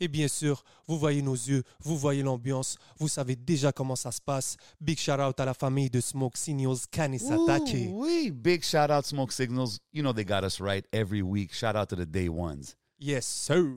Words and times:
Et 0.00 0.08
bien 0.08 0.28
sûr, 0.28 0.62
vous 0.86 0.96
voyez 0.98 1.22
nos 1.22 1.34
yeux, 1.34 1.64
vous 1.80 1.96
voyez 1.96 2.22
l'ambiance, 2.22 2.76
vous 2.98 3.08
savez 3.08 3.34
déjà 3.34 3.72
comment 3.72 3.96
ça 3.96 4.12
se 4.12 4.20
passe. 4.20 4.56
Big 4.80 4.98
shout 4.98 5.20
out 5.20 5.40
à 5.40 5.44
la 5.44 5.54
famille 5.54 5.90
de 5.90 6.00
Smoke 6.00 6.36
Signals 6.36 6.86
Kanisatake. 6.90 7.88
Wee. 7.90 8.30
Big 8.30 8.62
shout 8.62 8.90
out 8.90 9.04
Smoke 9.04 9.32
Signals. 9.32 9.78
You 9.92 10.02
know 10.02 10.12
they 10.12 10.24
got 10.24 10.44
us 10.44 10.60
right 10.60 10.84
every 10.92 11.22
week. 11.22 11.52
Shout 11.52 11.74
out 11.74 11.88
to 11.88 11.96
the 11.96 12.06
day 12.06 12.28
ones. 12.28 12.76
Yes, 13.00 13.26
sir. 13.26 13.76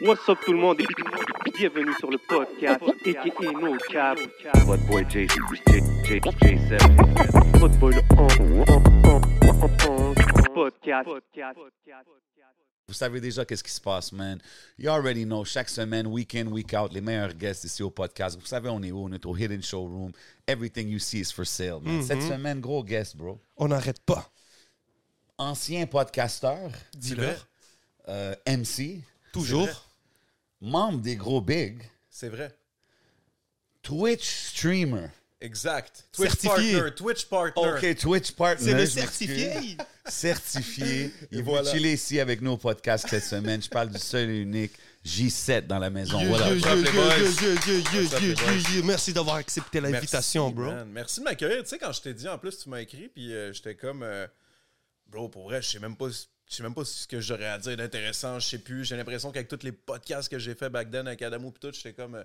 What's 0.00 0.28
up 0.28 0.38
tout 0.44 0.52
le 0.52 0.58
monde 0.58 0.80
et 0.80 0.86
bienvenue 1.56 1.94
sur 1.98 2.10
le 2.10 2.18
podcast 2.18 2.82
aka 2.82 3.52
No 3.52 3.76
Cap. 3.90 4.18
What 4.66 4.78
boy 4.88 5.04
J 5.08 5.26
J 5.28 5.80
J 6.04 6.20
J7. 6.20 7.60
Football 7.60 7.92
podcast. 10.54 11.08
Vous 12.88 12.94
savez 12.94 13.20
déjà 13.20 13.44
qu'est-ce 13.44 13.64
qui 13.64 13.72
se 13.72 13.80
passe, 13.80 14.12
man. 14.12 14.40
You 14.78 14.90
already 14.90 15.24
know. 15.24 15.44
Chaque 15.44 15.68
semaine, 15.68 16.06
week 16.06 16.36
in, 16.36 16.46
week 16.46 16.72
out, 16.72 16.92
les 16.92 17.00
meilleurs 17.00 17.34
guests 17.34 17.64
ici 17.64 17.82
au 17.82 17.90
podcast. 17.90 18.38
Vous 18.38 18.46
savez, 18.46 18.68
on 18.68 18.80
est 18.84 18.92
où? 18.92 19.06
On 19.06 19.12
est 19.12 19.26
au 19.26 19.36
Hidden 19.36 19.60
Showroom. 19.60 20.12
Everything 20.46 20.88
you 20.88 21.00
see 21.00 21.18
is 21.18 21.32
for 21.32 21.44
sale, 21.44 21.80
man. 21.82 22.00
Cette 22.04 22.22
semaine, 22.22 22.60
gros 22.60 22.84
guest, 22.84 23.16
bro. 23.16 23.40
On 23.56 23.66
n'arrête 23.68 23.98
pas. 24.04 24.30
Ancien 25.36 25.84
podcasteur, 25.88 26.70
Dis-leur. 26.96 27.48
euh, 28.08 28.36
MC, 28.46 29.00
Toujours. 29.32 29.68
membre 30.60 31.00
des 31.00 31.16
gros 31.16 31.40
bigs, 31.40 31.82
C'est 32.08 32.28
vrai. 32.28 32.56
Twitch 33.82 34.24
streamer. 34.50 35.08
Exact. 35.40 36.08
Twitch 36.12 36.30
Certifié. 36.30 36.72
partner. 36.76 36.94
Twitch 36.94 37.26
partner. 37.26 37.72
OK, 37.74 37.96
Twitch 37.98 38.32
partner. 38.32 38.64
C'est 38.64 38.74
le 38.74 38.86
certifié. 38.86 39.76
Certifié. 40.06 41.12
Il 41.30 41.38
va 41.42 41.50
voilà. 41.50 41.70
chiller 41.72 41.92
ici 41.92 42.18
avec 42.20 42.40
nous 42.40 42.52
au 42.52 42.56
podcast 42.56 43.06
cette 43.08 43.24
semaine. 43.24 43.62
Je 43.62 43.68
parle 43.68 43.90
du 43.90 43.98
seul 43.98 44.30
et 44.30 44.38
unique 44.38 44.72
J7 45.04 45.66
dans 45.66 45.78
la 45.78 45.90
maison. 45.90 46.18
Yeah, 46.20 46.28
Voilà. 46.28 46.54
yeah, 46.54 46.74
yeah. 48.22 48.82
Merci 48.84 49.12
d'avoir 49.12 49.36
accepté 49.36 49.80
l'invitation, 49.80 50.50
bro. 50.50 50.64
man. 50.66 50.88
Merci 50.90 51.20
de 51.20 51.24
m'accueillir. 51.24 51.62
Tu 51.62 51.68
sais, 51.68 51.78
quand 51.78 51.92
je 51.92 52.00
t'ai 52.00 52.14
dit, 52.14 52.28
en 52.28 52.38
plus, 52.38 52.58
tu 52.58 52.68
m'as 52.68 52.80
écrit, 52.80 53.08
puis 53.08 53.32
euh, 53.32 53.52
j'étais 53.52 53.74
comme, 53.74 54.02
euh, 54.02 54.26
bro, 55.06 55.28
pour 55.28 55.44
vrai, 55.44 55.60
je 55.62 55.68
sais 55.68 55.78
même 55.80 55.96
pas. 55.96 56.08
Je 56.48 56.54
sais 56.54 56.62
même 56.62 56.74
pas 56.74 56.84
ce 56.84 57.08
que 57.08 57.20
j'aurais 57.20 57.46
à 57.48 57.58
dire 57.58 57.76
d'intéressant, 57.76 58.38
je 58.38 58.46
sais 58.48 58.58
plus. 58.58 58.84
J'ai 58.84 58.96
l'impression 58.96 59.32
qu'avec 59.32 59.48
tous 59.48 59.64
les 59.64 59.72
podcasts 59.72 60.28
que 60.28 60.38
j'ai 60.38 60.54
fait 60.54 60.70
back 60.70 60.92
then 60.92 61.08
avec 61.08 61.20
Adamo 61.22 61.50
puis 61.50 61.58
tout, 61.60 61.74
j'étais 61.74 61.92
comme 61.92 62.14
euh, 62.14 62.22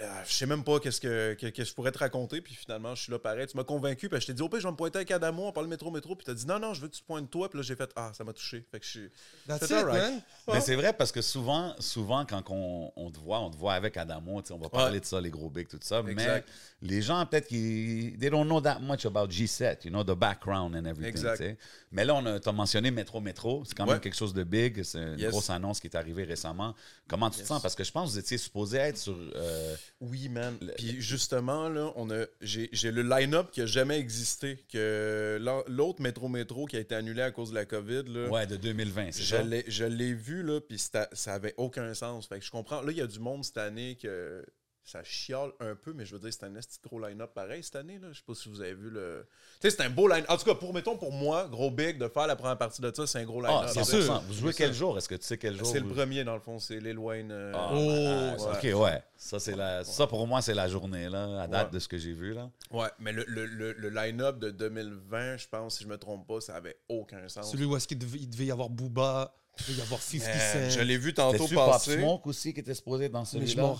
ah, 0.00 0.22
je 0.26 0.32
sais 0.32 0.46
même 0.46 0.64
pas 0.64 0.80
qu'est-ce 0.80 1.00
que, 1.00 1.34
que, 1.34 1.48
que 1.48 1.64
je 1.64 1.74
pourrais 1.74 1.92
te 1.92 1.98
raconter, 1.98 2.40
puis 2.40 2.54
finalement, 2.54 2.94
je 2.94 3.02
suis 3.02 3.12
là 3.12 3.18
pareil. 3.18 3.46
Tu 3.46 3.56
m'as 3.56 3.64
convaincu, 3.64 4.08
puis 4.08 4.20
je 4.20 4.26
t'ai 4.26 4.32
dit, 4.34 4.42
au 4.42 4.48
pire, 4.48 4.60
je 4.60 4.66
vais 4.66 4.70
me 4.72 4.76
pointer 4.76 4.96
avec 4.98 5.10
Adamo, 5.10 5.46
on 5.48 5.52
parle 5.52 5.66
métro, 5.66 5.90
métro, 5.90 6.16
puis 6.16 6.24
t'as 6.24 6.34
dit, 6.34 6.46
non, 6.46 6.58
non, 6.58 6.72
je 6.74 6.80
veux 6.80 6.88
que 6.88 6.94
tu 6.94 7.02
te 7.02 7.06
pointes 7.06 7.30
toi, 7.30 7.48
puis 7.50 7.58
là, 7.58 7.62
j'ai 7.62 7.76
fait, 7.76 7.90
ah, 7.96 8.10
ça 8.14 8.24
m'a 8.24 8.32
touché. 8.32 8.64
Fait 8.70 8.80
que 8.80 8.86
je 8.86 8.90
suis. 8.90 9.10
That's 9.46 9.64
it, 9.64 9.84
man. 9.86 10.22
Mais 10.48 10.60
c'est 10.60 10.76
vrai 10.76 10.92
parce 10.92 11.12
que 11.12 11.20
souvent, 11.20 11.74
souvent 11.78 12.24
quand 12.24 12.42
on, 12.50 12.92
on 12.96 13.10
te 13.10 13.18
voit, 13.18 13.40
on 13.40 13.50
te 13.50 13.56
voit 13.56 13.74
avec 13.74 13.96
Adamo, 13.96 14.40
tu 14.42 14.48
sais, 14.48 14.54
on 14.54 14.58
va 14.58 14.68
parler 14.68 15.00
de 15.00 15.04
ça, 15.04 15.20
les 15.20 15.30
gros 15.30 15.50
bigs, 15.50 15.68
tout 15.68 15.78
ça. 15.82 16.02
Exact. 16.08 16.48
Mais 16.82 16.88
les 16.88 17.02
gens, 17.02 17.24
peut-être 17.26 17.46
qu'ils 17.48 18.18
they 18.18 18.30
don't 18.30 18.44
know 18.46 18.60
that 18.60 18.78
much 18.80 19.04
about 19.06 19.26
G7, 19.28 19.84
you 19.84 19.90
know, 19.90 20.02
the 20.02 20.16
background 20.18 20.74
and 20.74 20.84
everything. 20.86 21.08
Exact. 21.26 21.58
Mais 21.92 22.04
là, 22.04 22.14
on 22.14 22.24
a, 22.26 22.40
t'as 22.40 22.52
mentionné 22.52 22.90
Métro 22.90 23.20
Métro. 23.20 23.62
C'est 23.66 23.74
quand 23.74 23.84
même 23.84 23.96
Ouais. 23.96 24.00
quelque 24.00 24.16
chose 24.16 24.32
de 24.32 24.42
big. 24.42 24.82
C'est 24.82 24.98
une 24.98 25.18
Yes. 25.18 25.30
grosse 25.30 25.50
annonce 25.50 25.78
qui 25.80 25.86
est 25.86 25.96
arrivée 25.96 26.24
récemment. 26.24 26.74
Comment 27.06 27.28
tu 27.30 27.40
te 27.42 27.46
sens? 27.46 27.60
Parce 27.60 27.74
que 27.74 27.84
je 27.84 27.92
pense 27.92 28.08
que 28.08 28.12
vous 28.14 28.18
étiez 28.18 28.38
supposé 28.38 28.78
être 28.78 28.96
sur. 28.96 29.14
euh, 29.36 29.76
Oui, 30.00 30.28
man. 30.28 30.56
Puis 30.76 31.00
justement, 31.00 31.68
là, 31.68 31.92
on 31.96 32.10
a, 32.10 32.24
j'ai, 32.40 32.68
j'ai 32.72 32.90
le 32.90 33.02
line-up 33.02 33.50
qui 33.50 33.60
a 33.62 33.66
jamais 33.66 33.98
existé. 33.98 34.64
Que 34.72 35.38
l'autre 35.68 36.02
Métro 36.02 36.28
Métro 36.28 36.66
qui 36.66 36.76
a 36.76 36.80
été 36.80 36.94
annulé 36.94 37.22
à 37.22 37.30
cause 37.30 37.50
de 37.50 37.54
la 37.54 37.64
COVID, 37.64 38.04
là, 38.08 38.28
ouais, 38.28 38.46
de 38.46 38.56
2020, 38.56 39.12
c'est 39.12 39.22
je, 39.22 39.26
ça? 39.26 39.42
l'ai, 39.42 39.64
je 39.68 39.84
l'ai 39.84 40.14
vu, 40.14 40.42
là, 40.42 40.60
puis 40.60 40.78
ça 40.78 41.08
avait 41.26 41.54
aucun 41.56 41.94
sens. 41.94 42.26
Fait 42.26 42.38
que 42.38 42.44
je 42.44 42.50
comprends. 42.50 42.82
Là, 42.82 42.90
il 42.90 42.98
y 42.98 43.02
a 43.02 43.06
du 43.06 43.18
monde 43.18 43.44
cette 43.44 43.58
année 43.58 43.96
que 44.00 44.44
ça 44.84 45.04
chiale 45.04 45.50
un 45.60 45.74
peu, 45.76 45.92
mais 45.92 46.04
je 46.04 46.12
veux 46.14 46.18
dire, 46.18 46.32
c'est 46.32 46.44
un 46.44 46.54
esti 46.56 46.78
de 46.82 46.88
gros 46.88 46.98
line-up 46.98 47.30
pareil 47.34 47.62
cette 47.62 47.76
année. 47.76 47.98
Là. 48.00 48.08
Je 48.10 48.18
sais 48.18 48.24
pas 48.26 48.34
si 48.34 48.48
vous 48.48 48.60
avez 48.60 48.74
vu 48.74 48.90
le. 48.90 49.26
Tu 49.60 49.70
sais, 49.70 49.76
c'est 49.76 49.82
un 49.84 49.90
beau 49.90 50.08
line 50.08 50.24
En 50.28 50.36
tout 50.36 50.44
cas, 50.44 50.54
pour, 50.56 50.74
mettons, 50.74 50.96
pour 50.96 51.12
moi, 51.12 51.46
gros 51.48 51.70
big, 51.70 51.98
de 51.98 52.08
faire 52.08 52.26
la 52.26 52.34
première 52.34 52.58
partie 52.58 52.82
de 52.82 52.92
ça, 52.94 53.06
c'est 53.06 53.20
un 53.20 53.24
gros 53.24 53.40
line-up. 53.40 53.64
Ah, 53.66 53.68
c'est 53.72 53.80
100%. 53.80 54.02
sûr. 54.04 54.20
Vous 54.26 54.34
jouez 54.34 54.52
quel 54.52 54.72
jour? 54.74 54.98
Est-ce 54.98 55.08
que 55.08 55.14
tu 55.14 55.24
sais 55.24 55.38
quel 55.38 55.56
jour? 55.56 55.66
C'est 55.66 55.78
le 55.80 55.86
premier, 55.88 56.24
dans 56.24 56.34
le 56.34 56.40
fond, 56.40 56.58
c'est 56.58 56.80
Lil 56.80 56.98
Wayne. 56.98 57.30
euh, 57.30 57.52
Ah, 57.54 57.70
Oh, 57.72 58.44
ouais. 58.66 58.74
OK, 58.74 58.80
ouais. 58.82 59.02
Ça, 59.16 59.38
c'est 59.38 59.54
la... 59.54 59.84
ça, 59.84 60.06
pour 60.08 60.26
moi, 60.26 60.42
c'est 60.42 60.54
la 60.54 60.66
journée, 60.68 61.08
là, 61.08 61.42
à 61.42 61.46
date 61.46 61.66
Ouais. 61.68 61.74
de 61.74 61.78
ce 61.78 61.86
que 61.86 61.96
j'ai 61.96 62.12
vu, 62.12 62.34
là. 62.34 62.50
Ouais, 62.72 62.88
mais 62.98 63.12
le, 63.12 63.24
le, 63.28 63.46
le, 63.46 63.72
le 63.74 63.88
line-up 63.88 64.38
de 64.40 64.50
2020, 64.50 65.36
je 65.36 65.46
pense, 65.48 65.76
si 65.78 65.84
je 65.84 65.88
me 65.88 65.96
trompe 65.96 66.26
pas, 66.26 66.40
ça 66.40 66.56
avait 66.56 66.76
aucun 66.88 67.28
sens. 67.28 67.50
Celui 67.52 67.64
où 67.66 67.76
est-ce 67.76 67.86
qu'il 67.86 67.98
devait, 67.98 68.18
il 68.18 68.28
devait 68.28 68.46
y 68.46 68.50
avoir 68.50 68.68
Booba, 68.68 69.32
il 69.60 69.66
devait 69.66 69.78
y 69.78 69.82
avoir 69.82 70.00
50 70.02 70.28
Euh, 70.28 70.70
Cent. 70.70 70.76
je 70.78 70.80
l'ai 70.80 70.96
vu 70.98 71.14
tantôt 71.14 71.38
T'as-tu 71.38 71.54
Pop 71.54 71.70
passer. 71.70 71.98
Smoke 71.98 72.28
aussi 72.28 72.52
qui 72.52 72.60
était 72.60 72.74
supposé 72.74 73.08
dans 73.08 73.24
celui-là? 73.24 73.74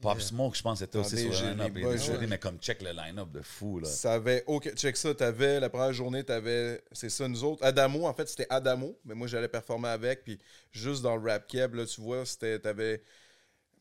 Pop 0.00 0.20
Smoke, 0.20 0.56
je 0.56 0.62
pense, 0.62 0.80
était 0.80 0.98
aussi 0.98 1.30
sur 1.30 1.44
le 1.44 1.50
line-up. 1.50 1.74
ouais. 1.76 2.26
mais 2.26 2.38
comme 2.38 2.58
check 2.58 2.80
le 2.80 2.90
line-up 2.90 3.30
de 3.30 3.42
fou, 3.42 3.80
là. 3.80 3.88
Ça 3.88 4.14
avait 4.14 4.44
aucun. 4.46 4.70
Check 4.70 4.96
ça, 4.96 5.14
t'avais. 5.14 5.60
La 5.60 5.68
première 5.68 5.92
journée, 5.92 6.24
t'avais. 6.24 6.82
C'est 6.92 7.10
ça, 7.10 7.28
nous 7.28 7.44
autres. 7.44 7.62
Adamo, 7.64 8.06
en 8.06 8.14
fait, 8.14 8.28
c'était 8.28 8.46
Adamo, 8.48 8.98
mais 9.04 9.14
moi, 9.14 9.26
j'allais 9.26 9.48
performer 9.48 9.88
avec. 9.88 10.24
Puis 10.24 10.38
juste 10.72 11.02
dans 11.02 11.16
le 11.16 11.30
rap 11.30 11.46
keb, 11.46 11.74
là, 11.74 11.84
tu 11.84 12.00
vois, 12.00 12.24
c'était. 12.24 12.58
T'avais. 12.58 13.02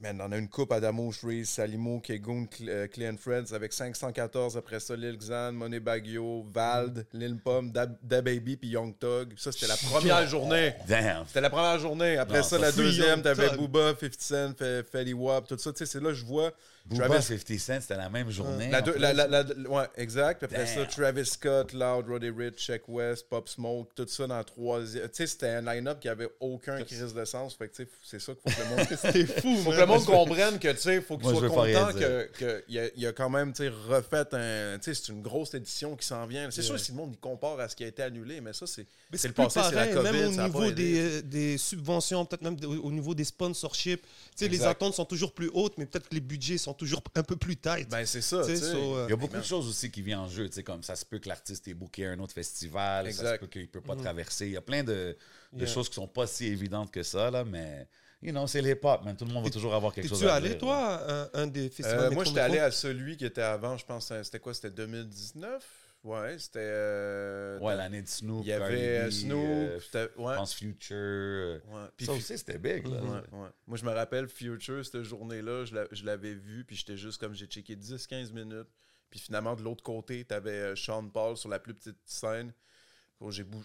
Man, 0.02 0.22
on 0.22 0.32
a 0.32 0.38
une 0.38 0.48
coupe 0.48 0.72
Adamo, 0.72 1.12
Shreeze, 1.12 1.50
Salimo, 1.50 2.00
Kegoon, 2.00 2.46
Cl- 2.46 2.70
euh, 2.70 2.88
Clean 2.88 3.16
Friends 3.18 3.52
avec 3.54 3.74
514. 3.74 4.56
Après 4.56 4.80
ça, 4.80 4.96
Lil 4.96 5.18
Xan, 5.18 5.52
Money 5.52 5.82
Baggio, 5.82 6.46
Vald, 6.54 7.06
Lil 7.12 7.36
Pum, 7.38 7.70
Da 7.70 7.86
Da 7.86 8.22
Baby, 8.22 8.56
puis 8.56 8.70
Young 8.70 8.98
Thug. 8.98 9.34
Ça, 9.36 9.52
c'était 9.52 9.68
la 9.68 9.76
première 9.76 10.26
journée. 10.26 10.74
Damn. 10.88 11.26
C'était 11.28 11.42
la 11.42 11.50
première 11.50 11.78
journée. 11.80 12.16
Après 12.18 12.38
Non, 12.38 12.44
ça, 12.46 12.58
la 12.58 12.72
deuxième, 12.72 13.22
t'avais. 13.22 13.58
Booba, 13.58 13.94
50 14.00 14.14
Cent, 14.22 14.52
Fe- 14.54 14.84
Fetty 14.90 15.14
Wap, 15.14 15.46
tout 15.50 15.58
ça. 15.58 15.74
Tu 15.74 15.80
sais, 15.80 15.86
c'est 15.86 16.00
là 16.02 16.12
que 16.12 16.16
je 16.16 16.24
vois. 16.26 16.54
Travis- 16.96 17.22
50 17.22 17.60
Cent, 17.60 17.82
c'était 17.82 17.98
la 17.98 18.10
même 18.10 18.30
journée. 18.32 18.70
la 18.70 18.82
deux- 18.82 18.98
la- 18.98 19.14
la- 19.14 19.28
la- 19.28 19.44
ouais, 19.44 19.84
exact. 19.96 20.44
Après 20.44 20.66
ça. 20.66 20.86
Travis 20.86 21.26
Scott, 21.26 21.74
Loud, 21.74 22.06
Roddy 22.08 22.30
Rich, 22.30 22.56
Check 22.58 22.88
West, 22.88 23.28
Pop 23.30 23.48
Smoke, 23.48 23.90
tout 23.96 24.08
ça 24.08 24.28
dans 24.28 24.38
le 24.38 24.44
troisième. 24.44 25.04
Tu 25.10 25.10
sais, 25.14 25.28
c'était 25.28 25.50
un 25.50 25.62
line-up 25.62 26.00
qui 26.00 26.10
avait 26.10 26.30
aucun 26.40 26.82
crise 26.84 27.14
de 27.14 27.26
sens. 27.26 27.56
Fait 27.56 27.68
que, 27.70 27.76
tu 27.76 27.84
sais, 27.84 27.90
c'est 28.04 28.20
ça 28.20 28.34
qu'il 28.34 28.52
faut 28.52 28.62
que 28.62 28.70
le 28.70 28.76
monde. 28.76 28.88
C'était 29.02 29.26
fou, 29.26 29.56
faut 29.58 29.70
que 29.72 29.76
man. 29.76 29.80
le 29.80 29.86
monde 29.86 30.06
comprenne 30.06 30.60
que, 30.60 30.72
tu 30.72 30.78
sais, 30.78 31.02
faut 31.02 31.18
qu'il 31.18 31.30
soit 31.30 31.48
content 31.50 31.94
que- 31.94 32.30
que 32.38 32.64
qu'il 32.66 32.80
a, 32.80 32.84
il 32.96 33.08
a 33.08 33.12
quand 33.14 33.30
même, 33.30 33.54
tu 33.54 33.64
sais, 33.64 33.70
refait 33.70 34.26
un. 34.34 34.78
Tu 34.80 34.94
sais, 34.94 35.02
c'est 35.06 35.12
une 35.12 35.22
grosse 35.22 35.54
édition 35.54 35.96
qui 35.96 36.06
s'en 36.08 36.26
vient. 36.26 36.50
C'est 36.52 36.62
sûr 36.62 36.76
que 36.76 36.82
si 36.82 36.92
le 36.92 36.98
monde 36.98 37.12
il 37.14 37.20
compare 37.20 37.60
à 37.60 37.70
ce 37.70 37.76
qui 37.76 37.84
a 37.84 37.88
été 37.88 38.02
annulé, 38.04 38.42
mais 38.42 38.54
ça, 38.54 38.66
c'est. 38.68 38.86
Le 39.12 39.34
passé, 39.34 39.60
c'est 39.70 39.76
la 39.76 39.88
COVID. 39.88 40.12
même 40.12 40.28
au 40.40 40.44
niveau 40.44 40.72
des, 40.72 41.00
euh, 41.00 41.22
des 41.22 41.58
subventions, 41.58 42.26
peut-être 42.26 42.42
même 42.44 42.58
au, 42.64 42.88
au 42.88 42.92
niveau 42.92 43.14
des 43.16 43.24
sponsorships. 43.24 44.02
Tu 44.02 44.08
sais, 44.36 44.48
les 44.48 44.64
attentes 44.64 44.94
sont 44.96 45.06
toujours 45.06 45.34
plus 45.34 45.50
hautes, 45.54 45.78
mais 45.78 45.86
peut-être 45.86 46.10
que 46.10 46.14
les 46.16 46.22
budgets 46.22 46.58
sont 46.58 46.74
toujours 46.80 47.04
un 47.16 47.24
peu 47.24 47.36
plus 47.36 47.56
tight. 47.58 47.88
Ben, 47.90 48.06
c'est 48.06 48.22
ça, 48.22 48.44
so, 48.44 48.50
euh, 48.50 49.06
Il 49.08 49.12
y 49.12 49.14
a 49.14 49.16
beaucoup 49.16 49.38
de 49.38 49.44
choses 49.44 49.68
aussi 49.68 49.92
qui 49.92 50.02
viennent 50.02 50.20
en 50.20 50.28
jeu, 50.28 50.48
tu 50.50 50.56
sais, 50.56 50.64
comme 50.64 50.82
ça 50.84 50.96
se 50.96 51.06
peut 51.06 51.20
que 51.20 51.30
l'artiste 51.30 51.68
ait 51.68 51.74
booké 51.74 52.06
un 52.08 52.20
autre 52.20 52.34
festival, 52.34 53.06
ça 53.08 53.12
se 53.12 53.20
Exact. 53.22 53.40
peut 53.42 53.48
qu'il 53.48 53.62
ne 53.62 53.68
peut 53.68 53.82
pas 53.82 53.96
traverser. 53.96 54.48
Il 54.48 54.54
y 54.54 54.58
a 54.58 54.62
plein 54.62 54.84
de, 54.84 55.16
de 55.54 55.66
Yeah. 55.66 55.68
choses 55.68 55.90
qui 55.90 55.96
sont 55.96 56.08
pas 56.08 56.26
si 56.28 56.46
évidentes 56.48 56.92
que 56.92 57.04
ça, 57.04 57.30
là, 57.32 57.44
mais, 57.44 57.88
you 58.22 58.32
know, 58.32 58.46
c'est 58.48 58.62
l'hip-hop, 58.62 59.04
man. 59.04 59.16
Tout 59.18 59.26
le 59.26 59.34
monde 59.34 59.44
va 59.44 59.50
toujours 59.50 59.74
avoir 59.76 59.94
quelque 59.94 60.08
chose 60.10 60.24
à 60.26 60.36
allé, 60.36 60.50
dire, 60.50 60.58
toi, 60.60 60.78
à 60.96 61.12
un, 61.14 61.30
un 61.44 61.48
des 61.48 61.70
festivals 61.70 62.00
Euh, 62.00 62.02
moi, 62.12 62.24
Métro 62.24 62.26
j'étais 62.26 62.40
allé 62.40 62.60
à 62.60 62.72
celui 62.72 63.18
qui 63.18 63.26
était 63.26 63.42
avant, 63.42 63.78
je 63.78 63.86
pense, 63.86 64.12
c'était 64.24 64.40
quoi 64.40 64.54
C'était 64.54 64.72
2019 64.72 65.64
Ouais, 66.04 66.40
c'était. 66.40 66.60
euh, 66.62 67.60
Ouais, 67.60 67.76
l'année 67.76 68.02
de 68.02 68.08
Snoop, 68.08 68.42
Il 68.46 68.48
y 68.48 68.54
avait 68.54 69.00
euh, 69.00 69.12
Snoop, 69.12 69.38
euh, 69.46 70.08
ouais. 70.18 70.36
pense 70.36 70.54
Future. 70.56 70.96
euh, 70.96 71.60
ouais. 71.68 71.90
Puis 71.98 72.06
ça 72.06 72.14
aussi, 72.14 72.38
c'était 72.38 72.58
big, 72.58 72.88
là. 72.88 73.02
ouais, 73.04 73.10
ouais. 73.34 73.50
Moi, 73.68 73.78
je 73.78 73.84
me 73.86 73.92
rappelle 73.92 74.30
Future, 74.30 74.86
cette 74.86 75.04
journée-là, 75.04 75.66
je 75.66 75.76
l'a- 75.76 75.88
je 75.92 76.06
l'avais 76.06 76.34
vu, 76.36 76.64
puis 76.64 76.78
j'étais 76.78 76.96
juste 76.96 77.20
comme 77.20 77.34
j'ai 77.34 77.48
checké 77.48 77.76
10-15 77.76 78.32
minutes. 78.32 78.70
Puis 79.10 79.20
finalement, 79.20 79.56
de 79.56 79.62
l'autre 79.64 79.84
côté, 79.84 80.24
t'avais 80.24 80.76
Sean 80.76 81.10
Paul 81.10 81.36
sur 81.36 81.50
la 81.50 81.60
plus 81.60 81.74
petite 81.74 81.98
scène. 82.06 82.54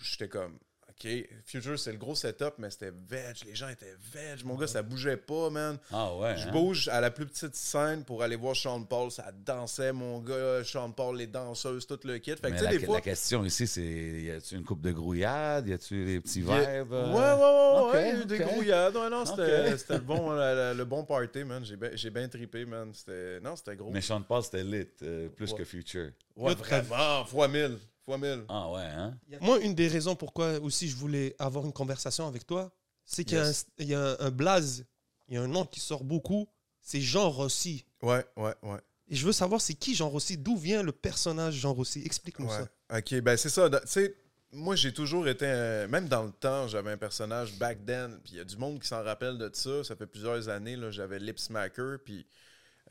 J'étais 0.02 0.28
comme. 0.28 0.58
OK, 0.96 1.08
Future, 1.44 1.76
c'est 1.78 1.90
le 1.90 1.98
gros 1.98 2.14
setup, 2.14 2.54
mais 2.58 2.70
c'était 2.70 2.92
veg. 3.08 3.34
Les 3.46 3.54
gens 3.54 3.68
étaient 3.68 3.96
veg. 4.12 4.44
Mon 4.44 4.54
gars, 4.54 4.68
ça 4.68 4.80
bougeait 4.82 5.16
pas, 5.16 5.50
man. 5.50 5.76
Ah 5.90 6.14
ouais. 6.14 6.36
Je 6.38 6.46
hein? 6.46 6.52
bouge 6.52 6.86
à 6.88 7.00
la 7.00 7.10
plus 7.10 7.26
petite 7.26 7.56
scène 7.56 8.04
pour 8.04 8.22
aller 8.22 8.36
voir 8.36 8.54
Sean 8.54 8.82
Paul. 8.84 9.10
Ça 9.10 9.32
dansait, 9.32 9.92
mon 9.92 10.20
gars. 10.20 10.62
Sean 10.62 10.92
Paul, 10.92 11.16
les 11.18 11.26
danseuses, 11.26 11.86
tout 11.86 11.98
le 12.04 12.18
kit. 12.18 12.30
Fait 12.30 12.36
que, 12.40 12.46
Mais 12.46 12.52
tu 12.52 12.58
sais, 12.58 12.64
la, 12.64 12.70
des 12.78 12.86
fois. 12.86 12.94
la 12.96 13.00
question 13.00 13.44
ici, 13.44 13.66
c'est 13.66 13.82
y 13.82 14.30
a-tu 14.30 14.54
une 14.54 14.64
coupe 14.64 14.82
de 14.82 14.92
grouillade? 14.92 15.66
Y 15.66 15.72
a-tu 15.72 16.04
des 16.04 16.20
petits? 16.20 16.42
Ouais, 16.44 16.64
euh? 16.68 16.84
ouais, 16.84 17.92
ouais, 17.92 17.92
ouais. 17.92 18.10
Il 18.10 18.14
y 18.16 18.20
a 18.20 18.22
eu 18.22 18.26
des 18.26 18.38
grouillades. 18.38 18.96
Ouais, 18.96 19.10
non, 19.10 19.24
c'était 19.26 19.70
le, 19.94 19.98
bon, 19.98 20.30
la- 20.30 20.54
la- 20.54 20.74
le 20.74 20.84
bon 20.84 21.04
party, 21.04 21.42
man. 21.44 21.64
J'ai 21.64 21.76
bien 21.76 21.90
j'ai 21.94 22.10
bien 22.10 22.28
trippé, 22.28 22.64
man. 22.64 22.92
C'était- 22.94 23.40
Non, 23.40 23.56
c'était 23.56 23.74
gros. 23.76 23.90
Mais 23.90 24.00
Sean 24.00 24.22
Paul, 24.22 24.42
c'était 24.44 24.62
lit, 24.62 24.86
euh, 25.02 25.28
plus 25.28 25.50
Ouais. 25.52 25.58
que 25.58 25.64
Future. 25.64 26.10
Ouais, 26.36 26.54
vraiment, 26.54 27.24
fois 27.24 27.48
mille. 27.48 27.78
Fois 28.04 28.18
1000. 28.18 28.44
Ah 28.48 28.70
ouais, 28.70 28.82
hein? 28.82 29.16
Moi, 29.40 29.60
une 29.60 29.74
des 29.74 29.88
raisons 29.88 30.14
pourquoi 30.14 30.58
aussi 30.60 30.88
je 30.88 30.96
voulais 30.96 31.34
avoir 31.38 31.64
une 31.64 31.72
conversation 31.72 32.26
avec 32.28 32.46
toi, 32.46 32.70
c'est 33.04 33.24
qu'il 33.24 33.36
y 33.38 33.40
a, 33.40 33.46
Yes. 33.46 33.66
un, 33.78 33.82
il 33.82 33.88
y 33.88 33.94
a 33.94 34.00
un, 34.00 34.16
un 34.20 34.30
blaze, 34.30 34.84
il 35.28 35.34
y 35.34 35.36
a 35.38 35.42
un 35.42 35.48
nom 35.48 35.64
qui 35.64 35.80
sort 35.80 36.04
beaucoup, 36.04 36.46
c'est 36.80 37.00
Jean 37.00 37.30
Rossi. 37.30 37.86
Ouais, 38.02 38.24
ouais, 38.36 38.54
ouais. 38.62 38.78
Et 39.08 39.16
je 39.16 39.24
veux 39.26 39.32
savoir, 39.32 39.60
c'est 39.60 39.74
qui 39.74 39.94
Jean 39.94 40.08
Rossi? 40.10 40.36
D'où 40.36 40.56
vient 40.56 40.82
le 40.82 40.92
personnage 40.92 41.54
Jean 41.54 41.72
Rossi? 41.74 42.02
Explique-nous 42.04 42.48
ça. 42.50 42.68
Ok, 42.94 43.14
ben 43.20 43.36
c'est 43.36 43.48
ça. 43.50 43.68
Tu 43.70 43.76
sais, 43.86 44.14
moi, 44.52 44.76
j'ai 44.76 44.92
toujours 44.94 45.26
été. 45.28 45.46
un- 45.46 45.86
Même 45.88 46.08
dans 46.08 46.22
le 46.24 46.30
temps, 46.32 46.68
j'avais 46.68 46.90
un 46.92 46.96
personnage 46.96 47.54
back 47.58 47.84
then. 47.86 48.18
Puis 48.22 48.34
il 48.34 48.38
y 48.38 48.40
a 48.40 48.44
du 48.44 48.56
monde 48.56 48.80
qui 48.80 48.86
s'en 48.88 49.02
rappelle 49.02 49.36
de 49.38 49.50
ça. 49.52 49.82
Ça 49.84 49.96
fait 49.96 50.06
plusieurs 50.06 50.48
années. 50.48 50.76
là, 50.76 50.90
J'avais 50.90 51.18
Lip 51.18 51.38
Smacker. 51.38 51.98
Puis 52.04 52.26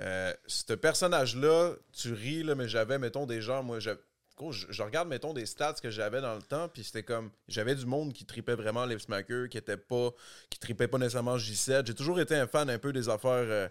euh, 0.02 0.34
ce 0.48 0.74
personnage-là, 0.74 1.74
tu 1.92 2.14
ris, 2.14 2.44
là, 2.44 2.54
mais 2.56 2.68
j'avais, 2.68 2.98
mettons, 3.00 3.26
des 3.26 3.42
gens. 3.42 3.64
Moi, 3.64 3.80
je, 4.52 4.84
regarde, 4.84 5.08
mettons, 5.08 5.34
des 5.34 5.46
stats 5.46 5.76
que 5.82 5.90
j'avais 5.90 6.22
dans 6.22 6.36
le 6.36 6.42
temps. 6.42 6.68
Puis 6.68 6.84
c'était 6.84 7.04
comme. 7.04 7.32
J'avais 7.48 7.76
du 7.76 7.86
monde 7.86 8.14
qui 8.14 8.26
tripait 8.26 8.56
vraiment 8.56 8.86
Lip 8.86 9.00
Smacker, 9.00 9.50
qui 9.50 9.58
était 9.58 9.78
pas. 9.78 10.10
qui 10.50 10.60
tripait 10.60 10.88
pas 10.88 10.98
nécessairement 10.98 11.38
J7. 11.38 11.88
J'ai 11.88 11.96
toujours 11.96 12.20
été 12.20 12.36
un 12.36 12.48
fan 12.48 12.70
un 12.70 12.80
peu 12.80 12.94
des 12.94 13.10
affaires. 13.10 13.32
euh, 13.32 13.68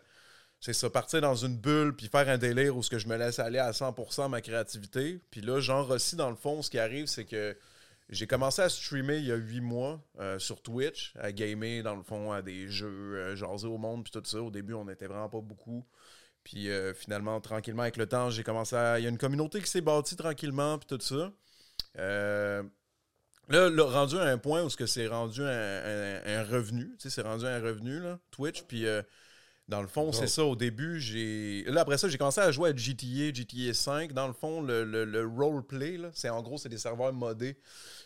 c'est 0.60 0.72
ça, 0.74 0.88
partir 0.88 1.20
dans 1.20 1.34
une 1.34 1.56
bulle 1.56 1.92
puis 1.96 2.06
faire 2.06 2.28
un 2.28 2.38
délire 2.38 2.76
où 2.76 2.84
ce 2.84 2.90
que 2.90 2.96
je 2.96 3.08
me 3.08 3.16
laisse 3.16 3.40
aller 3.40 3.58
à 3.58 3.72
100% 3.72 4.28
ma 4.28 4.40
créativité. 4.40 5.20
Puis 5.32 5.40
là, 5.40 5.58
genre 5.58 5.90
aussi, 5.90 6.14
dans 6.14 6.30
le 6.30 6.36
fond, 6.36 6.62
ce 6.62 6.70
qui 6.70 6.78
arrive, 6.78 7.06
c'est 7.06 7.24
que 7.24 7.56
j'ai 8.08 8.28
commencé 8.28 8.62
à 8.62 8.68
streamer 8.68 9.18
il 9.18 9.26
y 9.26 9.32
a 9.32 9.36
huit 9.36 9.60
mois 9.60 10.00
euh, 10.20 10.38
sur 10.38 10.62
Twitch, 10.62 11.14
à 11.18 11.32
gamer, 11.32 11.82
dans 11.82 11.96
le 11.96 12.04
fond, 12.04 12.30
à 12.30 12.42
des 12.42 12.68
jeux, 12.68 13.16
euh, 13.16 13.34
jaser 13.34 13.66
au 13.66 13.76
monde, 13.76 14.04
puis 14.04 14.12
tout 14.12 14.22
ça. 14.24 14.40
Au 14.40 14.52
début, 14.52 14.74
on 14.74 14.84
n'était 14.84 15.08
vraiment 15.08 15.28
pas 15.28 15.40
beaucoup. 15.40 15.84
Puis 16.44 16.70
euh, 16.70 16.94
finalement, 16.94 17.40
tranquillement, 17.40 17.82
avec 17.82 17.96
le 17.96 18.06
temps, 18.06 18.30
j'ai 18.30 18.42
commencé 18.44 18.76
à... 18.76 18.98
Il 18.98 19.02
y 19.04 19.06
a 19.06 19.10
une 19.10 19.18
communauté 19.18 19.60
qui 19.60 19.70
s'est 19.70 19.80
bâtie 19.80 20.16
tranquillement, 20.16 20.78
puis 20.78 20.86
tout 20.96 21.02
ça. 21.04 21.32
Euh, 21.98 22.62
Là, 23.48 23.68
là, 23.68 23.84
rendu 23.84 24.16
à 24.18 24.22
un 24.24 24.38
point 24.38 24.62
où 24.62 24.70
c'est 24.70 25.06
rendu 25.08 25.42
un, 25.42 25.46
un- 25.46 26.20
un 26.26 26.44
revenu, 26.44 26.84
tu 26.98 27.02
sais, 27.02 27.10
c'est 27.10 27.22
rendu 27.22 27.44
un 27.46 27.60
revenu, 27.60 28.00
là, 28.00 28.18
Twitch, 28.30 28.62
puis 28.62 28.86
euh, 28.86 29.02
dans 29.68 29.82
le 29.82 29.88
fond, 29.88 30.12
c'est 30.12 30.26
ça, 30.28 30.44
au 30.44 30.56
début, 30.56 31.00
j'ai... 31.00 31.64
Là, 31.68 31.82
après 31.82 31.98
ça, 31.98 32.08
j'ai 32.08 32.18
commencé 32.18 32.40
à 32.40 32.50
jouer 32.52 32.70
à 32.70 32.76
GTA, 32.76 33.32
GTA 33.34 33.74
5. 33.74 34.12
Dans 34.12 34.26
le 34.28 34.32
fond, 34.34 34.62
le, 34.62 34.84
le, 34.84 35.04
le 35.04 35.26
roleplay, 35.26 35.98
là, 35.98 36.10
c'est 36.14 36.28
en 36.30 36.42
gros, 36.42 36.58
c'est 36.58 36.68
des 36.68 36.78
serveurs 36.78 37.12
modés. 37.12 37.58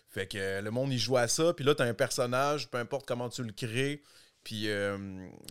Fait 0.09 0.27
que 0.27 0.61
le 0.61 0.71
monde, 0.71 0.93
il 0.93 0.99
joue 0.99 1.17
à 1.17 1.29
ça, 1.29 1.55
puis 1.55 1.65
là, 1.65 1.75
t'as 1.75 1.87
un 1.87 1.95
personnage, 1.95 2.71
peu 2.71 2.79
importe 2.79 3.07
comment 3.07 3.29
tu 3.29 3.43
le 3.45 3.53
crées, 3.53 4.03
puis 4.47 4.71
euh, 4.71 4.97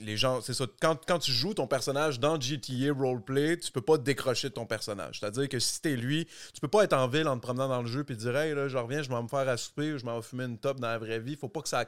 les 0.01 0.15
gens, 0.15 0.39
c'est 0.39 0.53
ça, 0.53 0.65
quand, 0.81 0.97
quand 1.05 1.19
tu 1.19 1.29
joues 1.33 1.53
ton 1.53 1.67
personnage 1.67 2.17
dans 2.17 2.39
GTA 2.39 2.93
Roleplay, 2.97 3.57
tu 3.57 3.69
peux 3.69 3.81
pas 3.81 3.97
décrocher 3.97 4.47
de 4.47 4.53
ton 4.53 4.65
personnage. 4.65 5.19
C'est-à-dire 5.19 5.49
que 5.49 5.59
si 5.59 5.81
t'es 5.81 5.97
lui, 5.97 6.25
tu 6.53 6.61
peux 6.61 6.69
pas 6.69 6.85
être 6.85 6.93
en 6.93 7.09
ville 7.09 7.27
en 7.27 7.35
te 7.35 7.41
promenant 7.41 7.67
dans 7.67 7.81
le 7.81 7.89
jeu 7.89 8.05
puis 8.05 8.15
dire, 8.15 8.37
hey, 8.37 8.55
là, 8.55 8.69
je 8.69 8.77
reviens, 8.77 9.01
je 9.01 9.09
vais 9.09 9.21
me 9.21 9.27
faire 9.27 9.49
à 9.49 9.57
souper 9.57 9.91
ou 9.91 9.97
je 9.97 10.05
m'en 10.05 10.15
vais 10.15 10.25
fumer 10.25 10.45
une 10.45 10.57
top 10.57 10.79
dans 10.79 10.87
la 10.87 10.97
vraie 10.97 11.19
vie. 11.19 11.35
Faut 11.35 11.49
pas 11.49 11.61
que 11.61 11.67
ça. 11.67 11.83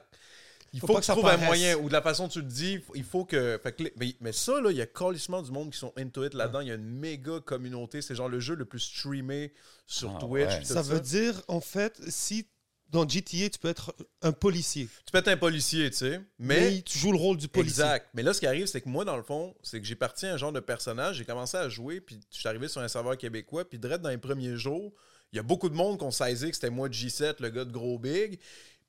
Il 0.73 0.81
faut, 0.81 0.87
que, 0.87 0.93
que 0.95 0.97
tu 0.99 1.05
ça 1.05 1.13
trouves 1.13 1.29
un 1.29 1.37
moyen, 1.37 1.77
ou 1.77 1.87
de 1.87 1.93
la 1.93 2.01
façon 2.01 2.23
dont 2.23 2.29
tu 2.29 2.41
le 2.41 2.45
dis, 2.45 2.81
il 2.93 3.05
faut 3.05 3.23
que. 3.23 3.57
fait 3.63 3.71
que 3.71 3.83
les- 3.83 3.93
mais, 3.95 4.13
mais 4.19 4.33
ça, 4.33 4.59
là, 4.59 4.69
il 4.69 4.75
y 4.75 4.81
a 4.81 4.85
colissement 4.85 5.41
du 5.41 5.49
monde 5.49 5.71
qui 5.71 5.79
sont 5.79 5.93
into 5.97 6.25
it 6.25 6.33
là-dedans. 6.33 6.59
Il 6.59 6.67
y 6.67 6.71
a 6.71 6.75
une 6.75 6.83
méga 6.99 7.39
communauté. 7.39 8.01
C'est 8.01 8.15
genre 8.15 8.27
le 8.27 8.41
jeu 8.41 8.53
le 8.55 8.65
plus 8.65 8.81
streamé 8.81 9.53
sur 9.85 10.11
Ah, 10.13 10.19
Twitch. 10.19 10.45
ouais. 10.49 10.59
tout 10.59 10.65
Ça 10.65 10.81
veut 10.81 10.99
dire, 10.99 11.41
en 11.47 11.61
fait, 11.61 12.01
si 12.09 12.45
dans 12.91 13.07
GTA, 13.07 13.49
tu 13.49 13.59
peux 13.59 13.67
être 13.67 13.93
un 14.21 14.31
policier, 14.31 14.87
Tu 15.05 15.11
peux 15.11 15.17
être 15.17 15.27
un 15.27 15.37
policier, 15.37 15.89
tu 15.91 15.97
sais. 15.97 16.21
mais, 16.39 16.71
Mais. 16.71 16.81
tu 16.81 16.97
joues 16.97 17.11
le 17.11 17.17
rôle 17.17 17.37
du 17.37 17.47
policier. 17.47 17.83
Exact. 17.83 18.09
Mais 18.13 18.23
là, 18.23 18.33
ce 18.33 18.39
qui 18.39 18.47
arrive, 18.47 18.67
c'est 18.67 18.81
que 18.81 18.89
moi, 18.89 19.05
dans 19.05 19.17
le 19.17 19.23
fond, 19.23 19.55
c'est 19.61 19.79
que 19.79 19.85
j'ai 19.85 19.95
parti 19.95 20.25
un 20.25 20.37
genre 20.37 20.51
de 20.51 20.59
personnage, 20.59 21.17
j'ai 21.17 21.25
commencé 21.25 21.57
à 21.57 21.69
jouer, 21.69 22.01
puis 22.01 22.19
je 22.31 22.39
suis 22.39 22.47
arrivé 22.47 22.67
sur 22.67 22.81
un 22.81 22.87
serveur 22.87 23.17
québécois, 23.17 23.67
puis 23.67 23.77
direct 23.77 24.01
dans 24.01 24.09
les 24.09 24.17
premiers 24.17 24.55
jours, 24.55 24.93
il 25.33 25.35
y 25.35 25.39
a 25.39 25.43
beaucoup 25.43 25.69
de 25.69 25.75
monde 25.75 25.97
qui 25.97 26.05
ont 26.05 26.11
saisi 26.11 26.49
que 26.49 26.55
c'était 26.55 26.69
moi 26.69 26.87
de 26.87 26.93
J7, 26.93 27.35
le 27.41 27.49
gars 27.49 27.65
de 27.65 27.71
Gros 27.71 27.99
Big. 27.99 28.39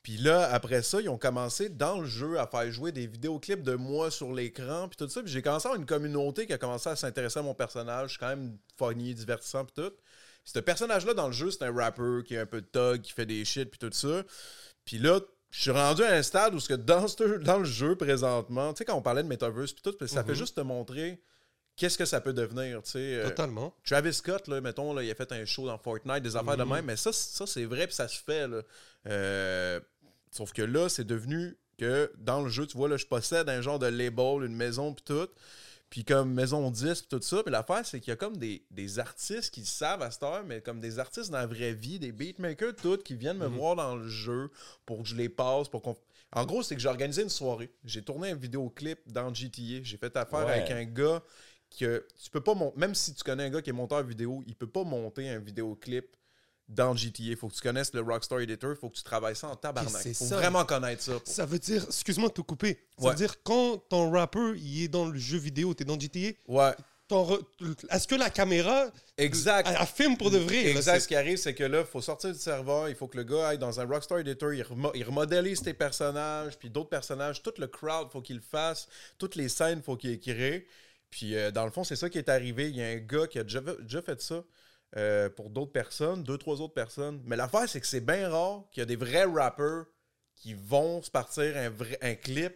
Puis 0.03 0.17
là, 0.17 0.49
après 0.53 0.83
ça, 0.83 1.01
ils 1.01 1.09
ont 1.09 1.19
commencé 1.19 1.69
dans 1.69 2.01
le 2.01 2.07
jeu 2.07 2.39
à 2.39 2.47
faire 2.47 2.71
jouer 2.71 2.93
des 2.93 3.07
vidéoclips 3.07 3.63
de 3.63 3.75
moi 3.75 4.11
sur 4.11 4.33
l'écran, 4.33 4.89
puis 4.89 4.97
tout 4.97 5.09
ça. 5.09 5.23
Puis 5.23 5.33
j'ai 5.33 5.43
commencé 5.43 5.67
à 5.67 5.71
avoir 5.71 5.81
une 5.81 5.87
communauté 5.87 6.47
qui 6.47 6.53
a 6.53 6.59
commencé 6.59 6.89
à 6.89 6.97
s'intéresser 6.97 7.41
à 7.41 7.43
mon 7.43 7.55
personnage. 7.55 8.11
Je 8.11 8.13
suis 8.13 8.21
quand 8.21 8.29
même 8.29 8.57
funny, 8.79 9.15
divertissant, 9.15 9.65
puis 9.65 9.83
tout. 9.83 9.93
Ce 10.55 10.59
personnage-là 10.61 11.15
dans 11.15 11.27
le 11.27 11.33
jeu, 11.33 11.51
c'est 11.51 11.63
un 11.65 11.73
rapper 11.75 12.23
qui 12.25 12.35
est 12.35 12.39
un 12.39 12.47
peu 12.47 12.61
de 12.61 12.67
thug, 12.67 13.03
qui 13.03 13.13
fait 13.13 13.27
des 13.27 13.45
shit, 13.45 13.69
puis 13.71 13.79
tout 13.79 13.91
ça. 13.93 14.23
Puis 14.85 14.99
là, 14.99 15.21
je 15.51 15.61
suis 15.63 15.71
rendu 15.71 16.03
à 16.03 16.13
un 16.15 16.23
stade 16.23 16.55
où 16.55 16.61
ce 16.61 16.69
que 16.69 16.75
dans, 16.75 17.07
ce- 17.09 17.39
dans 17.39 17.59
le 17.59 17.65
jeu 17.65 17.97
présentement, 17.97 18.73
tu 18.73 18.79
sais, 18.79 18.85
quand 18.85 18.95
on 18.95 19.03
parlait 19.03 19.23
de 19.23 19.29
Metaverse, 19.29 19.73
puis 19.73 19.83
tout, 19.83 20.07
ça 20.07 20.25
fait 20.25 20.35
juste 20.35 20.57
te 20.57 20.61
montrer 20.63 21.21
qu'est-ce 21.77 21.97
que 21.99 22.05
ça 22.07 22.21
peut 22.21 22.33
devenir, 22.33 22.83
tu 22.83 22.93
sais. 22.93 22.99
euh, 22.99 23.29
Totalement. 23.29 23.75
Travis 23.85 24.13
Scott, 24.15 24.49
là, 24.49 24.61
mettons, 24.61 24.93
là, 24.95 25.03
il 25.03 25.11
a 25.11 25.15
fait 25.15 25.31
un 25.33 25.45
show 25.45 25.67
dans 25.67 25.79
Fortnite, 25.79 26.23
des 26.23 26.35
affaires 26.37 26.57
de 26.57 26.65
Mhm. 26.65 26.73
même, 26.73 26.85
mais 26.87 26.97
ça, 26.97 27.13
ça 27.13 27.47
c'est 27.47 27.65
vrai, 27.67 27.87
puis 27.87 27.95
ça 27.95 28.09
se 28.09 28.19
fait. 28.21 28.49
Là. 28.49 28.63
Euh, 29.07 29.81
sauf 30.31 30.53
que 30.53 30.63
là, 30.63 30.89
c'est 30.89 31.05
devenu 31.07 31.57
que 31.79 32.11
dans 32.19 32.43
le 32.43 32.49
jeu, 32.49 32.67
tu 32.67 32.77
vois, 32.77 32.89
là, 32.89 32.97
je 32.97 33.07
possède 33.07 33.49
un 33.49 33.61
genre 33.61 33.79
de 33.79 33.87
label, 33.87 34.45
une 34.45 34.57
maison, 34.57 34.93
puis 34.93 35.05
tout. 35.05 35.29
Puis 35.91 36.05
comme 36.05 36.35
Maison 36.35 36.71
10, 36.71 37.03
puis 37.03 37.09
tout 37.19 37.23
ça. 37.23 37.43
Puis 37.43 37.51
l'affaire, 37.51 37.85
c'est 37.85 37.99
qu'il 38.01 38.11
y 38.11 38.13
a 38.13 38.17
comme 38.17 38.37
des, 38.37 38.63
des 38.71 38.99
artistes 38.99 39.53
qui 39.53 39.65
savent 39.65 40.03
à 40.03 40.11
cette 40.11 40.23
heure, 40.23 40.45
mais 40.45 40.61
comme 40.61 40.81
des 40.81 40.99
artistes 40.99 41.31
dans 41.31 41.39
la 41.39 41.47
vraie 41.47 41.73
vie, 41.73 41.99
des 41.99 42.13
beatmakers, 42.13 42.77
tout, 42.77 42.99
qui 42.99 43.15
viennent 43.15 43.39
me 43.39 43.47
voir 43.47 43.75
dans 43.77 43.97
le 43.97 44.07
jeu 44.07 44.51
pour 44.85 45.03
que 45.03 45.09
je 45.09 45.15
les 45.17 45.29
passe, 45.31 45.69
pour 45.69 45.81
qu'on... 45.83 45.97
En 46.33 46.45
gros, 46.45 46.63
c'est 46.63 46.75
que 46.75 46.81
j'ai 46.83 46.89
organisé 46.89 47.23
une 47.23 47.31
soirée. 47.31 47.71
J'ai 47.85 48.03
tourné 48.03 48.31
un 48.33 48.35
vidéoclip 48.35 48.99
dans 49.11 49.33
GTA. 49.33 49.83
J'ai 49.83 49.97
fait 49.97 50.15
affaire 50.17 50.47
Ouais. 50.47 50.53
avec 50.53 50.71
un 50.71 50.85
gars 50.85 51.23
que 51.79 52.07
tu 52.23 52.31
peux 52.31 52.41
pas 52.43 52.55
monter, 52.55 52.79
même 52.79 52.95
si 52.95 53.15
tu 53.15 53.23
connais 53.25 53.45
un 53.45 53.51
gars 53.51 53.63
qui 53.63 53.71
est 53.71 53.75
monteur 53.75 54.03
vidéo, 54.03 54.43
il 54.47 54.55
peut 54.55 54.67
pas 54.67 54.85
monter 54.85 55.29
un 55.31 55.39
vidéoclip 55.39 56.07
dans 56.69 56.95
GTA. 56.95 57.23
Il 57.23 57.37
faut 57.37 57.49
que 57.49 57.55
tu 57.55 57.61
connaisses 57.63 57.93
le 57.95 58.01
Rockstar 58.03 58.41
Editor, 58.41 58.73
il 58.73 58.77
faut 58.77 58.91
que 58.91 58.97
tu 58.97 59.03
travailles 59.03 59.37
ça 59.37 59.49
en 59.49 59.57
tabarnak. 59.57 60.03
faut 60.15 60.25
ça. 60.27 60.37
vraiment 60.37 60.65
connaître 60.65 61.03
ça. 61.03 61.13
pour- 61.13 61.23
Ça 61.27 61.47
veut 61.47 61.59
dire, 61.59 61.85
excuse-moi 61.85 62.29
de 62.29 62.35
te 62.35 62.41
couper, 62.43 62.79
ça 62.99 63.05
Ouais. 63.05 63.11
veut 63.13 63.17
dire 63.17 63.43
quand 63.43 63.79
ton 63.89 64.11
rapper 64.11 64.53
il 64.57 64.85
est 64.85 64.89
dans 64.89 65.07
le 65.07 65.19
jeu 65.19 65.39
vidéo, 65.39 65.73
tu 65.75 65.83
es 65.83 65.87
dans 65.87 65.99
GTA, 65.99 66.33
Ouais, 66.47 66.73
re- 67.11 67.41
est-ce 67.91 68.07
que 68.07 68.15
la 68.17 68.29
caméra 68.29 68.87
exact. 69.17 69.67
elle, 69.71 69.79
elle 69.81 69.87
filme 69.87 70.17
pour 70.19 70.31
de 70.31 70.37
vrai 70.39 70.67
Exact. 70.67 70.95
c'est- 70.97 71.01
Ce 71.01 71.09
qui 71.09 71.17
arrive, 71.17 71.39
c'est 71.39 71.55
que 71.55 71.65
là, 71.65 71.81
il 71.81 71.87
faut 71.87 72.03
sortir 72.03 72.33
du 72.33 72.39
serveur, 72.39 72.89
il 72.91 72.95
faut 72.95 73.09
que 73.09 73.17
le 73.17 73.25
gars 73.25 73.49
aille 73.49 73.59
dans 73.59 73.81
un 73.81 73.87
Rockstar 73.87 74.19
Editor, 74.19 74.53
il, 74.53 74.63
remo- 74.63 74.93
il 74.95 75.05
remodélise 75.05 75.63
tes 75.63 75.73
personnages, 75.75 76.59
puis 76.59 76.69
d'autres 76.69 76.91
personnages, 76.91 77.43
tout 77.43 77.55
le 77.59 77.67
crowd, 77.67 78.11
faut 78.13 78.21
qu'il 78.21 78.37
le 78.37 78.43
fasse, 78.43 78.89
toutes 79.17 79.37
les 79.37 79.49
scènes, 79.49 79.83
faut 79.83 79.97
qu'il 79.97 80.21
crée. 80.21 80.67
Puis 81.11 81.35
euh, 81.35 81.51
dans 81.51 81.65
le 81.65 81.71
fond, 81.71 81.83
c'est 81.85 81.97
ça 81.97 82.11
qui 82.11 82.19
est 82.19 82.29
arrivé. 82.29 82.69
Il 82.69 82.77
y 82.77 82.83
a 82.83 82.89
un 82.89 82.97
gars 82.97 83.27
qui 83.27 83.39
a 83.39 83.43
déjà, 83.43 83.61
déjà 83.81 84.03
fait 84.03 84.21
ça 84.21 84.45
euh, 84.97 85.29
pour 85.29 85.51
d'autres 85.51 85.73
personnes, 85.73 86.23
deux, 86.23 86.39
trois 86.39 86.61
autres 86.61 86.75
personnes. 86.75 87.21
Mais 87.25 87.37
l'affaire, 87.37 87.69
c'est 87.69 87.81
que 87.81 87.87
c'est 87.87 88.01
bien 88.01 88.29
rare 88.31 88.65
qu'il 88.71 88.81
y 88.81 88.83
a 88.83 88.87
des 88.87 88.97
vrais 88.97 89.25
rappers 89.25 89.85
qui 90.35 90.55
vont 90.55 91.03
se 91.03 91.11
partir 91.11 91.57
un, 91.57 91.69
vrai, 91.69 91.99
un 92.01 92.15
clip 92.15 92.55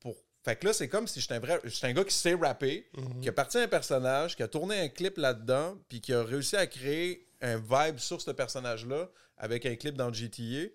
pour. 0.00 0.16
Fait 0.42 0.56
que 0.56 0.66
là, 0.66 0.72
c'est 0.72 0.88
comme 0.88 1.06
si 1.06 1.20
j'étais 1.20 1.34
un 1.34 1.40
vrai. 1.40 1.60
J'étais 1.64 1.86
un 1.86 1.92
gars 1.92 2.04
qui 2.04 2.14
sait 2.14 2.34
rapper, 2.34 2.90
qui 3.20 3.28
a 3.28 3.32
parti 3.32 3.58
un 3.58 3.68
personnage, 3.68 4.34
qui 4.34 4.42
a 4.42 4.48
tourné 4.48 4.80
un 4.80 4.88
clip 4.88 5.18
là-dedans, 5.18 5.78
puis 5.88 6.00
qui 6.00 6.12
a 6.12 6.22
réussi 6.22 6.56
à 6.56 6.66
créer 6.66 7.28
un 7.40 7.58
vibe 7.58 7.98
sur 7.98 8.20
ce 8.20 8.30
personnage-là 8.30 9.08
avec 9.36 9.66
un 9.66 9.76
clip 9.76 9.96
dans 9.96 10.12
GTA. 10.12 10.68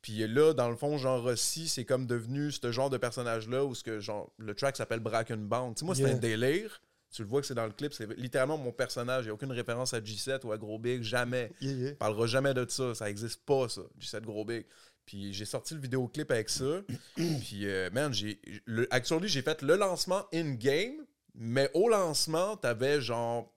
Puis 0.00 0.26
là, 0.26 0.52
dans 0.52 0.68
le 0.68 0.74
fond, 0.74 0.98
genre 0.98 1.22
Rossi, 1.22 1.68
c'est 1.68 1.84
comme 1.84 2.06
devenu 2.06 2.50
ce 2.50 2.72
genre 2.72 2.90
de 2.90 2.96
personnage-là 2.96 3.64
où 3.64 3.74
ce 3.76 3.84
que, 3.84 4.00
genre, 4.00 4.32
le 4.36 4.54
track 4.54 4.76
s'appelle 4.76 4.98
Bracken 4.98 5.46
Bound. 5.46 5.76
Tu 5.76 5.80
sais, 5.80 5.86
moi, 5.86 5.94
c'est 5.94 6.10
un 6.10 6.16
délire. 6.16 6.82
Tu 7.12 7.22
le 7.22 7.28
vois 7.28 7.42
que 7.42 7.46
c'est 7.46 7.54
dans 7.54 7.66
le 7.66 7.72
clip, 7.72 7.92
c'est 7.92 8.10
littéralement 8.18 8.56
mon 8.56 8.72
personnage. 8.72 9.24
Il 9.24 9.26
n'y 9.26 9.30
a 9.30 9.34
aucune 9.34 9.52
référence 9.52 9.92
à 9.92 10.00
G7 10.00 10.46
ou 10.46 10.52
à 10.52 10.56
Gros 10.56 10.78
Big, 10.78 11.02
jamais. 11.02 11.52
Yeah, 11.60 11.72
yeah. 11.72 11.92
On 11.92 11.96
parlera 11.96 12.26
jamais 12.26 12.54
de 12.54 12.64
ça. 12.68 12.94
Ça 12.94 13.10
existe 13.10 13.44
pas, 13.44 13.68
ça. 13.68 13.82
G7 14.00 14.22
Gros 14.22 14.46
Big. 14.46 14.64
Puis 15.04 15.34
j'ai 15.34 15.44
sorti 15.44 15.74
le 15.74 15.80
vidéoclip 15.80 16.30
avec 16.30 16.48
ça. 16.48 16.80
Puis, 17.14 17.66
euh, 17.66 17.90
man, 17.90 18.14
j'ai. 18.14 18.40
Actually, 18.90 19.28
j'ai 19.28 19.42
fait 19.42 19.60
le 19.60 19.76
lancement 19.76 20.26
in-game, 20.32 21.04
mais 21.34 21.70
au 21.74 21.88
lancement, 21.88 22.56
t'avais 22.56 23.00
genre. 23.00 23.52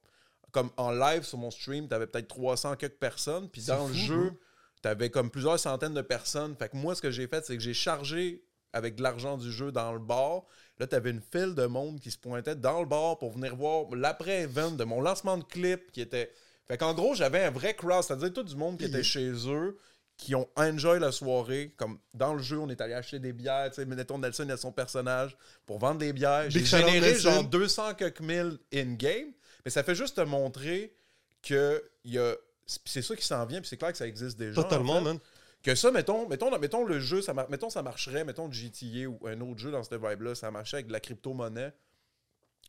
Comme 0.52 0.70
en 0.78 0.92
live 0.92 1.24
sur 1.24 1.38
mon 1.38 1.52
stream, 1.52 1.88
t'avais 1.90 2.08
peut-être 2.08 2.30
300 2.30 2.78
quelques 2.78 2.98
personnes. 2.98 3.50
Puis 3.50 3.64
dans 3.64 3.90
le 3.90 3.94
jeu, 3.94 4.28
hein? 4.28 4.38
t'avais 4.82 5.10
comme 5.10 5.30
plusieurs 5.30 5.60
centaines 5.60 5.94
de 5.94 6.02
personnes. 6.02 6.56
Fait 6.58 6.70
que 6.70 6.78
moi, 6.78 6.96
ce 6.96 7.02
que 7.02 7.12
j'ai 7.12 7.28
fait, 7.28 7.46
c'est 7.46 7.58
que 7.58 7.64
j'ai 7.64 7.74
chargé 7.74 8.42
avec 8.72 8.96
de 8.96 9.04
l'argent 9.04 9.38
du 9.38 9.52
jeu 9.52 9.72
dans 9.72 9.92
le 9.92 10.00
bar. 10.00 10.44
Là, 10.80 10.88
t'avais 10.88 11.12
une 11.12 11.22
file 11.22 11.56
de 11.56 11.66
monde 11.66 12.00
qui 12.00 12.12
se 12.12 12.18
pointait 12.18 12.56
dans 12.56 12.82
le 12.82 12.86
bar 12.86 13.18
pour 13.18 13.32
venir 13.32 13.56
voir 13.56 13.86
l'après-event 13.96 14.72
de 14.72 14.84
mon 14.84 15.00
lancement 15.00 15.38
de 15.38 15.44
clip 15.44 15.92
qui 15.92 16.02
était. 16.02 16.32
Fait 16.68 16.78
qu'en 16.78 16.94
gros, 16.94 17.16
j'avais 17.16 17.44
un 17.44 17.52
vrai 17.52 17.76
crowd, 17.76 18.04
c'est-à-dire 18.04 18.34
tout 18.34 18.44
du 18.44 18.56
monde 18.56 18.78
qui 18.78 18.86
était 18.86 19.04
chez 19.04 19.32
eux, 19.48 19.78
qui 20.18 20.36
ont 20.36 20.50
enjoy 20.56 21.00
la 21.00 21.12
soirée. 21.12 21.74
Comme 21.78 22.00
dans 22.14 22.34
le 22.34 22.42
jeu, 22.42 22.58
on 22.60 22.70
est 22.70 22.82
allé 22.82 22.94
acheter 22.94 23.20
des 23.20 23.32
bières, 23.32 23.70
tu 23.70 23.76
sais, 23.76 23.86
mettons 23.86 24.18
Nelson 24.18 24.50
a 24.50 24.58
son 24.58 24.72
personnage 24.72 25.38
pour 25.66 25.80
vendre 25.80 26.00
des 26.00 26.12
bières. 26.12 26.50
J'ai 26.50 26.66
généré 26.66 27.16
genre 27.16 27.44
200 27.44 27.94
quelques 27.94 28.20
mille 28.20 28.58
in-game, 28.74 29.32
mais 29.64 29.72
ça 29.72 29.84
fait 29.84 29.96
juste 29.96 30.18
te 30.18 30.22
montrer 30.22 30.94
que 31.42 31.84
y 32.04 32.18
a. 32.18 32.36
C'est 32.66 33.04
ça 33.04 33.16
qui 33.16 33.26
s'en 33.26 33.46
vient, 33.46 33.62
puis 33.62 33.70
c'est 33.70 33.78
clair 33.78 33.92
que 33.92 33.98
ça 33.98 34.08
existe 34.08 34.40
déjà. 34.40 34.64
Totalement, 34.64 34.94
en 34.94 34.98
fait. 34.98 35.04
man. 35.04 35.20
Que 35.66 35.74
ça, 35.74 35.90
mettons, 35.90 36.30
mettons, 36.30 36.56
mettons 36.60 36.86
le 36.86 37.00
jeu, 37.00 37.24
ça, 37.24 37.34
mettons 37.50 37.72
ça 37.72 37.82
marcherait, 37.82 38.24
mettons 38.24 38.52
GTA 38.52 39.10
ou 39.10 39.20
un 39.26 39.42
autre 39.42 39.58
jeu 39.58 39.72
dans 39.72 39.82
cette 39.82 40.00
vibe-là, 40.00 40.36
ça 40.36 40.52
marchait 40.52 40.78
avec 40.78 40.86
de 40.86 40.92
la 40.92 41.00
crypto-monnaie. 41.00 41.74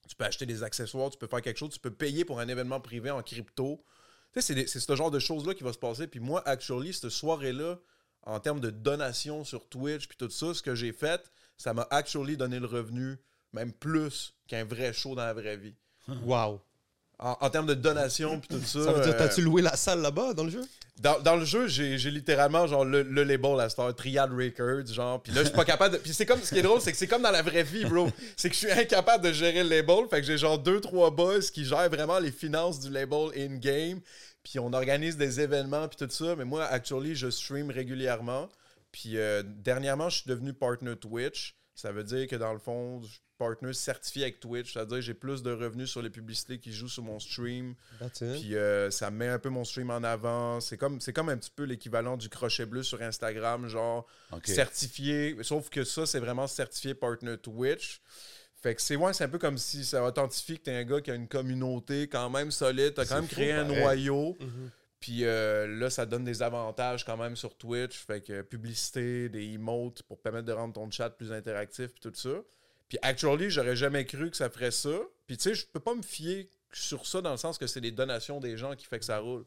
Tu 0.08 0.16
peux 0.16 0.24
acheter 0.24 0.46
des 0.46 0.62
accessoires, 0.62 1.10
tu 1.10 1.18
peux 1.18 1.26
faire 1.26 1.42
quelque 1.42 1.58
chose, 1.58 1.68
tu 1.68 1.78
peux 1.78 1.90
payer 1.90 2.24
pour 2.24 2.40
un 2.40 2.48
événement 2.48 2.80
privé 2.80 3.10
en 3.10 3.22
crypto. 3.22 3.84
Tu 4.32 4.40
sais, 4.40 4.66
c'est 4.66 4.80
ce 4.80 4.96
genre 4.96 5.10
de 5.10 5.18
choses-là 5.18 5.52
qui 5.52 5.62
va 5.62 5.74
se 5.74 5.78
passer. 5.78 6.06
Puis 6.06 6.20
moi, 6.20 6.42
actually, 6.48 6.94
cette 6.94 7.10
soirée-là, 7.10 7.78
en 8.22 8.40
termes 8.40 8.60
de 8.60 8.70
donations 8.70 9.44
sur 9.44 9.68
Twitch, 9.68 10.08
puis 10.08 10.16
tout 10.16 10.30
ça, 10.30 10.54
ce 10.54 10.62
que 10.62 10.74
j'ai 10.74 10.94
fait, 10.94 11.30
ça 11.58 11.74
m'a 11.74 11.86
actually 11.90 12.38
donné 12.38 12.58
le 12.58 12.66
revenu, 12.66 13.18
même 13.52 13.74
plus 13.74 14.34
qu'un 14.48 14.64
vrai 14.64 14.94
show 14.94 15.14
dans 15.14 15.26
la 15.26 15.34
vraie 15.34 15.58
vie. 15.58 15.76
Wow. 16.24 16.62
En, 17.18 17.36
en 17.40 17.50
termes 17.50 17.66
de 17.66 17.74
donations, 17.74 18.40
puis 18.40 18.48
tout 18.48 18.62
ça. 18.64 18.84
Ça 18.84 18.92
veut 18.92 19.02
dire, 19.02 19.14
euh, 19.14 19.18
t'as-tu 19.18 19.40
loué 19.40 19.62
la 19.62 19.74
salle 19.74 20.02
là-bas 20.02 20.34
dans 20.34 20.44
le 20.44 20.50
jeu? 20.50 20.62
dans, 21.00 21.20
dans 21.20 21.36
le 21.36 21.44
jeu, 21.44 21.68
j'ai 21.68 21.98
j'ai 21.98 22.10
littéralement 22.10 22.66
genre 22.66 22.84
le, 22.84 23.02
le 23.02 23.24
label 23.24 23.60
à 23.60 23.68
Star 23.68 23.94
Triad 23.94 24.30
Records, 24.32 24.86
genre. 24.92 25.22
Puis 25.22 25.32
là, 25.32 25.42
je 25.42 25.48
suis 25.48 25.56
pas 25.56 25.64
capable 25.64 25.94
de. 25.94 25.98
Puis 25.98 26.14
c'est 26.14 26.24
comme 26.24 26.40
ce 26.42 26.50
qui 26.52 26.60
est 26.60 26.62
drôle, 26.62 26.80
c'est 26.80 26.92
que 26.92 26.98
c'est 26.98 27.06
comme 27.06 27.22
dans 27.22 27.30
la 27.30 27.42
vraie 27.42 27.62
vie, 27.62 27.84
bro. 27.84 28.08
C'est 28.36 28.48
que 28.48 28.54
je 28.54 28.60
suis 28.60 28.70
incapable 28.72 29.24
de 29.24 29.32
gérer 29.32 29.62
le 29.62 29.68
label. 29.70 30.06
Fait 30.08 30.20
que 30.20 30.26
j'ai 30.26 30.38
genre 30.38 30.58
deux, 30.58 30.80
trois 30.80 31.10
boss 31.10 31.50
qui 31.50 31.64
gèrent 31.64 31.90
vraiment 31.90 32.18
les 32.18 32.32
finances 32.32 32.80
du 32.80 32.90
label 32.90 33.30
in-game. 33.36 34.00
Puis 34.42 34.58
on 34.58 34.72
organise 34.72 35.16
des 35.16 35.40
événements, 35.40 35.88
puis 35.88 35.98
tout 35.98 36.10
ça. 36.10 36.34
Mais 36.36 36.44
moi, 36.44 36.64
actually, 36.64 37.14
je 37.14 37.28
stream 37.28 37.70
régulièrement. 37.70 38.48
Puis 38.90 39.18
euh, 39.18 39.42
dernièrement, 39.44 40.08
je 40.08 40.18
suis 40.18 40.28
devenu 40.28 40.54
partner 40.54 40.96
Twitch. 40.96 41.56
Ça 41.74 41.92
veut 41.92 42.04
dire 42.04 42.26
que 42.26 42.36
dans 42.36 42.54
le 42.54 42.58
fond, 42.58 43.02
je 43.02 43.18
partner 43.38 43.72
certifié 43.72 44.24
avec 44.24 44.40
Twitch. 44.40 44.72
C'est-à-dire 44.72 44.96
que 44.96 45.02
j'ai 45.02 45.14
plus 45.14 45.42
de 45.42 45.52
revenus 45.52 45.90
sur 45.90 46.02
les 46.02 46.10
publicités 46.10 46.58
qui 46.58 46.72
jouent 46.72 46.88
sur 46.88 47.02
mon 47.02 47.18
stream. 47.18 47.74
Puis 48.36 48.56
euh, 48.56 48.90
ça 48.90 49.10
met 49.10 49.28
un 49.28 49.38
peu 49.38 49.48
mon 49.48 49.64
stream 49.64 49.90
en 49.90 50.02
avant. 50.02 50.60
C'est 50.60 50.76
comme, 50.76 51.00
c'est 51.00 51.12
comme 51.12 51.28
un 51.28 51.36
petit 51.36 51.52
peu 51.54 51.64
l'équivalent 51.64 52.16
du 52.16 52.28
crochet 52.28 52.66
bleu 52.66 52.82
sur 52.82 53.02
Instagram, 53.02 53.68
genre 53.68 54.06
certifié. 54.44 55.36
Sauf 55.42 55.68
que 55.68 55.84
ça, 55.84 56.06
c'est 56.06 56.20
vraiment 56.20 56.46
certifié 56.46 56.94
partner 56.94 57.36
Twitch. 57.38 58.00
Fait 58.62 58.74
que 58.74 58.82
c'est 58.82 58.96
ouais, 58.96 59.12
c'est 59.12 59.24
un 59.24 59.28
peu 59.28 59.38
comme 59.38 59.58
si 59.58 59.84
ça 59.84 60.02
authentifie 60.02 60.58
que 60.58 60.64
t'es 60.64 60.72
un 60.72 60.84
gars 60.84 61.00
qui 61.00 61.10
a 61.10 61.14
une 61.14 61.28
communauté 61.28 62.08
quand 62.08 62.30
même 62.30 62.50
solide. 62.50 62.94
T'as 62.94 63.04
quand 63.04 63.16
même 63.16 63.28
fou, 63.28 63.34
créé 63.34 63.52
un 63.52 63.64
pareil. 63.64 63.80
noyau. 63.82 64.36
Mhm. 64.40 64.70
Puis 64.98 65.24
euh, 65.24 65.66
là, 65.66 65.90
ça 65.90 66.06
donne 66.06 66.24
des 66.24 66.42
avantages 66.42 67.04
quand 67.04 67.16
même 67.16 67.36
sur 67.36 67.56
Twitch. 67.56 67.96
Fait 67.98 68.20
que 68.20 68.42
publicité, 68.42 69.28
des 69.28 69.44
emotes 69.52 70.02
pour 70.02 70.20
permettre 70.20 70.46
de 70.46 70.52
rendre 70.52 70.74
ton 70.74 70.90
chat 70.90 71.10
plus 71.10 71.32
interactif, 71.32 71.92
puis 71.92 72.00
tout 72.00 72.12
ça. 72.14 72.42
Puis 72.88 72.98
actually, 73.02 73.50
j'aurais 73.50 73.76
jamais 73.76 74.04
cru 74.04 74.30
que 74.30 74.36
ça 74.36 74.48
ferait 74.50 74.70
ça. 74.70 74.90
Puis 75.26 75.36
tu 75.36 75.42
sais, 75.44 75.54
je 75.54 75.66
peux 75.66 75.80
pas 75.80 75.94
me 75.94 76.02
fier 76.02 76.48
sur 76.72 77.06
ça 77.06 77.20
dans 77.20 77.30
le 77.32 77.36
sens 77.36 77.58
que 77.58 77.66
c'est 77.66 77.80
les 77.80 77.90
donations 77.90 78.38
des 78.40 78.56
gens 78.56 78.74
qui 78.76 78.86
fait 78.86 78.98
que 78.98 79.04
ça 79.04 79.18
roule. 79.18 79.44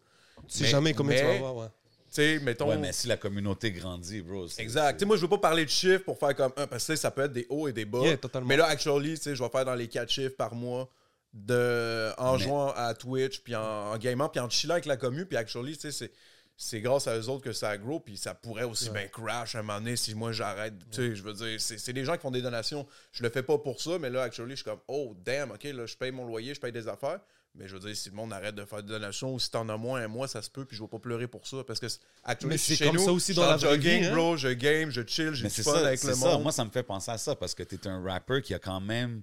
Tu 0.48 0.58
sais 0.58 0.64
Mais- 0.64 0.70
jamais 0.70 0.94
combien 0.94 1.18
tu 1.18 1.24
vas 1.24 1.30
mais- 1.30 1.38
avoir, 1.38 1.56
ouais. 1.58 1.68
Tu 1.68 2.16
sais, 2.16 2.40
mettons. 2.40 2.70
Ouais, 2.70 2.78
mais 2.78 2.92
si 2.92 3.08
la 3.08 3.18
communauté 3.18 3.72
grandit, 3.72 4.22
bro. 4.24 4.48
c'est- 4.48 4.62
Exact. 4.64 4.94
Tu 4.94 5.00
sais, 5.02 5.06
moi, 5.06 5.16
je 5.16 5.22
veux 5.22 5.28
pas 5.28 5.38
parler 5.38 5.64
de 5.64 5.70
chiffres 5.70 6.04
pour 6.04 6.18
faire 6.18 6.36
comme 6.36 6.52
un, 6.58 6.66
parce 6.66 6.84
que 6.88 6.94
tu 6.94 6.98
sais, 6.98 7.02
ça 7.02 7.12
peut 7.12 7.22
être 7.22 7.34
des 7.34 7.46
hauts 7.50 7.68
et 7.68 7.74
des 7.74 7.86
bas. 7.86 8.00
Yeah, 8.00 8.18
totalement. 8.18 8.48
Mais 8.48 8.58
là, 8.58 8.66
actually, 8.66 9.14
tu 9.16 9.22
sais, 9.24 9.36
je 9.36 9.44
vais 9.44 9.50
faire 9.50 9.64
dans 9.66 9.76
les 9.76 9.88
4 9.88 10.10
chiffres 10.10 10.36
par 10.36 10.56
mois 10.56 10.90
de, 11.34 12.12
en 12.18 12.34
Mais- 12.38 12.44
jouant 12.44 12.72
à 12.76 12.94
Twitch, 12.96 13.42
puis 13.42 13.56
en, 13.56 13.62
en 13.92 13.98
gamant, 13.98 14.28
puis 14.30 14.40
en 14.40 14.50
chillant 14.50 14.74
avec 14.74 14.86
la 14.88 14.98
commu. 14.98 15.26
Puis 15.26 15.38
actually, 15.38 15.76
tu 15.76 15.82
sais, 15.82 15.92
c'est. 15.92 16.12
C'est 16.62 16.82
grâce 16.82 17.08
à 17.08 17.18
eux 17.18 17.30
autres 17.30 17.42
que 17.46 17.54
ça 17.54 17.78
grow, 17.78 18.02
puis 18.02 18.18
ça 18.18 18.34
pourrait 18.34 18.66
aussi 18.66 18.90
bien 18.90 19.08
crash 19.08 19.56
un 19.56 19.62
moment 19.62 19.80
donné 19.80 19.96
si 19.96 20.14
moi 20.14 20.34
j'arrête. 20.34 20.74
Tu 20.92 20.98
sais, 20.98 21.16
je 21.16 21.24
veux 21.24 21.32
dire, 21.34 21.58
c'est 21.62 21.94
des 21.94 22.04
gens 22.04 22.16
qui 22.16 22.22
font 22.22 22.32
des 22.32 22.42
donations. 22.42 22.86
Je 23.14 23.24
le 23.24 23.30
fais 23.30 23.44
pas 23.44 23.58
pour 23.58 23.80
ça, 23.82 23.98
mais 23.98 24.10
là, 24.10 24.24
actually, 24.24 24.52
je 24.52 24.56
suis 24.58 24.64
comme, 24.66 24.82
oh, 24.90 25.16
damn, 25.24 25.52
ok, 25.52 25.64
là, 25.64 25.86
je 25.86 25.96
paye 25.96 26.12
mon 26.12 26.26
loyer, 26.26 26.54
je 26.54 26.60
paye 26.60 26.74
des 26.74 26.90
affaires. 26.90 27.22
Mais 27.56 27.66
je 27.70 27.76
veux 27.78 27.80
dire, 27.80 27.96
si 27.96 28.10
le 28.10 28.16
monde 28.16 28.34
arrête 28.34 28.56
de 28.56 28.66
faire 28.66 28.84
des 28.84 28.90
donations 28.90 29.34
ou 29.34 29.40
si 29.40 29.50
t'en 29.50 29.70
as 29.70 29.78
moins 29.78 30.02
un 30.02 30.10
mois, 30.10 30.28
ça 30.28 30.42
se 30.42 30.50
peut, 30.50 30.66
puis 30.66 30.76
je 30.76 30.84
vais 30.84 30.90
pas 30.90 31.00
pleurer 31.00 31.28
pour 31.30 31.48
ça. 31.48 31.64
Parce 31.66 31.80
que, 31.80 31.88
actually, 32.26 32.58
c'est 32.58 32.78
comme 32.86 32.98
nous, 32.98 33.06
ça 33.06 33.12
aussi 33.14 33.34
dans 33.34 33.50
la 33.50 33.58
jogging, 33.58 34.02
vie, 34.02 34.06
hein. 34.08 34.14
bro, 34.14 34.36
je 34.36 34.50
game, 34.50 34.92
je 34.92 35.02
chill, 35.08 35.34
j'ai 35.34 35.48
du 35.48 35.54
c'est 35.54 35.64
fun 35.64 35.72
ça, 35.76 35.88
avec 35.88 36.04
le 36.04 36.14
ça. 36.14 36.28
monde. 36.28 36.44
Moi, 36.44 36.52
ça 36.52 36.66
me 36.66 36.72
fait 36.72 36.84
penser 36.84 37.10
à 37.12 37.18
ça 37.18 37.36
parce 37.38 37.56
que 37.56 37.64
tu 37.64 37.76
es 37.76 37.88
un 37.88 38.04
rapper 38.04 38.42
qui 38.42 38.54
a 38.54 38.60
quand 38.60 38.82
même. 38.82 39.22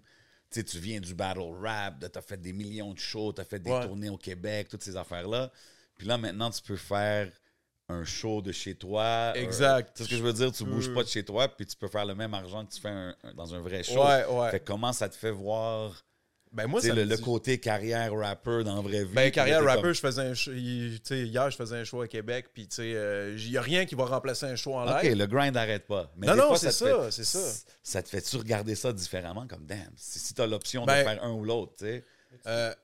Tu 0.51 0.61
sais, 0.61 0.65
tu 0.65 0.79
viens 0.79 1.01
du 1.01 1.15
battle 1.15 1.41
rap, 1.61 1.97
tu 2.01 2.19
as 2.19 2.23
fait 2.23 2.41
des 2.41 2.55
millions 2.55 2.95
de 2.95 2.99
shows, 2.99 3.35
tu 3.35 3.43
as 3.43 3.45
fait 3.45 3.59
des 3.59 3.71
Ouais. 3.71 3.85
tournées 3.87 4.09
au 4.09 4.17
Québec, 4.17 4.69
toutes 4.71 4.83
ces 4.83 4.97
affaires-là. 4.97 5.53
Puis 5.97 6.07
là, 6.07 6.19
maintenant, 6.19 6.51
tu 6.51 6.63
peux 6.63 6.77
faire 6.77 7.31
un 7.89 8.05
show 8.05 8.43
de 8.43 8.51
chez 8.53 8.75
toi. 8.75 9.33
Exact. 9.37 9.89
Euh, 9.89 9.93
tu 9.95 9.99
sais 9.99 10.05
ce 10.05 10.11
que 10.11 10.17
je 10.17 10.23
veux 10.23 10.33
dire? 10.33 10.51
Tu 10.53 10.65
bouges 10.65 10.93
pas 10.93 11.05
de 11.05 11.09
chez 11.09 11.25
toi, 11.25 11.49
puis 11.49 11.65
tu 11.67 11.77
peux 11.77 11.89
faire 11.89 12.05
le 12.05 12.15
même 12.17 12.35
argent 12.35 12.65
que 12.67 12.73
tu 12.73 12.81
fais 12.81 12.89
un- 12.89 13.15
un- 13.23 13.33
dans 13.35 13.55
un 13.55 13.61
vrai 13.61 13.83
show. 13.85 14.05
Ouais, 14.05 14.25
ouais. 14.27 14.51
Fait 14.51 14.61
que 14.61 14.65
comment 14.67 14.93
ça 14.93 15.09
te 15.09 15.15
fait 15.15 15.31
voir 15.31 16.05
Ben, 16.53 16.67
moi, 16.67 16.81
ça 16.81 16.93
le, 16.95 17.17
côté 17.19 17.61
carrière 17.61 18.13
rapper 18.15 18.65
dans 18.65 18.75
la 18.77 18.81
vraie 18.81 19.05
vie? 19.05 19.15
Ben, 19.15 19.31
carrière 19.31 19.63
rapper, 19.63 19.95
je 19.95 20.01
faisais 20.01 20.23
un 20.23 20.35
show. 20.35 20.53
hier, 20.53 21.51
je 21.51 21.57
faisais 21.57 21.77
un 21.77 21.85
show 21.85 22.01
à 22.01 22.09
Québec, 22.09 22.47
puis 22.53 22.67
tu 22.67 22.77
sais, 22.77 23.35
il 23.39 23.51
n'y 23.51 23.57
a 23.57 23.63
rien 23.63 23.85
qui 23.87 23.95
va 23.95 24.07
remplacer 24.07 24.47
un 24.47 24.57
show 24.57 24.75
en 24.75 24.85
live. 24.85 25.13
OK, 25.13 25.19
le 25.19 25.27
grind 25.27 25.55
n'arrête 25.55 25.87
pas. 25.87 26.11
Mais 26.17 26.27
Non, 26.27 26.35
non, 26.35 26.57
c'est 26.57 26.73
ça, 26.73 27.11
c'est 27.13 27.25
ça. 27.25 27.39
Ça 27.85 28.03
te 28.03 28.09
fait-tu 28.09 28.37
regarder 28.37 28.75
ça 28.75 28.93
différemment? 28.93 29.47
Comme, 29.47 29.65
damn, 29.65 29.93
si, 29.97 30.19
si 30.19 30.35
tu 30.35 30.43
as 30.43 30.47
l'option 30.49 30.85
Ben- 30.87 30.99
de 31.05 31.09
faire 31.09 31.23
un 31.23 31.31
ou 31.33 31.45
l'autre, 31.45 31.75
tu 31.79 31.85
sais? 31.85 32.05
Euh, 32.47 32.75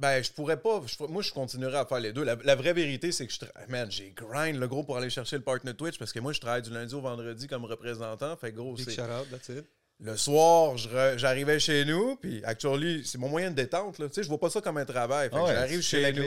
ben, 0.00 0.22
je 0.24 0.32
pourrais 0.32 0.56
pas. 0.60 0.80
je- 0.86 1.04
moi, 1.06 1.22
je 1.22 1.30
continuerai 1.30 1.76
à 1.76 1.84
faire 1.86 2.00
les 2.00 2.12
deux. 2.12 2.24
La, 2.24 2.34
la 2.42 2.54
vraie 2.56 2.72
vérité, 2.72 3.12
c'est 3.12 3.26
que 3.26 3.32
je 3.32 3.38
tra- 3.38 3.52
Man, 3.68 3.90
j'ai 3.92 4.12
grind 4.16 4.58
le 4.58 4.66
gros 4.66 4.82
pour 4.82 4.96
aller 4.96 5.10
chercher 5.10 5.36
le 5.36 5.42
partner 5.42 5.74
Twitch 5.74 5.98
parce 5.98 6.12
que 6.12 6.18
moi, 6.20 6.32
je 6.32 6.40
travaille 6.40 6.62
du 6.62 6.70
lundi 6.70 6.94
au 6.94 7.00
vendredi 7.00 7.46
comme 7.46 7.64
représentant. 7.66 8.34
Fait 8.36 8.50
que 8.50 8.56
gros, 8.56 8.74
c'est. 8.84 8.90
Le 10.02 10.16
soir, 10.16 10.76
j'arrivais 11.18 11.60
chez 11.60 11.84
nous, 11.84 12.16
puis 12.16 12.42
actually, 12.44 13.02
c'est 13.04 13.18
mon 13.18 13.28
moyen 13.28 13.50
de 13.50 13.56
détente. 13.56 13.98
Là. 13.98 14.08
Tu 14.08 14.14
sais, 14.14 14.22
je 14.22 14.28
vois 14.28 14.40
pas 14.40 14.48
ça 14.48 14.62
comme 14.62 14.78
un 14.78 14.86
travail. 14.86 15.28
Fait 15.28 15.36
que 15.36 15.40
ouais, 15.48 15.54
j'arrive 15.54 15.82
chez 15.82 16.02
nous. 16.12 16.22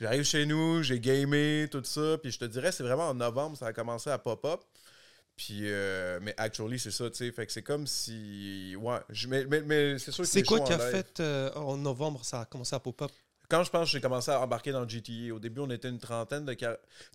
J'arrive 0.00 0.24
chez 0.24 0.46
nous, 0.46 0.82
j'ai 0.82 0.98
gamé, 0.98 1.68
tout 1.70 1.82
ça. 1.84 2.18
Puis 2.20 2.32
je 2.32 2.38
te 2.40 2.44
dirais, 2.46 2.72
c'est 2.72 2.82
vraiment 2.82 3.08
en 3.10 3.14
novembre, 3.14 3.56
ça 3.56 3.66
a 3.66 3.72
commencé 3.72 4.10
à 4.10 4.18
pop-up. 4.18 4.60
Puis, 5.42 5.60
euh, 5.62 6.18
mais 6.20 6.34
actually, 6.36 6.78
c'est 6.78 6.90
ça, 6.90 7.08
tu 7.08 7.16
sais. 7.16 7.32
Fait 7.32 7.46
que 7.46 7.52
c'est 7.52 7.62
comme 7.62 7.86
si. 7.86 8.76
Ouais, 8.78 8.98
je- 9.08 9.26
mais, 9.26 9.46
mais, 9.46 9.62
mais 9.62 9.98
c'est 9.98 10.10
sûr 10.12 10.24
que 10.24 10.28
C'est 10.28 10.42
quoi 10.42 10.60
qui 10.60 10.74
a 10.74 10.76
live- 10.76 10.90
fait 10.90 11.20
euh, 11.20 11.50
en 11.54 11.78
novembre, 11.78 12.22
ça 12.26 12.40
a 12.40 12.44
commencé 12.44 12.76
à 12.76 12.78
pop-up? 12.78 13.10
Quand 13.48 13.64
je 13.64 13.70
pense 13.70 13.86
que 13.86 13.92
j'ai 13.92 14.02
commencé 14.02 14.30
à 14.30 14.38
embarquer 14.42 14.70
dans 14.70 14.82
le 14.82 14.88
GTA, 14.88 15.32
au 15.34 15.38
début, 15.38 15.62
on 15.62 15.70
était 15.70 15.88
une 15.88 15.98
trentaine 15.98 16.44
de. 16.44 16.52
Tu 16.52 16.66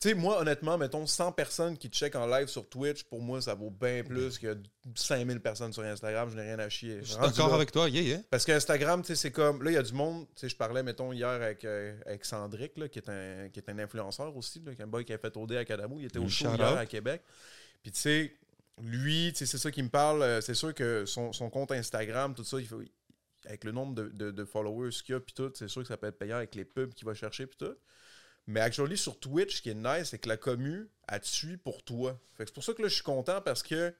sais, 0.02 0.16
moi, 0.16 0.40
honnêtement, 0.42 0.76
mettons 0.76 1.06
100 1.06 1.34
personnes 1.34 1.78
qui 1.78 1.88
checkent 1.90 2.16
en 2.16 2.26
live 2.26 2.48
sur 2.48 2.68
Twitch, 2.68 3.04
pour 3.04 3.22
moi, 3.22 3.42
ça 3.42 3.54
vaut 3.54 3.70
bien 3.70 4.04
plus 4.04 4.40
que 4.40 4.58
5000 4.96 5.40
personnes 5.40 5.72
sur 5.72 5.84
Instagram. 5.84 6.28
Je 6.32 6.36
n'ai 6.36 6.42
rien 6.42 6.58
à 6.60 6.68
chier. 6.68 6.98
Je 7.04 7.12
suis 7.12 7.18
d'accord 7.20 7.54
avec 7.54 7.72
toi, 7.72 7.88
yeah, 7.90 8.02
yeah. 8.02 8.20
Parce 8.32 8.44
qu'Instagram, 8.44 9.02
tu 9.04 9.10
sais, 9.10 9.16
c'est 9.16 9.32
comme. 9.32 9.62
Là, 9.62 9.70
il 9.70 9.76
y 9.76 9.78
a 9.78 9.84
du 9.84 9.94
monde. 9.94 10.26
Tu 10.36 10.42
sais, 10.42 10.50
je 10.50 10.56
parlais, 10.58 10.82
mettons, 10.82 11.14
hier 11.14 11.30
avec, 11.30 11.64
euh, 11.64 11.96
avec 12.08 12.26
Sandrick, 12.26 12.76
là, 12.78 12.90
qui, 12.90 12.98
est 12.98 13.08
un, 13.10 13.50
qui 13.50 13.60
est 13.60 13.70
un 13.70 13.78
influenceur 13.78 14.36
aussi, 14.36 14.64
là, 14.66 14.74
qui 14.74 14.82
est 14.82 14.84
un 14.84 14.88
boy 14.88 15.06
qui 15.06 15.14
a 15.14 15.20
fait 15.20 15.38
OD 15.38 15.52
à 15.54 15.64
Cadamou. 15.64 16.00
Il 16.00 16.06
était 16.08 16.18
au 16.18 16.24
Mm, 16.24 16.30
show 16.30 16.54
hier 16.56 16.78
à 16.80 16.86
Québec. 16.88 17.22
Puis, 17.86 17.92
tu 17.92 18.00
sais, 18.00 18.36
lui, 18.82 19.32
c'est 19.36 19.46
ça 19.46 19.70
qui 19.70 19.84
me 19.84 19.90
parle. 19.90 20.24
euh, 20.24 20.42
C'est 20.42 20.56
sûr 20.56 20.74
que 20.74 21.06
son, 21.06 21.32
son 21.34 21.52
compte 21.52 21.72
Instagram, 21.72 22.34
tout 22.34 22.44
ça. 22.44 22.58
Avec 23.46 23.64
le 23.64 23.72
nombre 23.72 23.94
de, 23.94 24.44
followers 24.44 24.90
qu'il 24.90 25.14
a, 25.14 25.20
puis 25.20 25.36
tout, 25.36 25.52
c'est 25.54 25.68
sûr 25.68 25.84
que 25.84 25.88
ça 25.88 25.96
peut 25.96 26.08
être 26.08 26.18
payant 26.18 26.38
avec 26.38 26.56
les 26.56 26.66
pubs 26.66 26.96
qu'il 26.96 27.06
va 27.06 27.14
chercher, 27.14 27.46
puis 27.46 27.58
tout. 27.60 27.76
Mais 28.48 28.60
actually, 28.60 28.98
sur 28.98 29.20
Twitch, 29.20 29.58
ce 29.58 29.62
qui 29.62 29.70
est 29.70 29.76
nice, 29.76 30.10
c'est 30.10 30.18
que 30.18 30.28
la 30.28 30.36
commu, 30.36 30.90
elle 31.08 31.20
te 31.20 31.28
suit 31.28 31.58
pour 31.58 31.84
toi. 31.84 32.20
C'est 32.40 32.52
pour 32.52 32.64
ça 32.64 32.74
que 32.74 32.82
là, 32.82 32.88
je 32.88 32.96
suis 32.96 33.04
content 33.04 33.40
parce 33.40 33.62
que 33.62 33.94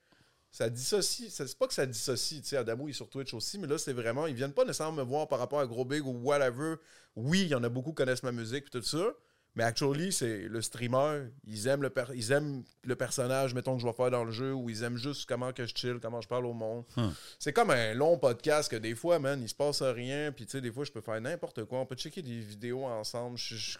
ça 0.50 0.68
dissocie. 0.68 1.30
C'est 1.30 1.56
pas 1.56 1.68
que 1.68 1.74
ça 1.76 1.86
dissocie, 1.86 2.42
tu 2.42 2.48
sais, 2.48 2.58
Adamo 2.58 2.88
est 2.88 2.94
sur 2.94 3.08
Twitch 3.08 3.36
aussi, 3.36 3.60
mais 3.60 3.68
là, 3.68 3.78
c'est 3.78 3.94
vraiment. 3.94 4.26
Ils 4.26 4.34
viennent 4.34 4.54
pas 4.54 4.66
nécessairement 4.66 5.04
me 5.04 5.08
voir 5.08 5.28
par 5.28 5.38
rapport 5.38 5.60
à 5.60 5.68
Gros 5.68 5.86
Big 5.86 6.04
ou 6.04 6.12
whatever. 6.24 6.78
Oui, 7.16 7.42
il 7.44 7.50
y 7.50 7.56
en 7.56 7.64
a 7.64 7.70
beaucoup 7.70 7.92
qui 7.92 7.98
connaissent 7.98 8.24
ma 8.24 8.32
musique 8.32 8.64
puis 8.64 8.82
tout 8.82 8.82
ça. 8.82 9.14
Mais 9.56 9.64
actually, 9.64 10.12
c'est 10.12 10.40
le 10.50 10.62
streamer. 10.62 11.28
Ils 11.48 11.68
aiment 11.68 11.82
le, 11.82 11.90
per- 11.90 12.14
ils 12.14 12.32
aiment 12.32 12.64
le 12.84 12.96
personnage, 12.96 13.54
mettons, 13.54 13.76
que 13.76 13.82
je 13.82 13.88
vais 13.88 13.94
faire 13.94 14.12
dans 14.12 14.26
le 14.26 14.32
jeu, 14.32 14.54
ou 14.54 14.70
ils 14.70 14.84
aiment 14.84 14.98
juste 14.98 15.26
comment 15.28 15.54
que 15.54 15.66
je 15.66 15.74
chill, 15.74 16.00
comment 16.02 16.20
je 16.20 16.28
parle 16.28 16.46
au 16.46 16.54
monde. 16.54 16.84
Hmm. 16.98 17.10
C'est 17.40 17.54
comme 17.54 17.70
un 17.70 17.94
long 17.94 18.18
podcast 18.18 18.70
que 18.70 18.76
des 18.76 18.96
fois, 18.96 19.18
man, 19.20 19.42
il 19.42 19.48
se 19.48 19.56
passe 19.56 19.82
rien. 19.82 20.32
Puis, 20.34 20.46
tu 20.46 20.52
sais, 20.52 20.62
des 20.62 20.72
fois, 20.72 20.84
je 20.84 20.92
peux 20.92 21.02
faire 21.02 21.20
n'importe 21.22 21.64
quoi. 21.66 21.80
On 21.80 21.86
peut 21.86 21.96
checker 21.96 22.22
des 22.22 22.40
vidéos 22.42 22.84
ensemble. 22.86 23.38
Je- 23.38 23.56
je- 23.56 23.78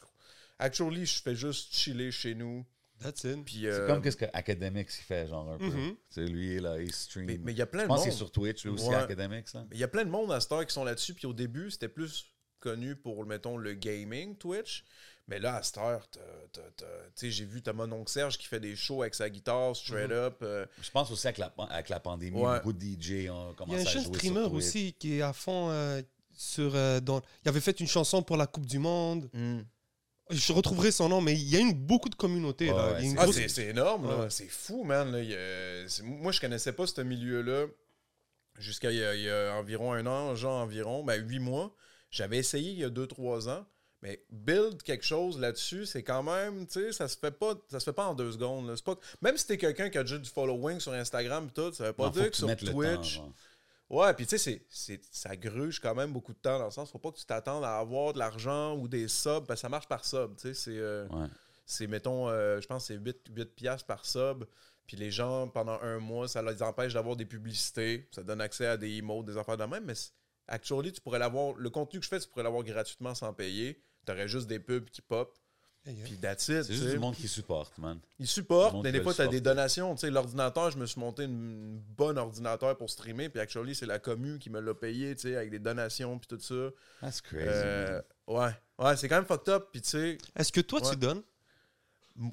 actually, 0.60 1.06
je 1.06 1.22
fais 1.22 1.36
juste 1.36 1.74
chiller 1.76 2.12
chez 2.12 2.36
nous. 2.36 2.66
That's 3.04 3.26
it. 3.26 3.44
Puis, 3.44 3.60
C'est 3.64 3.68
euh, 3.72 3.88
comme 3.88 4.02
qu'est-ce 4.02 4.16
que 4.16 4.24
Academics 4.32 4.88
il 4.98 5.04
fait, 5.04 5.28
genre 5.28 5.50
un 5.52 5.58
peu. 5.58 5.70
C'est 6.10 6.26
lui, 6.26 6.58
là, 6.62 6.80
il 6.80 6.94
stream. 6.94 7.26
mais 7.44 7.52
il 7.52 7.58
y 7.58 7.62
a 7.62 7.66
plein 7.66 7.82
je 7.82 7.84
de 7.84 7.88
pense 7.90 7.98
monde. 7.98 8.06
qu'il 8.06 8.14
est 8.14 8.18
sur 8.18 8.32
Twitch, 8.32 8.64
lui 8.64 8.72
aussi, 8.72 8.88
Ouais. 8.88 8.96
Academics. 8.96 9.52
Là. 9.54 9.66
Mais 9.70 9.76
Il 9.76 9.80
y 9.80 9.84
a 9.84 9.90
plein 9.90 10.06
de 10.06 10.10
monde 10.10 10.32
à 10.32 10.40
cette 10.40 10.54
heure 10.54 10.66
qui 10.66 10.74
sont 10.74 10.86
là-dessus. 10.86 11.14
Puis 11.14 11.28
au 11.28 11.34
début, 11.34 11.70
c'était 11.70 11.90
plus 11.90 12.26
connu 12.62 12.96
pour, 12.96 13.26
mettons, 13.26 13.58
le 13.58 13.74
gaming 13.74 14.38
Twitch. 14.38 14.86
Mais 15.28 15.40
là, 15.40 15.56
à 15.56 15.64
cette 15.64 15.78
heure, 15.80 16.08
t'as- 16.10 16.20
t'as- 16.52 16.62
t'as- 16.78 16.86
tu 16.86 17.12
sais, 17.16 17.32
j'ai 17.32 17.46
vu 17.46 17.62
Thomas 17.64 17.86
Oncle 17.86 18.12
Serge 18.12 18.38
qui 18.38 18.46
fait 18.46 18.60
des 18.60 18.76
shows 18.76 19.02
avec 19.02 19.16
sa 19.16 19.28
guitare 19.30 19.76
straight 19.76 20.12
up. 20.12 20.38
euh, 20.44 20.66
Je 20.82 20.92
pense 20.92 21.10
aussi 21.10 21.26
avec 21.28 21.40
la, 21.40 21.52
avec 21.70 21.90
la 21.90 22.00
pandémie, 22.00 22.40
Ouais. 22.40 22.58
beaucoup 22.58 22.74
de 22.74 22.80
DJ 22.80 23.28
ont 23.30 23.50
Il 23.50 23.54
y 23.54 23.56
commencé 23.56 23.78
a 23.80 23.82
un 23.82 23.86
à 23.86 23.90
jeune 23.94 24.04
jouer 24.04 24.14
streamer 24.16 24.44
aussi 24.52 24.94
qui 25.00 25.18
est 25.18 25.22
à 25.24 25.34
fond 25.34 25.70
euh, 25.72 26.02
sur. 26.34 26.76
euh, 26.76 27.00
dans... 27.00 27.22
Il 27.44 27.50
avait 27.50 27.60
fait 27.62 27.80
une 27.80 27.88
chanson 27.88 28.22
pour 28.22 28.38
la 28.38 28.46
Coupe 28.46 28.68
du 28.68 28.78
Monde. 28.78 29.30
hmm. 29.34 29.62
Je 30.32 30.54
retrouverai 30.54 30.92
son 30.92 31.08
nom, 31.10 31.22
mais 31.22 31.34
il 31.34 31.48
y 31.50 31.56
a 31.56 31.60
une, 31.60 31.74
beaucoup 31.74 32.10
de 32.10 32.16
communautés. 32.16 32.72
Ouais, 32.72 32.80
Ah, 32.80 33.24
grosse- 33.26 33.36
c'est 33.36 33.48
c'est 33.48 33.68
énorme, 33.68 34.08
là. 34.10 34.18
Ouais. 34.22 34.30
C'est 34.32 34.48
fou, 34.48 34.84
man. 34.84 35.12
là. 35.12 35.20
A- 35.20 36.04
moi, 36.04 36.32
je 36.32 36.40
connaissais 36.42 36.74
pas 36.74 36.88
ce 36.88 37.02
milieu-là 37.02 37.66
jusqu'à 38.58 38.92
il, 38.92 38.98
y 38.98 39.04
a- 39.04 39.16
il 39.16 39.22
y 39.22 39.30
a 39.30 39.54
environ 39.56 39.94
un 39.94 40.06
an, 40.08 40.34
genre 40.36 40.62
environ, 40.62 41.04
ben 41.04 41.22
huit 41.28 41.40
mois. 41.40 41.76
J'avais 42.10 42.38
essayé 42.38 42.72
il 42.72 42.80
y 42.80 42.84
a 42.84 42.90
deux, 42.90 43.06
trois 43.08 43.50
ans. 43.50 43.66
Mais 44.06 44.24
build 44.30 44.84
quelque 44.84 45.04
chose 45.04 45.40
là-dessus, 45.40 45.88
c'est 45.88 46.04
quand 46.04 46.22
même, 46.22 46.68
tu 46.68 46.74
sais, 46.74 46.92
ça 46.92 47.08
se 47.08 47.18
fait 47.18 47.32
pas, 47.32 47.56
ça 47.72 47.80
se 47.80 47.86
fait 47.86 47.92
pas 47.94 48.06
en 48.06 48.14
deux 48.14 48.32
secondes. 48.34 48.68
là. 48.70 48.76
Pas, 48.86 48.96
même 49.24 49.36
si 49.36 49.48
t'es 49.48 49.58
quelqu'un 49.58 49.90
qui 49.90 49.98
a 49.98 50.04
déjà 50.04 50.20
du 50.20 50.30
following 50.30 50.80
sur 50.80 50.94
Instagram 50.94 51.48
et 51.50 51.52
tout, 51.52 51.74
ça 51.74 51.86
veut 51.86 51.94
pas 51.94 52.04
Non, 52.06 52.10
dire 52.12 52.30
que 52.30 52.38
sur 52.38 52.48
temps, 52.48 52.56
Twitch. 52.56 53.20
Ouais, 53.90 54.14
puis 54.14 54.28
tu 54.28 54.38
sais, 54.38 54.62
c'est- 54.70 55.04
ça 55.12 55.36
gruge 55.36 55.80
quand 55.80 55.96
même 55.96 56.14
beaucoup 56.14 56.34
de 56.34 56.38
temps 56.38 56.60
dans 56.60 56.66
le 56.66 56.72
sens, 56.72 56.92
faut 56.92 57.00
pas 57.00 57.12
que 57.12 57.18
tu 57.18 57.26
t'attendes 57.26 57.64
à 57.64 57.80
avoir 57.80 58.14
de 58.14 58.20
l'argent 58.20 58.76
ou 58.78 58.88
des 58.88 59.08
subs, 59.08 59.46
parce 59.48 59.60
que 59.60 59.62
ça 59.62 59.70
marche 59.70 59.88
par 59.88 60.06
sub, 60.06 60.36
tu 60.36 60.50
sais, 60.50 60.54
c'est, 60.54 60.78
euh, 60.78 61.08
Ouais. 61.10 61.88
mettons, 61.88 62.30
euh, 62.30 62.62
je 62.62 62.68
pense 62.68 62.84
que 62.88 62.94
c'est 62.94 63.00
8, 63.00 63.18
8 63.36 63.56
piastres 63.56 63.88
par 63.88 64.06
sub, 64.06 64.44
puis 64.86 64.98
les 64.98 65.10
gens, 65.10 65.48
pendant 65.48 65.80
un 65.82 65.98
mois, 65.98 66.28
ça 66.28 66.44
les 66.44 66.62
empêche 66.62 66.94
d'avoir 66.94 67.16
des 67.16 67.26
publicités, 67.26 68.08
ça 68.12 68.22
donne 68.22 68.42
accès 68.42 68.68
à 68.68 68.78
des 68.78 68.98
emotes, 68.98 69.26
des 69.26 69.38
affaires 69.38 69.58
de 69.58 69.64
même, 69.66 69.86
mais 69.86 69.94
actually, 70.48 70.92
tu 70.92 71.02
pourrais 71.02 71.18
l'avoir, 71.20 71.54
le 71.56 71.70
contenu 71.72 72.00
que 72.00 72.06
je 72.06 72.10
fais, 72.10 72.20
tu 72.20 72.28
pourrais 72.28 72.44
l'avoir 72.44 72.64
gratuitement 72.64 73.16
sans 73.16 73.34
payer, 73.34 73.82
t'aurais 74.06 74.28
juste 74.28 74.48
des 74.48 74.60
pubs 74.60 74.90
qui 74.90 75.02
pop, 75.02 75.38
puis 75.84 76.18
that's 76.18 76.48
it, 76.48 76.64
C'est 76.64 76.74
juste 76.74 76.90
du 76.90 76.98
monde 77.00 77.16
qui 77.16 77.28
supporte, 77.28 77.78
man. 77.78 78.00
Ils 78.18 78.26
supportent, 78.28 78.82
mais 78.84 78.92
des 78.92 79.02
fois, 79.02 79.12
le 79.12 79.16
tu 79.18 79.22
as 79.22 79.28
des 79.28 79.42
donations. 79.42 79.94
Tu 79.94 80.02
sais, 80.02 80.10
l'ordinateur, 80.10 80.72
je 80.72 80.78
me 80.80 80.86
suis 80.88 81.00
monté 81.00 81.26
une 81.26 81.80
bonne 81.96 82.18
ordinateur 82.18 82.76
pour 82.76 82.90
streamer, 82.90 83.30
puis 83.30 83.40
actually, 83.40 83.76
c'est 83.76 83.86
la 83.86 84.00
commu 84.00 84.40
qui 84.40 84.50
me 84.50 84.60
l'a 84.60 84.74
payé, 84.74 85.16
tu 85.16 85.22
sais, 85.30 85.36
avec 85.36 85.52
des 85.52 85.60
donations, 85.60 86.18
puis 86.18 86.28
tout 86.28 86.40
ça. 86.40 86.72
That's 87.02 87.22
crazy. 87.22 87.46
Euh, 87.48 88.02
ouais, 88.28 88.50
ouais, 88.80 88.98
c'est 88.98 89.08
quand 89.08 89.18
même 89.18 89.26
fucked 89.26 89.50
up, 89.50 89.68
puis 89.72 89.82
tu 89.82 89.90
sais, 89.90 90.18
Est-ce 90.36 90.52
que 90.52 90.62
toi, 90.62 90.82
Ouais. 90.84 90.90
tu 90.92 90.96
donnes? 90.98 91.22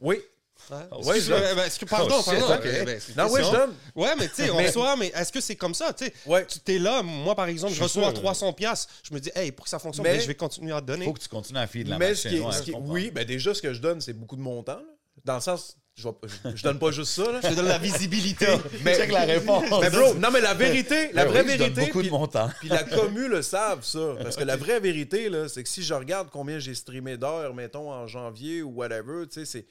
Oui. 0.01 0.23
Ouais, 0.71 1.05
Ouais, 1.05 1.21
je 1.21 1.29
donne. 1.29 1.41
ben, 1.57 1.65
est-ce 1.65 1.79
que- 1.79 1.85
pardon, 1.87 2.15
Oh, 2.19 2.23
pardon. 2.25 2.47
ben, 2.63 3.01
Non, 3.17 3.27
oui, 3.31 3.41
je 3.45 3.51
donne. 3.51 3.75
Ouais, 3.97 4.11
mais 4.19 4.29
tu 4.29 4.37
sais, 4.37 4.51
on 4.51 4.57
Mais- 4.57 4.67
reçoit, 4.69 4.95
mais 4.97 5.13
est-ce 5.15 5.33
que 5.33 5.41
c'est 5.41 5.57
comme 5.57 5.75
ça, 5.75 5.93
tu 5.93 6.05
sais? 6.07 6.13
Ouais. 6.25 6.47
Tu 6.47 6.61
t'es 6.61 6.79
là, 6.79 7.03
moi 7.03 7.35
par 7.35 7.47
exemple, 7.49 7.73
je, 7.73 7.79
Je 7.79 7.83
reçois 7.83 8.05
sûr. 8.11 8.15
300 8.15 8.53
piastres. 8.53 8.93
Je 9.03 9.13
me 9.13 9.19
dis, 9.21 9.31
hey, 9.35 9.51
pour 9.51 9.65
que 9.65 9.71
ça 9.71 9.79
fonctionne, 9.81 10.05
Mais- 10.05 10.15
ben, 10.15 10.21
je 10.21 10.27
vais 10.29 10.35
continuer 10.37 10.73
à 10.73 10.81
donner. 10.81 11.05
Faut 11.05 11.13
que 11.15 11.21
tu 11.21 11.29
continues 11.29 11.59
à 11.59 11.67
filer 11.67 11.85
de 11.85 11.91
la 11.91 11.99
Mais 11.99 12.11
machine. 12.11 12.31
qui 12.31 12.39
ouais, 12.41 12.61
qui 12.65 12.73
oui, 12.75 13.11
ben 13.11 13.25
déjà, 13.25 13.53
ce 13.55 13.61
que 13.61 13.75
je 13.75 13.81
donne, 13.81 14.01
c'est 14.01 14.13
beaucoup 14.13 14.37
de 14.37 14.41
montants. 14.41 14.77
là. 14.77 14.83
Dans 15.25 15.35
le 15.35 15.41
sens, 15.41 15.77
je, 15.95 16.09
vais- 16.09 16.15
je, 16.53 16.57
je 16.57 16.63
donne 16.63 16.79
pas 16.79 16.91
juste 16.93 17.13
ça. 17.13 17.31
Là. 17.31 17.41
Je 17.43 17.49
te 17.49 17.55
donne 17.55 17.67
la 17.69 17.79
visibilité. 17.79 18.47
Mais, 18.85 18.97
Check 18.97 19.11
la 19.13 19.25
réponse. 19.25 19.65
mais 19.81 19.91
bro, 19.91 20.15
non, 20.15 20.31
mais 20.31 20.41
la 20.41 20.55
vérité, 20.55 21.11
la 21.13 21.25
vraie 21.27 21.43
oui, 21.43 21.53
je 21.53 21.59
donne 21.59 21.73
vérité. 21.73 21.81
beaucoup 21.93 22.03
de 22.03 22.09
montants. 22.11 22.51
Puis 22.61 22.69
la 22.69 22.85
commu 22.85 23.29
le 23.29 23.43
savent, 23.43 23.85
ça. 23.85 24.15
Parce 24.23 24.37
que 24.37 24.45
la 24.45 24.57
vraie 24.57 24.81
vérité, 24.81 25.29
là, 25.29 25.49
c'est 25.49 25.63
que 25.63 25.69
si 25.69 25.83
je 25.83 25.93
regarde 25.93 26.29
combien 26.33 26.59
j'ai 26.61 26.75
streamé 26.75 27.17
d'heures, 27.17 27.53
mettons, 27.55 27.91
en 27.93 28.07
janvier 28.07 28.63
ou 28.63 28.71
whatever, 28.71 29.27
tu 29.27 29.41
sais, 29.41 29.45
c'est. 29.45 29.67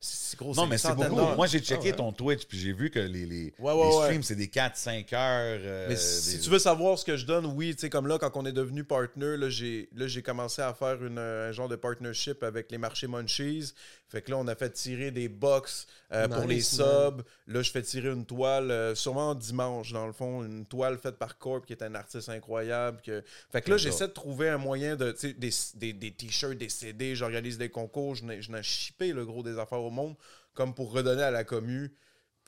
C'est 0.00 0.38
gros, 0.38 0.54
Non, 0.54 0.66
mais 0.66 0.76
c'est 0.76 0.94
beaucoup. 0.94 1.14
Moi, 1.36 1.46
j'ai 1.46 1.60
checké 1.60 1.80
Ah 1.88 1.90
ouais. 1.90 1.96
ton 1.96 2.12
Twitch, 2.12 2.44
puis 2.46 2.58
j'ai 2.58 2.72
vu 2.74 2.90
que 2.90 2.98
les, 2.98 3.24
les, 3.24 3.54
Ouais, 3.58 3.72
ouais, 3.72 3.86
les 3.86 3.92
streams, 3.92 4.22
c'est 4.22 4.34
des 4.36 4.48
4-5 4.48 5.14
heures. 5.14 5.60
euh, 5.62 5.86
Mais 5.88 5.96
si 5.96 6.36
des- 6.36 6.40
tu 6.42 6.50
veux 6.50 6.58
savoir 6.58 6.98
ce 6.98 7.04
que 7.06 7.16
je 7.16 7.24
donne, 7.24 7.46
oui, 7.46 7.74
tu 7.74 7.80
sais, 7.82 7.90
comme 7.90 8.06
là, 8.06 8.18
quand 8.18 8.30
on 8.36 8.44
est 8.44 8.52
devenu 8.52 8.84
partner, 8.84 9.36
là, 9.38 9.48
j'ai, 9.48 9.88
commencé 10.22 10.60
à 10.60 10.74
faire 10.74 11.02
une, 11.04 11.18
un 11.18 11.52
genre 11.52 11.68
de 11.68 11.76
partnership 11.76 12.42
avec 12.42 12.70
les 12.70 12.78
marchés 12.78 13.06
Munchies. 13.06 13.72
Fait 14.08 14.20
que 14.22 14.30
là, 14.30 14.36
on 14.38 14.46
a 14.46 14.54
fait 14.54 14.70
tirer 14.70 15.10
des 15.10 15.28
box 15.28 15.86
euh, 16.12 16.28
pour 16.28 16.44
les 16.44 16.60
subs. 16.60 17.22
Là, 17.48 17.62
je 17.62 17.70
fais 17.70 17.82
tirer 17.82 18.10
une 18.10 18.26
toile, 18.26 18.70
euh, 18.70 18.94
sûrement 18.94 19.34
dimanche, 19.34 19.92
dans 19.92 20.06
le 20.06 20.12
fond, 20.12 20.44
une 20.44 20.66
toile 20.66 20.98
faite 20.98 21.16
par 21.16 21.38
Corp, 21.38 21.64
qui 21.66 21.72
est 21.72 21.82
un 21.82 21.94
artiste 21.94 22.28
incroyable. 22.28 23.00
Que... 23.04 23.24
Fait 23.50 23.62
que 23.62 23.70
là, 23.70 23.76
j'essaie 23.76 24.06
de 24.06 24.12
trouver 24.12 24.50
un 24.50 24.58
moyen 24.58 24.94
de, 24.96 25.10
tu 25.12 25.28
sais, 25.28 25.32
des, 25.32 25.50
des, 25.76 25.92
des 25.94 26.10
t-shirts, 26.12 26.58
des 26.58 26.68
CD, 26.68 27.16
j'organise 27.16 27.58
des 27.58 27.70
concours, 27.70 28.14
je 28.14 28.24
n'ai, 28.24 29.12
le 29.12 29.24
gros 29.24 29.42
des 29.42 29.58
affaires 29.58 29.82
au 29.82 29.90
monde, 29.94 30.16
comme 30.52 30.74
pour 30.74 30.92
redonner 30.92 31.22
à 31.22 31.30
la 31.30 31.44
commu. 31.44 31.94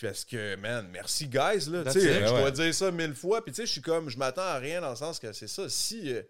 Parce 0.01 0.27
que, 0.27 0.57
man, 0.57 0.87
merci, 0.93 1.27
guys. 1.27 1.71
Là, 1.71 1.83
je 1.87 2.29
dois 2.29 2.43
ouais. 2.45 2.53
dire 2.53 2.75
ça 2.75 2.91
mille 2.91 3.15
fois. 3.15 3.43
Puis, 3.43 3.53
tu 3.53 3.63
sais, 3.63 3.67
je 3.67 3.73
suis 3.73 3.81
comme, 3.81 4.11
je 4.11 4.19
m'attends 4.19 4.43
à 4.43 4.59
rien 4.59 4.83
dans 4.83 4.91
le 4.91 4.97
sens 4.97 5.19
que 5.19 5.33
c'est 5.33 5.49
ça. 5.49 5.71
Si, 5.71 6.13
euh, 6.13 6.23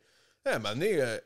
à 0.45 0.55
un 0.55 0.59
moment 0.61 0.75
donné, 0.75 1.03
euh, 1.03 1.19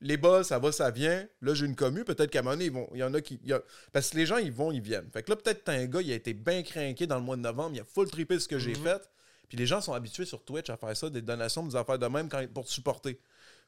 les 0.00 0.16
bas, 0.16 0.44
ça 0.44 0.60
va, 0.60 0.70
ça 0.70 0.92
vient. 0.92 1.26
Là, 1.42 1.54
j'ai 1.54 1.66
une 1.66 1.74
commu. 1.74 2.04
Peut-être 2.04 2.30
qu'à 2.30 2.38
un 2.38 2.42
moment 2.42 2.54
donné, 2.54 2.66
ils 2.66 2.72
vont, 2.72 2.88
il 2.92 2.98
y 2.98 3.02
en 3.02 3.12
a 3.14 3.20
qui. 3.20 3.40
il 3.42 3.48
y 3.48 3.52
a- 3.52 3.60
parce 3.92 4.10
que 4.10 4.16
les 4.16 4.26
gens, 4.26 4.36
ils 4.36 4.52
vont, 4.52 4.70
ils 4.70 4.80
viennent. 4.80 5.10
Fait 5.12 5.24
que 5.24 5.30
là, 5.30 5.36
peut-être 5.36 5.64
t'as 5.64 5.72
un 5.72 5.86
gars, 5.86 6.00
il 6.00 6.12
a 6.12 6.14
été 6.14 6.34
bien 6.34 6.62
craqué 6.62 7.06
dans 7.08 7.16
le 7.16 7.22
mois 7.22 7.36
de 7.36 7.42
novembre. 7.42 7.72
Il 7.74 7.80
a 7.80 7.84
full 7.84 8.08
trippé 8.08 8.38
ce 8.38 8.46
que 8.46 8.60
j'ai 8.60 8.74
fait. 8.74 9.10
Puis 9.48 9.56
les 9.56 9.66
gens 9.66 9.80
sont 9.80 9.94
habitués 9.94 10.26
sur 10.26 10.44
Twitch 10.44 10.70
à 10.70 10.76
faire 10.76 10.96
ça, 10.96 11.10
des 11.10 11.22
donations, 11.22 11.66
des 11.66 11.74
affaires 11.74 11.98
de 11.98 12.06
même 12.06 12.28
quand, 12.28 12.46
pour 12.52 12.64
te 12.64 12.70
supporter. 12.70 13.18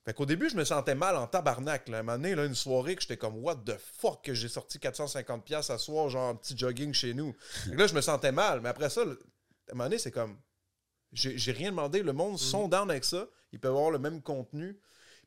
Fait 0.05 0.15
qu'au 0.15 0.25
début, 0.27 0.49
je 0.49 0.57
me 0.57 0.65
sentais 0.65 0.95
mal 0.95 1.15
en 1.17 1.27
tabarnak. 1.27 1.89
Là. 1.89 1.99
À 1.99 2.01
un 2.01 2.03
moment 2.03 2.17
donné, 2.19 2.35
là, 2.35 2.47
une 2.47 2.55
soirée 2.55 2.97
que 2.97 3.03
j'étais 3.03 3.19
comme 3.19 3.37
What 3.45 3.57
the 3.67 3.77
fuck 3.79 4.25
que 4.25 4.33
j'ai 4.33 4.49
sorti 4.49 4.79
450$ 4.79 5.43
piastres 5.43 5.73
à 5.73 5.79
soir, 5.79 6.09
genre 6.09 6.31
un 6.31 6.35
petit 6.35 6.57
jogging 6.57 6.95
chez 6.95 7.13
nous. 7.13 7.35
Fait 7.65 7.73
que 7.73 7.77
là, 7.77 7.87
je 7.87 7.95
me 7.95 8.01
sentais 8.01 8.33
mal. 8.33 8.61
Mais 8.61 8.71
après 8.71 8.89
ça, 8.89 9.05
le- 9.05 9.13
à 9.69 9.73
un 9.73 9.75
moment 9.75 9.85
donné, 9.85 9.99
c'est 9.99 10.11
comme 10.11 10.39
j'ai 11.13 11.53
rien 11.53 11.71
demandé. 11.71 12.03
Le 12.03 12.13
monde 12.13 12.39
sont 12.39 12.69
down 12.69 12.91
avec 12.91 13.05
ça. 13.05 13.27
Ils 13.53 13.59
peuvent 13.61 13.73
avoir 13.75 13.91
le 13.91 13.99
même 13.99 14.23
contenu. 14.23 14.79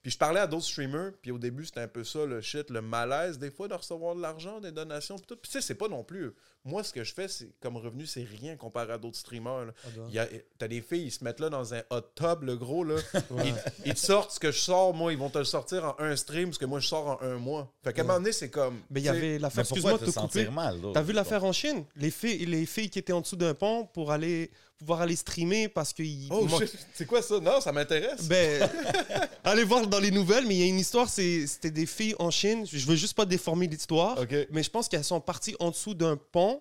Puis 0.02 0.12
je 0.12 0.18
parlais 0.18 0.40
à 0.40 0.48
d'autres 0.48 0.66
streamers, 0.66 1.14
puis 1.22 1.32
au 1.32 1.38
début, 1.38 1.66
c'était 1.66 1.80
un 1.82 1.88
peu 1.88 2.04
ça, 2.04 2.26
le 2.26 2.42
shit, 2.42 2.70
le 2.70 2.82
malaise, 2.82 3.40
des 3.40 3.52
fois, 3.52 3.70
de 3.70 3.74
recevoir 3.74 4.16
de 4.16 4.22
l'argent, 4.22 4.60
des 4.60 4.72
donations, 4.72 5.18
puis 5.18 5.26
tout. 5.28 5.38
Puis 5.38 5.50
tu 5.50 5.60
sais, 5.60 5.62
c'est 5.66 5.76
pas 5.76 5.88
non 5.88 6.04
plus... 6.04 6.34
Moi, 6.66 6.82
ce 6.84 6.94
que 6.94 7.04
je 7.04 7.14
fais, 7.14 7.28
c'est 7.28 7.50
comme 7.60 7.76
revenu, 7.76 8.06
c'est 8.06 8.24
rien 8.24 8.56
comparé 8.56 8.94
à 8.94 8.98
d'autres 8.98 9.18
streamers. 9.18 9.66
là. 9.66 9.74
Il 10.08 10.14
y 10.16 10.20
a- 10.20 10.28
T'as 10.58 10.68
des 10.70 10.80
filles, 10.82 11.06
ils 11.08 11.12
se 11.12 11.22
mettent 11.24 11.42
là 11.42 11.50
dans 11.50 11.74
un 11.74 11.82
hot 11.90 12.02
tub, 12.16 12.44
le 12.44 12.56
gros, 12.56 12.86
là. 12.86 12.96
Ils, 13.44 13.54
ils 13.86 13.94
te 13.94 14.00
sortent 14.00 14.32
ce 14.32 14.40
que 14.40 14.50
je 14.52 14.60
sors, 14.60 14.94
moi, 14.94 15.12
ils 15.12 15.18
vont 15.20 15.30
te 15.30 15.38
le 15.40 15.44
sortir 15.44 15.84
en 15.84 15.96
un 16.00 16.16
stream, 16.16 16.54
ce 16.54 16.60
que 16.60 16.66
moi, 16.66 16.80
je 16.80 16.88
sors 16.88 17.06
en 17.08 17.22
un 17.22 17.36
mois. 17.38 17.70
Fait 17.84 17.92
qu'à 17.92 18.02
un 18.02 18.06
moment 18.06 18.20
donné, 18.20 18.32
c'est 18.32 18.50
comme... 18.50 18.80
Mais 18.90 19.02
il 19.02 19.06
y 19.06 19.10
avait 19.10 19.40
l'affaire, 19.40 19.62
excuse-moi 19.62 19.94
de 19.94 19.98
te 19.98 20.06
couper. 20.06 20.12
sentir 20.14 20.52
mal? 20.54 20.82
là? 20.82 20.92
T'as 20.94 21.02
vu 21.02 21.12
l'affaire 21.12 21.44
en 21.44 21.52
Chine? 21.52 21.84
Les 21.98 22.12
filles, 22.12 22.46
les 22.46 22.66
filles 22.66 22.90
qui 22.90 23.00
étaient 23.00 23.12
en 23.14 23.22
dessous 23.22 23.36
d'un 23.36 23.54
pont 23.54 23.86
pour 23.86 24.12
aller 24.12 24.50
pouvoir 24.78 25.02
aller 25.02 25.16
streamer 25.16 25.70
parce 25.70 25.94
qu'ils. 25.94 26.28
Oh, 26.30 26.46
c'est 26.94 27.06
quoi 27.06 27.22
ça? 27.22 27.40
Non, 27.40 27.62
ça 27.62 27.72
m'intéresse. 27.72 28.24
Ben, 28.28 28.70
allez 29.46 29.64
voir 29.64 29.88
dans 29.88 30.00
les 30.00 30.12
nouvelles, 30.12 30.46
mais 30.46 30.56
il 30.56 30.60
y 30.60 30.64
a 30.64 30.68
une 30.68 30.80
histoire, 30.80 31.08
c'est- 31.08 31.48
c'était 31.48 31.72
des 31.72 31.86
filles 31.86 32.16
en 32.20 32.30
Chine. 32.32 32.66
Je 32.70 32.86
veux 32.86 32.96
juste 32.98 33.14
pas 33.16 33.26
déformer 33.26 33.68
l'histoire, 33.68 34.18
mais 34.52 34.62
je 34.64 34.70
pense 34.70 34.90
qu'elles 34.90 35.04
sont 35.06 35.22
parties 35.22 35.56
en 35.60 35.70
dessous 35.72 35.94
d'un 35.94 36.18
pont 36.18 36.53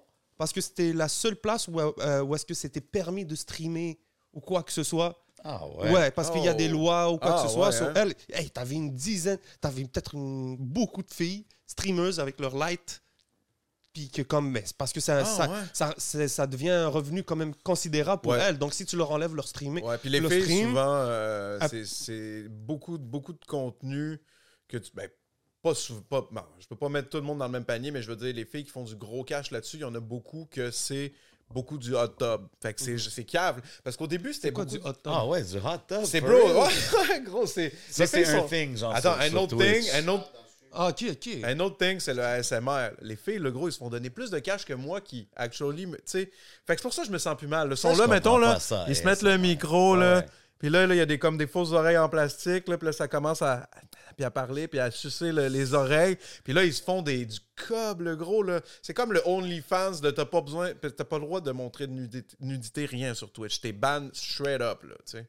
parce 0.43 0.53
que 0.53 0.61
c'était 0.61 0.93
la 0.93 1.07
seule 1.07 1.37
place 1.37 1.69
où, 1.69 1.79
euh, 1.79 2.21
où 2.23 2.35
est-ce 2.35 2.45
que 2.45 2.53
c'était 2.55 2.81
permis 2.81 3.25
de 3.25 3.37
streamer 3.37 4.01
ou 4.33 4.41
quoi 4.41 4.65
que 4.65 4.73
ce 4.73 4.83
soit. 4.83 5.25
Ah 5.45 5.65
Ouais, 5.69 5.93
ouais. 5.93 6.11
parce 6.11 6.31
qu'il 6.33 6.43
y 6.43 6.49
a 6.49 6.53
Oh. 6.53 6.57
des 6.57 6.67
lois 6.69 7.13
ou 7.13 7.19
quoi 7.19 7.37
Ah, 7.39 7.43
que 7.43 7.49
ce 7.49 7.55
soit. 7.55 7.67
ouais, 7.69 7.73
So, 7.73 7.85
hein. 7.85 7.93
elle, 7.95 8.15
hey, 8.33 8.51
t'avais 8.51 8.75
une 8.75 8.93
dizaine, 8.93 9.39
t'avais 9.61 9.85
peut-être 9.85 10.15
beaucoup 10.59 11.03
de 11.05 11.13
filles 11.13 11.45
streamers 11.67 12.19
avec 12.19 12.41
leur 12.41 12.57
light. 12.57 13.03
Puis 13.93 14.09
que 14.11 14.23
comme, 14.23 14.51
mais 14.51 14.65
parce 14.79 14.93
que 14.93 14.99
ça, 15.01 15.19
Ah, 15.21 15.25
ça, 15.73 15.95
ouais. 16.19 16.29
ça, 16.29 16.47
devient 16.49 16.71
un 16.71 16.89
revenu 16.89 17.23
quand 17.23 17.37
même 17.37 17.55
considérable 17.63 18.23
pour 18.23 18.33
Ouais. 18.33 18.41
elles. 18.41 18.59
Donc 18.59 18.73
si 18.75 18.85
tu 18.85 18.97
leur 18.97 19.11
enlèves 19.13 19.37
leur 19.37 19.47
streaming, 19.47 19.85
Ouais, 19.85 19.99
puis 19.99 20.09
les 20.11 20.19
le 20.19 20.29
filles, 20.29 20.43
stream- 20.43 20.69
souvent, 20.71 20.95
euh, 20.95 21.59
Ah. 21.61 21.69
c'est- 21.69 22.49
beaucoup, 22.49 22.99
de- 22.99 23.05
beaucoup 23.05 23.33
de 23.35 23.45
contenu 23.47 24.19
que 24.67 24.79
tu. 24.79 24.91
Ben, 24.95 25.09
pas 25.63 25.75
souvent. 25.75 26.01
Pas, 26.03 26.27
bon, 26.31 26.43
je 26.59 26.67
peux 26.67 26.77
pas 26.77 26.89
mettre 26.89 27.09
tout 27.09 27.19
le 27.19 27.23
monde 27.23 27.39
dans 27.39 27.47
le 27.47 27.53
même 27.53 27.65
panier, 27.65 27.91
mais 27.91 28.03
je 28.03 28.09
veux 28.11 28.17
dire, 28.17 28.35
les 28.35 28.45
filles 28.45 28.65
qui 28.65 28.71
font 28.71 28.85
du 28.85 28.97
gros 28.97 29.25
cash 29.25 29.51
là-dessus, 29.51 29.77
il 29.79 29.81
y 29.83 29.85
en 29.85 29.95
a 29.95 30.01
beaucoup 30.01 30.49
que 30.51 30.71
c'est 30.71 31.13
beaucoup 31.51 31.77
du 31.79 31.95
hot 31.95 32.09
tub. 32.09 32.41
Fait 32.63 32.73
que 32.75 32.81
c'est 32.81 32.99
c'est 32.99 33.25
cave. 33.25 33.61
Parce 33.85 33.97
qu'au 33.97 34.07
début, 34.07 34.33
c'était 34.33 34.49
c'est 34.49 34.53
quoi 34.55 34.65
beaucoup. 34.65 34.79
du 34.79 34.85
hot 34.89 34.93
tub? 34.93 35.13
Ah 35.15 35.27
ouais, 35.27 35.43
du 35.43 35.57
hot 35.59 35.79
tub. 35.87 36.05
C'est 36.05 36.21
bro. 36.21 36.33
ouais, 36.65 37.21
gros, 37.25 37.47
c'est. 37.47 37.73
Ça, 37.91 38.07
c'est 38.07 38.25
filles 38.25 38.35
un 38.35 38.41
sont- 38.41 38.49
thing, 38.49 38.77
genre. 38.77 38.95
Attends, 38.95 39.13
sur- 39.15 39.23
un 39.23 39.35
autre 39.37 39.57
thing, 39.57 39.91
un 39.95 40.09
autre. 40.09 40.33
Ah, 40.75 40.89
ok, 40.89 41.05
ok. 41.11 41.29
Un 41.45 41.61
autre 41.61 41.77
thing, 41.77 42.01
c'est 42.01 42.15
le 42.15 42.23
ASMR. 42.23 42.93
Les 43.03 43.17
filles, 43.17 43.39
le 43.39 43.51
gros, 43.51 43.69
ils 43.69 43.73
se 43.73 43.79
font 43.79 43.91
donner 43.91 44.09
plus 44.09 44.31
de 44.31 44.39
cash 44.39 44.65
que 44.65 44.73
moi 44.73 45.03
qui, 45.03 45.29
actually, 45.37 45.85
me- 45.85 45.97
tu 45.99 46.03
sais. 46.07 46.31
Fait 46.67 46.75
que 46.75 46.81
c'est 46.81 46.83
pour 46.83 46.95
ça 46.95 47.03
que 47.03 47.09
je 47.09 47.13
me 47.13 47.19
sens 47.19 47.37
plus 47.37 47.47
mal. 47.47 47.69
Le 47.69 47.77
son 47.77 47.95
là, 47.95 48.07
mettons, 48.07 48.39
là, 48.39 48.59
ça, 48.59 48.87
ils 48.89 48.97
se 48.97 49.05
mettent 49.05 49.21
le 49.23 49.37
micro, 49.37 49.97
là. 49.97 50.25
Puis 50.59 50.71
là, 50.71 50.87
là, 50.87 50.95
il 50.95 50.99
y 50.99 51.01
a 51.03 51.07
des, 51.07 51.19
comme 51.19 51.37
des 51.37 51.47
fausses 51.49 51.73
oreilles 51.73 51.99
en 51.99 52.09
plastique, 52.09 52.69
là. 52.69 52.79
Puis 52.79 52.87
là, 52.87 52.93
ça 52.93 53.07
commence 53.09 53.43
à, 53.43 53.69
puis 54.13 54.25
à 54.25 54.31
parler, 54.31 54.69
puis 54.69 54.79
à 54.79 54.91
sucer 54.91 55.33
le- 55.33 55.49
les 55.49 55.75
oreilles. 55.75 56.17
Puis 56.45 56.53
là, 56.53 56.65
ils 56.65 56.75
se 56.75 56.83
font 56.83 57.03
des, 57.03 57.25
du 57.27 57.39
cob, 57.69 58.01
le 58.03 58.17
gros, 58.17 58.43
là. 58.43 58.61
C'est 58.83 58.95
comme 58.95 59.13
le 59.13 59.23
OnlyFans 59.27 60.01
de 60.01 60.11
t'as 60.11 60.25
pas 60.25 60.41
besoin, 60.41 60.73
t'as 60.75 61.05
pas 61.05 61.19
le 61.19 61.25
droit 61.25 61.41
de 61.41 61.51
montrer 61.53 61.87
de 61.87 61.93
nudité, 61.93 62.37
nudité, 62.41 62.85
rien 62.87 63.15
sur 63.15 63.31
Twitch. 63.33 63.61
T'es 63.61 63.73
ban 63.73 64.09
straight 64.13 64.61
up, 64.61 64.83
là, 64.85 64.95
tu 65.07 65.13
sais. 65.19 65.29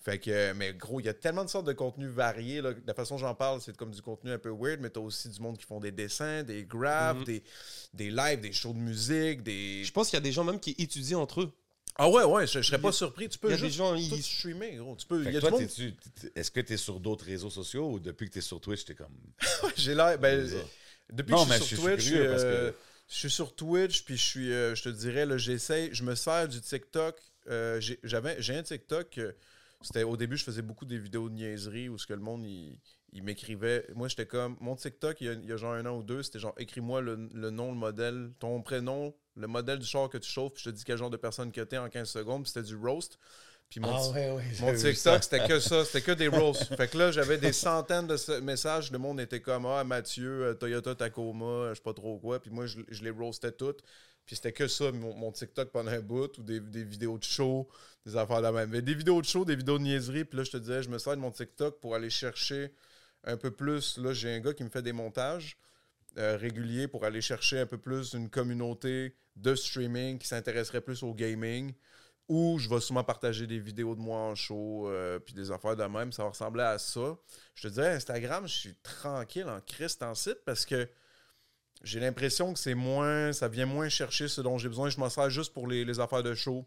Fait 0.00 0.18
que, 0.20 0.52
mais 0.52 0.72
gros, 0.74 1.00
il 1.00 1.06
y 1.06 1.08
a 1.08 1.12
tellement 1.14 1.44
de 1.44 1.50
sortes 1.50 1.66
de 1.66 1.72
contenus 1.72 2.08
variés. 2.08 2.62
Là. 2.62 2.70
La 2.86 2.94
façon 2.94 3.16
dont 3.16 3.18
j'en 3.20 3.34
parle, 3.34 3.60
c'est 3.60 3.76
comme 3.76 3.90
du 3.90 4.00
contenu 4.00 4.30
un 4.30 4.38
peu 4.38 4.48
weird, 4.50 4.80
mais 4.80 4.88
t'as 4.90 5.00
aussi 5.00 5.28
du 5.28 5.40
monde 5.40 5.58
qui 5.58 5.64
font 5.66 5.80
des 5.80 5.90
dessins, 5.90 6.44
des 6.44 6.64
graphes, 6.64 7.18
des, 7.24 7.42
des 7.92 8.10
lives, 8.10 8.40
des 8.40 8.52
shows 8.52 8.72
de 8.72 8.78
musique, 8.78 9.42
des. 9.42 9.82
Je 9.84 9.92
pense 9.92 10.08
qu'il 10.08 10.16
y 10.16 10.22
a 10.22 10.22
des 10.22 10.32
gens 10.32 10.44
même 10.44 10.60
qui 10.60 10.74
étudient 10.78 11.18
entre 11.18 11.42
eux. 11.42 11.52
Ah 12.00 12.08
ouais, 12.08 12.22
ouais, 12.24 12.46
je, 12.46 12.60
je 12.62 12.66
serais 12.66 12.80
pas 12.80 12.92
surpris. 12.92 13.28
Tu 13.28 13.38
peux 13.38 13.54
juste 13.56 13.76
gens, 13.76 13.92
tout 13.94 14.00
ils- 14.00 14.22
streamer, 14.22 14.76
gros. 14.76 14.94
Tu 14.96 15.04
peux. 15.06 15.22
Fait 15.24 15.30
y 15.30 15.32
que 15.32 15.38
a 15.38 15.40
toi, 15.40 15.50
monde. 15.50 15.66
t'es- 15.66 16.32
est-ce 16.36 16.50
que 16.50 16.60
tu 16.60 16.72
es 16.72 16.76
sur 16.76 17.00
d'autres 17.00 17.24
réseaux 17.24 17.50
sociaux 17.50 17.90
ou 17.90 17.98
depuis 17.98 18.28
que 18.28 18.34
tu 18.34 18.38
es 18.38 18.42
sur 18.42 18.60
Twitch, 18.60 18.84
tu 18.84 18.92
es 18.92 18.94
comme. 18.94 19.16
J'ai 19.76 19.94
l'air. 19.94 20.16
Ben, 20.18 20.48
depuis 21.12 21.32
Non, 21.32 21.44
que 21.44 21.52
je 21.54 21.58
suis 21.64 21.76
je 21.76 21.80
sur 21.80 21.84
suis 21.84 21.94
Twitch, 21.96 22.08
curieux 22.10 22.30
parce 22.30 22.42
que- 22.42 22.46
euh, 22.48 22.72
je 23.08 23.14
suis 23.16 23.30
sur 23.30 23.54
Twitch, 23.56 24.04
puis 24.04 24.16
je 24.16 24.22
suis, 24.24 24.52
euh, 24.52 24.74
je 24.76 24.82
te 24.84 24.88
dirais, 24.90 25.26
là, 25.26 25.38
j'essaie, 25.38 25.88
je 25.92 26.02
me 26.04 26.14
sers 26.14 26.46
du 26.48 26.60
TikTok. 26.60 27.16
Euh, 27.48 27.80
j'ai- 27.80 27.98
j'avais, 28.04 28.40
j'ai 28.40 28.54
un 28.54 28.62
TikTok. 28.62 29.18
euh, 29.18 29.32
c'était 29.80 30.02
au 30.04 30.16
début, 30.16 30.36
je 30.36 30.44
faisais 30.44 30.62
beaucoup 30.62 30.84
des 30.84 30.98
vidéos 30.98 31.28
de 31.28 31.34
niaiserie 31.34 31.88
où 31.88 31.98
ce 31.98 32.06
que 32.06 32.12
le 32.12 32.20
monde 32.20 32.44
il, 32.46 32.78
il 33.12 33.22
m'écrivait. 33.22 33.86
Moi, 33.94 34.08
j'étais 34.08 34.26
comme 34.26 34.56
mon 34.60 34.76
TikTok, 34.76 35.20
il 35.20 35.26
y, 35.26 35.30
a, 35.30 35.32
il 35.34 35.46
y 35.46 35.52
a 35.52 35.56
genre 35.56 35.72
un 35.72 35.86
an 35.86 35.96
ou 35.96 36.02
deux, 36.02 36.22
c'était 36.22 36.38
genre 36.38 36.54
écris-moi 36.58 37.00
le, 37.00 37.28
le 37.32 37.50
nom, 37.50 37.72
le 37.72 37.78
modèle, 37.78 38.30
ton 38.38 38.60
prénom, 38.62 39.14
le 39.36 39.46
modèle 39.46 39.78
du 39.78 39.86
char 39.86 40.08
que 40.08 40.18
tu 40.18 40.30
chauffes, 40.30 40.54
puis 40.54 40.62
je 40.64 40.70
te 40.70 40.74
dis 40.74 40.84
quel 40.84 40.98
genre 40.98 41.10
de 41.10 41.16
personne 41.16 41.52
que 41.52 41.60
t'es 41.62 41.78
en 41.78 41.88
15 41.88 42.08
secondes, 42.08 42.42
puis 42.42 42.52
c'était 42.52 42.66
du 42.66 42.76
roast. 42.76 43.18
Puis 43.70 43.80
mon, 43.80 43.94
Ah 43.94 44.10
ouais, 44.10 44.30
ouais. 44.30 44.44
mon 44.60 44.74
TikTok, 44.74 45.22
c'était 45.22 45.46
que 45.46 45.60
ça, 45.60 45.84
c'était 45.84 46.00
que 46.02 46.12
des 46.12 46.28
roasts. 46.28 46.64
fait 46.76 46.88
que 46.88 46.96
là, 46.98 47.10
j'avais 47.10 47.36
des 47.38 47.52
centaines 47.52 48.06
de 48.06 48.40
messages. 48.40 48.90
Le 48.90 48.98
monde 48.98 49.20
était 49.20 49.40
comme 49.40 49.66
Ah, 49.66 49.84
Mathieu, 49.84 50.44
euh, 50.44 50.54
Toyota 50.54 50.94
Tacoma, 50.94 51.44
euh, 51.44 51.70
je 51.70 51.74
sais 51.76 51.82
pas 51.82 51.92
trop 51.92 52.18
quoi. 52.18 52.40
Puis 52.40 52.50
moi, 52.50 52.66
je, 52.66 52.78
je 52.88 53.02
les 53.04 53.10
roastais 53.10 53.52
toutes. 53.52 53.82
Puis 54.24 54.36
c'était 54.36 54.52
que 54.52 54.68
ça, 54.68 54.90
mon, 54.92 55.14
mon 55.14 55.32
TikTok 55.32 55.70
pendant 55.70 55.90
un 55.90 56.00
bout, 56.00 56.36
ou 56.38 56.42
des, 56.42 56.60
des 56.60 56.84
vidéos 56.84 57.18
de 57.18 57.24
show, 57.24 57.68
des 58.06 58.16
affaires 58.16 58.38
de 58.38 58.42
la 58.42 58.52
même. 58.52 58.70
Mais 58.70 58.80
des 58.82 58.94
vidéos 58.94 59.20
de 59.20 59.26
show, 59.26 59.44
des 59.44 59.56
vidéos 59.56 59.78
de 59.78 59.82
niaiserie, 59.84 60.24
puis 60.24 60.38
là, 60.38 60.44
je 60.44 60.50
te 60.50 60.56
disais, 60.56 60.82
je 60.82 60.88
me 60.88 60.98
sers 60.98 61.14
de 61.16 61.20
mon 61.20 61.30
TikTok 61.30 61.78
pour 61.80 61.94
aller 61.94 62.10
chercher 62.10 62.72
un 63.28 63.36
peu 63.36 63.50
plus. 63.50 63.98
Là, 63.98 64.12
j'ai 64.12 64.34
un 64.34 64.40
gars 64.40 64.54
qui 64.54 64.64
me 64.64 64.70
fait 64.70 64.82
des 64.82 64.92
montages 64.92 65.56
euh, 66.16 66.36
réguliers 66.36 66.88
pour 66.88 67.04
aller 67.04 67.20
chercher 67.20 67.60
un 67.60 67.66
peu 67.66 67.78
plus 67.78 68.14
une 68.14 68.30
communauté 68.30 69.14
de 69.36 69.54
streaming 69.54 70.18
qui 70.18 70.26
s'intéresserait 70.26 70.80
plus 70.80 71.02
au 71.02 71.14
gaming. 71.14 71.74
Ou 72.28 72.58
je 72.58 72.68
vais 72.68 72.80
souvent 72.80 73.04
partager 73.04 73.46
des 73.46 73.58
vidéos 73.58 73.94
de 73.94 74.00
moi 74.00 74.18
en 74.18 74.34
show, 74.34 74.88
euh, 74.88 75.18
puis 75.18 75.32
des 75.32 75.50
affaires 75.50 75.76
de 75.76 75.84
même. 75.84 76.12
Ça 76.12 76.24
va 76.24 76.30
ressembler 76.30 76.62
à 76.62 76.78
ça. 76.78 77.16
Je 77.54 77.68
te 77.68 77.72
dirais, 77.72 77.94
Instagram, 77.94 78.46
je 78.46 78.54
suis 78.54 78.74
tranquille 78.82 79.48
en 79.48 79.60
Christ 79.60 80.02
en 80.02 80.14
site 80.14 80.38
parce 80.44 80.66
que 80.66 80.88
j'ai 81.82 82.00
l'impression 82.00 82.52
que 82.52 82.58
c'est 82.58 82.74
moins. 82.74 83.32
Ça 83.32 83.48
vient 83.48 83.64
moins 83.66 83.88
chercher 83.88 84.28
ce 84.28 84.40
dont 84.40 84.58
j'ai 84.58 84.68
besoin. 84.68 84.90
Je 84.90 84.98
m'en 84.98 85.08
sers 85.08 85.30
juste 85.30 85.54
pour 85.54 85.68
les, 85.68 85.84
les 85.84 86.00
affaires 86.00 86.22
de 86.22 86.34
show. 86.34 86.66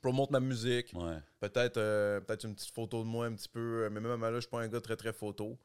Promote 0.00 0.30
ma 0.30 0.40
musique. 0.40 0.92
Ouais. 0.94 1.18
Peut-être 1.40 1.78
euh, 1.78 2.20
peut-être 2.20 2.44
une 2.44 2.54
petite 2.54 2.74
photo 2.74 3.02
de 3.02 3.08
moi 3.08 3.26
un 3.26 3.32
petit 3.32 3.48
peu. 3.48 3.88
Mais 3.90 4.00
même 4.00 4.20
là, 4.20 4.34
je 4.34 4.40
suis 4.40 4.50
pas 4.50 4.60
un 4.60 4.68
gars 4.68 4.80
très 4.80 4.96
très 4.96 5.12
photo. 5.12 5.58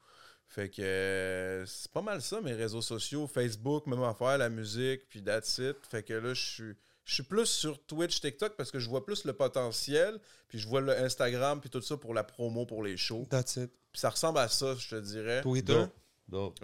Fait 0.50 0.68
que 0.68 0.82
euh, 0.82 1.64
c'est 1.64 1.92
pas 1.92 2.02
mal 2.02 2.20
ça, 2.20 2.40
mes 2.40 2.54
réseaux 2.54 2.82
sociaux. 2.82 3.28
Facebook, 3.28 3.86
même 3.86 4.02
affaire, 4.02 4.36
la 4.36 4.48
musique, 4.48 5.08
puis 5.08 5.22
that's 5.22 5.58
it. 5.58 5.76
Fait 5.88 6.02
que 6.02 6.14
là, 6.14 6.34
je 6.34 6.40
suis. 6.40 6.74
Je 7.04 7.14
suis 7.14 7.22
plus 7.22 7.46
sur 7.46 7.84
Twitch, 7.86 8.20
TikTok 8.20 8.56
parce 8.56 8.70
que 8.70 8.78
je 8.78 8.88
vois 8.88 9.04
plus 9.04 9.24
le 9.24 9.32
potentiel, 9.32 10.20
puis 10.46 10.60
je 10.60 10.68
vois 10.68 10.80
le 10.80 10.96
Instagram, 10.96 11.60
puis 11.60 11.68
tout 11.68 11.80
ça 11.80 11.96
pour 11.96 12.14
la 12.14 12.22
promo, 12.22 12.66
pour 12.66 12.84
les 12.84 12.96
shows. 12.96 13.26
That's 13.30 13.56
it. 13.56 13.70
Puis 13.90 14.00
ça 14.00 14.10
ressemble 14.10 14.38
à 14.38 14.48
ça, 14.48 14.76
je 14.78 14.90
te 14.90 15.00
dirais. 15.00 15.40
Twitter? 15.40 15.72
Dope. 15.72 15.92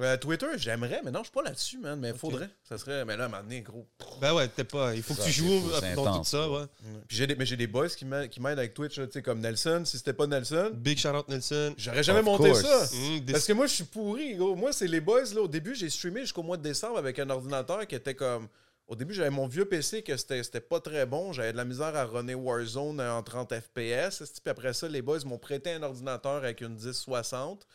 Euh, 0.01 0.17
Twitter, 0.17 0.47
j'aimerais, 0.57 1.01
mais 1.05 1.11
non, 1.11 1.21
je 1.21 1.25
suis 1.25 1.33
pas 1.33 1.43
là-dessus, 1.43 1.79
man. 1.79 1.99
Mais 1.99 2.13
faudrait. 2.15 2.49
Ça 2.63 2.79
serait. 2.79 3.05
Mais 3.05 3.17
là, 3.17 3.25
à 3.25 3.27
un 3.27 3.29
moment 3.31 3.43
donné, 3.43 3.61
gros. 3.63 3.87
Ben 4.21 4.35
ouais, 4.35 4.49
t'es 4.49 4.65
pas. 4.65 4.95
Il 4.95 5.03
faut 5.03 5.15
que 5.15 5.23
tu 5.23 5.31
joues 5.33 5.63
dans 5.97 6.19
tout 6.19 6.25
ça, 6.25 6.49
ouais. 6.49 6.65
Puis 7.09 7.17
j'ai 7.17 7.27
des, 7.27 7.35
mais 7.37 7.47
j'ai 7.47 7.57
des 7.57 7.67
boys 7.67 7.89
qui 7.89 8.05
m'a- 8.05 8.29
qui 8.29 8.41
m'aident 8.41 8.59
avec 8.59 8.75
Twitch, 8.75 8.95
tu 8.95 9.03
sais, 9.11 9.23
comme 9.23 9.41
Nelson. 9.41 9.83
Si 9.85 9.99
c'était 9.99 10.13
pas 10.13 10.27
Nelson, 10.27 10.71
Big 10.75 10.99
shout 10.99 11.09
out 11.09 11.29
Nelson. 11.29 11.75
j'aurais 11.77 12.03
jamais 12.03 12.21
Of 12.21 12.25
monté 12.25 12.51
course. 12.51 12.63
ça. 12.63 12.97
Mm, 12.97 13.21
des- 13.21 13.33
Parce 13.33 13.47
que 13.47 13.53
moi, 13.53 13.67
je 13.67 13.75
suis 13.75 13.85
pourri, 13.85 14.35
gros. 14.37 14.55
Moi, 14.55 14.73
c'est 14.73 14.87
les 14.89 15.01
boys, 15.01 15.25
là. 15.35 15.41
Au 15.43 15.49
début, 15.49 15.75
j'ai 15.75 15.91
streamé 15.91 16.21
jusqu'au 16.23 16.43
mois 16.43 16.57
de 16.57 16.63
décembre 16.63 16.99
avec 16.99 17.19
un 17.19 17.29
ordinateur 17.31 17.87
qui 17.87 17.95
était 17.95 18.15
comme. 18.15 18.49
Au 18.89 18.95
début, 18.95 19.15
j'avais 19.15 19.31
mon 19.31 19.49
vieux 19.49 19.65
PC 19.65 20.03
que 20.03 20.17
c'était 20.17 20.41
c'était 20.45 20.61
pas 20.61 20.79
très 20.79 21.07
bon. 21.07 21.33
J'avais 21.33 21.51
de 21.51 21.57
la 21.57 21.65
misère 21.65 21.97
à 21.97 22.05
runner 22.05 22.37
Warzone 22.37 23.01
en 23.01 23.21
30 23.21 23.53
FPS. 23.53 24.23
Puis 24.43 24.49
après 24.51 24.73
ça, 24.75 24.87
les 24.89 25.03
boys 25.03 25.19
m'ont 25.25 25.39
prêté 25.39 25.73
un 25.73 25.83
ordinateur 25.83 26.37
avec 26.37 26.61
une 26.61 26.77
1060 26.77 27.67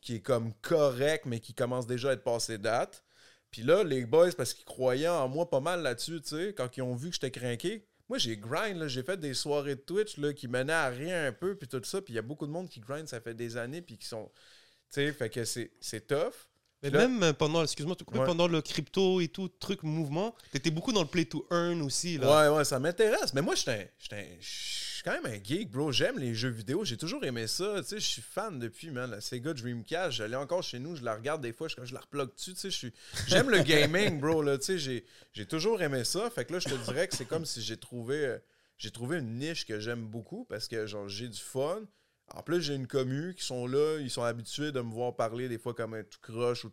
qui 0.00 0.16
est 0.16 0.20
comme 0.20 0.52
correct, 0.62 1.24
mais 1.26 1.40
qui 1.40 1.54
commence 1.54 1.86
déjà 1.86 2.10
à 2.10 2.12
être 2.12 2.24
passé 2.24 2.58
date. 2.58 3.04
Puis 3.50 3.62
là, 3.62 3.82
les 3.82 4.04
boys, 4.04 4.30
parce 4.36 4.52
qu'ils 4.54 4.64
croyaient 4.64 5.08
en 5.08 5.26
moi 5.28 5.48
pas 5.48 5.60
mal 5.60 5.82
là-dessus, 5.82 6.20
tu 6.20 6.28
sais, 6.28 6.54
quand 6.56 6.76
ils 6.76 6.82
ont 6.82 6.94
vu 6.94 7.08
que 7.08 7.14
j'étais 7.14 7.30
craqué, 7.30 7.86
moi 8.08 8.18
j'ai 8.18 8.36
grind, 8.36 8.76
là, 8.78 8.88
j'ai 8.88 9.02
fait 9.02 9.18
des 9.18 9.34
soirées 9.34 9.74
de 9.76 9.80
Twitch 9.80 10.16
là, 10.18 10.32
qui 10.32 10.48
menaient 10.48 10.72
à 10.72 10.88
rien 10.88 11.26
un 11.26 11.32
peu, 11.32 11.56
puis 11.56 11.66
tout 11.68 11.82
ça. 11.84 12.00
Puis 12.02 12.12
il 12.12 12.16
y 12.16 12.18
a 12.18 12.22
beaucoup 12.22 12.46
de 12.46 12.52
monde 12.52 12.68
qui 12.68 12.80
grind, 12.80 13.08
ça 13.08 13.20
fait 13.20 13.34
des 13.34 13.56
années, 13.56 13.80
puis 13.82 13.96
qui 13.98 14.06
sont. 14.06 14.30
Tu 14.90 14.94
sais, 14.94 15.12
fait 15.12 15.30
que 15.30 15.44
c'est 15.44 16.06
tough. 16.06 16.34
Mais 16.82 16.90
Là- 16.90 17.08
même 17.08 17.32
pendant, 17.34 17.62
excuse-moi, 17.64 17.96
Ouais. 18.14 18.24
pendant 18.24 18.46
le 18.46 18.62
crypto 18.62 19.20
et 19.20 19.28
tout, 19.28 19.48
truc 19.48 19.82
mouvement, 19.82 20.34
t'étais 20.52 20.70
beaucoup 20.70 20.92
dans 20.92 21.02
le 21.02 21.08
play 21.08 21.24
to 21.24 21.44
earn 21.50 21.82
aussi. 21.82 22.18
Là. 22.18 22.50
Ouais, 22.50 22.56
ouais, 22.58 22.64
ça 22.64 22.78
m'intéresse. 22.78 23.34
Mais 23.34 23.42
moi, 23.42 23.54
je 23.56 23.64
je 24.98 25.02
suis 25.02 25.16
quand 25.16 25.22
même 25.22 25.32
un 25.32 25.44
geek, 25.44 25.70
bro. 25.70 25.92
J'aime 25.92 26.18
les 26.18 26.34
jeux 26.34 26.48
vidéo. 26.48 26.84
J'ai 26.84 26.96
toujours 26.96 27.22
aimé 27.22 27.46
ça. 27.46 27.76
Tu 27.82 27.88
sais, 27.88 28.00
je 28.00 28.06
suis 28.06 28.20
fan 28.22 28.58
depuis, 28.58 28.90
man. 28.90 29.08
La 29.08 29.20
Sega 29.20 29.54
Dreamcast, 29.54 30.10
j'allais 30.16 30.34
encore 30.34 30.64
chez 30.64 30.80
nous, 30.80 30.96
je 30.96 31.04
la 31.04 31.14
regarde 31.14 31.40
des 31.40 31.52
fois, 31.52 31.68
je, 31.68 31.76
je 31.84 31.94
la 31.94 32.00
replogue 32.00 32.34
dessus. 32.34 32.52
Tu 32.54 32.58
sais, 32.58 32.70
je 32.72 32.76
suis- 32.76 32.92
j'aime 33.28 33.48
le 33.48 33.62
gaming, 33.62 34.18
bro. 34.18 34.42
Là, 34.42 34.58
tu 34.58 34.64
sais, 34.64 34.78
j'ai, 34.78 35.06
j'ai 35.32 35.46
toujours 35.46 35.80
aimé 35.82 36.02
ça. 36.02 36.28
Fait 36.30 36.44
que 36.44 36.52
là, 36.52 36.58
je 36.58 36.68
te 36.68 36.74
dirais 36.84 37.06
que 37.06 37.14
c'est 37.14 37.26
comme 37.26 37.44
si 37.44 37.62
j'ai 37.62 37.76
trouvé, 37.76 38.26
euh, 38.26 38.38
j'ai 38.76 38.90
trouvé 38.90 39.18
une 39.18 39.38
niche 39.38 39.66
que 39.66 39.78
j'aime 39.78 40.04
beaucoup 40.04 40.44
parce 40.46 40.66
que, 40.66 40.84
genre, 40.88 41.08
j'ai 41.08 41.28
du 41.28 41.38
fun. 41.38 41.82
En 42.34 42.42
plus, 42.42 42.60
j'ai 42.60 42.74
une 42.74 42.88
commu 42.88 43.34
qui 43.36 43.44
sont 43.44 43.68
là, 43.68 44.00
ils 44.00 44.10
sont 44.10 44.24
habitués 44.24 44.72
de 44.72 44.80
me 44.80 44.90
voir 44.92 45.14
parler 45.14 45.48
des 45.48 45.58
fois 45.58 45.74
comme 45.74 45.94
un 45.94 46.02
tout 46.02 46.18
croche 46.20 46.64
ou 46.64 46.72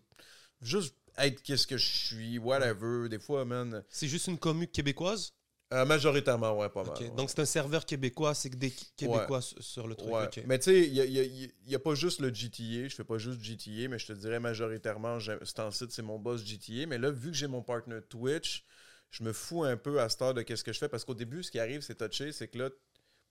juste 0.64 0.96
être 1.20 1.44
qu'est-ce 1.44 1.68
que 1.68 1.78
je 1.78 1.86
suis, 2.08 2.40
whatever. 2.40 3.08
Des 3.08 3.20
fois, 3.20 3.46
man. 3.46 3.84
C'est 3.88 4.08
juste 4.08 4.26
une 4.26 4.40
commune 4.40 4.68
québécoise? 4.68 5.32
Euh, 5.73 5.84
majoritairement, 5.84 6.56
ouais, 6.58 6.69
pas 6.69 6.84
mal. 6.84 6.95
Ouais. 6.97 7.10
Donc 7.10 7.30
c'est 7.30 7.39
un 7.39 7.45
serveur 7.45 7.86
québécois, 7.86 8.36
c'est 8.36 8.51
que 8.51 8.56
des 8.56 8.71
Québécois 8.95 9.41
sur- 9.41 9.63
sur 9.63 9.88
le 9.88 9.95
truc. 9.95 10.12
Ouais. 10.13 10.30
Mais 10.45 10.60
tu 10.60 10.65
sais, 10.65 10.88
il 10.88 11.51
n'y 11.67 11.75
a, 11.75 11.80
pas 11.80 11.95
juste 11.95 12.19
le 12.21 12.32
GTA. 12.34 12.88
Je 12.88 12.95
fais 12.95 13.04
pas 13.04 13.17
juste 13.17 13.41
GTA, 13.41 13.88
mais 13.89 13.97
je 13.97 14.06
te 14.06 14.13
dirais 14.13 14.39
majoritairement, 14.39 15.17
c'est 15.19 15.60
en 15.60 15.71
site, 15.71 15.91
c'est 15.91 16.04
mon 16.04 16.19
boss 16.19 16.45
GTA. 16.45 16.86
Mais 16.88 16.99
là, 16.99 17.10
vu 17.10 17.32
que 17.32 17.38
j'ai 17.38 17.47
mon 17.47 17.63
partner 17.63 17.99
Twitch, 18.08 18.63
je 19.10 19.23
me 19.23 19.34
fous 19.34 19.63
un 19.63 19.75
peu 19.75 19.99
à 19.99 20.08
cette 20.08 20.21
heure 20.21 20.34
de 20.36 20.43
qu'est-ce 20.43 20.63
que 20.63 20.71
je 20.71 20.78
fais. 20.78 20.88
Parce 20.89 21.04
qu'au 21.04 21.15
début, 21.15 21.41
ce 21.41 21.49
qui 21.49 21.60
arrive, 21.60 21.82
c'est 21.82 21.95
touché, 21.95 22.32
c'est 22.32 22.47
que 22.47 22.60
là, 22.60 22.69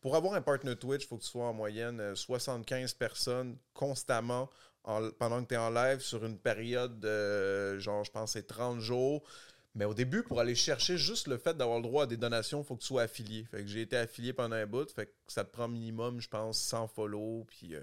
pour 0.01 0.17
avoir 0.17 0.35
un 0.35 0.43
partner 0.43 0.75
Twitch, 0.75 1.05
il 1.05 1.07
faut 1.07 1.17
que 1.17 1.23
tu 1.23 1.29
sois 1.31 1.47
en 1.47 1.55
moyenne 1.55 2.01
euh, 2.01 2.15
75 2.17 2.95
personnes 2.95 3.57
constamment 3.75 4.51
en- 4.83 5.09
pendant 5.13 5.43
que 5.43 5.49
tu 5.49 5.55
es 5.55 5.57
en 5.59 5.71
live 5.71 6.01
sur 6.01 6.25
une 6.25 6.39
période 6.39 6.99
de, 6.99 7.79
genre, 7.79 8.05
je 8.05 8.11
pense, 8.11 8.33
c'est 8.33 8.47
30 8.47 8.81
jours. 8.81 9.23
Mais 9.77 9.85
au 9.85 9.95
début, 9.95 10.23
pour 10.23 10.39
aller 10.41 10.55
chercher 10.55 10.97
juste 10.97 11.27
le 11.27 11.37
fait 11.37 11.57
d'avoir 11.57 11.79
le 11.79 11.83
droit 11.83 12.05
à 12.05 12.07
des 12.07 12.17
donations, 12.17 12.63
il 12.63 12.65
faut 12.65 12.77
que 12.77 12.81
tu 12.83 12.87
sois 12.87 13.03
affilié. 13.03 13.45
Fait 13.51 13.63
que 13.63 13.67
j'ai 13.67 13.81
été 13.83 13.97
affilié 13.97 14.33
pendant 14.33 14.55
un 14.57 14.67
bout. 14.67 14.89
Fait 14.93 15.07
que 15.07 15.13
ça 15.27 15.43
te 15.45 15.51
prend 15.53 15.67
minimum, 15.69 16.21
je 16.21 16.29
pense, 16.29 16.59
100 16.59 16.87
follow. 16.89 17.45
Puis 17.49 17.75
euh, 17.75 17.81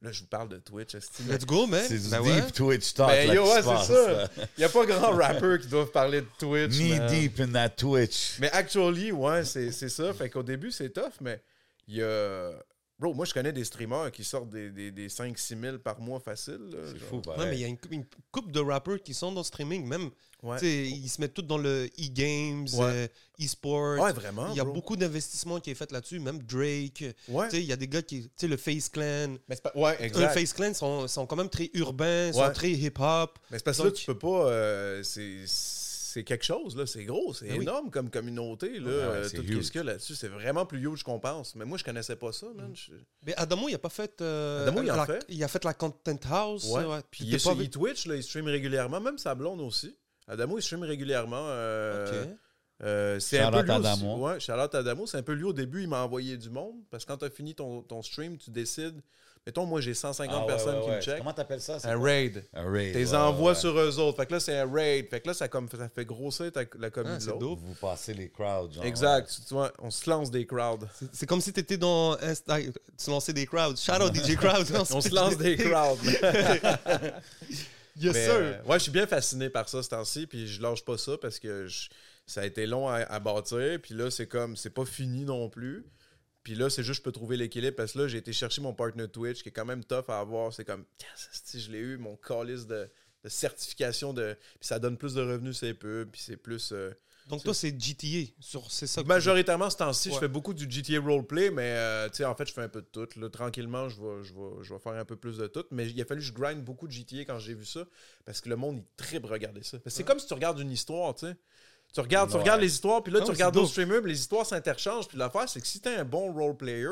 là, 0.00 0.12
je 0.12 0.20
vous 0.22 0.28
parle 0.28 0.48
de 0.48 0.56
Twitch. 0.56 0.94
esti, 0.94 1.22
mais- 1.26 1.34
Let's 1.34 1.44
go, 1.44 1.66
man. 1.66 1.84
C'est 1.86 1.98
du 1.98 2.08
Ben 2.08 2.22
deep 2.22 2.32
ouais. 2.44 2.50
Twitch 2.52 2.94
talk. 2.94 3.08
Ben, 3.10 3.28
là, 3.28 3.34
yo, 3.34 3.42
qui 3.44 3.48
ouais, 3.50 3.56
se 3.56 3.62
c'est 3.62 3.68
passe, 3.74 3.86
ça. 3.86 4.12
là. 4.12 4.28
Il 4.56 4.60
n'y 4.60 4.64
a 4.64 4.68
pas 4.70 4.86
grand 4.86 5.10
rappeur 5.12 5.58
qui 5.58 5.66
doivent 5.66 5.90
parler 5.90 6.22
de 6.22 6.26
Twitch. 6.38 6.70
Knee 6.78 6.98
man. 6.98 7.06
deep 7.10 7.40
in 7.40 7.48
that 7.52 7.68
Twitch. 7.70 8.38
Mais 8.40 8.50
actually, 8.52 9.12
ouais, 9.12 9.44
c'est 9.44 9.72
c'est 9.72 9.90
ça. 9.90 10.14
Fait 10.14 10.30
qu'au 10.30 10.42
début, 10.42 10.70
c'est 10.70 10.88
tough, 10.90 11.20
mais 11.20 11.42
il 11.86 11.96
y 11.96 12.02
a. 12.02 12.52
Bro, 12.98 13.12
moi, 13.12 13.26
je 13.26 13.34
connais 13.34 13.52
des 13.52 13.64
streamers 13.64 14.10
qui 14.10 14.24
sortent 14.24 14.48
des, 14.48 14.70
des, 14.70 14.90
des 14.90 15.08
5-6 15.08 15.60
000 15.60 15.78
par 15.80 16.00
mois 16.00 16.18
facile. 16.18 16.60
C'est 16.92 16.98
fou, 16.98 17.16
Ouais, 17.16 17.22
pareil. 17.22 17.48
mais 17.50 17.56
il 17.56 17.60
y 17.60 17.64
a 17.64 17.68
une, 17.68 17.76
une 17.90 18.04
couple 18.32 18.52
de 18.52 18.60
rappers 18.60 19.02
qui 19.02 19.12
sont 19.12 19.32
dans 19.32 19.40
le 19.40 19.44
streaming, 19.44 19.86
même. 19.86 20.08
Ouais. 20.42 20.58
tu 20.58 20.64
sais, 20.66 20.84
Ils 20.88 21.08
se 21.08 21.20
mettent 21.20 21.34
tous 21.34 21.42
dans 21.42 21.58
le 21.58 21.90
e-games, 21.98 22.66
Ouais. 22.72 22.84
euh, 22.84 23.06
e-sport. 23.42 23.98
Ouais, 24.00 24.12
vraiment. 24.14 24.48
il 24.50 24.56
y 24.56 24.60
a 24.60 24.64
bro. 24.64 24.72
beaucoup 24.72 24.96
d'investissements 24.96 25.60
qui 25.60 25.70
est 25.70 25.74
fait 25.74 25.92
là-dessus, 25.92 26.18
même 26.20 26.42
Drake. 26.42 27.04
Ouais. 27.28 27.48
Tu 27.48 27.56
sais, 27.56 27.62
Il 27.62 27.66
y 27.66 27.72
a 27.72 27.76
des 27.76 27.88
gars 27.88 28.00
qui. 28.02 28.22
Tu 28.22 28.30
sais, 28.36 28.48
le 28.48 28.56
Face 28.56 28.88
Clan. 28.88 29.36
Mais 29.48 29.56
c'est 29.56 29.62
pas... 29.62 29.72
Ouais, 29.74 29.96
Un 30.00 30.04
exact. 30.04 30.32
Face 30.32 30.52
Clan 30.54 30.72
sont, 30.72 31.06
sont 31.06 31.26
quand 31.26 31.36
même 31.36 31.50
très 31.50 31.68
urbains, 31.74 32.32
sont 32.32 32.40
Ouais. 32.40 32.52
très 32.52 32.70
hip-hop. 32.70 33.38
Mais 33.50 33.58
c'est 33.58 33.64
parce 33.64 33.76
que 33.78 33.82
là, 33.84 33.90
tu 33.90 34.06
peux 34.06 34.18
pas. 34.18 34.46
euh, 34.48 35.02
c'est 35.02 35.46
c'est 36.16 36.24
quelque 36.24 36.44
chose, 36.44 36.76
là. 36.76 36.86
C'est 36.86 37.04
gros, 37.04 37.34
c'est 37.34 37.46
Ben 37.48 37.58
oui. 37.58 37.62
énorme 37.64 37.90
comme 37.90 38.08
communauté, 38.10 38.78
là. 38.78 38.86
Ouais, 38.86 38.92
ouais, 38.94 39.02
euh, 39.02 39.28
c'est 39.28 39.36
tout 39.36 39.42
huge. 39.44 39.62
ce 39.64 39.70
qu'il 39.70 39.80
y 39.80 39.82
a 39.82 39.84
là-dessus, 39.84 40.14
c'est 40.14 40.28
vraiment 40.28 40.64
plus 40.64 40.78
huge 40.80 41.02
qu'on 41.02 41.20
pense. 41.20 41.54
Mais 41.54 41.64
moi, 41.66 41.76
je 41.76 41.84
connaissais 41.84 42.16
pas 42.16 42.32
ça, 42.32 42.46
man. 42.56 42.70
Je- 42.74 42.92
Mais 43.26 43.34
Adamo, 43.36 43.68
il 43.68 43.74
a 43.74 43.78
pas 43.78 43.90
fait. 43.90 44.20
euh, 44.22 44.62
Adamo, 44.62 44.82
il 44.82 44.90
en 44.90 44.96
la- 44.96 45.06
fait. 45.06 45.24
Il 45.28 45.44
a 45.44 45.48
fait 45.48 45.62
la 45.64 45.74
Content 45.74 46.18
House. 46.30 46.64
Ouais. 46.70 46.84
ouais. 46.84 47.00
Puis 47.10 47.24
il 47.24 47.34
est 47.34 47.38
sur 47.38 47.50
avec- 47.50 47.70
Twitch, 47.70 48.06
là, 48.06 48.16
il 48.16 48.22
stream 48.22 48.46
régulièrement, 48.46 49.00
même 49.00 49.18
sa 49.18 49.34
blonde 49.34 49.60
aussi. 49.60 49.94
Adamo, 50.26 50.58
il 50.58 50.62
stream 50.62 50.82
régulièrement. 50.82 51.36
euh, 51.48 52.06
Ok. 52.24 52.38
euh, 52.84 53.20
c'est 53.20 53.38
un 53.40 53.50
peu 53.50 53.60
lui. 53.62 53.70
Adamo. 53.70 54.26
Ouais, 54.26 54.40
Charlotte 54.40 54.74
Adamo, 54.74 55.06
c'est 55.06 55.18
un 55.18 55.22
peu 55.22 55.32
lui 55.32 55.44
au 55.44 55.52
début, 55.52 55.82
il 55.82 55.88
m'a 55.88 56.02
envoyé 56.02 56.36
du 56.36 56.50
monde. 56.50 56.76
Parce 56.90 57.04
que 57.04 57.12
quand 57.12 57.18
tu 57.18 57.24
as 57.26 57.30
fini 57.30 57.54
ton, 57.54 57.82
ton 57.82 58.02
stream, 58.02 58.38
tu 58.38 58.50
décides. 58.50 59.00
Mettons, 59.46 59.64
moi, 59.64 59.80
j'ai 59.80 59.94
150 59.94 60.34
Ah, 60.36 60.40
ouais, 60.40 60.46
personnes 60.48 60.74
ouais, 60.78 60.82
qui 60.82 60.88
ouais. 60.90 60.96
me 60.96 61.00
checkent. 61.00 61.18
Comment 61.18 61.32
t'appelles 61.32 61.60
ça? 61.60 61.78
Un 61.84 62.02
raid. 62.02 62.44
Un 62.52 62.68
raid. 62.68 62.96
Ouais, 62.96 63.14
envoies 63.14 63.52
ouais. 63.52 63.58
sur 63.58 63.78
eux 63.78 63.98
autres. 64.00 64.16
Fait 64.16 64.26
que 64.26 64.32
là, 64.32 64.40
c'est 64.40 64.58
un 64.58 64.68
raid. 64.68 65.08
Fait 65.08 65.20
que 65.20 65.28
là, 65.28 65.34
ça, 65.34 65.46
comme, 65.46 65.68
ça 65.68 65.88
fait 65.88 66.04
grossir 66.04 66.50
ta, 66.50 66.62
la 66.62 66.88
Ah, 66.96 67.00
l'autre. 67.04 67.38
dope. 67.38 67.58
Vous 67.60 67.74
passez 67.74 68.12
les 68.12 68.28
crowds. 68.28 68.72
genre, 68.74 68.84
Exact. 68.84 69.30
Tu- 69.32 69.42
tu 69.46 69.54
vois, 69.54 69.72
on 69.78 69.90
se 69.92 70.10
lance 70.10 70.32
des 70.32 70.44
crowds. 70.46 70.88
C'est- 71.12 71.26
comme 71.26 71.40
si 71.40 71.52
tu 71.52 71.60
étais 71.60 71.76
dans 71.76 72.14
Insta, 72.20 72.58
tu 72.60 73.10
lançais 73.10 73.32
des 73.32 73.46
crowds. 73.46 73.76
Shout 73.78 74.02
out 74.02 74.12
DJ 74.12 74.34
Crowd. 74.36 74.66
On 74.90 75.00
se 75.00 75.14
lance 75.14 75.36
des 75.38 75.56
crowds. 75.56 76.00
Yes, 77.98 78.12
Mais, 78.14 78.24
sir. 78.26 78.34
euh, 78.34 78.62
ouais, 78.66 78.78
je 78.78 78.82
suis 78.82 78.92
bien 78.92 79.06
fasciné 79.06 79.48
par 79.48 79.68
ça 79.70 79.82
ce 79.82 79.88
temps-ci, 79.88 80.26
puis 80.26 80.46
je 80.46 80.60
lâche 80.60 80.84
pas 80.84 80.98
ça 80.98 81.12
parce 81.16 81.38
que 81.38 81.66
je- 81.66 81.88
ça 82.26 82.42
a 82.42 82.44
été 82.44 82.66
long 82.66 82.88
à, 82.88 82.96
à 82.96 83.18
bâtir, 83.20 83.78
puis 83.82 83.94
là, 83.94 84.10
c'est 84.10 84.26
comme, 84.26 84.54
c'est 84.54 84.68
pas 84.68 84.84
fini 84.84 85.24
non 85.24 85.48
plus. 85.48 85.82
Puis 86.46 86.54
là, 86.54 86.70
c'est 86.70 86.84
juste, 86.84 86.98
je 86.98 87.02
peux 87.02 87.10
trouver 87.10 87.36
l'équilibre 87.36 87.74
parce 87.74 87.94
que 87.94 87.98
là, 87.98 88.06
j'ai 88.06 88.18
été 88.18 88.32
chercher 88.32 88.60
mon 88.60 88.72
partner 88.72 89.08
Twitch 89.08 89.42
qui 89.42 89.48
est 89.48 89.52
quand 89.52 89.64
même 89.64 89.82
tough 89.82 90.04
à 90.06 90.20
avoir. 90.20 90.52
C'est 90.52 90.64
comme, 90.64 90.84
esti, 91.32 91.58
je 91.60 91.72
l'ai 91.72 91.80
eu, 91.80 91.96
mon 91.98 92.14
calice 92.16 92.68
de, 92.68 92.88
de 93.24 93.28
certification, 93.28 94.12
de, 94.12 94.36
puis 94.60 94.68
ça 94.68 94.78
donne 94.78 94.96
plus 94.96 95.14
de 95.14 95.22
revenus, 95.22 95.58
c'est 95.58 95.74
peu, 95.74 96.06
puis 96.08 96.20
c'est 96.24 96.36
plus. 96.36 96.70
euh, 96.70 96.92
Donc 97.28 97.42
toi, 97.42 97.52
c'est 97.52 97.76
GTA. 97.76 98.30
Sur, 98.38 98.70
c'est 98.70 98.86
ça. 98.86 99.02
que 99.02 99.08
Majoritairement, 99.08 99.70
ce 99.70 99.76
temps-ci, 99.78 100.12
je 100.12 100.18
fais 100.20 100.28
beaucoup 100.28 100.54
du 100.54 100.70
GTA 100.70 101.00
roleplay, 101.00 101.50
mais 101.50 101.62
euh, 101.64 102.08
tu 102.10 102.18
sais, 102.18 102.24
en 102.24 102.36
fait, 102.36 102.46
je 102.46 102.52
fais 102.52 102.62
un 102.62 102.68
peu 102.68 102.80
de 102.80 102.86
tout. 102.86 103.08
Là, 103.18 103.28
tranquillement, 103.28 103.88
je 103.88 104.00
vais, 104.00 104.22
je, 104.22 104.32
vais, 104.32 104.62
je 104.62 104.72
vais 104.72 104.78
faire 104.78 104.92
un 104.92 105.04
peu 105.04 105.16
plus 105.16 105.38
de 105.38 105.48
tout. 105.48 105.64
Mais 105.72 105.88
il 105.90 106.00
a 106.00 106.04
fallu 106.04 106.20
que 106.20 106.26
je 106.28 106.32
grind 106.32 106.62
beaucoup 106.62 106.86
de 106.86 106.92
GTA 106.92 107.24
quand 107.24 107.40
j'ai 107.40 107.54
vu 107.54 107.64
ça, 107.64 107.84
parce 108.24 108.40
que 108.40 108.48
le 108.48 108.54
monde, 108.54 108.76
il 108.78 108.84
tripe 109.04 109.24
regarder 109.24 109.64
ça. 109.64 109.78
C'est 109.86 110.04
comme 110.04 110.20
si 110.20 110.28
tu 110.28 110.34
regardes 110.34 110.60
une 110.60 110.70
histoire, 110.70 111.12
tu 111.16 111.26
sais. 111.26 111.36
Tu 111.96 112.00
regardes, 112.02 112.30
tu 112.30 112.36
regardes 112.36 112.60
les 112.60 112.72
histoires, 112.74 113.02
puis 113.02 113.10
là, 113.10 113.22
tu 113.22 113.30
regardes 113.30 113.54
d'autres 113.54 113.70
streamers, 113.70 114.02
puis 114.02 114.12
les 114.12 114.20
histoires 114.20 114.44
s'interchangent. 114.44 115.08
Puis 115.08 115.16
l'affaire, 115.16 115.48
c'est 115.48 115.62
que 115.62 115.66
si 115.66 115.80
t'es 115.80 115.94
un 115.96 116.04
bon 116.04 116.30
roleplayer, 116.30 116.86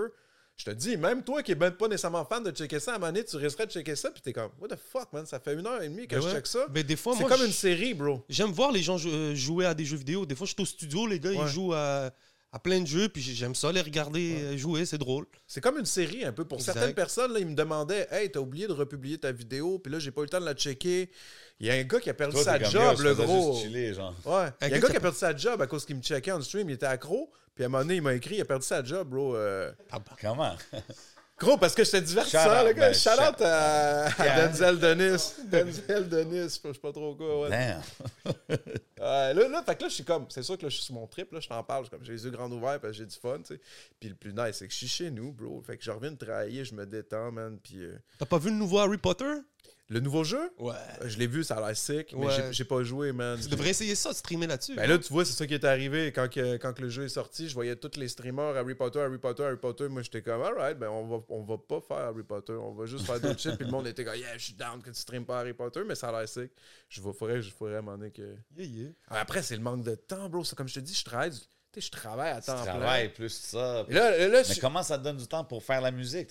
Je 0.56 0.64
te 0.64 0.70
dis, 0.70 0.96
même 0.96 1.22
toi 1.24 1.42
qui 1.42 1.50
est 1.52 1.56
même 1.56 1.72
pas 1.74 1.88
nécessairement 1.88 2.24
fan 2.24 2.42
de 2.42 2.50
checker 2.52 2.78
ça, 2.80 2.92
à 2.92 2.94
un 2.94 2.98
moment 2.98 3.12
donné, 3.12 3.24
tu 3.24 3.36
resterais 3.36 3.66
de 3.66 3.72
checker 3.72 3.96
ça, 3.96 4.10
puis 4.12 4.22
t'es 4.22 4.32
comme, 4.32 4.50
what 4.60 4.68
the 4.68 4.76
fuck, 4.92 5.12
man, 5.12 5.26
ça 5.26 5.40
fait 5.40 5.52
une 5.52 5.66
heure 5.66 5.82
et 5.82 5.88
demie 5.88 6.06
que 6.06 6.14
Ben 6.14 6.22
je 6.22 6.30
check 6.30 6.46
ça. 6.46 6.66
Mais 6.72 6.84
des 6.84 6.94
fois, 6.96 7.14
C'est 7.18 7.24
comme 7.24 7.44
une 7.44 7.52
série, 7.52 7.92
bro. 7.92 8.22
j'aime 8.28 8.52
voir 8.52 8.70
les 8.72 8.80
gens 8.80 8.96
euh, 9.04 9.34
jouer 9.34 9.66
à 9.66 9.74
des 9.74 9.84
jeux 9.84 9.96
vidéo. 9.96 10.24
Des 10.24 10.34
fois, 10.36 10.46
je 10.46 10.52
suis 10.54 10.62
au 10.62 10.64
studio, 10.64 11.06
les 11.08 11.18
gars, 11.20 11.30
Ouais. 11.30 11.38
ils 11.42 11.48
jouent 11.48 11.74
à, 11.74 12.10
à 12.54 12.60
plein 12.60 12.80
de 12.80 12.86
jeux, 12.86 13.08
puis 13.08 13.20
j'aime 13.20 13.56
ça 13.56 13.72
les 13.72 13.80
regarder 13.80 14.36
euh, 14.40 14.56
jouer, 14.56 14.86
c'est 14.86 14.96
drôle. 14.96 15.26
C'est 15.44 15.60
comme 15.60 15.76
une 15.76 15.84
série 15.86 16.24
un 16.24 16.32
peu. 16.32 16.44
Pour 16.44 16.58
Exact. 16.58 16.74
certaines 16.74 16.94
personnes, 16.94 17.32
là, 17.32 17.40
ils 17.40 17.46
me 17.48 17.56
demandaient 17.56 18.06
Hey, 18.12 18.30
t'as 18.30 18.38
oublié 18.38 18.68
de 18.68 18.72
republier 18.72 19.18
ta 19.18 19.32
vidéo, 19.32 19.80
puis 19.80 19.92
là, 19.92 19.98
j'ai 19.98 20.12
pas 20.12 20.20
eu 20.20 20.24
le 20.24 20.30
temps 20.30 20.38
de 20.40 20.44
la 20.44 20.54
checker. 20.54 21.10
Il 21.58 21.66
y 21.66 21.70
a 21.70 21.74
un 21.74 21.82
gars 21.82 21.98
qui 21.98 22.10
a 22.10 22.14
perdu 22.14 22.34
Toi, 22.34 22.44
sa 22.44 22.62
job, 22.62 23.00
le 23.00 23.12
gros. 23.14 23.54
juste 23.54 23.64
chiller, 23.66 23.92
genre. 23.94 24.14
Ouais. 24.24 24.50
Il 24.62 24.68
y 24.68 24.72
a 24.72 24.76
un 24.76 24.78
gars 24.78 24.80
gars 24.80 24.88
qui 24.90 24.96
a 24.96 25.00
perdu 25.00 25.18
sa 25.18 25.36
job 25.36 25.60
à 25.62 25.66
cause 25.66 25.84
qu'il 25.84 25.96
me 25.96 26.00
checkait 26.02 26.30
en 26.30 26.40
stream, 26.40 26.70
il 26.70 26.74
était 26.74 26.86
accro. 26.86 27.28
Puis 27.56 27.64
à 27.64 27.66
un 27.66 27.70
moment 27.70 27.82
donné, 27.82 27.96
il 27.96 28.02
m'a 28.02 28.14
écrit, 28.14 28.36
il 28.36 28.40
a 28.40 28.44
perdu 28.44 28.64
sa 28.66 28.84
job, 28.84 29.08
bro. 29.08 29.34
euh. 29.34 29.72
Comment? 30.20 30.54
Gros, 31.44 31.56
parce 31.58 31.74
que 31.74 31.84
j'étais 31.84 32.00
divertissant, 32.00 32.64
le 32.64 32.72
gars. 32.72 32.88
ben, 32.88 32.94
Shout 32.94 33.10
out 33.10 33.40
à. 33.42 34.08
Denzel 34.48 34.78
Denis. 34.78 35.34
Denzel 35.50 36.08
Denis, 36.08 36.42
je 36.44 36.48
sais 36.48 36.78
pas 36.80 36.92
trop 36.92 37.14
quoi. 37.14 37.42
Ouais. 37.42 37.50
Damn. 37.50 37.82
Là, 38.98 39.32
là, 39.34 39.62
fait 39.62 39.76
que 39.76 39.82
là, 39.82 39.88
je 39.88 39.94
suis 39.94 40.04
comme, 40.04 40.24
c'est 40.30 40.42
sûr 40.42 40.56
que 40.56 40.62
là, 40.62 40.68
je 40.70 40.76
suis 40.76 40.84
sur 40.84 40.94
mon 40.94 41.06
trip, 41.06 41.30
là, 41.30 41.38
je 41.38 41.46
t'en 41.46 41.62
parle, 41.62 41.84
je 41.84 41.88
suis 41.88 41.96
comme, 41.96 42.04
j'ai 42.06 42.12
les 42.14 42.24
yeux 42.24 42.30
grands 42.30 42.50
ouverts 42.50 42.80
parce 42.80 42.92
que 42.92 42.98
j'ai 42.98 43.04
du 43.04 43.14
fun, 43.16 43.36
tu 43.38 43.54
sais. 43.54 43.60
Puis 44.00 44.08
le 44.08 44.14
plus 44.14 44.32
nice, 44.32 44.52
c'est 44.56 44.66
que 44.66 44.72
je 44.72 44.78
suis 44.78 44.88
chez 44.88 45.10
nous, 45.10 45.30
bro. 45.30 45.60
Fait 45.60 45.76
que 45.76 45.84
je 45.84 45.90
reviens 45.90 46.12
de 46.12 46.16
travailler, 46.16 46.64
je 46.64 46.74
me 46.74 46.86
détends, 46.86 47.30
man. 47.30 47.58
Puis 47.62 47.84
euh, 47.84 47.98
T'as 48.18 48.24
pas 48.24 48.38
vu 48.38 48.48
le 48.48 48.56
nouveau 48.56 48.78
Harry 48.78 48.96
Potter? 48.96 49.26
Le 49.88 50.00
nouveau 50.00 50.24
jeu, 50.24 50.50
Ouais. 50.58 50.72
euh, 51.02 51.08
je 51.08 51.18
l'ai 51.18 51.26
vu, 51.26 51.44
ça 51.44 51.56
a 51.56 51.66
l'air 51.66 51.76
sick, 51.76 52.14
mais 52.16 52.26
Ouais. 52.26 52.48
j'ai- 52.52 52.64
pas 52.64 52.82
joué, 52.82 53.12
man. 53.12 53.38
Tu 53.38 53.48
devrais 53.48 53.68
essayer 53.70 53.94
ça, 53.94 54.12
streamer 54.14 54.46
là-dessus. 54.46 54.74
Ben 54.74 54.88
là, 54.88 54.96
tu 54.98 55.12
vois, 55.12 55.24
c'est 55.26 55.34
ça 55.34 55.46
qui 55.46 55.52
est 55.54 55.64
arrivé. 55.64 56.10
Quand, 56.12 56.28
que- 56.30 56.56
quand 56.56 56.72
que 56.72 56.80
le 56.82 56.88
jeu 56.88 57.04
est 57.04 57.08
sorti, 57.10 57.48
je 57.48 57.54
voyais 57.54 57.76
tous 57.76 57.98
les 57.98 58.08
streamers 58.08 58.56
Harry 58.56 58.74
Potter, 58.74 59.00
Harry 59.00 59.18
Potter, 59.18 59.44
Harry 59.44 59.58
Potter. 59.58 59.88
Moi, 59.88 60.00
j'étais 60.02 60.22
comme, 60.22 60.40
alright, 60.40 60.78
ben 60.78 60.88
on 60.88 61.06
va, 61.06 61.24
on 61.28 61.42
va 61.42 61.58
pas 61.58 61.80
faire 61.86 61.98
Harry 62.08 62.22
Potter, 62.22 62.54
on 62.54 62.72
va 62.72 62.86
juste 62.86 63.04
faire 63.04 63.20
d'autres 63.20 63.38
shit. 63.40 63.56
Puis 63.56 63.66
le 63.66 63.70
monde 63.70 63.86
était 63.86 64.04
comme, 64.04 64.16
yeah, 64.16 64.38
je 64.38 64.44
suis 64.44 64.54
down 64.54 64.80
que 64.80 64.88
tu 64.90 64.98
streames 64.98 65.26
pas 65.26 65.40
Harry 65.40 65.52
Potter, 65.52 65.82
mais 65.86 65.94
ça 65.94 66.08
a 66.08 66.12
l'air 66.18 66.28
sick. 66.28 66.50
Je 66.88 67.00
faudrait, 67.00 67.42
je 67.42 67.50
ferais 67.50 67.74
à 67.74 67.78
un 67.78 67.82
moment 67.82 67.98
donné 67.98 68.10
que. 68.10 68.36
Yeah, 68.56 68.66
yeah. 68.66 68.88
Après, 69.08 69.42
c'est 69.42 69.56
le 69.56 69.62
manque 69.62 69.84
de 69.84 69.94
temps, 69.94 70.28
bro. 70.30 70.44
C'est 70.44 70.56
comme 70.56 70.68
je 70.68 70.74
te 70.74 70.80
dis, 70.80 70.94
je 70.94 71.04
travaille, 71.04 71.30
du- 71.30 71.36
je 71.80 71.90
travaille 71.90 72.30
à 72.30 72.40
Tu 72.40 72.46
temps 72.46 72.62
plein. 72.62 72.72
travailles 72.72 73.08
plus 73.10 73.28
ça. 73.32 73.84
Et 73.88 73.92
là, 73.94 74.10
là, 74.16 74.28
là, 74.28 74.42
Mais 74.48 74.54
je- 74.54 74.60
comment 74.60 74.82
ça 74.82 74.98
te 74.98 75.04
donne 75.04 75.16
du 75.16 75.26
temps 75.26 75.44
pour 75.44 75.62
faire 75.62 75.80
la 75.80 75.90
musique? 75.90 76.30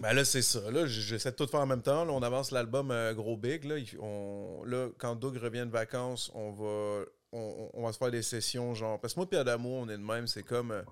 Ben 0.00 0.12
là, 0.12 0.24
c'est 0.24 0.42
ça. 0.42 0.70
Là, 0.70 0.86
j'essaie 0.86 1.30
de 1.30 1.36
tout 1.36 1.46
faire 1.46 1.60
en 1.60 1.66
même 1.66 1.82
temps. 1.82 2.04
Là, 2.04 2.12
on 2.12 2.22
avance 2.22 2.50
l'album 2.50 2.90
euh, 2.90 3.12
Gros 3.14 3.36
Big. 3.36 3.64
Là, 3.64 3.76
on, 4.00 4.62
là, 4.66 4.88
quand 4.98 5.14
Doug 5.16 5.36
revient 5.36 5.64
de 5.66 5.70
vacances, 5.72 6.30
on 6.34 6.52
va, 6.52 7.04
on, 7.32 7.70
on 7.74 7.82
va 7.86 7.92
se 7.92 7.98
faire 7.98 8.10
des 8.10 8.22
sessions 8.22 8.74
genre. 8.74 9.00
Parce 9.00 9.14
que 9.14 9.20
moi 9.20 9.28
et 9.32 9.36
Adamo, 9.36 9.68
on 9.68 9.88
est 9.88 9.98
de 9.98 10.02
même. 10.02 10.26
C'est 10.26 10.42
comme. 10.42 10.70
euh, 10.72 10.82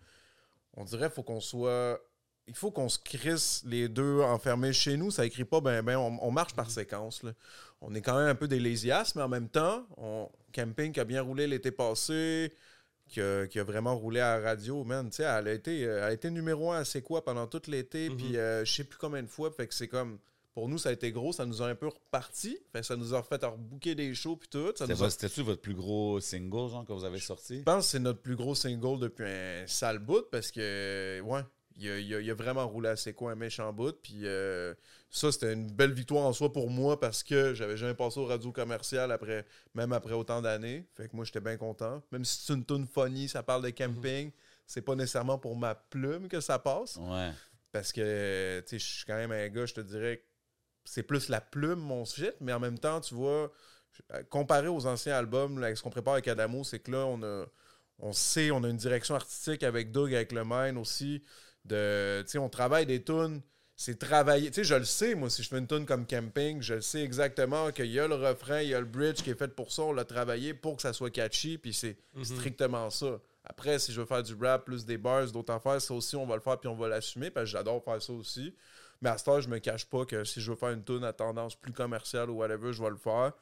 on 0.76 0.84
dirait 0.84 1.10
faut 1.10 1.22
qu'on 1.22 1.40
soit. 1.40 1.98
Il 2.48 2.54
faut 2.54 2.70
qu'on 2.70 2.88
se 2.88 2.98
crisse 3.00 3.62
les 3.66 3.88
deux 3.88 4.20
enfermés 4.20 4.72
chez 4.72 4.96
nous. 4.96 5.10
Ça 5.10 5.24
écrit 5.26 5.44
pas 5.44 5.60
ben 5.60 5.82
ben. 5.82 5.96
On, 5.96 6.16
on 6.20 6.30
marche 6.30 6.54
par 6.54 6.70
séquence. 6.70 7.22
là. 7.24 7.32
On 7.80 7.94
est 7.94 8.00
quand 8.02 8.16
même 8.16 8.28
un 8.28 8.34
peu 8.34 8.46
des 8.48 8.58
mais 9.16 9.22
en 9.22 9.28
même 9.28 9.48
temps, 9.48 9.84
on, 9.96 10.28
Camping 10.52 10.92
qui 10.92 11.00
a 11.00 11.04
bien 11.04 11.20
roulé 11.22 11.46
l'été 11.46 11.70
passé, 11.70 12.52
qui 13.08 13.20
a, 13.20 13.46
qui 13.46 13.58
a 13.58 13.64
vraiment 13.64 13.96
roulé 13.96 14.20
à 14.20 14.38
la 14.38 14.48
radio, 14.50 14.82
man. 14.84 15.08
Tu 15.10 15.16
sais, 15.16 15.22
elle 15.24 15.48
a 15.48 15.52
été, 15.52 15.84
euh, 15.84 15.98
elle 15.98 16.04
a 16.04 16.12
été 16.12 16.30
numéro 16.30 16.72
un 16.72 16.78
à 16.80 16.84
C'est 16.84 17.02
quoi 17.02 17.24
pendant 17.24 17.46
tout 17.46 17.62
l'été, 17.68 18.08
Mhm. 18.10 18.16
puis 18.16 18.36
euh, 18.36 18.64
je 18.64 18.72
sais 18.72 18.84
plus 18.84 18.98
combien 18.98 19.22
de 19.22 19.28
fois. 19.28 19.50
Fait 19.50 19.66
que 19.66 19.74
c'est 19.74 19.88
comme. 19.88 20.18
Pour 20.54 20.70
nous, 20.70 20.78
ça 20.78 20.88
a 20.88 20.92
été 20.92 21.12
gros, 21.12 21.34
ça 21.34 21.44
nous 21.44 21.60
a 21.60 21.66
un 21.66 21.74
peu 21.74 21.88
reparti. 21.88 22.58
Fait 22.72 22.80
que 22.80 22.86
ça 22.86 22.96
nous 22.96 23.14
a 23.14 23.20
refait 23.20 23.36
rebooker 23.44 23.94
des 23.94 24.14
shows 24.14 24.36
puis 24.36 24.48
tout. 24.48 24.68
Ça 24.74 24.86
C'était 24.86 24.94
nous 24.94 25.04
a- 25.04 25.10
C'était-tu 25.10 25.42
votre 25.42 25.60
plus 25.60 25.74
gros 25.74 26.18
single, 26.18 26.70
genre, 26.70 26.86
que 26.86 26.94
vous 26.94 27.04
avez 27.04 27.18
sorti? 27.20 27.58
Je 27.58 27.62
pense 27.62 27.84
que 27.84 27.90
c'est 27.90 27.98
notre 27.98 28.22
plus 28.22 28.36
gros 28.36 28.54
single 28.54 28.98
depuis 28.98 29.26
un 29.26 29.66
sale 29.66 29.98
bout 29.98 30.24
parce 30.32 30.50
que, 30.50 31.20
ouais, 31.20 31.42
il 31.76 31.90
a, 31.90 31.98
il 31.98 32.14
a- 32.14 32.20
il 32.20 32.30
a 32.30 32.34
vraiment 32.34 32.66
roulé 32.66 32.88
à 32.88 33.12
quoi 33.12 33.32
un 33.32 33.34
méchant 33.34 33.72
bout. 33.72 33.92
Puis 34.02 34.22
euh, 34.24 34.74
ça, 35.10 35.30
c'était 35.32 35.52
une 35.52 35.70
belle 35.70 35.92
victoire 35.92 36.24
en 36.24 36.32
soi 36.32 36.52
pour 36.52 36.70
moi 36.70 36.98
parce 36.98 37.22
que 37.22 37.54
j'avais 37.54 37.76
jamais 37.76 37.94
passé 37.94 38.18
au 38.18 38.26
radio 38.26 38.52
commercial 38.52 39.12
après, 39.12 39.44
même 39.74 39.92
après 39.92 40.14
autant 40.14 40.40
d'années. 40.42 40.86
Fait 40.96 41.08
que 41.08 41.16
moi, 41.16 41.24
j'étais 41.24 41.40
bien 41.40 41.56
content. 41.56 42.02
Même 42.12 42.24
si 42.24 42.44
c'est 42.44 42.54
une 42.54 42.64
tune 42.64 42.86
funny, 42.86 43.28
ça 43.28 43.42
parle 43.42 43.62
de 43.62 43.70
camping, 43.70 44.30
c'est 44.66 44.82
pas 44.82 44.94
nécessairement 44.94 45.38
pour 45.38 45.56
ma 45.56 45.74
plume 45.74 46.28
que 46.28 46.40
ça 46.40 46.58
passe. 46.58 46.96
Ouais. 46.96 47.30
Parce 47.72 47.92
que, 47.92 48.60
tu 48.60 48.68
sais, 48.70 48.78
je 48.78 48.94
suis 48.96 49.04
quand 49.04 49.16
même 49.16 49.32
un 49.32 49.48
gars, 49.48 49.66
je 49.66 49.74
te 49.74 49.80
dirais, 49.80 50.18
que 50.18 50.24
c'est 50.84 51.02
plus 51.02 51.28
la 51.28 51.40
plume, 51.40 51.80
mon 51.80 52.04
shit, 52.04 52.34
mais 52.40 52.52
en 52.52 52.60
même 52.60 52.78
temps, 52.78 53.00
tu 53.00 53.14
vois, 53.14 53.52
comparé 54.30 54.68
aux 54.68 54.86
anciens 54.86 55.14
albums, 55.14 55.58
là, 55.58 55.74
ce 55.74 55.82
qu'on 55.82 55.90
prépare 55.90 56.14
avec 56.14 56.28
Adamo, 56.28 56.64
c'est 56.64 56.78
que 56.78 56.90
là, 56.90 57.04
on 57.06 57.22
a, 57.22 57.44
on 57.98 58.12
sait, 58.12 58.50
on 58.50 58.62
a 58.64 58.68
une 58.68 58.76
direction 58.76 59.14
artistique 59.14 59.62
avec 59.62 59.90
Doug, 59.90 60.14
avec 60.14 60.32
le 60.32 60.44
Mine 60.44 60.78
aussi, 60.78 61.22
de, 61.66 62.22
tu 62.22 62.30
sais, 62.32 62.38
on 62.38 62.48
travaille 62.48 62.86
des 62.86 63.02
tunes, 63.02 63.40
c'est 63.74 63.98
travailler, 63.98 64.48
tu 64.50 64.54
sais, 64.56 64.64
je 64.64 64.74
le 64.74 64.84
sais, 64.84 65.14
moi, 65.14 65.28
si 65.28 65.42
je 65.42 65.48
fais 65.48 65.58
une 65.58 65.66
tune 65.66 65.84
comme 65.84 66.06
Camping, 66.06 66.62
je 66.62 66.74
le 66.74 66.80
sais 66.80 67.02
exactement 67.02 67.70
qu'il 67.72 67.86
y 67.90 68.00
a 68.00 68.08
le 68.08 68.14
refrain, 68.14 68.60
il 68.62 68.68
y 68.70 68.74
a 68.74 68.80
le 68.80 68.86
bridge 68.86 69.22
qui 69.22 69.30
est 69.30 69.38
fait 69.38 69.54
pour 69.54 69.70
ça, 69.72 69.82
on 69.82 69.92
l'a 69.92 70.04
travaillé 70.04 70.54
pour 70.54 70.76
que 70.76 70.82
ça 70.82 70.92
soit 70.94 71.10
catchy, 71.10 71.58
puis 71.58 71.74
c'est 71.74 71.96
strictement 72.24 72.88
ça. 72.90 73.20
Après, 73.44 73.78
si 73.78 73.92
je 73.92 74.00
veux 74.00 74.06
faire 74.06 74.22
du 74.22 74.34
rap, 74.34 74.64
plus 74.64 74.84
des 74.86 74.96
bars, 74.98 75.30
d'autres 75.30 75.52
affaires, 75.52 75.80
ça 75.80 75.94
aussi, 75.94 76.16
on 76.16 76.26
va 76.26 76.34
le 76.36 76.40
faire 76.40 76.58
puis 76.58 76.68
on 76.68 76.74
va 76.74 76.88
l'assumer 76.88 77.30
parce 77.30 77.44
que 77.44 77.50
j'adore 77.50 77.84
faire 77.84 78.00
ça 78.02 78.12
aussi. 78.12 78.54
Mais 79.02 79.10
à 79.10 79.18
ce 79.18 79.24
temps, 79.24 79.40
je 79.40 79.48
me 79.48 79.58
cache 79.58 79.84
pas 79.86 80.04
que 80.06 80.24
si 80.24 80.40
je 80.40 80.50
veux 80.50 80.56
faire 80.56 80.70
une 80.70 80.82
tune 80.82 81.04
à 81.04 81.12
tendance 81.12 81.54
plus 81.54 81.72
commerciale 81.72 82.30
ou 82.30 82.36
whatever, 82.38 82.72
je 82.72 82.82
vais 82.82 82.88
le 82.90 82.96
faire. 82.96 83.32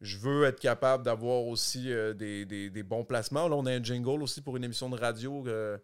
Je 0.00 0.16
veux 0.18 0.44
être 0.44 0.60
capable 0.60 1.04
d'avoir 1.04 1.44
aussi 1.46 1.92
euh, 1.92 2.14
des, 2.14 2.44
des- 2.46 2.70
des 2.70 2.82
bons 2.82 3.04
placements. 3.04 3.48
Là, 3.48 3.56
on 3.56 3.66
a 3.66 3.72
un 3.72 3.82
jingle 3.82 4.22
aussi 4.22 4.40
pour 4.40 4.56
une 4.56 4.64
émission 4.64 4.88
de 4.88 4.96
radio 4.98 5.44
euh. 5.46 5.76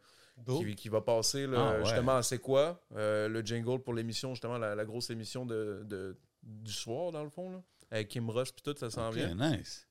Qui, 0.46 0.74
qui 0.74 0.88
va 0.88 1.00
passer 1.00 1.46
là, 1.46 1.58
Ah, 1.74 1.78
ouais. 1.78 1.84
justement 1.84 2.16
à 2.16 2.22
C'est 2.22 2.38
quoi 2.38 2.80
Euh, 2.96 3.28
Le 3.28 3.40
jingle 3.42 3.80
pour 3.80 3.94
l'émission, 3.94 4.34
justement, 4.34 4.58
la, 4.58 4.74
la 4.74 4.84
grosse 4.84 5.10
émission 5.10 5.44
de, 5.46 5.82
de- 5.84 6.16
du 6.42 6.72
soir, 6.72 7.10
dans 7.12 7.22
le 7.24 7.30
fond. 7.30 7.50
Là, 7.50 7.62
avec 7.90 8.08
Kim 8.08 8.28
Ross 8.30 8.50
puis 8.52 8.62
tout, 8.62 8.74
ça 8.78 8.88
s'en 8.90 9.08
Ok, 9.08 9.14
vient. 9.16 9.34
nice. 9.34 9.86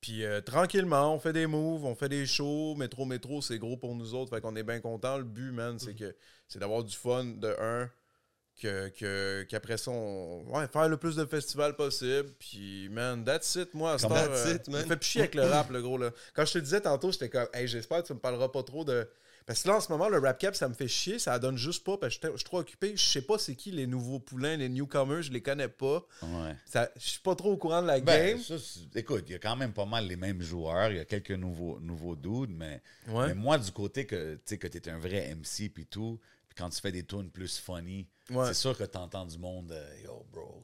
Puis 0.00 0.24
euh, 0.24 0.40
tranquillement, 0.40 1.12
on 1.14 1.18
fait 1.18 1.32
des 1.32 1.46
moves, 1.48 1.84
on 1.84 1.94
fait 1.96 2.08
des 2.08 2.24
shows. 2.24 2.76
Métro, 2.76 3.04
métro, 3.04 3.42
c'est 3.42 3.58
gros 3.58 3.76
pour 3.76 3.94
nous 3.96 4.14
autres. 4.14 4.30
Fait 4.34 4.40
qu'on 4.40 4.54
est 4.54 4.62
bien 4.62 4.78
content. 4.80 5.18
Le 5.18 5.24
but, 5.24 5.50
man, 5.50 5.78
c'est 5.78 5.94
que 5.94 6.14
c'est 6.46 6.60
d'avoir 6.60 6.84
du 6.84 6.94
fun 6.96 7.24
de 7.24 7.54
un. 7.60 7.90
Que, 8.60 8.88
que- 8.88 9.44
qu'après 9.48 9.76
ça, 9.76 9.92
on, 9.92 10.42
ouais, 10.52 10.66
faire 10.66 10.88
le 10.88 10.96
plus 10.96 11.14
de 11.14 11.24
festivals 11.24 11.76
possible. 11.76 12.28
Puis, 12.40 12.88
man, 12.90 13.24
that's 13.24 13.54
it, 13.54 13.72
moi, 13.74 13.92
à 13.92 13.98
cette 13.98 14.10
heure, 14.10 14.28
that's 14.28 14.46
euh, 14.46 14.54
it, 14.56 14.68
man. 14.68 14.80
ça 14.80 14.82
me 14.86 14.88
fait 14.90 14.96
plus 14.96 15.08
chier 15.08 15.20
avec 15.22 15.34
le 15.36 15.42
rap, 15.48 15.70
le 15.70 15.80
gros. 15.80 15.96
Là. 15.98 16.10
Quand 16.34 16.44
je 16.44 16.54
te 16.54 16.58
disais 16.58 16.80
tantôt, 16.80 17.12
j'étais 17.12 17.28
comme, 17.28 17.46
hey, 17.52 17.68
j'espère 17.68 18.02
que 18.02 18.08
tu 18.08 18.14
me 18.14 18.18
parleras 18.18 18.48
pas 18.48 18.62
trop 18.64 18.84
de. 18.84 19.08
Parce 19.48 19.62
que 19.62 19.68
là, 19.68 19.76
en 19.78 19.80
ce 19.80 19.90
moment, 19.90 20.08
le 20.10 20.18
rap 20.18 20.38
cap, 20.38 20.54
ça 20.54 20.68
me 20.68 20.74
fait 20.74 20.86
chier. 20.86 21.18
Ça 21.18 21.38
donne 21.38 21.56
juste 21.56 21.82
pas. 21.82 21.96
Parce 21.96 22.18
que 22.18 22.28
je 22.30 22.36
suis 22.36 22.44
trop 22.44 22.58
occupé. 22.58 22.92
Je 22.94 23.02
sais 23.02 23.22
pas 23.22 23.38
c'est 23.38 23.56
qui 23.56 23.70
les 23.70 23.86
nouveaux 23.86 24.20
poulains, 24.20 24.56
les 24.58 24.68
newcomers, 24.68 25.22
je 25.22 25.32
les 25.32 25.40
connais 25.42 25.68
pas. 25.68 26.06
Ouais. 26.22 26.54
Ça- 26.66 26.90
Je 26.96 27.08
suis 27.08 27.20
pas 27.20 27.34
trop 27.34 27.52
au 27.52 27.56
courant 27.56 27.80
de 27.82 27.86
la 27.86 27.98
Ben, 27.98 28.36
game. 28.36 28.40
ça, 28.42 28.54
écoute, 28.94 29.24
il 29.26 29.32
y 29.32 29.34
a 29.34 29.38
quand 29.38 29.56
même 29.56 29.72
pas 29.72 29.86
mal 29.86 30.06
les 30.06 30.16
mêmes 30.16 30.42
joueurs. 30.42 30.90
Il 30.90 30.98
y 30.98 31.00
a 31.00 31.06
quelques 31.06 31.30
nouveaux, 31.30 31.80
nouveaux 31.80 32.14
dudes, 32.14 32.54
mais, 32.54 32.82
Ouais. 33.08 33.28
mais 33.28 33.34
moi, 33.34 33.56
du 33.58 33.72
côté 33.72 34.04
que 34.06 34.34
tu 34.34 34.40
sais 34.44 34.58
que 34.58 34.68
t'es 34.68 34.88
un 34.90 34.98
vrai 34.98 35.30
MC 35.34 35.70
puis 35.70 35.86
tout, 35.86 36.20
puis 36.46 36.54
quand 36.56 36.68
tu 36.68 36.80
fais 36.80 36.92
des 36.92 37.04
tunes 37.06 37.30
plus 37.30 37.58
funny, 37.58 38.06
Ouais. 38.30 38.48
c'est 38.48 38.54
sûr 38.54 38.76
que 38.76 38.84
t'entends 38.84 39.24
du 39.24 39.38
monde, 39.38 39.72
euh, 39.72 39.94
yo, 40.04 40.26
bro, 40.30 40.62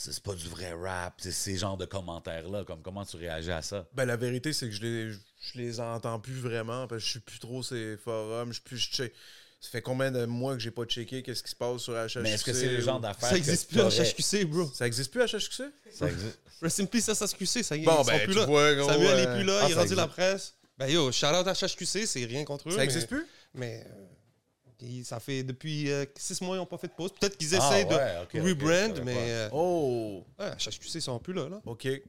c'est 0.00 0.22
pas 0.22 0.34
du 0.34 0.46
vrai 0.48 0.72
rap. 0.72 1.14
C'est 1.18 1.32
ces 1.32 1.56
genres 1.56 1.76
de 1.76 1.84
commentaires-là. 1.84 2.64
Comme 2.64 2.82
comment 2.82 3.04
tu 3.04 3.16
réagis 3.16 3.50
à 3.52 3.62
ça? 3.62 3.86
Ben, 3.94 4.04
la 4.04 4.16
vérité, 4.16 4.52
c'est 4.52 4.66
que 4.66 4.72
je 4.74 4.80
les, 4.82 5.12
je 5.12 5.58
les 5.58 5.80
entends 5.80 6.20
plus 6.20 6.38
vraiment 6.38 6.86
parce 6.86 7.00
que 7.02 7.06
je 7.06 7.10
suis 7.10 7.20
plus 7.20 7.38
trop 7.38 7.62
ces 7.62 7.96
forums. 7.96 8.48
Je 8.48 8.54
suis 8.54 8.62
plus. 8.62 8.76
je 8.78 8.90
check- 8.90 9.12
Ça 9.60 9.70
fait 9.70 9.82
combien 9.82 10.12
de 10.12 10.24
mois 10.24 10.54
que 10.54 10.60
j'ai 10.60 10.70
pas 10.70 10.84
checké 10.84 11.22
qu'est-ce 11.24 11.42
qui 11.42 11.50
se 11.50 11.56
passe 11.56 11.82
sur 11.82 11.94
HHQC? 11.94 12.20
Mais 12.22 12.30
est-ce 12.32 12.44
que 12.44 12.52
c'est 12.52 12.68
le 12.68 12.80
genre 12.80 13.00
d'affaires 13.00 13.28
Ça 13.28 13.34
que 13.34 13.38
existe 13.38 13.70
plus 13.70 13.80
à 13.80 13.88
HHQC, 13.88 14.44
bro. 14.44 14.70
Ça 14.72 14.86
existe 14.86 15.10
plus 15.10 15.20
HHQC? 15.20 15.62
Ça 15.92 16.08
existe. 16.08 16.38
Rest 16.62 16.80
in 16.80 16.86
peace 16.86 17.08
à 17.08 17.14
HHQC, 17.14 17.62
ça 17.64 17.76
y 17.76 17.82
est, 17.82 17.84
Bon, 17.84 17.92
ils 18.00 18.04
sont 18.04 18.04
ben, 18.04 18.20
plus 18.24 18.32
tu 18.34 18.38
là. 18.38 18.46
vois, 18.46 18.74
gros, 18.74 18.88
Samuel 18.88 19.10
euh, 19.10 19.22
est 19.32 19.36
plus 19.36 19.44
là, 19.44 19.60
ah, 19.62 19.66
il 19.68 19.72
est 19.72 19.74
rendu 19.74 19.94
la 19.96 20.06
presse. 20.08 20.54
Ben 20.76 20.86
yo, 20.88 21.10
shout 21.12 21.26
out 21.26 21.46
à 21.46 21.52
HHQC, 21.54 22.06
c'est 22.06 22.24
rien 22.24 22.44
contre 22.44 22.68
eux. 22.68 22.72
Ça 22.72 22.78
mais- 22.78 22.84
existe 22.84 23.08
plus? 23.08 23.26
Mais 23.54 23.84
ça 25.04 25.20
fait 25.20 25.42
depuis 25.42 25.90
euh, 25.90 26.04
six 26.16 26.40
mois, 26.40 26.56
ils 26.56 26.60
n'ont 26.60 26.66
pas 26.66 26.78
fait 26.78 26.88
de 26.88 26.92
pause. 26.92 27.10
Peut-être 27.18 27.36
qu'ils 27.36 27.54
Ah, 27.54 27.58
essayent 27.58 27.84
ouais, 27.84 28.40
de 28.40 28.48
rebrand, 28.48 29.04
mais 29.04 29.16
euh, 29.16 29.48
Oh! 29.52 30.24
ouais, 30.38 30.50
HHQC, 30.50 30.94
ils 30.96 31.02
sont 31.02 31.18
plus 31.18 31.32
là. 31.32 31.48
là. 31.48 31.60
OK. 31.66 31.84
Ben, 31.84 32.00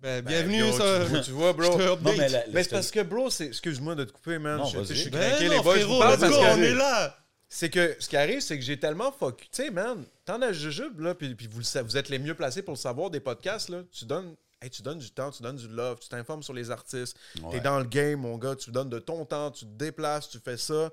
Ben, 0.00 0.24
bienvenue, 0.24 0.58
yo, 0.58 0.72
ça. 0.72 1.00
Tu 1.04 1.08
vois, 1.10 1.20
tu 1.20 1.30
vois, 1.30 1.52
bro. 1.54 1.78
Non, 2.02 2.12
mais 2.16 2.62
c'est 2.62 2.70
parce 2.70 2.90
que, 2.90 3.00
bro, 3.00 3.30
c'est... 3.30 3.46
excuse-moi 3.46 3.94
de 3.94 4.04
te 4.04 4.12
couper, 4.12 4.38
man. 4.38 4.58
Non, 4.58 4.66
je, 4.66 4.80
tu 4.80 4.94
suis. 4.94 5.10
Ben 5.10 5.30
craqué, 5.30 5.48
non, 5.48 5.52
les 5.56 5.60
boys. 5.62 5.78
je 5.78 5.84
vous 5.84 5.94
frérot, 5.94 5.98
parle 6.00 6.12
let's 6.12 6.20
parce 6.20 6.32
go, 6.32 6.40
que- 6.40 6.58
on 6.58 6.62
est 6.62 6.74
là. 6.74 7.18
C'est 7.48 7.70
que 7.70 7.96
ce 8.00 8.08
qui 8.08 8.16
arrive, 8.16 8.40
c'est 8.40 8.58
que 8.58 8.64
j'ai 8.64 8.78
tellement 8.78 9.12
fuck. 9.12 9.38
Tu 9.42 9.48
sais, 9.52 9.70
man, 9.70 10.04
t'en 10.24 10.42
as 10.42 10.52
jujube, 10.52 10.98
là, 11.00 11.14
puis, 11.14 11.34
puis 11.36 11.46
vous, 11.46 11.60
vous 11.84 11.96
êtes 11.96 12.08
les 12.08 12.18
mieux 12.18 12.34
placés 12.34 12.62
pour 12.62 12.74
le 12.74 12.78
savoir 12.78 13.10
des 13.10 13.20
podcasts, 13.20 13.68
là. 13.68 13.82
Tu 13.92 14.04
donnes, 14.06 14.34
hey, 14.60 14.68
tu 14.70 14.82
donnes 14.82 14.98
du 14.98 15.10
temps, 15.10 15.30
tu 15.30 15.42
donnes 15.42 15.56
du 15.56 15.68
love, 15.68 16.00
tu 16.00 16.08
t'informes 16.08 16.42
sur 16.42 16.52
les 16.52 16.70
artistes. 16.72 17.16
Ouais. 17.42 17.52
T'es 17.52 17.60
dans 17.60 17.78
le 17.78 17.84
game, 17.84 18.20
mon 18.20 18.36
gars, 18.38 18.56
tu 18.56 18.72
donnes 18.72 18.90
de 18.90 18.98
ton 18.98 19.24
temps, 19.24 19.50
tu 19.52 19.64
te 19.66 19.70
déplaces, 19.70 20.28
tu 20.28 20.38
fais 20.44 20.56
ça. 20.56 20.90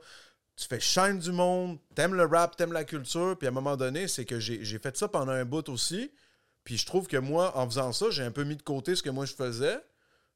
Tu 0.62 0.68
fais 0.68 0.80
shine 0.80 1.18
du 1.18 1.32
monde, 1.32 1.80
t'aimes 1.96 2.14
le 2.14 2.26
rap, 2.26 2.56
t'aimes 2.56 2.72
la 2.72 2.84
culture, 2.84 3.36
puis 3.36 3.48
à 3.48 3.50
un 3.50 3.54
moment 3.54 3.76
donné, 3.76 4.08
c'est 4.08 4.26
que 4.26 4.40
j'ai 4.40 4.78
fait 4.78 4.96
ça 4.96 5.08
pendant 5.08 5.32
un 5.32 5.44
bout 5.44 5.68
aussi. 5.70 6.12
Puis 6.64 6.78
je 6.78 6.86
trouve 6.86 7.08
que 7.08 7.18
moi, 7.18 7.58
en 7.58 7.66
faisant 7.68 7.92
ça, 7.92 8.12
j'ai 8.12 8.22
un 8.22 8.30
peu 8.30 8.44
mis 8.44 8.56
de 8.56 8.62
côté 8.62 8.96
ce 8.96 9.02
que 9.02 9.10
moi 9.10 9.26
je 9.26 9.34
faisais. 9.34 9.80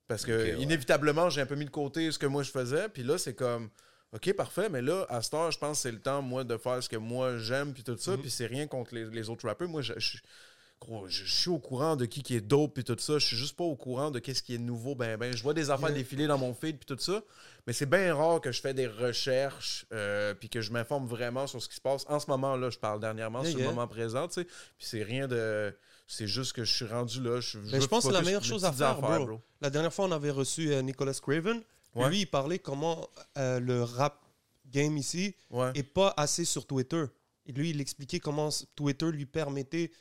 Parce 0.07 0.25
que 0.25 0.31
ouais. 0.31 0.61
inévitablement, 0.61 1.29
j'ai 1.29 1.41
un 1.41 1.45
peu 1.45 1.53
mis 1.53 1.65
de 1.65 1.69
côté 1.69 2.11
ce 2.11 2.17
que 2.17 2.25
moi 2.25 2.41
je 2.41 2.49
faisais. 2.49 2.89
Puis 2.89 3.03
là, 3.03 3.19
c'est 3.19 3.35
comme, 3.35 3.69
OK, 4.13 4.33
parfait, 4.33 4.67
mais 4.67 4.81
là, 4.81 5.05
à 5.09 5.21
cette 5.21 5.35
heure, 5.35 5.51
je 5.51 5.59
pense 5.59 5.77
que 5.77 5.81
c'est 5.83 5.91
le 5.91 6.01
temps, 6.01 6.23
moi, 6.23 6.43
de 6.43 6.57
faire 6.57 6.81
ce 6.81 6.89
que 6.89 6.95
moi 6.97 7.37
j'aime, 7.37 7.71
puis 7.73 7.83
tout 7.83 7.95
ça, 7.97 8.17
puis 8.17 8.31
c'est 8.31 8.47
rien 8.47 8.65
contre 8.65 8.95
les, 8.95 9.05
les 9.05 9.29
autres 9.29 9.47
rappeurs. 9.47 9.69
Moi, 9.69 9.83
je, 9.83 9.93
je- 9.97 10.17
je- 11.07 11.23
je 11.25 11.33
suis 11.33 11.49
au 11.49 11.59
courant 11.59 11.95
de 11.95 12.05
qui 12.05 12.21
qui 12.23 12.35
est 12.35 12.41
dope, 12.41 12.73
puis 12.75 12.83
tout 12.83 12.95
ça. 12.99 13.17
Je 13.19 13.25
suis 13.25 13.37
juste 13.37 13.55
pas 13.55 13.63
au 13.63 13.75
courant 13.75 14.11
de 14.11 14.19
qu'est-ce 14.19 14.41
qui 14.43 14.55
est 14.55 14.59
nouveau. 14.59 14.95
Ben, 14.95 15.17
ben, 15.17 15.35
je 15.35 15.41
vois 15.43 15.53
des 15.53 15.69
affaires 15.69 15.89
Yeah. 15.89 15.97
défiler 15.97 16.27
dans 16.27 16.37
mon 16.37 16.53
feed, 16.53 16.77
puis 16.77 16.85
tout 16.85 16.97
ça. 17.01 17.21
Mais 17.67 17.73
c'est 17.73 17.85
bien 17.85 18.13
rare 18.13 18.41
que 18.41 18.51
je 18.51 18.61
fais 18.61 18.73
des 18.73 18.87
recherches, 18.87 19.85
euh, 19.93 20.33
puis 20.33 20.49
que 20.49 20.61
je 20.61 20.71
m'informe 20.71 21.07
vraiment 21.07 21.47
sur 21.47 21.61
ce 21.61 21.67
qui 21.69 21.75
se 21.75 21.81
passe. 21.81 22.05
En 22.07 22.19
ce 22.19 22.29
moment-là, 22.31 22.69
je 22.69 22.77
parle 22.77 22.99
dernièrement 22.99 23.41
Yeah, 23.41 23.51
sur 23.51 23.59
yeah. 23.59 23.69
le 23.69 23.75
moment 23.75 23.87
présent, 23.87 24.27
tu 24.27 24.33
sais. 24.35 24.43
Puis 24.45 24.53
c'est 24.87 25.03
rien 25.03 25.27
de. 25.27 25.75
C'est 26.07 26.27
juste 26.27 26.53
que 26.53 26.63
je 26.63 26.71
suis 26.73 26.85
rendu 26.85 27.19
là. 27.21 27.39
Je, 27.41 27.57
je 27.65 27.85
pense 27.87 28.03
que 28.03 28.09
c'est 28.11 28.13
la 28.13 28.21
meilleure 28.21 28.43
chose 28.43 28.63
à 28.65 28.71
faire, 28.71 28.89
affaires, 29.03 29.25
bro. 29.25 29.41
La 29.61 29.71
dernière 29.71 29.91
fois, 29.93 30.05
on 30.05 30.11
avait 30.11 30.29
reçu 30.31 30.71
euh, 30.71 30.81
Nicholas 30.83 31.17
Craven. 31.21 31.61
Ouais. 31.95 32.09
Lui, 32.09 32.19
il 32.21 32.25
parlait 32.27 32.59
comment 32.59 33.09
euh, 33.37 33.59
le 33.59 33.81
rap 33.83 34.21
game 34.67 34.97
ici 34.97 35.33
Ouais. 35.49 35.71
est 35.73 35.83
pas 35.83 36.13
assez 36.17 36.45
sur 36.45 36.67
Twitter. 36.67 37.05
Et 37.47 37.51
lui, 37.53 37.69
il 37.71 37.79
expliquait 37.81 38.19
comment 38.19 38.49
Twitter 38.75 39.11
lui 39.11 39.25
permettait 39.25 39.91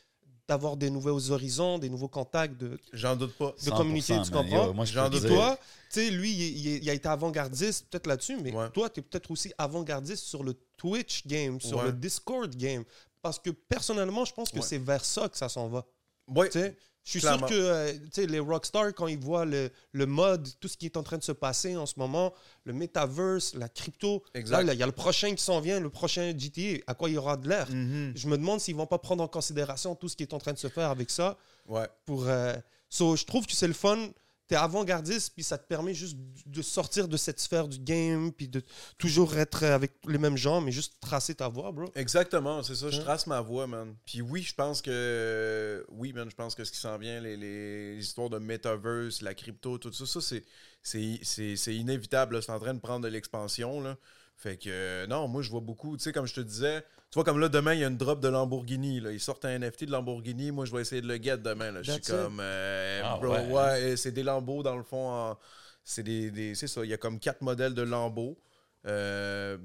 d'avoir 0.46 0.76
des 0.76 0.90
nouveaux 0.90 1.30
horizons, 1.30 1.78
des 1.78 1.88
nouveaux 1.88 2.08
contacts, 2.08 2.56
de, 2.58 2.78
J'en 2.92 3.16
doute 3.16 3.32
pas. 3.34 3.54
de 3.64 3.70
communiquer, 3.70 4.14
100%, 4.14 4.24
tu 4.26 4.30
comprends? 4.30 4.66
Yo, 4.66 4.72
moi, 4.74 4.84
je 4.84 4.92
J'en 4.92 5.04
peux 5.04 5.10
doute 5.10 5.24
Et 5.24 5.28
dire- 5.28 5.36
toi, 5.36 5.58
tu 5.90 6.00
sais, 6.00 6.10
lui, 6.10 6.30
il, 6.32 6.40
il- 6.66 6.82
il 6.82 6.90
a 6.90 6.92
été 6.92 7.08
avant-gardiste 7.08 7.86
peut-être 7.90 8.06
là-dessus, 8.06 8.36
mais 8.42 8.52
Ouais. 8.54 8.68
toi, 8.70 8.90
tu 8.90 9.00
es 9.00 9.02
peut-être 9.02 9.30
aussi 9.30 9.52
avant-gardiste 9.56 10.24
sur 10.24 10.42
le 10.44 10.54
Twitch 10.76 11.26
game, 11.26 11.60
sur 11.60 11.78
Ouais. 11.78 11.84
le 11.86 11.92
Discord 11.92 12.54
game. 12.54 12.84
Parce 13.22 13.38
que 13.38 13.50
personnellement, 13.50 14.26
je 14.26 14.34
pense 14.34 14.50
que 14.50 14.56
Ouais. 14.56 14.62
c'est 14.62 14.76
vers 14.78 15.04
ça 15.04 15.28
que 15.30 15.36
ça 15.38 15.48
s'en 15.48 15.68
va. 15.68 15.86
Ouais. 16.28 16.48
Tu 16.50 16.58
sais, 16.60 16.76
je 17.04 17.10
suis 17.10 17.20
Clairement. 17.20 17.46
sûr 17.46 17.56
que 17.56 17.62
euh, 17.62 18.26
les 18.26 18.38
rockstars, 18.40 18.94
quand 18.94 19.06
ils 19.08 19.18
voient 19.18 19.44
le, 19.44 19.70
le 19.92 20.06
mode, 20.06 20.48
tout 20.58 20.68
ce 20.68 20.76
qui 20.76 20.86
est 20.86 20.96
en 20.96 21.02
train 21.02 21.18
de 21.18 21.22
se 21.22 21.32
passer 21.32 21.76
en 21.76 21.84
ce 21.86 21.94
moment, 21.98 22.32
le 22.64 22.72
metaverse, 22.72 23.54
la 23.54 23.68
crypto, 23.68 24.22
Exact. 24.34 24.56
là, 24.58 24.62
là, 24.62 24.72
il 24.74 24.78
y 24.80 24.82
a 24.82 24.86
le 24.86 24.92
prochain 24.92 25.34
qui 25.34 25.42
s'en 25.44 25.60
vient, 25.60 25.80
le 25.80 25.90
prochain 25.90 26.32
GTA, 26.36 26.82
à 26.86 26.94
quoi 26.94 27.10
il 27.10 27.14
y 27.14 27.18
aura 27.18 27.36
de 27.36 27.48
l'air? 27.48 27.68
Mhm. 27.70 28.12
Je 28.16 28.26
me 28.28 28.36
demande 28.38 28.60
s'ils 28.60 28.74
vont 28.74 28.86
pas 28.86 28.98
prendre 28.98 29.22
en 29.22 29.28
considération 29.28 29.94
tout 29.94 30.08
ce 30.08 30.16
qui 30.16 30.22
est 30.22 30.32
en 30.32 30.38
train 30.38 30.52
de 30.54 30.58
se 30.58 30.68
faire 30.68 30.88
avec 30.90 31.10
ça. 31.10 31.36
Ouais. 31.66 31.86
Pour, 32.06 32.26
euh, 32.26 32.54
so, 32.88 33.16
je 33.16 33.24
trouve 33.24 33.46
que 33.46 33.52
c'est 33.52 33.68
le 33.68 33.74
fun. 33.74 33.98
Tu 34.48 34.54
es 34.54 34.56
avant-gardiste, 34.58 35.32
puis 35.34 35.42
ça 35.42 35.56
te 35.56 35.66
permet 35.66 35.94
juste 35.94 36.18
de 36.44 36.60
sortir 36.60 37.08
de 37.08 37.16
cette 37.16 37.40
sphère 37.40 37.66
du 37.66 37.78
game, 37.78 38.30
puis 38.30 38.46
de 38.46 38.62
toujours 38.98 39.36
être 39.38 39.62
avec 39.64 39.92
les 40.06 40.18
mêmes 40.18 40.36
gens, 40.36 40.60
mais 40.60 40.70
juste 40.70 40.94
tracer 41.00 41.34
ta 41.34 41.48
voie, 41.48 41.72
bro. 41.72 41.86
Exactement, 41.94 42.62
c'est 42.62 42.74
ça. 42.74 42.90
Je 42.90 43.00
Hein? 43.00 43.04
trace 43.04 43.26
ma 43.26 43.40
voix, 43.40 43.66
man. 43.66 43.96
Puis 44.04 44.20
oui, 44.20 44.42
je 44.42 44.54
pense 44.54 44.82
que. 44.82 45.84
Oui, 45.88 46.12
man, 46.12 46.28
je 46.30 46.34
pense 46.36 46.54
que 46.54 46.64
ce 46.64 46.72
qui 46.72 46.78
s'en 46.78 46.98
vient, 46.98 47.20
les, 47.20 47.36
les 47.36 47.96
histoires 47.98 48.30
de 48.30 48.38
metaverse, 48.38 49.22
la 49.22 49.34
crypto, 49.34 49.78
tout 49.78 49.92
ça, 49.92 50.04
ça, 50.06 50.20
c'est, 50.20 50.44
c'est, 50.82 51.20
c'est, 51.22 51.56
c'est 51.56 51.74
inévitable. 51.74 52.42
C'est 52.42 52.52
en 52.52 52.60
train 52.60 52.74
de 52.74 52.80
prendre 52.80 53.04
de 53.04 53.08
l'expansion. 53.08 53.80
Là. 53.80 53.96
Fait 54.36 54.56
que, 54.56 54.68
euh, 54.68 55.06
non, 55.06 55.28
moi, 55.28 55.42
je 55.42 55.50
vois 55.50 55.60
beaucoup. 55.60 55.96
Tu 55.96 56.02
sais, 56.02 56.12
comme 56.12 56.26
je 56.26 56.34
te 56.34 56.40
disais, 56.40 56.84
tu 57.14 57.18
vois, 57.20 57.22
comme 57.24 57.38
là, 57.38 57.48
demain, 57.48 57.74
il 57.74 57.78
y 57.80 57.84
a 57.84 57.86
une 57.86 57.96
drop 57.96 58.18
de 58.18 58.26
Lamborghini. 58.26 58.98
Là. 58.98 59.12
Ils 59.12 59.20
sortent 59.20 59.44
un 59.44 59.56
NFT 59.56 59.84
de 59.84 59.92
Lamborghini. 59.92 60.50
Moi, 60.50 60.64
je 60.64 60.72
vais 60.74 60.80
essayer 60.82 61.00
de 61.00 61.06
le 61.06 61.14
get 61.22 61.36
demain. 61.36 61.70
Là. 61.70 61.80
Je 61.80 61.92
suis 61.92 62.00
comme. 62.24 62.38
euh, 62.40 63.02
Ah, 63.04 63.18
bro, 63.22 63.32
ouais. 63.34 63.52
ouais, 63.52 63.96
c'est 63.96 64.10
des 64.10 64.24
Lambeaux, 64.24 64.64
dans 64.64 64.76
le 64.76 64.82
fond. 64.82 65.08
en- 65.08 65.38
C'est 65.84 66.02
des, 66.02 66.32
des- 66.32 66.56
c'est 66.56 66.66
ça. 66.66 66.82
Il 66.84 66.90
y 66.90 66.92
a 66.92 66.96
comme 66.96 67.20
quatre 67.20 67.40
modèles 67.42 67.72
de 67.74 67.82
Lambeaux. 67.82 68.36
Euh, 68.86 69.56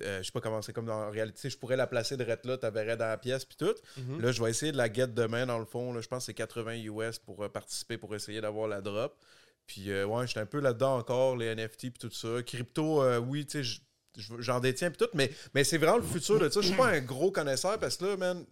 euh, 0.00 0.18
je 0.20 0.22
sais 0.24 0.32
pas 0.32 0.40
comment 0.40 0.62
c'est 0.62 0.72
comme 0.72 0.86
dans 0.86 1.08
en 1.08 1.10
réalité. 1.10 1.50
Je 1.50 1.58
pourrais 1.58 1.76
la 1.76 1.86
placer 1.86 2.16
de 2.16 2.24
là, 2.24 2.36
tu 2.38 2.70
verrais 2.70 2.96
dans 2.96 3.04
la 3.06 3.18
pièce 3.18 3.44
puis 3.44 3.56
tout. 3.58 3.74
Mhm. 3.98 4.22
Là, 4.22 4.32
je 4.32 4.42
vais 4.42 4.48
essayer 4.48 4.72
de 4.72 4.78
la 4.78 4.90
get 4.90 5.08
demain 5.08 5.44
dans 5.44 5.58
le 5.58 5.66
fond. 5.66 5.92
Là, 5.92 6.00
je 6.00 6.08
pense 6.08 6.20
que 6.20 6.26
c'est 6.26 6.34
80 6.34 6.76
US 6.84 7.18
pour 7.18 7.42
euh, 7.44 7.48
participer, 7.50 7.98
pour 7.98 8.14
essayer 8.14 8.40
d'avoir 8.40 8.66
la 8.68 8.80
drop. 8.80 9.14
Puis 9.66 9.90
euh, 9.90 10.06
ouais, 10.06 10.26
j'étais 10.26 10.40
un 10.40 10.46
peu 10.46 10.60
là-dedans 10.60 10.96
encore, 10.96 11.36
les 11.36 11.54
NFT 11.54 11.90
puis 11.90 11.98
tout 12.00 12.10
ça. 12.10 12.42
Crypto, 12.42 13.02
euh, 13.02 13.18
oui, 13.18 13.44
tu 13.46 13.62
sais, 13.62 13.80
j'en 14.38 14.60
détiens 14.60 14.90
puis 14.90 14.98
tout, 14.98 15.10
mais, 15.14 15.30
mais 15.54 15.64
c'est 15.64 15.78
vraiment 15.78 15.98
le 15.98 16.02
futur 16.02 16.38
de 16.38 16.48
ça. 16.48 16.60
Je 16.60 16.66
suis 16.66 16.76
pas 16.76 16.88
un 16.88 17.00
gros 17.00 17.30
connaisseur 17.30 17.78
parce 17.78 17.96
que 17.96 18.04
là, 18.04 18.16
man, 18.16 18.44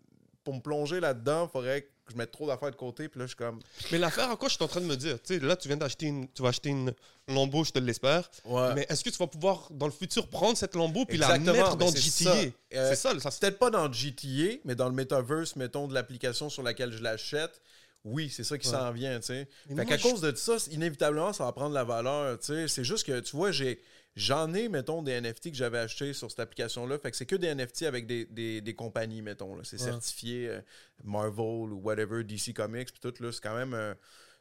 pour 0.44 0.54
me 0.54 0.60
plonger 0.60 1.00
là-dedans, 1.00 1.48
il 1.48 1.52
faudrait 1.52 1.82
que 1.82 1.88
je 2.10 2.16
mette 2.16 2.30
trop 2.30 2.46
d'affaires 2.46 2.70
de 2.70 2.76
côté. 2.76 3.08
Puis 3.08 3.20
là, 3.20 3.26
je 3.26 3.30
suis 3.30 3.36
comme. 3.36 3.60
Mais 3.92 3.98
l'affaire, 3.98 4.30
à 4.30 4.36
quoi 4.36 4.48
je 4.48 4.54
suis 4.54 4.64
en 4.64 4.68
train 4.68 4.80
de 4.80 4.86
me 4.86 4.96
dire, 4.96 5.20
tu 5.22 5.34
sais, 5.34 5.40
là, 5.40 5.56
tu 5.56 5.68
viens 5.68 5.76
d'acheter 5.76 6.06
une, 6.06 6.28
tu 6.28 6.42
vas 6.42 6.48
acheter 6.48 6.70
une 6.70 6.92
Lambo, 7.28 7.64
je 7.64 7.70
te 7.70 7.78
l'espère. 7.78 8.28
Ouais. 8.44 8.74
Mais 8.74 8.86
est-ce 8.88 9.04
que 9.04 9.10
tu 9.10 9.18
vas 9.18 9.26
pouvoir, 9.26 9.68
dans 9.70 9.86
le 9.86 9.92
futur, 9.92 10.26
prendre 10.28 10.56
cette 10.56 10.74
Lambo 10.74 11.04
puis 11.04 11.18
la 11.18 11.38
mettre 11.38 11.76
dans 11.76 11.90
c'est 11.90 12.00
GTA? 12.00 12.34
ça. 12.34 12.36
Euh, 12.74 12.88
c'est 12.90 12.96
ça, 12.96 13.18
ça 13.20 13.30
C'est 13.30 13.40
peut-être 13.40 13.58
pas 13.58 13.70
dans 13.70 13.90
GTA, 13.92 14.58
mais 14.64 14.74
dans 14.74 14.88
le 14.88 14.94
metaverse, 14.94 15.56
mettons, 15.56 15.86
de 15.86 15.94
l'application 15.94 16.50
sur 16.50 16.62
laquelle 16.62 16.92
je 16.92 17.02
l'achète. 17.02 17.60
Oui, 18.04 18.30
c'est 18.30 18.44
ça 18.44 18.56
qui 18.56 18.66
Ouais. 18.68 18.74
s'en 18.74 18.92
vient, 18.92 19.20
tu 19.20 19.26
sais. 19.26 19.48
Fait 19.76 19.84
qu'à 19.86 19.96
je- 19.98 20.02
cause 20.02 20.20
de 20.22 20.34
ça, 20.34 20.56
inévitablement, 20.70 21.32
ça 21.32 21.44
va 21.44 21.52
prendre 21.52 21.70
de 21.70 21.74
la 21.74 21.84
valeur, 21.84 22.38
tu 22.38 22.46
sais. 22.46 22.68
C'est 22.68 22.84
juste 22.84 23.06
que, 23.06 23.20
tu 23.20 23.36
vois, 23.36 23.50
j'ai... 23.52 23.80
J'en 24.16 24.52
ai, 24.54 24.68
mettons, 24.68 25.02
des 25.02 25.12
NFT 25.20 25.50
que 25.52 25.56
j'avais 25.56 25.78
achetés 25.78 26.12
sur 26.14 26.28
cette 26.30 26.40
application-là. 26.40 26.98
Fait 26.98 27.12
que 27.12 27.16
c'est 27.16 27.26
que 27.26 27.36
des 27.36 27.54
NFT 27.54 27.82
avec 27.84 28.06
des, 28.08 28.24
des, 28.26 28.60
des 28.60 28.74
compagnies, 28.74 29.22
mettons. 29.22 29.62
C'est 29.62 29.78
Ouais. 29.80 29.84
certifié 29.90 30.48
euh, 30.48 30.60
Marvel 31.04 31.72
ou 31.72 31.80
whatever, 31.80 32.24
DC 32.24 32.52
Comics, 32.52 32.90
puis 32.90 33.00
tout, 33.00 33.14
là. 33.22 33.30
C'est 33.30 33.40
quand 33.40 33.54
même... 33.56 33.72
euh, 33.74 33.94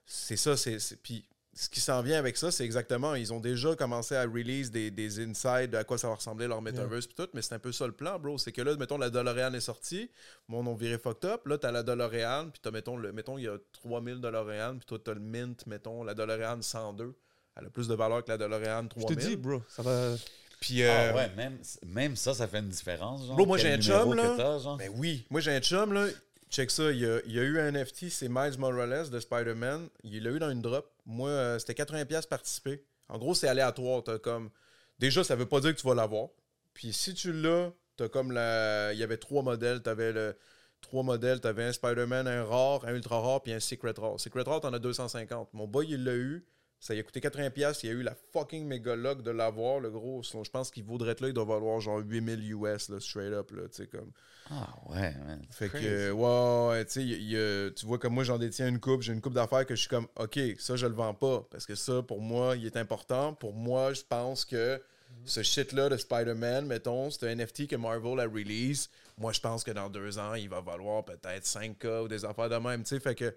c'est 0.05 0.37
ça, 0.37 0.57
c'est... 0.57 0.79
c'est- 0.79 0.95
Puis 0.97 1.23
ce 1.53 1.67
qui 1.67 1.81
s'en 1.81 2.01
vient 2.01 2.17
avec 2.19 2.38
ça, 2.38 2.51
c'est 2.51 2.63
exactement... 2.63 3.15
Ils 3.15 3.33
ont 3.33 3.39
déjà 3.39 3.75
commencé 3.75 4.15
à 4.15 4.23
release 4.23 4.71
des, 4.71 4.91
des 4.91 5.19
insides 5.19 5.71
de 5.71 5.77
à 5.77 5.83
quoi 5.83 5.97
ça 5.97 6.07
va 6.07 6.15
ressembler 6.15 6.47
leur 6.47 6.62
metaverse, 6.62 7.07
puis 7.07 7.15
tout. 7.15 7.27
Mais 7.33 7.41
c'est 7.41 7.55
un 7.55 7.59
peu 7.59 7.71
ça 7.71 7.85
le 7.88 7.91
plan, 7.91 8.17
bro. 8.19 8.38
C'est 8.38 8.51
que 8.51 8.62
là, 8.62 8.75
mettons, 8.77 8.97
la 8.97 9.09
DeLorean 9.09 9.53
est 9.53 9.59
sortie. 9.59 10.09
Mon 10.47 10.63
nom 10.63 10.75
viré 10.75 10.97
fucked 10.97 11.25
up. 11.29 11.45
Là, 11.47 11.57
t'as 11.57 11.71
la 11.71 11.83
DeLorean, 11.83 12.49
puis 12.51 12.62
t'as, 12.62 12.71
mettons, 12.71 12.95
le, 12.97 13.12
mettons, 13.12 13.38
il 13.38 13.45
y 13.45 13.47
a 13.47 13.57
3000 13.73 14.21
DeLorean, 14.21 14.77
puis 14.77 14.85
toi, 14.85 14.99
t'as 15.03 15.13
le 15.15 15.19
Mint, 15.19 15.65
mettons, 15.67 16.03
la 16.03 16.13
DeLorean 16.13 16.62
102. 16.62 17.13
Elle 17.57 17.65
a 17.65 17.69
plus 17.69 17.88
de 17.88 17.95
valeur 17.95 18.23
que 18.23 18.29
la 18.31 18.38
DeLorean 18.38 18.83
Je 18.83 19.01
3000. 19.01 19.17
te 19.17 19.21
dis, 19.27 19.35
bro, 19.35 19.62
ça 19.67 19.81
va... 19.81 20.15
Puis, 20.62 20.83
Ah 20.83 20.88
euh, 20.88 21.13
ouais, 21.15 21.29
même, 21.38 21.57
même 21.85 22.15
ça, 22.17 22.33
ça 22.33 22.45
fait 22.47 22.59
une 22.59 22.67
différence. 22.69 23.25
Genre, 23.25 23.35
Bro, 23.35 23.45
moi, 23.45 23.57
j'ai 23.57 23.71
un 23.71 23.79
chum, 23.81 24.13
là. 24.13 24.59
genre? 24.59 24.75
Ben 24.77 24.91
oui. 24.95 25.25
Moi, 25.29 25.39
j'ai 25.41 25.51
un 25.55 25.62
chum, 25.62 25.93
là. 25.93 26.07
Check 26.49 26.71
ça. 26.71 26.91
Il 26.91 26.99
y 26.99 27.05
a, 27.05 27.43
eu 27.43 27.59
un 27.59 27.71
NFT, 27.71 28.09
c'est 28.09 28.27
Miles 28.27 28.57
Morales 28.57 29.09
de 29.09 29.19
Spider-Man. 29.19 29.89
Il 30.03 30.23
l'a 30.23 30.31
eu 30.31 30.39
dans 30.39 30.49
une 30.49 30.62
drop. 30.62 30.91
Moi, 31.05 31.29
euh, 31.29 31.59
c'était 31.59 31.83
80$ 31.83 32.27
participer. 32.27 32.83
En 33.07 33.19
gros, 33.19 33.35
c'est 33.35 33.47
aléatoire. 33.47 34.03
T'as 34.03 34.17
comme. 34.17 34.49
Déjà, 34.97 35.23
ça 35.23 35.35
veut 35.35 35.45
pas 35.45 35.59
dire 35.59 35.75
que 35.75 35.79
tu 35.79 35.88
vas 35.88 35.93
l'avoir. 35.93 36.29
Puis 36.73 36.91
si 36.91 37.13
tu 37.13 37.33
l'as, 37.33 37.71
t'as 37.97 38.09
comme 38.09 38.31
la. 38.31 38.93
Il 38.93 38.99
y 38.99 39.03
avait 39.03 39.17
trois 39.17 39.43
modèles. 39.43 39.81
T'avais 39.83 40.12
le. 40.12 40.35
Trois 40.81 41.03
modèles. 41.03 41.39
T'avais 41.39 41.65
un 41.65 41.71
Spider-Man, 41.71 42.27
un 42.27 42.43
rare, 42.43 42.83
un 42.85 42.95
ultra 42.95 43.19
rare, 43.19 43.43
puis 43.43 43.53
un 43.53 43.59
secret 43.59 43.93
rare. 43.95 44.19
Secret 44.19 44.43
rare, 44.43 44.62
t'en 44.62 44.73
as 44.73 44.79
250. 44.79 45.53
Mon 45.53 45.67
boy, 45.67 45.88
il 45.88 46.03
l'a 46.03 46.15
eu. 46.15 46.45
Ça 46.79 46.93
lui 46.93 47.01
a 47.01 47.03
coûté 47.03 47.19
80$. 47.19 47.83
Il 47.83 47.89
a 47.89 47.93
eu 47.93 48.01
la 48.03 48.15
fucking 48.33 48.65
méga 48.65 48.95
luck 48.95 49.21
de 49.21 49.31
l'avoir, 49.31 49.79
le 49.81 49.89
gros. 49.89 50.23
Sinon, 50.23 50.43
je 50.43 50.51
pense 50.51 50.71
qu'il 50.71 50.83
vaudrait 50.85 51.11
être 51.11 51.21
là, 51.21 51.27
il 51.27 51.33
doit 51.33 51.45
valoir 51.45 51.79
genre 51.81 51.99
8000 51.99 52.51
US, 52.53 52.89
là, 52.89 52.99
straight 52.99 53.33
up, 53.33 53.51
là, 53.51 53.63
tu 53.67 53.83
sais, 53.83 53.87
comme. 53.87 54.11
Ah 54.49 54.67
ouais, 54.87 55.13
man. 55.25 55.41
Fait 55.51 55.67
Crazy. 55.69 55.85
que, 55.85 56.11
ouais, 56.11 56.69
ouais, 56.69 56.85
tu 56.85 56.91
sais, 56.93 57.03
il 57.03 57.23
y 57.29 57.37
a- 57.37 57.69
tu 57.71 57.85
vois, 57.85 57.99
comme 57.99 58.13
moi, 58.13 58.23
j'en 58.23 58.37
détiens 58.39 58.67
une 58.67 58.79
coupe, 58.79 59.01
j'ai 59.01 59.13
une 59.13 59.21
coupe 59.21 59.33
d'affaires 59.33 59.65
que 59.65 59.75
je 59.75 59.81
suis 59.81 59.89
comme, 59.89 60.07
OK, 60.15 60.39
ça, 60.57 60.75
je 60.75 60.87
le 60.87 60.93
vends 60.93 61.13
pas. 61.13 61.45
Parce 61.51 61.65
que 61.67 61.75
ça, 61.75 62.01
pour 62.01 62.21
moi, 62.21 62.55
il 62.55 62.65
est 62.65 62.77
important. 62.77 63.33
Pour 63.33 63.53
moi, 63.53 63.93
je 63.93 64.01
pense 64.07 64.45
que 64.45 64.81
ce 65.25 65.43
shit-là 65.43 65.89
de 65.89 65.97
Spider-Man, 65.97 66.65
mettons, 66.65 67.11
c'est 67.11 67.27
un 67.27 67.31
NFT 67.35 67.67
que 67.67 67.75
Marvel 67.75 68.19
a 68.19 68.23
release. 68.23 68.89
Moi, 69.17 69.33
je 69.33 69.39
pense 69.41 69.63
que 69.63 69.71
dans 69.71 69.89
deux 69.89 70.17
ans, 70.17 70.33
il 70.33 70.49
va 70.49 70.61
valoir 70.61 71.03
peut-être 71.03 71.45
5K 71.45 72.03
ou 72.03 72.07
des 72.07 72.23
affaires 72.25 72.49
de 72.49 72.55
même, 72.55 72.83
tu 72.83 72.89
sais. 72.89 72.99
Fait 72.99 73.15
que, 73.15 73.35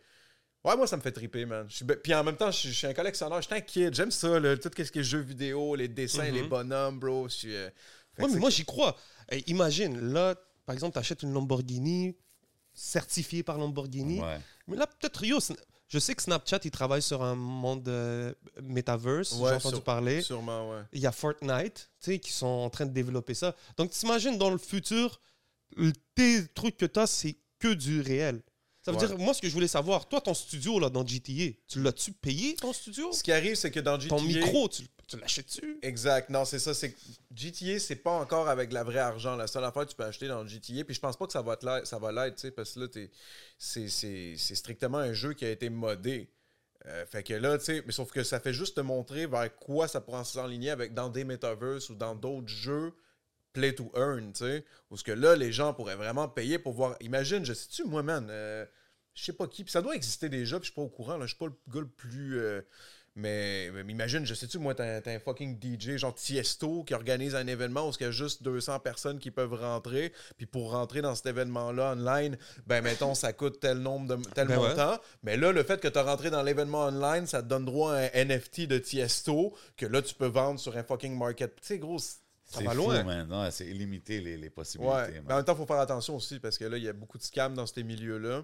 ouais, 0.65 0.77
moi, 0.77 0.87
ça 0.87 0.97
me 0.97 1.03
fait 1.03 1.13
triper, 1.13 1.45
man. 1.47 1.67
Je 1.69 1.77
suis 1.77 1.85
be- 1.85 1.97
Puis 1.97 2.15
en 2.15 2.25
même 2.25 2.37
temps, 2.37 2.51
je 2.51 2.69
suis, 2.71 2.87
un 2.87 2.95
collectionneur, 2.95 3.41
je 3.43 3.47
suis 3.47 3.55
un 3.55 3.61
kid. 3.61 3.95
J'aime 3.95 4.11
ça, 4.11 4.39
là, 4.41 4.57
tout 4.57 4.71
ce 4.77 4.83
qui 4.91 4.99
est 4.99 5.03
jeux 5.05 5.21
vidéo, 5.21 5.75
les 5.75 5.89
dessins, 5.89 6.29
Mhm. 6.29 6.35
les 6.35 6.43
bonhommes, 6.43 6.99
bro. 6.99 7.29
Je 7.29 7.35
suis. 7.35 7.55
euh, 7.57 7.69
Ouais, 8.19 8.29
mais 8.31 8.39
moi, 8.39 8.51
j'y 8.51 8.65
crois. 8.65 8.97
Eh, 9.31 9.39
imagine, 9.51 9.99
là, 10.13 10.35
par 10.67 10.75
exemple, 10.75 10.93
tu 10.93 10.99
achètes 10.99 11.23
une 11.23 11.33
Lamborghini 11.33 12.15
certifiée 12.75 13.43
par 13.43 13.59
Lamborghini. 13.59 14.21
Ouais. 14.21 14.39
Mais 14.67 14.77
là, 14.77 14.87
peut-être, 14.87 15.25
yo, 15.25 15.39
je 15.89 15.99
sais 15.99 16.15
que 16.15 16.23
Snapchat, 16.23 16.61
il 16.65 16.71
travaille 16.71 17.03
sur 17.03 17.23
un 17.23 17.35
monde 17.35 17.89
euh, 17.89 18.33
metaverse. 18.63 19.33
Ouais, 19.33 19.51
J'ai 19.51 19.57
entendu 19.57 19.75
sur- 19.77 19.85
parler. 19.85 20.23
Sûrement, 20.23 20.71
ouais. 20.71 20.83
Il 20.93 21.01
y 21.01 21.07
a 21.07 21.13
Fortnite, 21.13 21.91
tu 22.01 22.13
sais, 22.13 22.19
qui 22.19 22.33
sont 22.33 22.47
en 22.47 22.71
train 22.71 22.87
de 22.87 22.93
développer 22.93 23.35
ça. 23.35 23.55
Donc, 23.77 23.91
t'imagines, 23.91 24.39
dans 24.39 24.51
le 24.51 24.59
futur, 24.59 25.21
tes 26.15 26.47
trucs 26.49 26.77
que 26.77 26.87
tu 26.87 27.01
as, 27.01 27.07
c'est 27.07 27.37
que 27.59 27.73
du 27.75 28.01
réel. 28.01 28.43
Ça 28.85 28.91
veut 28.91 28.99
Ouais. 28.99 29.07
dire, 29.07 29.17
moi, 29.19 29.33
ce 29.33 29.41
que 29.41 29.49
je 29.49 29.53
voulais 29.55 29.69
savoir, 29.69 30.09
toi, 30.09 30.21
ton 30.21 30.35
studio, 30.35 30.81
là, 30.81 30.91
dans 30.91 31.07
GTA, 31.07 31.55
tu 31.69 31.81
l'as-tu 31.81 32.13
payé, 32.13 32.57
ton 32.57 32.73
studio? 32.73 33.13
Ce 33.13 33.23
qui 33.23 33.31
arrive, 33.31 33.55
c'est 33.55 33.71
que 33.71 33.79
dans 33.81 33.99
GTA. 33.99 34.17
Ton 34.17 34.23
micro, 34.23 34.69
tu, 34.69 34.83
tu 35.07 35.17
l'achètes-tu? 35.19 35.79
Exact. 35.83 36.31
Non, 36.31 36.45
c'est 36.45 36.59
ça. 36.59 36.75
C'est 36.75 36.95
GTA, 37.33 37.79
c'est 37.79 37.95
pas 37.97 38.11
encore 38.11 38.49
avec 38.49 38.73
la 38.73 38.83
vraie 38.83 38.99
argent. 38.99 39.37
La 39.37 39.47
seule 39.47 39.63
affaire 39.65 39.85
que 39.85 39.91
tu 39.91 39.97
peux 39.97 40.05
acheter 40.05 40.27
dans 40.27 40.45
GTA, 40.45 40.83
puis 40.85 40.95
je 40.97 41.01
pense 41.01 41.17
pas 41.17 41.27
que 41.27 41.33
ça 41.33 41.43
va, 41.43 41.57
te 41.57 41.65
l'être- 41.65 41.87
ça 41.87 41.99
va 42.01 42.11
l'être, 42.11 42.35
tu 42.35 42.41
sais, 42.43 42.51
parce 42.51 42.73
que 42.73 42.81
là, 42.81 42.87
c'est, 43.59 44.37
strictement 44.55 44.99
un 44.99 45.13
jeu 45.13 45.35
qui 45.35 45.45
a 45.45 45.51
été 45.51 45.71
modé. 45.71 46.29
Euh, 46.87 47.07
fait 47.07 47.23
que 47.23 47.35
là, 47.35 47.59
tu 47.59 47.65
sais, 47.67 47.83
mais 47.87 47.93
sauf 47.93 48.11
que 48.11 48.25
ça 48.25 48.41
fait 48.41 48.53
juste 48.53 48.75
te 48.75 48.81
montrer 48.81 49.27
vers 49.27 49.55
quoi 49.55 49.87
ça 49.87 50.01
pourrait 50.01 50.25
s'enligner 50.25 50.71
avec 50.71 50.95
dans 50.95 51.09
des 51.09 51.23
metaverses 51.23 51.91
ou 51.91 51.95
dans 51.95 52.17
d'autres 52.17 52.49
jeux 52.49 52.93
play 53.53 53.73
to 53.75 53.93
earn, 53.95 54.33
tu 54.33 54.41
sais. 54.45 54.65
Où 54.91 54.97
ce 54.97 55.05
que 55.05 55.13
là, 55.13 55.37
les 55.37 55.53
gens 55.53 55.75
pourraient 55.75 55.95
vraiment 55.95 56.27
payer 56.29 56.59
pour 56.59 56.73
voir. 56.73 56.97
Imagine, 57.01 57.45
je 57.45 57.53
sais-tu, 57.53 57.85
moi, 57.85 58.03
man, 58.03 58.27
euh, 58.31 58.65
je 59.15 59.25
sais 59.25 59.33
pas 59.33 59.47
qui, 59.47 59.65
puis 59.65 59.73
ça 59.73 59.83
doit 59.83 59.95
exister 59.97 60.29
déjà, 60.29 60.57
puis 60.59 60.67
je 60.67 60.73
suis 60.73 60.75
pas 60.75 60.83
au 60.83 60.89
courant, 60.89 61.17
là, 61.17 61.27
je 61.27 61.31
suis 61.35 61.39
pas 61.39 61.47
le 61.47 61.55
gars 61.73 61.81
le 61.81 61.89
plus. 61.89 62.39
euh, 62.41 62.63
Mais, 63.15 63.71
mais 63.73 63.93
imagine, 63.93 64.25
je 64.25 64.33
sais-tu, 64.33 64.59
moi, 64.59 64.75
t'as 64.75 65.03
un 65.05 65.19
fucking 65.19 65.59
DJ, 65.61 65.99
genre 65.99 66.15
Tiesto, 66.15 66.83
qui 66.83 66.95
organise 66.95 67.35
un 67.35 67.47
événement 67.47 67.87
où 67.87 67.93
il 68.01 68.05
y 68.05 68.07
a 68.07 68.11
juste 68.11 68.43
200 68.43 68.79
personnes 68.81 69.19
qui 69.19 69.31
peuvent 69.31 69.53
rentrer. 69.53 70.15
Puis 70.39 70.47
pour 70.47 70.71
rentrer 70.71 71.03
dans 71.03 71.15
cet 71.15 71.27
événement-là 71.27 71.93
online, 71.93 72.39
ben, 72.67 72.81
mettons, 72.83 73.15
ça 73.15 73.35
coûte 73.35 73.61
tel 73.61 73.81
nombre 73.81 74.17
de 74.17 74.23
tel 74.31 74.49
Ben 74.49 74.59
ouais. 74.59 74.69
montant. 74.71 74.99
Mais 75.23 75.37
là, 75.37 75.53
le 75.53 75.63
fait 75.63 75.79
que 75.79 75.89
tu 75.89 75.99
as 75.99 76.03
rentré 76.03 76.31
dans 76.31 76.43
l'événement 76.43 76.87
online, 76.87 77.27
ça 77.27 77.43
te 77.43 77.49
donne 77.49 77.67
droit 77.67 77.93
à 77.93 77.99
un 77.99 78.25
NFT 78.25 78.67
de 78.67 78.79
Tiesto 78.79 79.55
que 79.77 79.85
là, 79.85 80.01
tu 80.01 80.15
peux 80.15 80.25
vendre 80.29 80.59
sur 80.59 80.75
un 80.75 80.83
fucking 80.83 81.15
market. 81.15 81.55
Tu 81.57 81.67
sais, 81.67 81.79
gros, 81.79 81.99
c'est- 81.99 82.17
ça 82.47 82.61
C'est 82.61 82.65
va 82.65 82.71
fou, 82.73 82.79
loin. 82.91 83.51
c'est 83.51 83.67
illimité 83.67 84.23
les, 84.23 84.39
les 84.39 84.49
possibilités. 84.51 84.95
Ouais. 84.95 85.23
Mais 85.27 85.33
en 85.35 85.37
même 85.37 85.45
temps, 85.45 85.53
il 85.53 85.59
faut 85.59 85.67
faire 85.67 85.81
attention 85.81 86.17
aussi 86.17 86.39
parce 86.41 86.57
que 86.57 86.65
là, 86.65 86.79
il 86.79 86.85
y 86.85 86.89
a 86.89 86.95
beaucoup 86.95 87.19
de 87.19 87.23
scams 87.23 87.53
dans 87.55 87.67
ces 87.67 87.83
milieux-là. 87.83 88.43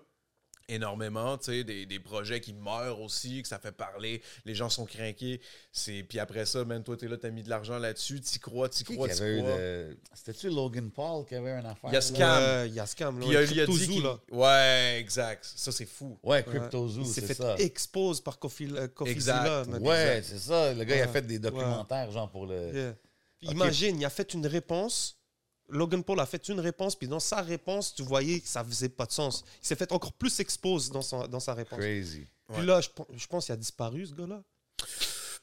Énormément, 0.70 1.38
tu 1.38 1.46
sais, 1.46 1.64
des, 1.64 1.86
des 1.86 1.98
projets 1.98 2.40
qui 2.42 2.52
meurent 2.52 3.00
aussi, 3.00 3.40
que 3.40 3.48
ça 3.48 3.58
fait 3.58 3.72
parler, 3.72 4.20
les 4.44 4.54
gens 4.54 4.68
sont 4.68 4.84
craqués. 4.84 5.40
C'est... 5.72 6.02
Puis 6.02 6.18
après 6.18 6.44
ça, 6.44 6.62
man, 6.66 6.84
toi, 6.84 6.94
t'es 6.96 7.08
là, 7.08 7.16
t'as 7.16 7.30
mis 7.30 7.42
de 7.42 7.48
l'argent 7.48 7.78
là-dessus, 7.78 8.20
t'y 8.20 8.38
crois, 8.38 8.68
t'y 8.68 8.84
crois, 8.84 9.08
t'y 9.08 9.14
crois. 9.16 9.56
de- 9.58 9.96
C'était-tu 10.12 10.50
Logan 10.50 10.90
Paul 10.90 11.24
qui 11.24 11.34
avait 11.36 11.52
une 11.52 11.64
affaire? 11.64 11.88
Il 11.90 11.94
y 11.94 11.96
a 11.96 12.00
là? 12.00 12.00
Scam. 12.02 12.42
Ouais, 12.42 12.68
il 12.68 12.74
y 12.74 12.80
a 12.80 12.86
scam. 12.86 13.18
Là, 13.18 13.24
Puis 13.24 13.34
il 13.34 13.36
a, 13.38 13.42
il 13.44 13.60
a 13.60 13.64
Crypto 13.64 13.78
dit 13.78 13.84
Zoo, 13.98 14.02
là. 14.02 14.18
Ouais, 14.30 14.98
exact. 15.00 15.44
Ça, 15.56 15.72
c'est 15.72 15.86
fou. 15.86 16.18
Ouais, 16.22 16.42
Crypto 16.42 16.86
Zoo, 16.88 17.00
Il 17.00 17.06
s'est 17.06 17.20
c'est 17.22 17.26
fait 17.28 17.34
ça. 17.34 17.56
expose 17.56 18.20
par 18.20 18.38
Kofi, 18.38 18.68
euh, 18.70 18.88
Kofi 18.88 19.10
Exact. 19.12 19.64
Zilla. 19.64 19.78
Ouais, 19.78 20.20
c'est 20.22 20.38
ça. 20.38 20.74
Le 20.74 20.84
gars, 20.84 20.96
il 20.96 21.02
a 21.02 21.08
fait 21.08 21.22
des 21.26 21.38
documentaires, 21.38 22.10
genre, 22.10 22.30
pour 22.30 22.46
le... 22.46 22.74
Yeah. 22.74 22.94
Imagine, 23.52 23.98
il 24.00 24.04
a 24.04 24.10
fait 24.10 24.34
une 24.34 24.46
réponse. 24.46 25.17
Logan 25.68 26.02
Paul 26.02 26.18
a 26.20 26.26
fait 26.26 26.48
une 26.48 26.60
réponse, 26.60 26.96
puis 26.96 27.06
dans 27.08 27.20
sa 27.20 27.42
réponse, 27.42 27.94
tu 27.94 28.02
voyais 28.02 28.40
que 28.40 28.48
ça 28.48 28.64
faisait 28.64 28.88
pas 28.88 29.06
de 29.06 29.12
sens. 29.12 29.44
Il 29.62 29.66
s'est 29.66 29.76
fait 29.76 29.92
encore 29.92 30.12
plus 30.12 30.40
expose 30.40 30.90
dans, 30.90 31.02
son, 31.02 31.26
dans 31.28 31.40
sa 31.40 31.54
réponse. 31.54 31.78
Crazy. 31.78 32.26
Puis 32.48 32.60
Ouais. 32.60 32.64
là, 32.66 32.80
je, 32.80 32.88
pen- 32.88 33.04
je 33.14 33.26
pense 33.26 33.44
qu'il 33.46 33.52
a 33.52 33.56
disparu, 33.56 34.06
ce 34.06 34.14
gars-là. 34.14 34.42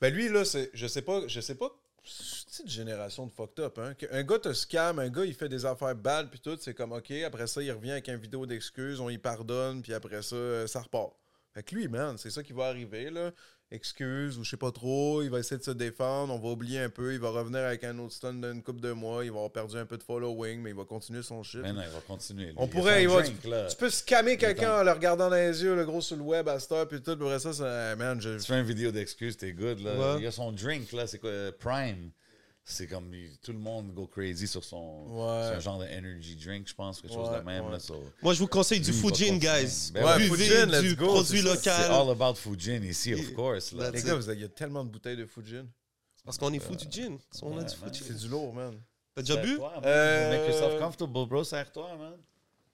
Ben 0.02 0.14
lui, 0.14 0.28
là, 0.30 0.44
c'est, 0.44 0.70
je 0.74 0.88
sais 0.88 1.02
pas, 1.04 1.28
je 1.28 1.40
sais 1.40 1.56
pas, 1.56 1.70
c'est 2.04 2.64
une 2.64 2.70
génération 2.70 3.26
de 3.28 3.32
fucked 3.32 3.60
up, 3.64 3.78
hein. 3.80 3.94
Un 4.12 4.24
gars 4.24 4.40
te 4.40 4.52
scam, 4.54 5.00
un 5.00 5.10
gars, 5.10 5.26
il 5.26 5.34
fait 5.34 5.50
des 5.50 5.66
affaires 5.66 5.96
bad, 5.96 6.30
puis 6.30 6.40
tout, 6.40 6.58
c'est 6.60 6.74
comme, 6.74 6.92
OK, 6.92 7.12
après 7.12 7.48
ça, 7.48 7.62
il 7.62 7.72
revient 7.72 7.92
avec 7.92 8.08
une 8.08 8.18
vidéo 8.18 8.46
d'excuses, 8.46 9.00
on 9.00 9.10
y 9.10 9.18
pardonne, 9.18 9.82
puis 9.82 9.94
après 9.94 10.22
ça, 10.22 10.36
euh, 10.36 10.68
ça 10.68 10.82
repart. 10.82 11.14
Fait 11.54 11.64
que 11.64 11.74
lui, 11.76 11.88
man, 11.88 12.18
c'est 12.18 12.30
ça 12.32 12.44
qui 12.44 12.52
va 12.54 12.66
arriver, 12.66 13.10
là. 13.10 13.32
Excuse 13.72 14.38
ou 14.38 14.44
je 14.44 14.52
sais 14.52 14.58
pas 14.58 14.72
trop, 14.72 15.24
il 15.24 15.30
va 15.32 15.40
essayer 15.40 15.58
de 15.58 15.64
se 15.64 15.72
défendre, 15.72 16.32
on 16.34 16.38
va 16.38 16.50
oublier 16.50 16.80
un 16.82 16.90
peu, 16.90 17.14
il 17.14 17.20
va 17.20 17.30
revenir 17.32 17.62
avec 17.62 17.84
un 17.84 17.98
autre 17.98 18.14
stun 18.14 18.34
d'une 18.36 18.62
couple 18.62 18.80
de 18.80 18.92
mois, 18.92 19.26
il 19.26 19.32
va 19.32 19.38
avoir 19.38 19.52
perdu 19.52 19.76
un 19.78 19.88
peu 19.88 19.98
de 19.98 20.04
following, 20.04 20.62
mais 20.62 20.70
il 20.70 20.76
va 20.76 20.86
continuer 20.86 21.24
son 21.24 21.42
shit. 21.42 21.62
Mais 21.64 21.74
non, 21.74 21.82
il 21.82 21.90
va 21.90 22.00
continuer. 22.08 22.46
lui. 22.46 22.54
On 22.58 22.66
Il 22.66 22.70
pourrait, 22.70 23.02
il 23.04 23.10
va- 23.10 23.24
drink. 23.24 23.42
Tu 23.42 23.76
peux 23.78 23.90
scammer 23.90 24.38
quelqu'un 24.38 24.82
en 24.82 24.84
le 24.84 24.92
regardant 24.92 25.30
dans 25.30 25.36
les 25.36 25.64
yeux, 25.64 25.76
le 25.76 25.84
gros 25.84 26.00
sur 26.00 26.16
le 26.16 26.22
web 26.22 26.48
à 26.48 26.60
cette 26.60 26.72
heure, 26.74 26.88
puis 26.88 27.02
tout, 27.02 27.12
après 27.12 27.40
ça, 27.40 27.54
ça 27.54 27.96
man, 27.96 28.22
je, 28.22 28.38
Tu 28.38 28.46
fais 28.46 28.60
une 28.60 28.66
vidéo 28.68 28.92
d'excuses, 28.92 29.36
t'es 29.36 29.52
good, 29.52 29.80
là. 29.80 30.16
Ouais. 30.16 30.22
Il 30.22 30.28
a 30.28 30.32
son 30.32 30.52
drink, 30.52 30.92
là, 30.92 31.08
c'est 31.08 31.18
quoi, 31.18 31.32
euh, 31.32 31.52
Prime? 31.60 32.12
C'est 32.68 32.88
comme, 32.88 33.12
tout 33.44 33.52
le 33.52 33.60
monde 33.60 33.94
go 33.94 34.08
crazy 34.08 34.48
sur 34.48 34.64
son... 34.64 35.06
Ouais. 35.10 35.62
Genre 35.62 35.78
de 35.78 35.86
energy 35.86 36.36
drink, 36.36 36.68
je 36.68 36.74
pense, 36.74 37.00
quelque 37.00 37.14
chose 37.14 37.30
Ouais, 37.30 37.38
de 37.40 37.44
même, 37.46 37.66
ouais. 37.66 37.72
là. 37.74 37.80
so- 37.80 38.04
Moi, 38.24 38.34
je 38.34 38.40
vous 38.40 38.48
conseille 38.48 38.80
du 38.80 38.92
Fujin, 38.92 39.38
guys. 39.38 39.92
Ben 39.94 40.04
ouais, 40.04 40.28
Fujin, 40.28 40.66
let's 40.66 40.82
du 40.82 40.96
go, 40.96 41.06
produit 41.14 41.42
ça, 41.44 41.56
C'est 41.58 41.70
local. 41.70 41.92
all 41.92 42.10
about 42.10 42.34
Fujin 42.34 42.82
ici, 42.84 43.14
of 43.14 43.34
course, 43.34 43.72
là. 43.72 43.92
Les 43.92 44.02
gars, 44.02 44.18
il 44.34 44.40
y 44.42 44.44
a 44.44 44.48
tellement 44.50 44.84
de 44.84 44.90
bouteilles 44.90 45.16
de 45.16 45.28
Fujin. 45.28 45.68
Parce 46.24 46.40
qu'on 46.40 46.52
est 46.54 46.60
Fujin. 46.60 47.18
On 47.44 47.52
a 47.52 47.58
Ouais, 47.62 47.66
du 47.66 47.76
man. 47.80 47.94
Fujin. 47.94 48.06
C'est 48.08 48.18
du 48.18 48.28
lourd, 48.30 48.52
man. 48.52 48.74
T'as 49.14 49.22
déjà 49.22 49.36
bu? 49.38 49.60
Man. 49.60 49.72
Euh, 49.86 50.30
Make 50.32 50.50
yourself 50.52 50.80
comfortable, 50.80 51.26
bro. 51.28 51.44
Serre-toi, 51.44 51.96
man. 51.98 52.14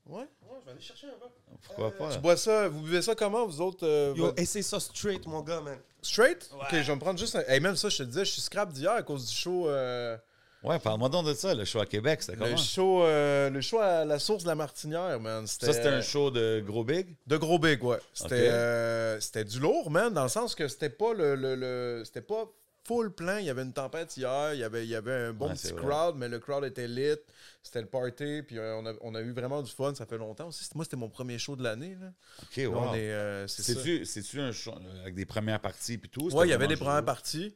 Ouais. 0.05 0.25
je 0.61 0.65
vais 0.65 0.71
aller 0.71 0.81
chercher 0.81 1.07
un 1.07 1.19
peu. 1.19 1.25
Pourquoi 1.63 1.91
pas? 1.91 2.13
Tu 2.13 2.19
bois 2.19 2.37
ça, 2.37 2.69
vous 2.69 2.81
buvez 2.81 3.01
ça 3.01 3.13
comment, 3.13 3.45
vous 3.45 3.59
autres? 3.59 3.85
euh, 3.85 4.13
Yo, 4.15 4.25
votre- 4.27 4.41
essaye 4.41 4.63
ça 4.63 4.79
straight, 4.79 5.27
mon 5.27 5.41
gars, 5.41 5.59
man. 5.59 5.77
Straight? 6.01 6.49
Ok, 6.53 6.67
je 6.71 6.77
vais 6.81 6.95
me 6.95 6.99
prendre 6.99 7.19
juste 7.19 7.35
un. 7.35 7.43
Hey, 7.47 7.59
même 7.59 7.75
ça, 7.75 7.89
je 7.89 7.97
te 7.97 8.03
disais, 8.03 8.25
je 8.25 8.31
suis 8.31 8.41
scrap 8.41 8.71
d'hier 8.73 8.91
à 8.91 9.03
cause 9.03 9.27
du 9.29 9.35
show. 9.35 9.69
euh, 9.69 10.17
Ouais, 10.63 10.77
parle-moi 10.77 11.09
donc 11.09 11.25
de 11.25 11.33
ça, 11.33 11.55
le 11.55 11.65
show 11.65 11.79
à 11.79 11.87
Québec, 11.87 12.21
c'était 12.21 12.37
Le 12.37 12.43
comment? 12.45 12.57
show, 12.57 13.03
euh, 13.03 13.49
le 13.49 13.61
show 13.61 13.79
à 13.79 14.05
la 14.05 14.19
source 14.19 14.43
de 14.43 14.47
la 14.47 14.53
Martinière, 14.53 15.19
man. 15.19 15.47
Ça, 15.47 15.73
c'était 15.73 15.87
un 15.87 16.01
show 16.01 16.29
de 16.29 16.63
gros 16.65 16.83
big? 16.83 17.15
De 17.25 17.37
gros 17.37 17.57
big, 17.57 17.83
ouais. 17.83 17.97
C'était 18.13 18.35
Ok. 18.47 18.53
euh, 18.53 19.19
c'était 19.19 19.43
du 19.43 19.59
lourd, 19.59 19.89
man, 19.89 20.13
dans 20.13 20.21
le 20.23 20.29
sens 20.29 20.53
que 20.53 20.67
c'était 20.67 20.91
pas 20.91 21.13
le, 21.15 21.33
le, 21.35 21.55
le- 21.55 22.03
c'était 22.05 22.21
pas 22.21 22.45
full 22.87 23.13
plein. 23.13 23.39
Il 23.39 23.45
y 23.45 23.49
avait 23.49 23.61
une 23.63 23.73
tempête 23.73 24.15
hier, 24.17 24.53
il 24.53 24.59
y 24.59 24.63
avait, 24.63 24.83
il 24.85 24.89
y 24.89 24.95
avait 24.95 25.13
un 25.13 25.33
bon 25.33 25.47
Ouais, 25.49 25.53
petit 25.55 25.73
crowd, 25.73 26.15
mais 26.17 26.27
le 26.29 26.39
crowd 26.39 26.63
était 26.65 26.87
lit. 26.87 27.15
C'était 27.63 27.81
le 27.81 27.87
party, 27.87 28.41
puis 28.41 28.57
euh, 28.57 28.75
on, 28.77 28.85
a, 28.85 28.93
on 29.01 29.13
a 29.15 29.21
eu 29.21 29.31
vraiment 29.31 29.61
du 29.61 29.71
fun. 29.71 29.93
Ça 29.95 30.05
fait 30.05 30.17
longtemps 30.17 30.47
aussi. 30.47 30.67
Moi, 30.75 30.83
c'était 30.85 30.97
mon 30.97 31.09
premier 31.09 31.37
show 31.37 31.55
de 31.55 31.63
l'année. 31.63 31.95
Là. 31.99 32.07
OK, 32.43 32.57
Là, 32.57 32.67
wow. 32.69 32.77
on 32.89 32.93
est, 32.95 33.11
euh, 33.11 33.47
c'est 33.47 33.61
ça. 33.63 33.73
C'est-tu 33.73 34.05
c'est-tu 34.05 34.39
un 34.41 34.51
show 34.51 34.71
euh, 34.71 35.01
avec 35.01 35.15
des 35.15 35.25
premières 35.25 35.59
parties 35.61 35.97
puis 35.97 36.09
tout? 36.09 36.29
Ouais, 36.35 36.47
il 36.47 36.49
y 36.49 36.53
avait 36.53 36.67
des 36.67 36.77
premières 36.77 37.05
parties. 37.05 37.55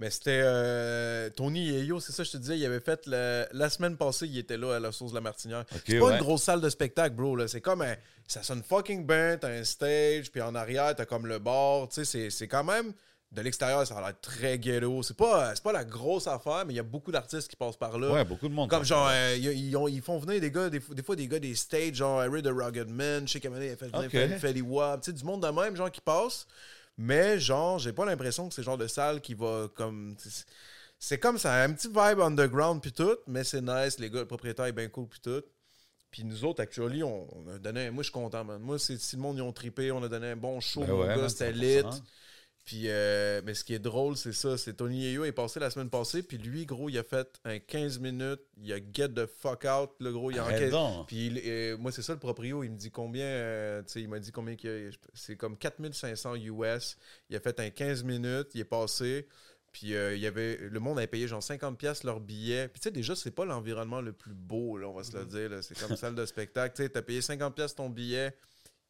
Mais 0.00 0.10
c'était 0.10 0.40
euh, 0.42 1.30
Tony 1.30 1.66
Yeyo, 1.68 2.00
c'est 2.00 2.10
ça, 2.10 2.24
je 2.24 2.32
te 2.32 2.36
disais, 2.36 2.58
il 2.58 2.66
avait 2.66 2.80
fait 2.80 3.06
le- 3.06 3.46
la 3.52 3.70
semaine 3.70 3.96
passée, 3.96 4.26
il 4.26 4.36
était 4.36 4.56
là 4.56 4.74
à 4.74 4.80
la 4.80 4.90
source 4.90 5.12
de 5.12 5.14
la 5.14 5.20
Martinière. 5.20 5.64
C'est 5.86 6.00
pas 6.00 6.06
ouais. 6.06 6.12
une 6.14 6.18
grosse 6.18 6.42
salle 6.42 6.60
de 6.60 6.68
spectacle, 6.68 7.14
bro. 7.14 7.36
là. 7.36 7.46
C'est 7.46 7.60
comme 7.60 7.80
un. 7.82 7.94
Ça 8.26 8.42
sonne 8.42 8.64
fucking 8.64 9.06
bien, 9.06 9.36
t'as 9.40 9.50
un 9.50 9.62
stage, 9.62 10.32
puis 10.32 10.40
en 10.42 10.56
arrière, 10.56 10.96
t'as 10.96 11.04
comme 11.04 11.28
le 11.28 11.38
bar. 11.38 11.88
Tu 11.88 11.94
sais, 11.94 12.04
c'est- 12.04 12.30
c'est 12.30 12.48
quand 12.48 12.64
même. 12.64 12.92
De 13.32 13.42
l'extérieur, 13.42 13.84
ça 13.84 13.96
a 13.98 14.00
l'air 14.00 14.20
très 14.20 14.58
ghetto. 14.60 15.02
C'est 15.02 15.16
pas, 15.16 15.54
c'est 15.56 15.62
pas 15.64 15.72
la 15.72 15.84
grosse 15.84 16.28
affaire, 16.28 16.64
mais 16.66 16.72
il 16.72 16.76
y 16.76 16.80
a 16.80 16.84
beaucoup 16.84 17.10
d'artistes 17.10 17.48
qui 17.48 17.56
passent 17.56 17.76
par 17.76 17.98
là. 17.98 18.12
Ouais, 18.12 18.24
beaucoup 18.24 18.48
de 18.48 18.54
monde. 18.54 18.70
Comme 18.70 18.84
genre, 18.84 19.08
euh, 19.10 19.34
ils, 19.36 19.46
ils 19.70 19.76
ont- 19.76 19.88
ils 19.88 20.00
font 20.02 20.18
venir 20.18 20.40
des 20.40 20.52
gars, 20.52 20.70
des, 20.70 20.78
fois- 20.78 20.94
des 20.94 21.02
fois 21.02 21.16
des 21.16 21.26
gars 21.26 21.40
des 21.40 21.54
stages, 21.56 21.94
genre 21.94 22.20
Harry 22.20 22.42
the 22.42 22.48
Rugged 22.52 22.88
Man, 22.88 23.26
chez 23.26 23.40
il 23.42 23.46
a 23.48 23.76
fait 23.76 23.86
venir 23.88 24.04
Ok. 24.06 24.12
Fetty- 24.12 24.38
Fetty 24.38 24.62
Wap, 24.62 25.00
tu 25.02 25.10
sais, 25.10 25.16
du 25.16 25.24
monde 25.24 25.42
de 25.42 25.48
même, 25.48 25.74
genre 25.74 25.90
qui 25.90 26.00
passe. 26.00 26.46
Mais 26.96 27.40
genre, 27.40 27.80
j'ai 27.80 27.92
pas 27.92 28.04
l'impression 28.04 28.48
que 28.48 28.54
c'est 28.54 28.60
le 28.60 28.66
genre 28.66 28.78
de 28.78 28.86
salle 28.86 29.20
qui 29.20 29.34
va 29.34 29.66
comme. 29.74 30.14
c'est- 31.00 31.18
comme 31.18 31.36
ça, 31.38 31.60
un 31.64 31.72
petit 31.72 31.88
vibe 31.88 32.20
underground 32.20 32.80
puis 32.80 32.92
tout, 32.92 33.16
mais 33.26 33.42
c'est 33.42 33.60
nice, 33.62 33.98
les 33.98 34.10
gars, 34.10 34.20
le 34.20 34.26
propriétaire 34.26 34.66
est 34.66 34.72
bien 34.72 34.86
cool 34.88 35.08
puis 35.08 35.18
tout. 35.20 35.42
Puis 36.12 36.22
nous 36.22 36.44
autres, 36.44 36.62
actually, 36.62 37.02
on, 37.02 37.26
on 37.36 37.48
a 37.52 37.58
donné. 37.58 37.90
Moi, 37.90 38.04
je 38.04 38.10
suis 38.10 38.12
content, 38.12 38.44
man. 38.44 38.60
Moi, 38.62 38.78
c'est, 38.78 38.96
si 39.00 39.16
le 39.16 39.22
monde, 39.22 39.36
ils 39.38 39.42
ont 39.42 39.52
trippé, 39.52 39.90
on 39.90 40.00
a 40.04 40.08
donné 40.08 40.28
un 40.30 40.36
bon 40.36 40.60
show, 40.60 40.84
Ben 40.84 40.92
ouais, 40.92 41.06
gars, 41.16 41.28
c'était 41.28 41.50
100%. 41.52 41.90
lit. 41.90 42.02
Puis, 42.64 42.84
euh, 42.86 43.42
mais 43.44 43.52
ce 43.52 43.62
qui 43.62 43.74
est 43.74 43.78
drôle, 43.78 44.16
c'est 44.16 44.32
ça. 44.32 44.56
C'est 44.56 44.72
Tony 44.74 45.02
Yeo 45.12 45.24
est 45.24 45.32
passé 45.32 45.60
la 45.60 45.68
semaine 45.68 45.90
passée. 45.90 46.22
Puis 46.22 46.38
lui, 46.38 46.64
gros, 46.64 46.88
il 46.88 46.96
a 46.98 47.02
fait 47.02 47.28
un 47.44 47.58
15 47.58 47.98
minutes. 47.98 48.40
Il 48.62 48.72
a 48.72 48.78
get 48.78 49.10
the 49.10 49.26
fuck 49.26 49.64
out. 49.66 49.90
Le 50.00 50.10
gros, 50.12 50.30
il 50.30 50.38
a 50.38 50.44
Arrête 50.44 50.70
donc. 50.70 51.06
Puis 51.06 51.26
il- 51.26 51.42
euh, 51.44 51.76
moi, 51.76 51.92
c'est 51.92 52.00
ça 52.00 52.14
le 52.14 52.18
proprio. 52.18 52.64
Il 52.64 52.70
me 52.70 52.76
dit 52.78 52.90
combien. 52.90 53.24
euh, 53.26 53.82
tu 53.82 53.92
sais, 53.92 54.00
il 54.00 54.08
m'a 54.08 54.18
dit 54.18 54.32
combien 54.32 54.56
qu'il. 54.56 54.90
C'est 55.12 55.36
comme 55.36 55.58
4500 55.58 56.36
US. 56.36 56.96
Il 57.28 57.36
a 57.36 57.40
fait 57.40 57.60
un 57.60 57.68
15 57.68 58.02
minutes. 58.02 58.48
Il 58.54 58.60
est 58.60 58.64
passé. 58.64 59.26
Puis 59.72 59.94
euh, 59.94 60.14
il 60.14 60.20
y 60.22 60.26
avait, 60.26 60.56
le 60.56 60.80
monde 60.80 60.98
avait 60.98 61.06
payé 61.08 61.26
genre 61.28 61.42
50$ 61.42 61.76
piastres 61.76 62.06
leur 62.06 62.20
billet. 62.20 62.68
Puis 62.68 62.80
tu 62.80 62.84
sais, 62.84 62.90
déjà, 62.92 63.14
c'est 63.16 63.32
pas 63.32 63.44
l'environnement 63.44 64.00
le 64.00 64.12
plus 64.12 64.32
beau, 64.32 64.78
là, 64.78 64.86
on 64.88 64.94
va 64.94 65.02
se 65.02 65.14
le 65.18 65.24
dire. 65.26 65.50
là. 65.50 65.62
C'est 65.62 65.76
comme 65.78 65.96
salle 65.96 66.14
de 66.14 66.24
spectacle. 66.24 66.76
Tu 66.76 66.82
sais, 66.84 66.88
t'as 66.88 67.02
payé 67.02 67.20
50$ 67.20 67.52
piastres 67.52 67.76
ton 67.76 67.90
billet. 67.90 68.34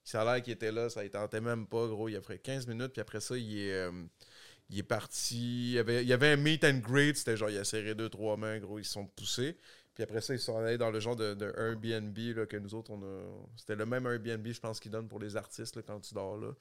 Ça 0.05 0.23
a 0.23 0.25
l'air 0.35 0.43
qu'il 0.43 0.53
était 0.53 0.73
là, 0.73 0.91
ça 0.91 1.03
ne 1.03 1.09
tentait 1.09 1.41
même 1.41 1.67
pas, 1.67 1.87
gros. 1.89 2.09
Il 2.09 2.17
a 2.17 2.21
fait 2.23 2.39
15 2.39 2.67
minutes, 2.67 2.93
puis 2.93 3.01
après 3.01 3.21
ça, 3.21 3.37
il 3.37 3.59
est, 3.59 3.73
euh, 3.73 3.93
il 4.71 4.79
est 4.79 4.83
parti. 4.83 5.71
Il 5.71 5.73
y, 5.73 5.79
avait, 5.79 6.05
il 6.05 6.13
avait 6.13 6.33
un 6.33 6.37
meet 6.37 6.65
and 6.65 6.79
greet, 6.79 7.15
c'était 7.17 7.37
genre, 7.37 7.51
il 7.51 7.59
a 7.59 7.65
serré 7.65 7.95
deux, 7.95 8.09
trois 8.11 8.37
mains, 8.37 8.59
gros, 8.59 8.79
ils 8.79 8.85
se 8.85 8.93
sont 8.93 9.07
poussés. 9.07 9.57
Puis 9.95 10.03
après 10.03 10.21
ça, 10.21 10.35
ils 10.35 10.41
sont 10.41 10.59
allés 10.59 10.77
dans 10.77 10.91
le 10.91 10.99
genre 11.01 11.15
de, 11.17 11.37
Airbnb 11.57 12.19
là, 12.37 12.47
que 12.47 12.57
nous 12.57 12.75
autres, 12.75 12.91
on 12.91 13.01
a. 13.03 13.23
C'était 13.57 13.77
le 13.77 13.87
même 13.87 14.07
Airbnb, 14.07 14.47
je 14.47 14.61
pense, 14.61 14.81
qu'ils 14.81 14.91
donnent 14.91 15.09
pour 15.09 15.21
les 15.21 15.37
artistes 15.37 15.77
là, 15.77 15.83
quand 15.83 16.01
tu 16.01 16.15
dors 16.15 16.37
là. 16.37 16.53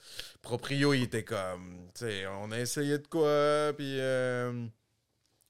Proprio, 0.42 0.94
il 0.94 1.04
était 1.04 1.24
comme. 1.24 1.90
Tu 1.96 2.02
sais, 2.06 2.28
on 2.28 2.52
a 2.52 2.60
essayé 2.60 2.98
de 3.00 3.08
quoi, 3.08 3.74
puis. 3.76 4.00
euh, 4.00 4.68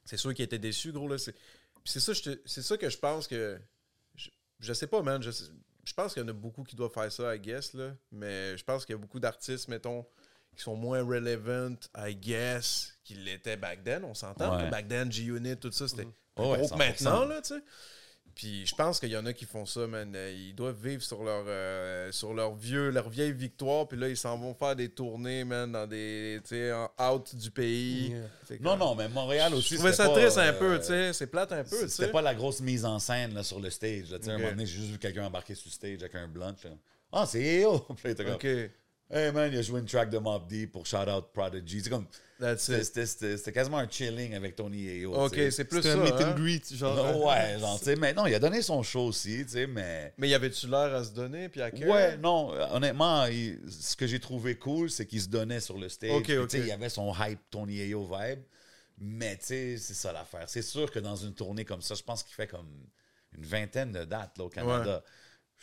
c'est 0.05 0.17
sûr 0.17 0.33
qu'il 0.33 0.45
était 0.45 0.59
déçu, 0.59 0.91
gros. 0.91 1.07
Là. 1.07 1.17
C'est, 1.17 1.35
ça, 1.99 2.13
te- 2.13 2.39
ça 2.45 2.77
que 2.77 2.89
je 2.89 2.97
pense 2.97 3.27
que. 3.27 3.59
Je, 4.15 4.29
je 4.59 4.73
sais 4.73 4.87
pas, 4.87 5.01
man. 5.01 5.21
Je, 5.21 5.31
sais- 5.31 5.51
je 5.83 5.93
pense 5.93 6.13
qu'il 6.13 6.21
y 6.21 6.25
en 6.25 6.29
a 6.29 6.33
beaucoup 6.33 6.63
qui 6.63 6.75
doivent 6.75 6.93
faire 6.93 7.11
ça, 7.11 7.35
I 7.35 7.39
guess, 7.39 7.73
là. 7.73 7.91
Mais 8.11 8.57
je 8.57 8.63
pense 8.63 8.85
qu'il 8.85 8.93
y 8.93 8.97
a 8.97 9.01
beaucoup 9.01 9.19
d'artistes, 9.19 9.67
mettons, 9.67 10.05
qui 10.55 10.61
sont 10.61 10.75
moins 10.75 11.03
relevant, 11.03 11.75
I 11.97 12.15
guess, 12.15 12.97
qu'ils 13.03 13.23
l'étaient 13.23 13.57
back 13.57 13.83
then. 13.83 14.03
On 14.05 14.13
s'entend. 14.13 14.57
Ouais. 14.57 14.65
que 14.65 14.69
Back 14.71 14.87
then, 14.87 15.11
G-Unit, 15.11 15.57
tout 15.57 15.71
ça, 15.71 15.87
c'était 15.87 16.05
ouais, 16.37 16.57
que 16.57 16.65
100%. 16.67 16.77
maintenant, 16.77 17.25
là, 17.25 17.41
tu 17.41 17.55
sais. 17.55 17.61
Puis 18.35 18.65
je 18.65 18.73
pense 18.73 18.99
qu'il 18.99 19.09
y 19.09 19.17
en 19.17 19.25
a 19.25 19.33
qui 19.33 19.45
font 19.45 19.65
ça, 19.65 19.85
man. 19.85 20.11
Euh, 20.15 20.33
Ils 20.35 20.55
doivent 20.55 20.81
vivre 20.83 21.03
sur 21.03 21.23
leur, 21.23 21.45
euh, 21.47 22.11
sur 22.11 22.33
leur 22.33 22.55
vieux, 22.55 22.89
leur 22.89 23.09
vieille 23.09 23.31
victoire, 23.31 23.87
puis 23.87 23.97
là, 23.97 24.09
ils 24.09 24.17
s'en 24.17 24.37
vont 24.37 24.53
faire 24.53 24.75
des 24.75 24.89
tournées, 24.89 25.43
man, 25.43 25.71
dans 25.71 25.85
des, 25.85 26.39
tu 26.43 26.49
sais, 26.49 26.71
en 26.71 26.89
out 26.99 27.35
du 27.35 27.51
pays. 27.51 28.09
Yeah. 28.49 28.57
Non, 28.59 28.75
non, 28.75 28.95
mais 28.95 29.07
Montréal 29.07 29.53
aussi. 29.53 29.69
Je 29.69 29.75
trouvais 29.75 29.93
ça 29.93 30.09
pas, 30.09 30.19
triste 30.19 30.37
un 30.37 30.47
euh, 30.47 30.59
peu, 30.59 30.79
tu 30.79 30.85
sais. 30.85 31.13
C'est 31.13 31.27
plate 31.27 31.51
un 31.51 31.63
peu, 31.63 31.83
tu 31.83 31.89
C'était 31.89 32.11
pas 32.11 32.21
la 32.21 32.33
grosse 32.33 32.61
mise 32.61 32.85
en 32.85 32.97
scène 32.99 33.33
là, 33.33 33.43
sur 33.43 33.59
le 33.59 33.69
stage. 33.69 34.09
Là. 34.09 34.17
Tu 34.17 34.25
sais, 34.25 34.31
À 34.31 34.33
un 34.33 34.37
moment 34.37 34.49
donné, 34.49 34.65
j'ai 34.65 34.77
juste 34.77 34.91
vu 34.91 34.99
quelqu'un 34.99 35.25
embarquer 35.27 35.53
sur 35.53 35.67
le 35.67 35.73
stage 35.73 35.99
avec 36.01 36.15
un 36.15 36.27
blunt. 36.27 36.55
Ah, 37.11 37.25
c'est 37.27 37.43
EO! 37.61 37.75
Ok. 37.75 38.47
Hey 39.15 39.31
man, 39.31 39.51
il 39.51 39.59
a 39.59 39.61
joué 39.61 39.79
une 39.79 39.85
track 39.85 40.09
de 40.09 40.17
Mob 40.17 40.47
Deep 40.47 40.71
pour 40.71 40.85
Shout 40.87 41.07
Out 41.07 41.25
Prodigy. 41.33 41.81
C'est 41.83 41.89
comme. 41.89 42.07
C'était 42.39 42.53
it. 42.79 42.83
c'était- 42.85 43.05
c'était- 43.05 43.37
c'était 43.37 43.51
quasiment 43.53 43.77
un 43.77 43.87
chilling 43.87 44.33
avec 44.33 44.55
Tony 44.55 44.89
Ayo. 44.89 45.13
Ok, 45.13 45.35
c'est 45.51 45.65
plus 45.65 45.77
C'était 45.83 45.93
ça. 45.95 46.01
un 46.01 46.03
meet 46.03 46.13
hein? 46.13 46.31
and 46.31 46.35
greet, 46.35 46.75
genre. 46.75 46.95
Non, 46.95 47.25
ouais, 47.27 47.59
genre, 47.59 47.77
tu 47.77 47.85
sais, 47.85 47.95
mais 47.95 48.13
non, 48.13 48.25
il 48.25 48.33
a 48.33 48.39
donné 48.39 48.61
son 48.63 48.81
show 48.81 49.05
aussi, 49.05 49.45
tu 49.45 49.51
sais, 49.51 49.67
mais. 49.67 50.13
Mais 50.17 50.29
y 50.29 50.33
avait-tu 50.33 50.67
l'air 50.67 50.93
à 50.95 51.03
se 51.03 51.11
donner? 51.11 51.47
Puis 51.47 51.61
à 51.61 51.69
quel? 51.71 51.87
Ouais, 51.87 52.17
non, 52.17 52.49
honnêtement, 52.73 53.25
il- 53.27 53.59
ce 53.69 53.95
que 53.95 54.07
j'ai 54.07 54.19
trouvé 54.19 54.55
cool, 54.55 54.89
c'est 54.89 55.05
qu'il 55.05 55.21
se 55.21 55.29
donnait 55.29 55.59
sur 55.61 55.77
le 55.77 55.89
stage. 55.89 56.09
Ok, 56.11 56.29
ok. 56.31 56.47
tu 56.47 56.57
sais, 56.57 56.59
Il 56.63 56.67
y 56.67 56.71
avait 56.71 56.89
son 56.89 57.13
hype 57.17 57.39
Tony 57.51 57.79
Ayo 57.81 58.03
vibe. 58.05 58.39
Mais 58.97 59.37
tu 59.37 59.45
sais, 59.45 59.77
c'est 59.77 59.93
ça 59.93 60.11
l'affaire. 60.11 60.45
C'est 60.47 60.61
sûr 60.61 60.89
que 60.91 60.99
dans 60.99 61.15
une 61.15 61.33
tournée 61.33 61.65
comme 61.65 61.81
ça, 61.81 61.93
je 61.95 62.03
pense 62.03 62.23
qu'il 62.23 62.33
fait 62.33 62.47
comme 62.47 62.67
une 63.37 63.43
vingtaine 63.45 63.91
de 63.91 64.05
dates 64.05 64.37
là, 64.37 64.43
au 64.45 64.49
Canada. 64.49 65.03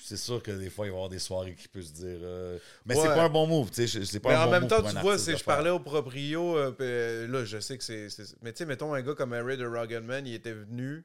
C'est 0.02 0.16
sûr 0.16 0.42
que 0.42 0.50
des 0.50 0.70
fois, 0.70 0.86
il 0.86 0.90
va 0.90 0.94
y 0.94 0.96
avoir 0.96 1.08
des 1.08 1.18
soirées 1.18 1.54
qui 1.54 1.68
peuvent 1.68 1.82
se 1.82 1.92
dire. 1.92 2.18
euh, 2.22 2.58
Mais 2.86 2.94
c'est 2.94 3.02
pas 3.08 3.22
un 3.24 3.28
bon 3.28 3.46
move, 3.46 3.70
tu 3.70 3.86
sais. 3.86 4.04
C'est 4.04 4.20
pas 4.20 4.30
Mais 4.30 4.34
un 4.36 4.40
en 4.42 4.44
bon 4.46 4.50
même 4.52 4.66
temps, 4.68 4.82
tu 4.82 4.96
vois, 4.98 5.18
c'est 5.18 5.32
de 5.32 5.36
je 5.38 5.44
parlais 5.44 5.70
au 5.70 5.80
proprio, 5.80 6.56
euh, 6.56 6.72
euh, 6.80 7.26
là, 7.28 7.44
je 7.44 7.58
sais 7.60 7.76
que 7.78 7.84
c'est. 7.84 8.08
Mais 8.42 8.52
tu 8.52 8.58
sais, 8.58 8.66
mettons 8.66 8.94
un 8.94 9.02
gars 9.02 9.14
comme 9.14 9.32
Harry 9.32 9.56
de 9.56 9.66
Ruggedman, 9.66 10.26
il 10.26 10.34
était 10.34 10.52
venu, 10.52 11.04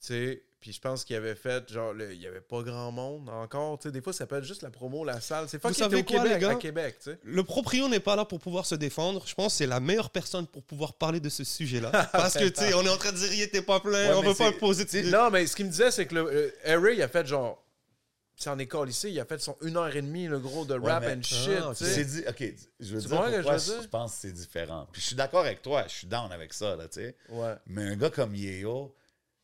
tu 0.00 0.06
sais, 0.06 0.42
puis 0.60 0.72
je 0.72 0.80
pense 0.80 1.04
qu'il 1.04 1.16
avait 1.16 1.34
fait, 1.34 1.72
genre, 1.72 1.92
le- 1.92 2.14
il 2.14 2.20
y 2.20 2.26
avait 2.28 2.40
pas 2.40 2.62
grand 2.62 2.92
monde 2.92 3.28
encore, 3.28 3.78
tu 3.80 3.88
sais, 3.88 3.92
des 3.92 4.00
fois, 4.00 4.12
ça 4.12 4.26
peut 4.26 4.36
être 4.36 4.44
juste 4.44 4.62
la 4.62 4.70
promo, 4.70 5.04
la 5.04 5.20
salle. 5.20 5.48
C'est 5.48 5.58
pas 5.58 5.72
qu'il 5.72 5.84
était 5.84 5.96
au 5.96 6.02
quoi, 6.04 6.18
Québec, 6.22 6.32
les 6.34 6.38
gars? 6.40 6.50
à 6.50 6.54
Québec, 6.54 6.96
tu 7.02 7.10
sais. 7.10 7.18
Le 7.24 7.42
proprio 7.42 7.88
n'est 7.88 7.98
pas 8.00 8.14
là 8.14 8.24
pour 8.24 8.38
pouvoir 8.38 8.64
se 8.64 8.76
défendre. 8.76 9.24
Je 9.26 9.34
pense 9.34 9.52
que 9.54 9.58
c'est 9.58 9.66
la 9.66 9.80
meilleure 9.80 10.10
personne 10.10 10.46
pour 10.46 10.62
pouvoir 10.62 10.94
parler 10.94 11.18
de 11.18 11.28
ce 11.28 11.42
sujet-là. 11.42 11.90
Parce 12.12 12.34
que, 12.34 12.48
tu 12.48 12.60
sais, 12.62 12.74
on 12.74 12.82
est 12.82 12.88
en 12.88 12.96
train 12.96 13.10
de 13.10 13.16
dire, 13.16 13.32
il 13.32 13.42
était 13.42 13.62
pas 13.62 13.80
plein, 13.80 14.08
Ouais, 14.10 14.14
on 14.14 14.22
veut 14.22 14.34
pas 14.36 14.52
poser. 14.52 14.86
sais, 14.86 15.02
Non, 15.02 15.30
mais 15.30 15.46
ce 15.48 15.56
qu'il 15.56 15.66
me 15.66 15.70
disait, 15.70 15.90
c'est 15.90 16.06
que 16.06 16.14
le, 16.14 16.20
euh, 16.32 16.50
Harry, 16.64 16.94
il 16.96 17.02
a 17.02 17.08
fait 17.08 17.26
genre. 17.26 17.60
C'est 18.42 18.50
en 18.50 18.58
école 18.58 18.88
ici, 18.88 19.08
il 19.12 19.20
a 19.20 19.24
fait 19.24 19.40
son 19.40 19.56
une 19.62 19.76
heure 19.76 19.94
et 19.94 20.02
demie, 20.02 20.26
le 20.26 20.40
gros, 20.40 20.64
de 20.64 20.74
Ouais, 20.76 20.90
rap 20.90 21.04
mais- 21.04 21.14
and 21.14 21.22
shit, 21.22 21.50
Ah, 21.62 21.72
tu 21.76 21.84
C'est 21.84 22.04
dit, 22.04 22.22
ok, 22.28 22.54
je 22.80 22.94
veux 22.96 23.00
Tu 23.00 23.06
dire 23.06 23.10
comprends 23.16 23.26
ce 23.26 23.30
que 23.30 23.36
pourquoi 23.36 23.56
je 23.58 23.64
veux 23.70 23.72
dire? 23.74 23.82
je 23.84 23.88
pense 23.88 24.12
que 24.14 24.18
c'est 24.20 24.32
différent. 24.32 24.88
Puis 24.90 25.00
je 25.00 25.06
suis 25.06 25.14
d'accord 25.16 25.40
avec 25.44 25.62
toi, 25.62 25.84
je 25.86 25.92
suis 25.94 26.06
down 26.08 26.32
avec 26.32 26.52
ça, 26.52 26.74
là, 26.74 26.88
tu 26.88 27.00
sais. 27.02 27.16
Ouais. 27.28 27.54
Mais 27.68 27.82
un 27.90 27.96
gars 27.96 28.10
comme 28.10 28.34
Yeo, 28.34 28.92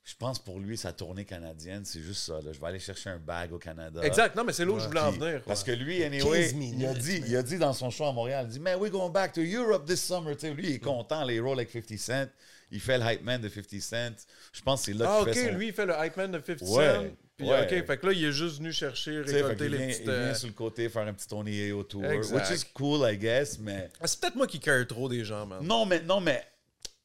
je 0.02 0.14
pense 0.18 0.40
pour 0.40 0.58
lui, 0.58 0.76
sa 0.76 0.92
tournée 0.92 1.24
canadienne, 1.24 1.84
c'est 1.84 2.00
juste 2.00 2.22
ça. 2.22 2.40
Là. 2.40 2.50
Je 2.52 2.58
vais 2.58 2.66
aller 2.66 2.80
chercher 2.80 3.10
un 3.10 3.18
bag 3.18 3.52
au 3.52 3.58
Canada. 3.58 4.00
Exact, 4.02 4.34
non, 4.34 4.42
mais 4.42 4.52
c'est 4.52 4.64
là 4.64 4.72
où 4.72 4.80
je 4.80 4.86
voulais 4.88 4.98
en 5.00 5.12
Puis- 5.12 5.20
venir. 5.20 5.42
Parce 5.46 5.62
que 5.62 5.70
lui, 5.70 5.98
15 6.00 6.06
anyway, 6.06 6.52
minutes, 6.54 6.80
il 6.80 6.86
a, 6.86 6.94
dit, 6.94 7.22
il 7.24 7.36
a 7.36 7.42
dit 7.44 7.58
dans 7.58 7.72
son 7.74 7.90
show 7.90 8.06
à 8.06 8.12
Montréal, 8.12 8.46
il 8.48 8.52
dit, 8.54 8.58
Man, 8.58 8.80
we're 8.80 8.90
going 8.90 9.10
back 9.10 9.32
to 9.34 9.42
Europe 9.42 9.86
this 9.86 10.02
summer. 10.02 10.34
Tu 10.34 10.48
sais, 10.48 10.50
lui, 10.54 10.70
il 10.70 10.74
est 10.74 10.78
content, 10.80 11.22
les 11.24 11.38
avec 11.38 11.70
50 11.70 11.96
Cent. 11.98 12.26
Il 12.70 12.80
fait 12.80 12.98
le 12.98 13.04
hype 13.04 13.22
man 13.22 13.40
de 13.40 13.48
50 13.48 13.80
Cent. 13.80 14.26
Je 14.52 14.60
pense 14.62 14.80
que 14.80 14.86
c'est 14.92 14.98
là 14.98 15.06
Ah, 15.08 15.18
qu'il 15.20 15.28
ok, 15.30 15.34
fait 15.34 15.52
son... 15.52 15.58
lui, 15.58 15.66
il 15.68 15.72
fait 15.72 15.86
le 15.86 15.94
hype 15.98 16.16
man 16.16 16.30
de 16.32 16.40
50 16.44 16.68
Ouais, 16.68 16.94
Cent. 16.94 17.04
Puis, 17.36 17.46
ouais. 17.48 17.62
ok, 17.62 17.86
fait 17.86 17.98
que 17.98 18.06
là, 18.06 18.12
il 18.12 18.24
est 18.24 18.32
juste 18.32 18.58
venu 18.58 18.72
chercher, 18.72 19.20
récolter 19.20 19.68
les 19.68 19.76
vient, 19.78 19.86
petites. 19.86 20.00
il 20.00 20.04
vient 20.10 20.12
euh, 20.12 20.34
sur 20.34 20.48
le 20.48 20.54
côté 20.54 20.88
faire 20.88 21.06
un 21.06 21.12
petit 21.14 21.28
Tony 21.28 21.60
Ayo 21.60 21.84
tour. 21.84 22.04
Exact. 22.04 22.50
Which 22.50 22.60
is 22.60 22.64
cool, 22.74 23.08
I 23.08 23.16
guess, 23.16 23.58
mais... 23.60 23.88
Ah, 24.00 24.06
c'est 24.08 24.20
peut-être 24.20 24.34
moi 24.34 24.46
qui 24.48 24.58
care 24.58 24.84
trop 24.86 25.08
des 25.08 25.24
gens, 25.24 25.46
man. 25.46 25.60
Non, 25.64 25.86
mais, 25.86 26.00
non, 26.02 26.20
mais 26.20 26.44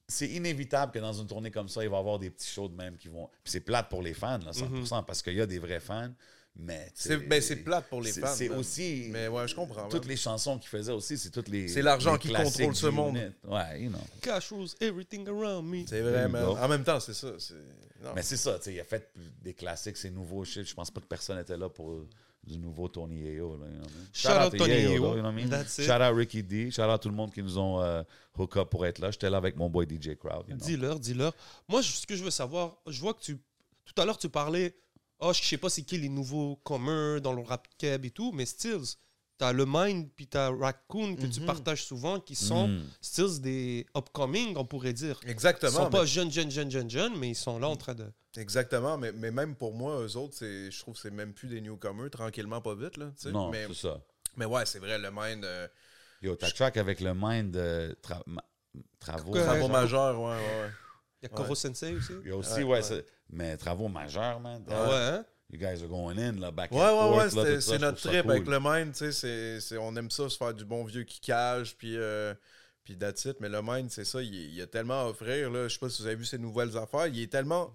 c'est 0.08 0.28
inévitable 0.28 0.92
que 0.92 1.00
dans 1.00 1.14
une 1.14 1.28
tournée 1.28 1.52
comme 1.52 1.70
ça, 1.70 1.84
il 1.84 1.90
va 1.90 1.98
y 1.98 2.00
avoir 2.00 2.18
des 2.20 2.30
petits 2.32 2.50
shows 2.50 2.68
de 2.68 2.76
même 2.76 2.98
qui 2.98 3.08
vont. 3.10 3.28
Puis 3.44 3.52
c'est 3.52 3.60
plate 3.62 3.90
pour 3.90 4.02
les 4.02 4.14
fans, 4.14 4.40
là, 4.40 4.52
100%, 4.52 5.06
parce 5.06 5.22
qu'il 5.22 5.34
y 5.36 5.42
a 5.42 5.46
des 5.46 5.60
vrais 5.60 5.80
fans. 5.80 6.12
Mais 6.56 6.92
C'est 6.94 7.18
ben, 7.18 7.42
c'est 7.42 7.56
plate 7.58 7.90
pour 7.90 8.02
les 8.02 8.12
fans. 8.12 8.28
C'est 8.28 8.50
aussi. 8.50 9.08
Mais 9.12 9.28
ouais, 9.28 9.48
je 9.48 9.56
comprends. 9.56 9.88
Toutes 9.90 10.06
les 10.06 10.16
chansons 10.16 10.60
qu'il 10.60 10.70
faisait 10.70 10.92
aussi, 10.92 11.18
c'est 11.18 11.32
toutes 11.32 11.48
les. 11.50 11.68
C'est 11.68 11.82
l'argent 11.82 12.18
qui 12.18 12.32
contrôle 12.32 12.76
ce 12.76 12.88
monde. 12.88 13.18
Ouais, 13.44 13.82
you 13.82 13.90
know. 13.90 13.98
Cash 14.22 14.52
rules 14.52 14.70
everything 14.80 15.28
around 15.28 15.66
me. 15.68 15.86
C'est 15.88 16.02
vrai, 16.02 16.28
man. 16.30 16.44
En 16.46 16.68
même 16.68 16.84
temps, 16.84 17.00
c'est 17.00 17.14
ça. 17.14 17.32
Mais 18.16 18.22
c'est 18.22 18.38
ça, 18.38 18.58
tu 18.58 18.66
sais, 18.66 18.74
il 18.74 18.80
a 18.80 18.84
fait 18.84 19.10
des 19.42 19.54
classiques, 19.54 19.96
c'est 19.98 20.10
nouveau 20.12 20.44
shit. 20.44 20.66
Je 20.68 20.74
pense 20.74 20.92
pas 20.92 21.00
que 21.00 21.06
personne 21.06 21.40
était 21.40 21.56
là 21.58 21.70
pour 21.70 22.06
du 22.44 22.58
nouveau 22.60 22.90
Tony 22.90 23.26
Ayo. 23.30 23.56
Là, 23.58 23.68
you 23.68 23.76
know 23.76 23.86
mean? 23.86 24.08
Shout 24.12 24.28
out 24.30 24.52
to 24.52 24.58
Tony 24.58 24.84
though, 24.84 24.92
you 24.92 25.00
know 25.00 25.22
what 25.24 25.30
I 25.32 25.34
mean? 25.34 25.50
That's 25.50 25.80
it. 25.80 25.86
Shout 25.86 26.02
out 26.02 26.14
Ricky 26.14 26.44
D. 26.44 26.70
Shout 26.70 26.82
out 26.84 27.02
tout 27.02 27.08
le 27.08 27.16
monde 27.16 27.32
qui 27.34 27.42
nous 27.42 27.58
ont 27.58 27.82
euh, 27.82 28.04
hook 28.38 28.58
up 28.58 28.70
pour 28.70 28.86
être 28.86 29.00
là. 29.00 29.10
J'étais 29.10 29.30
là 29.30 29.38
avec 29.38 29.56
mon 29.56 29.70
boy 29.70 29.86
DJ 29.90 30.16
Crowd. 30.18 30.44
you 30.50 30.56
know. 30.58 30.66
Dis-leur, 30.66 31.00
dis-leur. 31.00 31.34
Moi, 31.70 31.82
je- 31.82 31.94
ce 31.94 32.06
que 32.06 32.16
je 32.18 32.24
veux 32.26 32.30
savoir, 32.30 32.76
je 32.88 33.00
vois 33.00 33.14
que 33.14 33.22
tu. 33.22 33.38
Tout 33.86 34.02
à 34.02 34.06
l'heure, 34.06 34.18
tu 34.18 34.28
parlais. 34.28 34.76
Oh, 35.26 35.32
je 35.34 35.42
sais 35.42 35.58
pas 35.58 35.70
c'est 35.70 35.84
qui 35.84 35.98
les 35.98 36.10
nouveaux 36.10 36.58
communs 36.58 37.20
dans 37.20 37.34
le 37.34 37.42
rap 37.42 37.68
keb 37.78 38.06
et 38.06 38.12
tout, 38.12 38.32
mais 38.34 38.46
Stills, 38.46 38.96
t'as 39.38 39.54
le 39.54 39.66
Mind 39.66 40.10
puis 40.16 40.28
t'as 40.28 40.50
Raccoon 40.52 41.16
que 41.16 41.26
tu 41.28 41.42
partages 41.42 41.84
souvent 41.86 42.20
qui 42.20 42.36
sont 42.36 42.68
Mm. 42.68 42.84
Stills 43.02 43.40
des 43.40 43.86
upcoming, 43.98 44.56
on 44.58 44.66
pourrait 44.66 44.94
dire. 44.94 45.20
Ils 45.24 45.30
Exactement. 45.30 45.72
sont 45.72 45.90
pas 45.90 46.06
jeunes, 46.06 46.32
jeunes, 46.32 46.52
jeunes, 46.52 46.70
jeunes, 46.72 46.90
jeunes, 46.90 47.18
mais 47.18 47.30
ils 47.30 47.36
sont 47.36 47.58
là 47.60 47.68
en 47.70 47.76
train 47.76 47.96
de. 47.96 48.06
Exactement. 48.36 48.98
Mais, 48.98 49.12
mais 49.12 49.32
même 49.32 49.56
pour 49.56 49.74
moi, 49.74 50.02
eux 50.02 50.18
autres, 50.18 50.36
c'est- 50.36 50.70
je 50.72 50.80
trouve 50.80 50.96
que 50.96 51.00
c'est 51.02 51.12
même 51.12 51.34
plus 51.34 51.48
des 51.48 51.62
newcomers, 51.62 52.10
tranquillement, 52.10 52.62
pas 52.62 52.76
vite. 52.76 52.98
Là. 52.98 53.12
Non, 53.32 53.50
mais, 53.50 53.66
c'est 53.68 53.76
ça. 53.88 54.02
mais 54.36 54.46
ouais, 54.46 54.66
c'est 54.66 54.80
vrai, 54.80 54.98
le 55.00 55.10
mind. 55.12 55.46
euh, 55.46 55.68
Yo, 56.22 56.36
ta 56.36 56.50
track 56.52 56.78
avec 56.78 57.00
le 57.02 57.14
mind 57.14 57.56
tra- 58.02 58.24
ma- 58.26 58.44
travaux. 59.00 59.34
Travaux 59.34 59.68
majeurs, 59.68 60.20
ouais, 60.20 60.26
ouais, 60.32 60.36
ouais. 60.62 60.70
Il 61.24 61.30
y 61.30 61.32
a 61.32 61.36
Koro 61.36 61.56
Sensei 61.56 61.94
aussi? 61.96 62.14
Il 62.24 62.30
y 62.30 62.32
a 62.32 62.36
aussi, 62.38 62.64
Ouais, 62.64 62.82
ouais, 62.82 62.92
ouais. 62.92 63.06
mais 63.30 63.56
travaux 63.58 63.88
majeurs, 63.88 64.40
man. 64.42 64.64
Ah 64.70 64.84
ouais, 64.90 64.96
hein? 64.96 65.26
You 65.52 65.58
guys 65.60 65.82
are 65.84 65.88
going 65.88 66.18
in, 66.18 66.40
là, 66.40 66.52
back 66.52 66.72
and 66.72 66.76
Ouais, 66.76 66.82
ouais, 66.84 66.90
forth, 67.30 67.36
ouais, 67.36 67.60
ça, 67.60 67.62
c'est 67.62 67.80
notre 67.80 68.02
trip 68.02 68.28
avec 68.30 68.48
le 68.48 68.60
mind, 68.60 68.94
tu 68.94 69.12
sais, 69.12 69.78
on 69.78 69.96
aime 69.96 70.10
ça, 70.12 70.28
se 70.30 70.36
faire 70.38 70.54
du 70.54 70.66
bon 70.66 70.84
vieux 70.84 71.04
kickage, 71.04 71.76
puis 71.78 71.96
euh, 71.98 72.34
puis 72.84 72.98
that's 72.98 73.24
it. 73.26 73.38
Mais 73.40 73.50
le 73.50 73.62
mind, 73.64 73.90
c'est 73.90 74.04
ça, 74.06 74.22
il, 74.22 74.34
il 74.34 74.62
a 74.62 74.68
tellement 74.68 75.02
à 75.02 75.06
offrir, 75.06 75.50
là, 75.52 75.68
je 75.68 75.74
sais 75.74 75.80
pas 75.80 75.90
si 75.90 76.02
vous 76.02 76.08
avez 76.08 76.16
vu 76.18 76.26
ses 76.26 76.40
nouvelles 76.40 76.76
affaires, 76.78 77.08
il 77.08 77.22
est 77.22 77.32
tellement, 77.32 77.74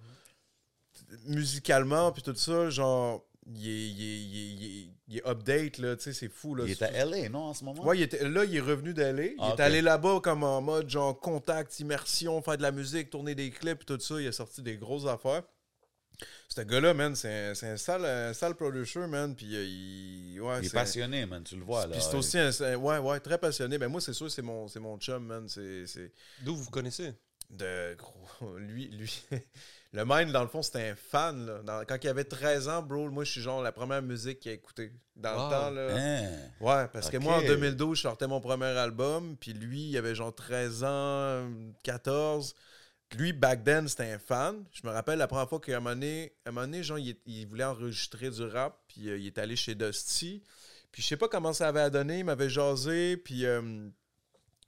musicalement, 1.26 2.10
puis 2.12 2.22
tout 2.22 2.34
ça, 2.34 2.68
genre, 2.70 3.24
il 3.48 3.68
est, 3.68 3.88
il 3.88 4.02
est, 4.02 4.20
il 4.20 4.36
est- 4.36 4.54
il 4.54 4.64
est- 4.82 4.88
il 5.08 5.16
est 5.18 5.26
update, 5.26 5.78
là, 5.78 5.96
tu 5.96 6.02
sais, 6.04 6.12
c'est 6.12 6.28
fou, 6.28 6.54
là. 6.54 6.64
Il 6.66 6.70
est 6.72 6.82
à 6.82 6.90
LA, 6.92 7.28
non, 7.30 7.44
en 7.44 7.54
ce 7.54 7.64
moment? 7.64 7.82
Ouais, 7.84 7.96
il 7.98 8.02
était, 8.02 8.28
là, 8.28 8.44
il 8.44 8.54
est 8.54 8.60
revenu 8.60 8.92
d'aller. 8.94 9.34
Il 9.38 9.42
Ah, 9.42 9.54
est 9.56 9.60
allé 9.62 9.80
là-bas 9.82 10.20
comme 10.22 10.44
en 10.44 10.60
mode 10.60 10.88
genre 10.90 11.18
contact, 11.18 11.80
immersion, 11.80 12.40
faire 12.42 12.58
de 12.58 12.62
la 12.62 12.72
musique, 12.72 13.08
tourner 13.10 13.34
des 13.34 13.50
clips, 13.50 13.84
tout 13.86 13.98
ça. 14.00 14.20
Il 14.20 14.26
a 14.28 14.32
sorti 14.32 14.60
des 14.62 14.76
grosses 14.76 15.06
affaires. 15.06 15.42
Ce 16.48 16.60
gars-là, 16.62 16.94
man, 16.94 17.14
c'est 17.14 17.32
un, 17.50 17.54
c'est 17.54 17.68
un 17.68 17.76
sale, 17.76 18.04
un 18.04 18.32
sale 18.34 18.54
producer, 18.56 19.06
man. 19.06 19.36
Puis 19.36 19.54
euh, 19.54 19.64
il, 19.64 20.40
ouais, 20.40 20.58
Il 20.60 20.64
est 20.64 20.68
c'est- 20.68 20.74
passionné, 20.74 21.24
man, 21.26 21.44
tu 21.44 21.56
le 21.56 21.62
vois, 21.62 21.86
là. 21.86 21.92
Puis 21.92 22.02
c'est 22.02 22.16
aussi 22.16 22.38
un, 22.38 22.50
ouais, 22.76 22.98
ouais, 22.98 23.20
très 23.20 23.38
passionné. 23.38 23.78
Ben 23.78 23.88
moi, 23.88 24.00
c'est 24.00 24.12
sûr, 24.12 24.30
c'est 24.30 24.42
mon, 24.42 24.66
c'est 24.66 24.80
mon 24.80 24.98
chum, 24.98 25.24
man. 25.24 25.48
C'est, 25.48 25.86
c'est 25.86 26.12
D'où 26.42 26.56
vous 26.56 26.70
connaissez? 26.70 27.12
De 27.50 27.94
gros. 27.94 28.26
Lui, 28.58 28.88
lui. 28.88 29.22
Le 29.98 30.04
Mind, 30.06 30.30
dans 30.30 30.42
le 30.42 30.48
fond, 30.48 30.62
c'était 30.62 30.90
un 30.90 30.94
fan. 30.94 31.44
Là. 31.44 31.58
Dans- 31.64 31.84
quand 31.84 31.98
il 32.04 32.08
avait 32.08 32.22
13 32.22 32.68
ans, 32.68 32.82
bro, 32.82 33.10
moi, 33.10 33.24
je 33.24 33.32
suis 33.32 33.40
genre 33.40 33.60
la 33.62 33.72
première 33.72 34.00
musique 34.00 34.38
qu'il 34.38 34.52
a 34.52 34.54
écoutée. 34.54 34.92
Dans 35.16 35.30
Wow. 35.36 35.44
le 35.44 35.50
temps, 35.50 35.70
là. 35.70 35.88
Hein? 35.96 36.30
Ouais, 36.60 36.88
parce 36.92 37.10
que 37.10 37.16
moi, 37.16 37.34
en 37.34 37.40
Ok. 37.40 37.46
2012, 37.46 37.96
je 37.96 38.02
sortais 38.02 38.28
mon 38.28 38.40
premier 38.40 38.66
album, 38.66 39.36
puis 39.40 39.52
lui, 39.54 39.88
il 39.90 39.96
avait 39.96 40.14
genre 40.14 40.32
13 40.32 40.84
ans, 40.84 41.50
14. 41.82 42.54
Lui, 43.16 43.32
back 43.32 43.64
then, 43.64 43.88
c'était 43.88 44.12
un 44.12 44.18
fan. 44.20 44.64
Je 44.70 44.86
me 44.86 44.92
rappelle 44.92 45.18
la 45.18 45.26
première 45.26 45.48
fois 45.48 45.58
qu'à 45.58 45.76
un 45.76 45.80
moment 45.80 45.94
donné, 45.96 46.32
à 46.44 46.50
un 46.50 46.52
moment 46.52 46.66
donné, 46.66 46.84
genre, 46.84 46.98
il, 47.00 47.16
il 47.26 47.46
voulait 47.48 47.64
enregistrer 47.64 48.30
du 48.30 48.42
rap, 48.44 48.78
puis 48.86 49.08
euh, 49.08 49.18
il 49.18 49.26
est 49.26 49.38
allé 49.38 49.56
chez 49.56 49.74
Dusty. 49.74 50.44
Puis 50.92 51.02
je 51.02 51.08
sais 51.08 51.16
pas 51.16 51.26
comment 51.28 51.52
ça 51.52 51.66
avait 51.68 51.90
donné, 51.90 52.20
il 52.20 52.24
m'avait 52.24 52.48
jasé, 52.48 53.16
puis 53.16 53.44
euh, 53.46 53.88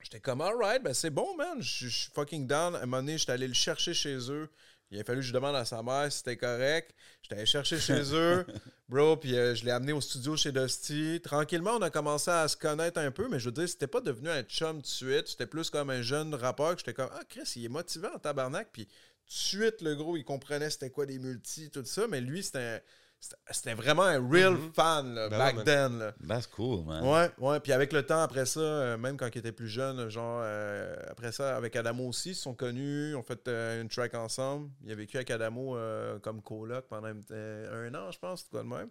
j'étais 0.02 0.18
comme, 0.20 0.40
alright, 0.40 0.82
ben 0.82 0.92
c'est 0.94 1.10
bon, 1.10 1.36
man, 1.36 1.58
je 1.60 1.86
je 1.86 1.96
suis 1.96 2.10
fucking 2.12 2.48
down. 2.48 2.74
À 2.74 2.78
un 2.78 2.86
moment 2.86 2.96
donné, 2.96 3.16
j'étais 3.18 3.32
allé 3.32 3.46
le 3.46 3.54
chercher 3.54 3.94
chez 3.94 4.16
eux. 4.32 4.50
Il 4.90 4.98
a 5.00 5.04
fallu 5.04 5.20
que 5.20 5.26
je 5.26 5.32
demande 5.32 5.54
à 5.54 5.64
sa 5.64 5.82
mère 5.82 6.10
si 6.10 6.18
c'était 6.18 6.36
correct. 6.36 6.94
J'étais 7.22 7.36
allé 7.36 7.46
chercher 7.46 7.78
chez 7.78 8.02
eux, 8.12 8.44
bro, 8.88 9.16
puis 9.16 9.36
euh, 9.36 9.54
je 9.54 9.64
l'ai 9.64 9.70
amené 9.70 9.92
au 9.92 10.00
studio 10.00 10.36
chez 10.36 10.50
Dusty. 10.50 11.20
Tranquillement, 11.22 11.76
on 11.76 11.82
a 11.82 11.90
commencé 11.90 12.30
à 12.30 12.48
se 12.48 12.56
connaître 12.56 12.98
un 12.98 13.10
peu, 13.12 13.28
mais 13.28 13.38
je 13.38 13.46
veux 13.46 13.52
dire, 13.52 13.68
c'était 13.68 13.86
pas 13.86 14.00
devenu 14.00 14.28
un 14.28 14.42
chum 14.42 14.76
tout 14.78 14.82
de 14.82 14.86
suite. 14.86 15.28
C'était 15.28 15.46
plus 15.46 15.70
comme 15.70 15.90
un 15.90 16.02
jeune 16.02 16.34
rappeur 16.34 16.72
que 16.72 16.78
j'étais 16.80 16.94
comme, 16.94 17.10
ah, 17.12 17.22
Chris, 17.28 17.52
il 17.56 17.66
est 17.66 17.68
motivé 17.68 18.08
en 18.08 18.18
tabarnak. 18.18 18.68
Puis 18.72 18.86
tout 18.86 18.92
de 19.28 19.32
suite, 19.32 19.80
le 19.80 19.94
gros, 19.94 20.16
il 20.16 20.24
comprenait 20.24 20.70
c'était 20.70 20.90
quoi 20.90 21.06
des 21.06 21.20
multis, 21.20 21.70
tout 21.70 21.84
ça, 21.84 22.08
mais 22.08 22.20
lui, 22.20 22.42
c'était 22.42 22.58
un- 22.58 22.80
c'était- 23.50 23.74
vraiment 23.74 24.02
un 24.04 24.18
real 24.30 24.56
fan, 24.74 25.14
là, 25.14 25.28
Ben 25.28 25.38
back 25.38 25.56
ouais, 25.58 25.64
then. 25.64 25.98
Là. 25.98 26.14
That's 26.26 26.46
cool, 26.46 26.84
man. 26.86 27.04
Ouais, 27.04 27.30
ouais. 27.38 27.60
Puis 27.60 27.72
avec 27.72 27.92
le 27.92 28.04
temps, 28.04 28.22
après 28.22 28.46
ça, 28.46 28.60
euh, 28.60 28.96
même 28.96 29.16
quand 29.16 29.28
il 29.34 29.38
était 29.38 29.52
plus 29.52 29.68
jeune, 29.68 30.08
genre, 30.08 30.40
euh, 30.42 30.96
après 31.08 31.30
ça, 31.32 31.56
avec 31.56 31.76
Adamo 31.76 32.08
aussi, 32.08 32.30
ils 32.30 32.34
sont 32.34 32.54
connus, 32.54 33.10
ils 33.10 33.16
ont 33.16 33.22
fait 33.22 33.46
euh, 33.48 33.82
une 33.82 33.88
track 33.88 34.14
ensemble. 34.14 34.70
Il 34.84 34.90
a 34.90 34.94
vécu 34.94 35.16
avec 35.16 35.30
Adamo 35.30 35.76
euh, 35.76 36.18
comme 36.20 36.40
coloc 36.42 36.86
pendant 36.88 37.08
un 37.08 37.94
an, 37.94 38.10
je 38.10 38.18
pense, 38.18 38.44
tout 38.44 38.50
quoi 38.50 38.62
de 38.62 38.68
même. 38.68 38.88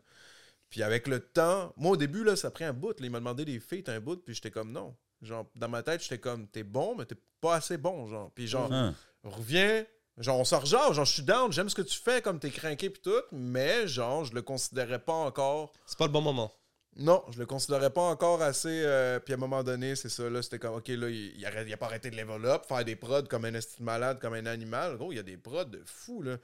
Puis 0.69 0.83
avec 0.83 1.07
le 1.07 1.19
temps, 1.19 1.73
moi 1.77 1.93
au 1.93 1.97
début, 1.97 2.23
là, 2.23 2.35
ça 2.35 2.49
a 2.49 2.51
pris 2.51 2.63
un 2.65 2.73
bout. 2.73 2.89
là. 2.99 3.05
il 3.07 3.09
m'a 3.09 3.17
demandé 3.19 3.43
des 3.45 3.59
feats, 3.59 3.87
un 3.91 3.99
bout, 3.99 4.17
puis 4.23 4.35
j'étais 4.35 4.51
comme 4.51 4.71
non. 4.71 4.95
Genre, 5.23 5.49
dans 5.55 5.67
ma 5.67 5.81
tête, 5.81 6.01
j'étais 6.03 6.19
comme, 6.19 6.47
t'es 6.47 6.63
bon, 6.63 6.95
mais 6.95 7.05
t'es 7.05 7.15
pas 7.41 7.55
assez 7.55 7.77
bon, 7.77 8.07
genre. 8.07 8.31
Puis 8.35 8.45
genre, 8.47 8.71
Hein? 8.71 8.93
reviens. 9.23 9.83
Genre, 10.19 10.37
on 10.37 10.43
sort 10.43 10.65
genre, 10.65 10.93
genre, 10.93 11.05
je 11.05 11.13
suis 11.13 11.23
down, 11.23 11.51
j'aime 11.51 11.69
ce 11.69 11.75
que 11.75 11.81
tu 11.81 11.97
fais, 11.97 12.21
comme 12.21 12.39
t'es 12.39 12.49
craqué 12.49 12.89
puis 12.89 13.01
tout, 13.01 13.21
mais 13.31 13.87
genre, 13.87 14.25
je 14.25 14.33
le 14.33 14.41
considérais 14.41 14.99
pas 14.99 15.13
encore 15.13 15.71
C'est 15.85 15.97
pas 15.97 16.07
le 16.07 16.11
bon 16.11 16.21
moment. 16.21 16.53
Non, 16.97 17.23
je 17.31 17.39
le 17.39 17.45
considérais 17.45 17.91
pas 17.91 18.01
encore 18.01 18.41
assez. 18.41 18.83
euh, 18.83 19.19
puis 19.19 19.33
à 19.33 19.37
un 19.37 19.39
moment 19.39 19.63
donné, 19.63 19.95
c'est 19.95 20.09
ça. 20.09 20.29
Là, 20.29 20.41
c'était 20.41 20.59
comme, 20.59 20.75
OK, 20.75 20.89
là, 20.89 21.09
il, 21.09 21.37
il 21.37 21.45
a 21.45 21.77
pas 21.77 21.85
arrêté 21.85 22.09
de 22.09 22.17
level 22.17 22.45
up, 22.45 22.65
faire 22.67 22.83
des 22.83 22.97
prods 22.97 23.23
comme 23.23 23.45
un 23.45 23.53
esti 23.53 23.77
de 23.79 23.83
malade, 23.83 24.19
comme 24.19 24.33
un 24.33 24.45
animal. 24.45 24.97
Gros, 24.97 25.13
il 25.13 25.15
y 25.15 25.19
a 25.19 25.23
des 25.23 25.37
prods 25.37 25.65
de 25.65 25.81
fou, 25.85 26.21
là. 26.21 26.37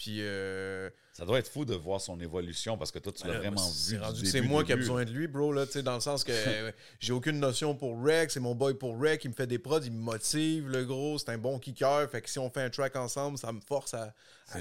Puis. 0.00 0.22
Euh, 0.22 0.88
Ça 1.12 1.26
doit 1.26 1.38
être 1.38 1.48
fou 1.48 1.66
de 1.66 1.74
voir 1.74 2.00
son 2.00 2.18
évolution 2.20 2.78
parce 2.78 2.90
que 2.90 2.98
toi, 2.98 3.12
tu 3.12 3.26
l'as 3.26 3.36
vraiment 3.36 3.68
vu. 3.70 3.98
C'est 4.24 4.32
début, 4.40 4.48
moi 4.48 4.64
qui 4.64 4.72
ai 4.72 4.76
besoin 4.76 5.04
de 5.04 5.10
lui, 5.10 5.26
bro, 5.26 5.52
là, 5.52 5.66
tu 5.66 5.72
sais, 5.72 5.82
dans 5.82 5.94
le 5.94 6.00
sens 6.00 6.24
que 6.24 6.32
euh, 6.34 6.72
j'ai 7.00 7.12
aucune 7.12 7.38
notion 7.38 7.74
pour 7.74 8.02
Rec, 8.02 8.30
c'est 8.30 8.40
mon 8.40 8.54
boy 8.54 8.72
pour 8.72 8.98
Rec, 8.98 9.22
il 9.24 9.28
me 9.28 9.34
fait 9.34 9.46
des 9.46 9.58
prods, 9.58 9.80
il 9.80 9.92
me 9.92 10.00
motive, 10.00 10.70
le 10.70 10.86
gros, 10.86 11.18
c'est 11.18 11.28
un 11.28 11.36
bon 11.36 11.58
kicker, 11.58 12.08
fait 12.10 12.22
que 12.22 12.30
si 12.30 12.38
on 12.38 12.48
fait 12.48 12.62
un 12.62 12.70
track 12.70 12.96
ensemble, 12.96 13.36
ça 13.36 13.52
me 13.52 13.60
force 13.60 13.92
à, 13.92 14.14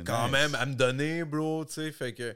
quand 0.05 0.23
nice. 0.23 0.31
même 0.33 0.55
à 0.55 0.65
me 0.65 0.75
donner, 0.75 1.23
bro, 1.23 1.63
tu 1.63 1.71
sais, 1.71 1.91
fait 1.93 2.13
que, 2.13 2.35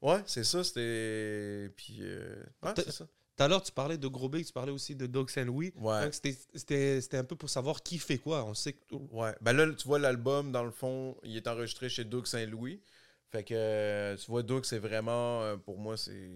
ouais, 0.00 0.22
c'est 0.26 0.44
ça, 0.44 0.62
c'était, 0.62 1.72
puis, 1.76 1.98
euh, 2.02 2.36
ouais, 2.62 2.72
c'est 2.76 2.92
ça. 2.92 3.06
Tout 3.36 3.42
à 3.42 3.48
l'heure, 3.48 3.62
tu 3.62 3.72
parlais 3.72 3.98
de 3.98 4.06
Gros 4.06 4.28
Big, 4.28 4.44
tu 4.46 4.52
parlais 4.52 4.70
aussi 4.72 4.94
de 4.94 5.06
Doug 5.06 5.28
Saint 5.28 5.44
Louis. 5.44 5.72
Ouais. 5.76 6.04
Donc, 6.04 6.14
c'était- 6.14 6.36
c'était 6.54 7.00
c'était 7.00 7.16
un 7.16 7.24
peu 7.24 7.34
pour 7.34 7.50
savoir 7.50 7.82
qui 7.82 7.98
fait 7.98 8.18
quoi. 8.18 8.44
On 8.44 8.54
sait 8.54 8.74
que. 8.74 8.94
Ouais. 9.10 9.34
Ben 9.40 9.52
là, 9.52 9.66
tu 9.72 9.88
vois, 9.88 9.98
l'album, 9.98 10.52
dans 10.52 10.62
le 10.64 10.70
fond, 10.70 11.16
il 11.24 11.36
est 11.36 11.48
enregistré 11.48 11.88
chez 11.88 12.04
Doug 12.04 12.26
Saint-Louis. 12.26 12.80
Fait 13.30 13.42
que, 13.42 13.54
euh, 13.54 14.16
tu 14.16 14.30
vois, 14.30 14.44
Doug, 14.44 14.64
c'est 14.64 14.78
vraiment, 14.78 15.42
euh, 15.42 15.56
pour 15.56 15.78
moi, 15.78 15.96
c'est. 15.96 16.30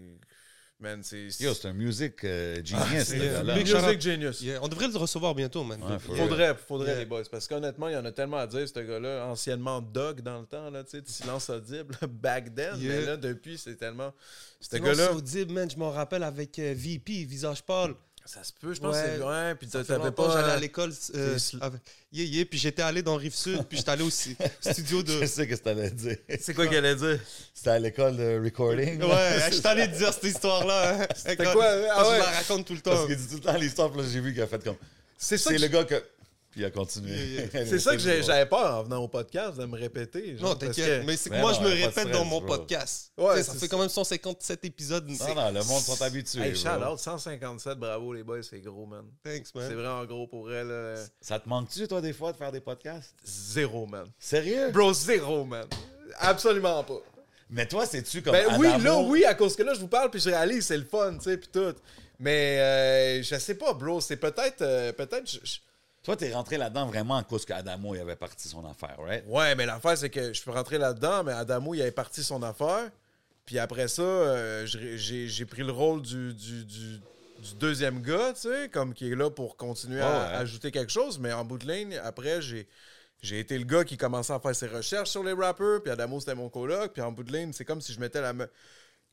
Man, 0.81 1.01
c'est. 1.03 1.27
Yo, 1.41 1.53
c'est 1.53 1.67
un 1.67 1.73
music 1.73 2.23
euh, 2.23 2.55
genius, 2.63 3.11
Ah, 3.13 3.43
Music. 3.53 4.01
Genius. 4.01 4.41
Yeah, 4.41 4.59
on 4.61 4.69
devrait 4.69 4.87
le 4.87 4.97
recevoir 4.97 5.35
bientôt, 5.35 5.61
man. 5.65 5.77
Faudrait, 5.99 6.55
faudrait 6.55 6.91
Yeah. 6.91 6.99
les 6.99 7.05
boys. 7.05 7.23
Parce 7.29 7.49
qu'honnêtement, 7.49 7.89
il 7.89 7.95
y 7.95 7.97
en 7.97 8.05
a 8.05 8.13
tellement 8.13 8.37
à 8.37 8.47
dire, 8.47 8.65
ce 8.65 8.79
gars-là. 8.79 9.25
Anciennement 9.25 9.81
Dog 9.81 10.21
dans 10.21 10.39
le 10.39 10.45
temps, 10.45 10.69
là, 10.69 10.85
tu 10.85 10.91
sais, 10.91 11.03
silence 11.05 11.49
audible, 11.49 11.95
back 12.09 12.55
then. 12.55 12.77
Yeah. 12.77 12.93
Mais 12.99 13.05
là, 13.05 13.17
depuis, 13.17 13.57
c'est 13.57 13.75
tellement. 13.75 14.13
Ce 14.61 14.77
gars-là. 14.77 15.07
sur 15.07 15.17
Audible, 15.17 15.51
man, 15.51 15.69
je 15.69 15.75
m'en 15.77 15.91
rappelle 15.91 16.23
avec 16.23 16.57
euh, 16.59 16.73
VP, 16.77 17.25
Visage 17.25 17.61
Pâle. 17.63 17.93
Ça 18.31 18.43
se 18.43 18.51
peut, 18.53 18.75
je 18.75 18.79
pense. 18.79 18.95
Ouais. 18.95 19.01
que 19.01 19.07
c'est 19.17 19.23
Ouais, 19.23 19.55
puis 19.55 19.67
Ça 19.67 19.83
fait 19.83 19.97
t'avais 19.97 20.11
pas. 20.11 20.29
J'allais 20.31 20.51
à 20.51 20.55
euh, 20.55 20.59
l'école. 20.59 20.93
euh, 21.15 21.39
c'est- 21.39 21.57
avec- 21.63 21.81
yeah, 22.13 22.25
yeah, 22.25 22.45
puis 22.45 22.59
j'étais 22.59 22.83
allé 22.83 23.01
dans 23.01 23.15
Rive-Sud, 23.15 23.63
puis 23.67 23.79
j'étais 23.79 23.89
allé 23.89 24.03
au 24.03 24.09
studio 24.61 25.01
de. 25.01 25.19
Je 25.21 25.25
sais 25.25 25.47
que 25.47 25.55
t'allais 25.55 25.89
dire. 25.89 26.15
C'est 26.39 26.53
quoi 26.53 26.67
qu'elle 26.67 26.85
allait 26.85 26.95
dire? 26.95 27.19
C'était 27.55 27.71
à 27.71 27.79
l'école 27.79 28.17
de 28.17 28.39
recording. 28.43 29.01
Ouais, 29.01 29.49
je 29.51 29.57
t'allais 29.57 29.87
dire 29.87 30.13
cette 30.13 30.25
histoire-là. 30.25 30.99
hein. 31.01 31.07
C'était 31.15 31.37
quoi? 31.37 31.53
quand 31.55 31.59
Ah 31.61 32.03
Je 32.05 32.09
ouais. 32.11 32.17
la 32.19 32.25
raconte 32.29 32.65
tout 32.67 32.73
le 32.75 32.81
temps. 32.81 32.91
Parce 32.91 33.07
qu'il 33.07 33.15
dit 33.17 33.27
tout 33.29 33.33
le 33.35 33.39
temps 33.41 33.57
l'histoire, 33.57 33.89
puis 33.91 34.01
là, 34.01 34.07
j'ai 34.11 34.19
vu 34.19 34.31
qu'il 34.31 34.43
a 34.43 34.47
fait 34.47 34.63
comme. 34.63 34.77
C'est 35.17 35.37
ça 35.39 35.49
C'est 35.49 35.55
que 35.55 35.61
le 35.63 35.67
gars 35.67 35.83
que. 35.85 36.03
Puis 36.51 36.61
il 36.61 36.65
a 36.65 36.71
continué. 36.71 37.47
C'est 37.51 37.77
ça 37.79 37.95
que 37.95 37.99
j'avais 38.01 38.45
peur 38.47 38.77
en 38.79 38.83
venant 38.83 39.03
au 39.03 39.07
podcast 39.07 39.57
de 39.59 39.65
me 39.65 39.77
répéter. 39.77 40.35
genre, 40.35 40.49
Non, 40.49 40.55
t'inquiète. 40.55 41.01
que- 41.01 41.05
Mais 41.05 41.15
c'est 41.15 41.29
que 41.29 41.35
Mais 41.35 41.41
moi, 41.41 41.51
non, 41.51 41.59
je 41.59 41.63
me 41.63 41.69
répète 41.69 41.91
stress, 41.91 42.07
dans 42.11 42.25
mon 42.25 42.39
bro. 42.41 42.47
podcast. 42.57 43.11
Ouais, 43.17 43.43
ça 43.43 43.53
c'est 43.53 43.59
fait 43.59 43.67
quand 43.67 43.77
même 43.77 43.87
157 43.89 44.65
épisodes. 44.65 45.07
Non, 45.07 45.35
non, 45.35 45.47
le 45.51 45.63
monde 45.65 45.81
sont 45.83 46.01
habitués. 46.01 46.41
Hey, 46.41 46.53
out, 46.91 46.97
157, 46.97 47.77
bravo 47.77 48.13
les 48.13 48.23
boys, 48.23 48.41
c'est 48.41 48.59
gros, 48.61 48.87
man. 48.87 49.05
Thanks, 49.23 49.47
C'est 49.53 49.59
man. 49.59 49.73
vraiment 49.75 50.05
gros 50.05 50.25
pour 50.27 50.51
elle. 50.51 50.97
Ça 51.21 51.39
te 51.39 51.47
manque-tu, 51.47 51.87
toi, 51.87 52.01
des 52.01 52.13
fois, 52.13 52.31
de 52.31 52.37
faire 52.37 52.51
des 52.51 52.61
podcasts? 52.61 53.13
Zéro, 53.23 53.85
man. 53.85 54.07
Sérieux? 54.17 54.71
Bro, 54.71 54.93
zéro, 54.93 55.45
man. 55.45 55.67
Absolument 56.19 56.83
pas. 56.83 56.99
Mais 57.51 57.67
toi, 57.67 57.85
c'est-tu 57.85 58.21
comme. 58.21 58.33
Ben 58.33 58.45
oui, 58.59 58.67
là, 58.81 58.97
oui, 58.99 59.23
à 59.25 59.33
cause 59.35 59.55
que 59.55 59.63
là, 59.63 59.73
je 59.73 59.79
vous 59.79 59.87
parle, 59.87 60.09
puis 60.09 60.19
je 60.19 60.29
réalise, 60.29 60.65
c'est 60.65 60.77
le 60.77 60.85
fun, 60.85 61.13
tu 61.17 61.23
sais, 61.25 61.37
puis 61.37 61.49
tout. 61.51 61.73
Mais 62.19 62.59
euh, 62.59 63.23
je 63.23 63.35
sais 63.39 63.55
pas, 63.55 63.73
bro, 63.73 64.01
c'est 64.01 64.17
peut-être. 64.17 64.61
euh, 64.61 64.91
peut-être. 64.93 65.29
je- 65.29 65.39
je- 65.43 65.59
Toi, 66.03 66.15
t'es 66.15 66.33
rentré 66.33 66.57
là-dedans 66.57 66.85
vraiment 66.87 67.17
à 67.17 67.23
cause 67.23 67.45
qu'Adamo, 67.45 67.93
il 67.93 67.99
avait 68.01 68.15
parti 68.15 68.47
son 68.47 68.65
affaire, 68.65 68.95
right? 68.99 69.23
Ouais, 69.27 69.53
mais 69.55 69.65
l'affaire, 69.65 69.97
c'est 69.97 70.09
que 70.09 70.31
je 70.33 70.41
peux 70.43 70.51
rentrer 70.51 70.77
là-dedans, 70.77 71.23
mais 71.23 71.33
Adamo, 71.33 71.73
il 71.73 71.81
avait 71.81 71.91
parti 71.91 72.23
son 72.23 72.41
affaire. 72.41 72.89
Puis 73.45 73.59
après 73.59 73.87
ça, 73.87 74.01
euh, 74.01 74.65
j'ai- 74.65 75.45
pris 75.45 75.63
le 75.63 75.71
rôle 75.71 76.01
du, 76.01 76.33
du, 76.33 76.63
du- 76.65 76.99
du 77.39 77.53
deuxième 77.59 78.01
gars, 78.01 78.33
tu 78.33 78.41
sais, 78.41 78.69
comme 78.69 78.93
qui 78.93 79.11
est 79.11 79.15
là 79.15 79.29
pour 79.29 79.57
continuer 79.57 80.01
à, 80.01 80.05
Ouais, 80.05 80.11
ouais. 80.13 80.35
à 80.35 80.37
ajouter 80.39 80.71
quelque 80.71 80.91
chose. 80.91 81.19
Mais 81.19 81.33
en 81.33 81.43
bout 81.43 81.57
de 81.57 81.71
ligne, 81.71 81.97
après, 82.03 82.41
j'ai. 82.41 82.67
J'ai 83.21 83.39
été 83.39 83.57
le 83.57 83.65
gars 83.65 83.83
qui 83.83 83.97
commençait 83.97 84.31
à 84.31 84.39
faire 84.39 84.55
ses 84.55 84.67
recherches 84.67 85.09
sur 85.09 85.21
les 85.25 85.33
rappers, 85.33 85.81
puis 85.83 85.91
Adamo, 85.91 86.21
c'était 86.21 86.35
mon 86.35 86.47
coloc. 86.47 86.93
Puis 86.93 87.01
en 87.01 87.11
bout 87.11 87.23
de 87.25 87.33
ligne, 87.33 87.51
c'est 87.51 87.65
comme 87.65 87.81
si 87.81 87.91
je 87.91 87.99
mettais 87.99 88.21
la 88.21 88.31
me- 88.31 88.49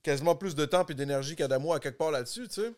quasiment 0.01 0.37
plus 0.37 0.55
de 0.55 0.64
temps 0.64 0.87
et 0.87 0.95
d'énergie 0.95 1.34
qu'Adamo 1.34 1.72
à 1.72 1.80
quelque 1.80 1.99
part 1.99 2.12
là-dessus, 2.12 2.47
tu 2.47 2.61
sais. 2.62 2.72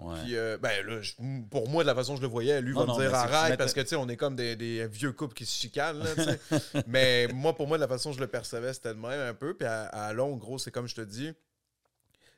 Ouais. 0.00 0.20
Puis, 0.24 0.36
euh, 0.36 0.58
ben 0.58 0.84
là, 0.86 1.00
je- 1.02 1.12
pour 1.50 1.68
moi, 1.68 1.84
de 1.84 1.86
la 1.86 1.94
façon 1.94 2.14
que 2.14 2.16
je 2.18 2.22
le 2.22 2.28
voyais, 2.28 2.60
lui 2.60 2.74
Non, 2.74 2.80
va 2.80 2.86
non, 2.86 2.94
me 2.96 3.00
dire 3.02 3.10
mais 3.12 3.16
c'est 3.28 3.34
arrête 3.34 3.58
parce 3.58 3.72
que, 3.72 3.80
tu 3.80 3.88
sais, 3.88 3.96
on 3.96 4.08
est 4.08 4.16
comme 4.16 4.34
des, 4.34 4.56
des 4.56 4.86
vieux 4.88 5.12
couples 5.12 5.34
qui 5.34 5.46
se 5.46 5.56
chicanent, 5.56 6.02
là, 6.02 6.14
tu 6.16 6.24
sais. 6.24 6.40
mais 6.88 7.28
moi, 7.32 7.54
pour 7.54 7.68
moi, 7.68 7.76
de 7.78 7.82
la 7.82 7.88
façon 7.88 8.10
que 8.10 8.16
je 8.16 8.20
le 8.20 8.26
percevais, 8.26 8.72
c'était 8.74 8.88
de 8.94 8.98
même 8.98 9.20
un 9.20 9.34
peu. 9.34 9.54
Puis 9.54 9.66
à, 9.66 9.82
à 9.84 10.12
long, 10.12 10.36
gros, 10.36 10.58
c'est 10.58 10.70
comme 10.72 10.88
je 10.88 10.96
te 10.96 11.00
dis. 11.00 11.32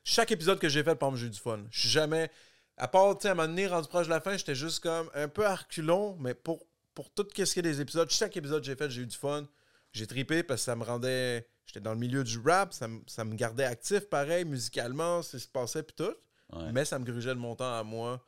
Chaque 0.03 0.31
épisode 0.31 0.59
que 0.59 0.69
j'ai 0.69 0.83
fait, 0.83 0.95
par 0.95 1.09
exemple, 1.09 1.17
j'ai 1.21 1.27
eu 1.27 1.31
du 1.31 1.39
fun. 1.39 1.59
Je 1.71 1.79
suis 1.81 1.89
jamais. 1.89 2.29
À 2.77 2.87
part, 2.87 3.17
tu 3.17 3.23
sais, 3.23 3.29
à 3.29 3.31
un 3.31 3.35
moment 3.35 3.47
donné, 3.47 3.67
rendu 3.67 3.87
proche 3.87 4.05
de 4.05 4.11
la 4.11 4.21
fin, 4.21 4.37
j'étais 4.37 4.55
juste 4.55 4.79
comme 4.81 5.09
un 5.15 5.27
peu 5.27 5.45
à 5.45 5.55
reculons, 5.55 6.15
mais 6.19 6.33
pour, 6.35 6.63
pour 6.93 7.09
tout 7.09 7.25
ce 7.35 7.43
qui 7.53 7.59
est 7.59 7.63
des 7.63 7.81
épisodes, 7.81 8.09
chaque 8.11 8.37
épisode 8.37 8.61
que 8.61 8.67
j'ai 8.67 8.75
fait, 8.75 8.89
j'ai 8.89 9.01
eu 9.01 9.07
du 9.07 9.17
fun. 9.17 9.45
J'ai 9.93 10.05
tripé 10.05 10.43
parce 10.43 10.61
que 10.61 10.65
ça 10.65 10.75
me 10.75 10.83
rendait. 10.83 11.47
J'étais 11.65 11.79
dans 11.81 11.91
le 11.93 11.97
milieu 11.99 12.23
du 12.23 12.39
rap, 12.45 12.71
ça, 12.73 12.87
me- 12.87 13.01
ça 13.07 13.25
me 13.25 13.35
gardait 13.35 13.65
actif 13.65 14.07
pareil, 14.07 14.45
musicalement, 14.45 15.21
ce 15.23 15.37
qui 15.37 15.43
se 15.43 15.47
passait, 15.49 15.83
puis 15.83 15.95
tout. 15.97 16.13
Ouais. 16.53 16.71
Mais 16.71 16.85
ça 16.85 16.97
me 16.99 17.05
grugeait 17.05 17.35
de 17.35 17.39
mon 17.39 17.55
temps 17.55 17.77
à 17.77 17.83
moi 17.83 18.23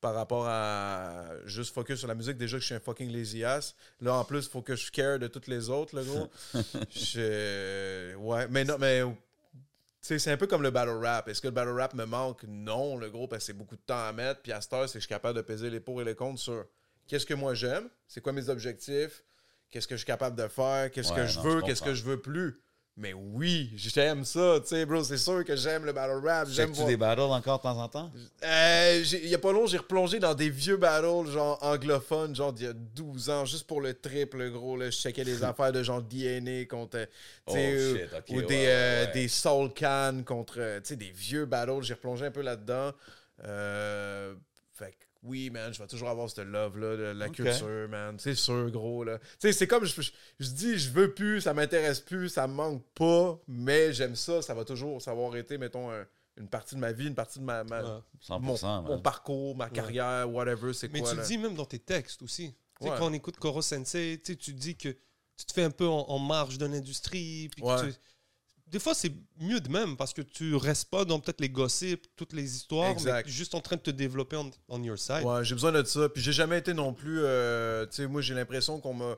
par 0.00 0.14
rapport 0.14 0.46
à 0.48 1.24
juste 1.44 1.72
focus 1.72 2.00
sur 2.00 2.08
la 2.08 2.14
musique. 2.14 2.36
Déjà 2.36 2.56
que 2.56 2.60
je 2.60 2.66
suis 2.66 2.74
un 2.74 2.80
fucking 2.80 3.10
lazy 3.10 3.44
ass. 3.44 3.74
Là, 4.00 4.14
en 4.14 4.24
plus, 4.24 4.46
il 4.46 4.50
faut 4.50 4.62
que 4.62 4.74
je 4.74 4.90
care 4.90 5.18
de 5.18 5.28
toutes 5.28 5.46
les 5.46 5.70
autres, 5.70 5.94
le 5.96 6.04
gros. 6.04 6.28
je... 6.90 8.14
Ouais, 8.16 8.48
mais 8.48 8.64
non, 8.64 8.76
mais... 8.78 9.02
C'est 10.00 10.32
un 10.32 10.36
peu 10.36 10.48
comme 10.48 10.64
le 10.64 10.72
battle 10.72 10.98
rap. 11.00 11.28
Est-ce 11.28 11.40
que 11.40 11.46
le 11.46 11.52
battle 11.52 11.78
rap 11.78 11.94
me 11.94 12.04
manque? 12.04 12.42
Non, 12.48 12.96
le 12.96 13.08
gros, 13.08 13.28
parce 13.28 13.44
que 13.44 13.46
c'est 13.46 13.52
beaucoup 13.52 13.76
de 13.76 13.82
temps 13.82 14.04
à 14.04 14.12
mettre. 14.12 14.42
Puis 14.42 14.50
à 14.50 14.60
cette 14.60 14.72
heure, 14.72 14.88
c'est 14.88 14.94
que 14.94 14.98
je 14.98 15.06
suis 15.06 15.08
capable 15.08 15.36
de 15.36 15.42
peser 15.42 15.70
les 15.70 15.78
pour 15.78 16.02
et 16.02 16.04
les 16.04 16.16
contre 16.16 16.40
sur 16.40 16.66
qu'est-ce 17.06 17.24
que 17.24 17.34
moi 17.34 17.54
j'aime, 17.54 17.88
c'est 18.08 18.20
quoi 18.20 18.32
mes 18.32 18.48
objectifs, 18.48 19.22
qu'est-ce 19.70 19.86
que 19.86 19.94
je 19.94 19.98
suis 19.98 20.06
capable 20.06 20.34
de 20.36 20.48
faire, 20.48 20.90
qu'est-ce 20.90 21.10
Ouais, 21.12 21.20
que 21.20 21.26
je 21.26 21.36
non, 21.38 21.42
veux, 21.44 21.62
qu'est-ce 21.62 21.82
que 21.82 21.94
je 21.94 22.02
veux 22.02 22.20
plus. 22.20 22.60
Mais 22.94 23.14
oui, 23.14 23.70
j'aime 23.74 24.22
ça, 24.24 24.58
tu 24.60 24.68
sais, 24.68 24.84
bro. 24.84 25.02
C'est 25.02 25.16
sûr 25.16 25.42
que 25.46 25.56
j'aime 25.56 25.86
le 25.86 25.92
battle 25.94 26.20
rap. 26.26 26.46
J'aime 26.50 26.72
voir- 26.72 26.86
des 26.86 26.98
battles 26.98 27.20
encore 27.22 27.56
de 27.58 27.62
temps 27.62 27.78
en 27.82 27.88
temps? 27.88 28.10
euh, 28.44 29.02
il 29.12 29.28
y 29.28 29.34
a 29.34 29.38
pas 29.38 29.50
long, 29.50 29.66
j'ai 29.66 29.78
replongé 29.78 30.18
dans 30.18 30.34
des 30.34 30.50
vieux 30.50 30.76
battles, 30.76 31.30
genre 31.30 31.58
anglophones, 31.62 32.36
genre 32.36 32.52
d'il 32.52 32.66
y 32.66 32.68
a 32.68 32.74
12 32.74 33.30
ans, 33.30 33.46
juste 33.46 33.66
pour 33.66 33.80
le 33.80 33.94
triple, 33.94 34.50
gros. 34.50 34.76
Là, 34.76 34.90
je 34.90 34.96
checkais 34.98 35.24
des 35.24 35.42
affaires 35.42 35.72
de 35.72 35.82
genre 35.82 36.02
DNA 36.02 36.66
contre. 36.66 36.98
euh, 36.98 37.06
tu 37.46 37.54
Oh, 37.54 37.96
shit, 37.96 38.10
ou 38.28 38.36
ouais, 38.40 38.42
des, 38.46 38.64
euh, 38.66 39.06
ouais. 39.06 39.12
des 39.12 39.28
Soul 39.28 39.70
Can 39.74 40.22
contre. 40.26 40.56
euh, 40.58 40.78
Tu 40.80 40.88
sais, 40.88 40.96
des 40.96 41.10
vieux 41.12 41.46
battles. 41.46 41.82
J'ai 41.82 41.94
replongé 41.94 42.26
un 42.26 42.30
peu 42.30 42.42
là-dedans. 42.42 42.92
Euh, 43.44 44.34
oui, 45.22 45.50
man, 45.50 45.72
je 45.72 45.78
vais 45.80 45.86
toujours 45.86 46.08
avoir 46.08 46.28
cette 46.28 46.46
love-là 46.46 46.96
de 46.96 47.02
la 47.18 47.28
culture, 47.28 47.88
man. 47.88 48.16
C'est 48.18 48.34
sûr, 48.34 48.70
gros, 48.70 49.04
là. 49.04 49.18
Tu 49.18 49.24
sais, 49.40 49.52
c'est 49.52 49.66
comme, 49.66 49.84
je, 49.84 50.00
je, 50.02 50.10
je 50.40 50.48
dis, 50.50 50.78
je 50.78 50.90
veux 50.90 51.14
plus, 51.14 51.40
ça 51.40 51.54
m'intéresse 51.54 52.00
plus, 52.00 52.28
ça 52.28 52.46
me 52.46 52.54
manque 52.54 52.82
pas, 52.94 53.38
mais 53.46 53.92
j'aime 53.92 54.16
ça, 54.16 54.42
ça 54.42 54.54
va 54.54 54.64
toujours 54.64 55.00
savoir 55.00 55.36
été, 55.36 55.58
mettons, 55.58 55.90
un- 55.90 56.06
une 56.38 56.48
partie 56.48 56.74
de 56.74 56.80
ma 56.80 56.92
vie, 56.92 57.06
une 57.08 57.14
partie 57.14 57.38
de 57.40 57.44
ma, 57.44 57.62
ma- 57.62 57.82
Ouais. 57.82 58.00
100%, 58.20 58.82
mon, 58.82 58.98
parcours, 59.00 59.54
ma 59.56 59.68
carrière, 59.68 60.30
whatever, 60.32 60.72
c'est 60.72 60.90
Mais 60.92 61.00
quoi, 61.00 61.10
tu 61.10 61.16
là. 61.16 61.22
le 61.22 61.28
dis 61.28 61.38
même 61.38 61.54
dans 61.54 61.66
tes 61.66 61.78
textes 61.78 62.22
aussi. 62.22 62.54
Tu 62.80 62.86
sais, 62.86 62.90
Ouais. 62.90 62.98
quand 62.98 63.06
on 63.08 63.12
écoute 63.12 63.36
Koro 63.36 63.60
Sensei, 63.62 64.18
tu 64.24 64.32
sais, 64.32 64.36
tu 64.38 64.52
dis 64.54 64.76
que 64.76 64.88
tu 65.36 65.46
te 65.46 65.52
fais 65.52 65.62
un 65.64 65.70
peu 65.70 65.86
en, 65.86 66.00
en 66.08 66.18
marge 66.18 66.56
de 66.58 66.66
l'industrie. 66.66 67.48
puis 67.50 67.62
que 67.62 67.66
Ouais. 67.66 67.92
tu- 67.92 67.98
Des 68.72 68.78
fois, 68.78 68.94
c'est 68.94 69.12
mieux 69.38 69.60
de 69.60 69.68
même 69.68 69.96
parce 69.98 70.12
que 70.14 70.22
tu 70.22 70.56
restes 70.56 70.88
pas 70.88 71.04
dans 71.04 71.20
peut-être 71.20 71.40
les 71.42 71.50
gossips, 71.50 72.06
toutes 72.16 72.32
les 72.32 72.56
histoires, 72.56 72.90
Exact. 72.92 73.26
mais 73.26 73.30
juste 73.32 73.54
en 73.54 73.60
train 73.60 73.76
de 73.76 73.82
te 73.82 73.90
développer 73.90 74.36
on, 74.36 74.50
on 74.68 74.82
your 74.82 74.98
side. 74.98 75.22
Ouais, 75.24 75.44
j'ai 75.44 75.54
besoin 75.54 75.72
de 75.72 75.84
ça. 75.84 76.08
Puis 76.08 76.22
j'ai 76.22 76.32
jamais 76.32 76.58
été 76.58 76.72
non 76.72 76.94
plus. 76.94 77.20
euh, 77.22 77.84
tu 77.86 77.96
sais, 77.96 78.06
moi, 78.06 78.22
j'ai 78.22 78.32
l'impression 78.34 78.80
qu'on 78.80 78.94
m'a. 78.94 79.14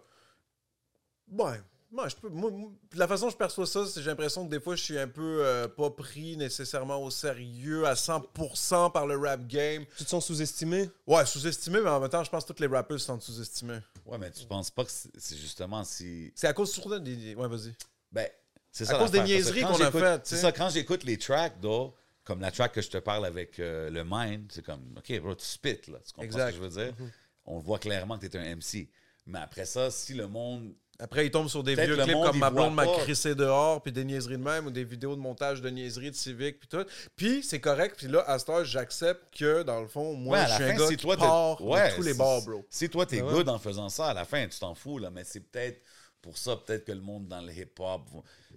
Ouais. 1.31 1.61
Moi, 1.93 2.09
je 2.09 2.17
peux, 2.17 2.29
moi, 2.29 2.51
moi, 2.51 2.73
de 2.93 2.99
la 2.99 3.07
façon 3.07 3.27
dont 3.27 3.31
je 3.31 3.37
perçois 3.37 3.67
ça, 3.67 3.87
c'est 3.87 4.03
j'ai 4.03 4.11
l'impression 4.11 4.45
que 4.45 4.51
des 4.51 4.59
fois, 4.59 4.75
je 4.75 4.83
suis 4.83 4.99
un 4.99 5.07
peu 5.07 5.45
euh, 5.47 5.69
pas 5.69 5.91
pris 5.91 6.37
nécessairement 6.37 7.01
au 7.01 7.09
sérieux 7.13 7.87
à 7.87 7.95
100% 7.95 8.91
par 8.91 9.07
le 9.07 9.17
rap 9.17 9.47
game. 9.47 9.85
Tu 9.97 10.03
te 10.05 10.09
sens 10.11 10.27
sous-estimé? 10.27 10.91
Ouais, 11.07 11.25
sous-estimé, 11.25 11.79
mais 11.81 11.91
en 11.91 12.01
même 12.01 12.11
temps, 12.11 12.25
je 12.25 12.31
pense 12.31 12.45
que 12.45 12.53
tous 12.53 12.61
les 12.61 12.67
rappeurs 12.67 12.99
se 12.99 13.07
sentent 13.07 13.23
sous-estimés. 13.23 13.79
Ouais, 14.05 14.19
mais 14.19 14.33
tu 14.33 14.45
penses 14.47 14.73
pas 14.73 14.85
que 14.85 14.91
c'est 14.91 15.37
justement 15.37 15.85
si. 15.85 16.33
C'est 16.35 16.49
à 16.49 16.53
cause 16.53 16.73
surtout 16.73 16.99
des. 16.99 17.15
des- 17.15 17.35
Ouais, 17.37 17.47
vas-y. 17.47 17.73
Ben, 18.11 18.29
c'est 18.75 18.85
À 18.85 18.93
ça. 18.93 18.99
cause 18.99 19.11
des 19.11 19.21
niaiseries 19.23 19.63
quand 19.63 19.69
qu'on 19.69 19.75
a 19.83 19.85
j'écoute- 19.87 20.01
faites, 20.01 20.27
C'est 20.27 20.37
ça, 20.37 20.53
quand 20.53 20.69
j'écoute 20.69 21.05
les 21.05 21.17
tracks, 21.17 21.55
though, 21.63 21.95
comme 22.25 22.41
la 22.41 22.51
track 22.51 22.73
que 22.73 22.83
je 22.83 22.91
te 22.91 22.99
parle 22.99 23.25
avec 23.27 23.59
euh, 23.61 23.89
le 23.91 24.03
Mind, 24.07 24.51
c'est 24.53 24.65
comme, 24.65 24.83
OK, 24.97 25.21
bro, 25.21 25.35
tu 25.35 25.45
spit, 25.45 25.69
là. 25.89 25.99
Tu 26.05 26.13
comprends 26.13 26.23
Exact. 26.25 26.47
ce 26.53 26.59
que 26.59 26.65
je 26.65 26.69
veux 26.69 26.85
dire? 26.85 26.95
Mhm. 26.99 27.11
On 27.47 27.59
voit 27.59 27.79
clairement 27.79 28.19
que 28.19 28.27
tu 28.27 28.37
es 28.37 28.41
un 28.41 28.57
MC. 28.57 28.89
Mais 29.27 29.39
après 29.39 29.65
ça, 29.65 29.91
si 29.91 30.13
le 30.15 30.27
monde. 30.29 30.75
Après, 31.01 31.27
ils 31.27 31.31
tombent 31.31 31.49
sur 31.49 31.65
des 31.65 31.75
vieux 31.75 31.97
clips 31.97 32.15
monde, 32.15 32.27
comme 32.27 32.37
il 32.37 32.41
ma 32.41 32.51
blonde 32.51 32.73
m'a 32.75 32.87
crissé 32.87 33.35
dehors, 33.35 33.83
puis 33.83 33.91
des 33.91 34.05
niaiseries 34.05 34.39
de 34.39 34.43
même, 34.45 34.67
ou 34.67 34.71
des 34.71 34.85
vidéos 34.85 35.17
de 35.17 35.21
montage 35.21 35.61
de 35.61 35.69
niaiseries 35.69 36.13
de 36.13 36.17
civique, 36.17 36.61
puis 36.61 36.69
tout. 36.69 36.85
Puis 37.17 37.43
c'est 37.43 37.59
correct, 37.61 37.97
puis 37.99 38.07
là, 38.07 38.23
à 38.29 38.39
cette 38.39 38.49
heure, 38.51 38.65
j'accepte 38.65 39.37
que, 39.37 39.65
dans 39.65 39.81
le 39.81 39.89
fond, 39.89 40.15
moi, 40.15 40.39
Ouais, 40.39 40.45
à 40.45 40.47
je 40.47 40.55
suis 40.55 40.63
un 40.65 40.75
gars 40.77 40.87
si 40.87 40.97
qui 40.97 41.03
toi, 41.03 41.17
t'es- 41.17 41.23
part 41.23 41.61
ouais, 41.63 41.91
de 41.91 41.97
tous 41.97 42.03
les 42.03 42.13
si- 42.13 42.19
bars, 42.19 42.43
bro. 42.43 42.65
Si 42.71 42.89
toi, 42.89 43.07
t'es 43.07 43.21
ouais. 43.23 43.29
good 43.33 43.49
en 43.49 43.59
faisant 43.59 43.89
ça, 43.89 44.07
à 44.07 44.15
la 44.15 44.25
fin, 44.25 44.47
tu 44.47 44.57
t'en 44.59 44.75
fous, 44.77 44.99
là. 45.01 45.11
Mais 45.11 45.25
c'est 45.25 45.41
peut-être 45.41 45.83
pour 46.25 46.39
ça, 46.39 46.57
peut-être 46.57 46.87
que 46.87 46.93
le 46.93 47.03
monde 47.03 47.29
dans 47.29 47.43
le 47.43 47.53
hip-hop, 47.53 48.01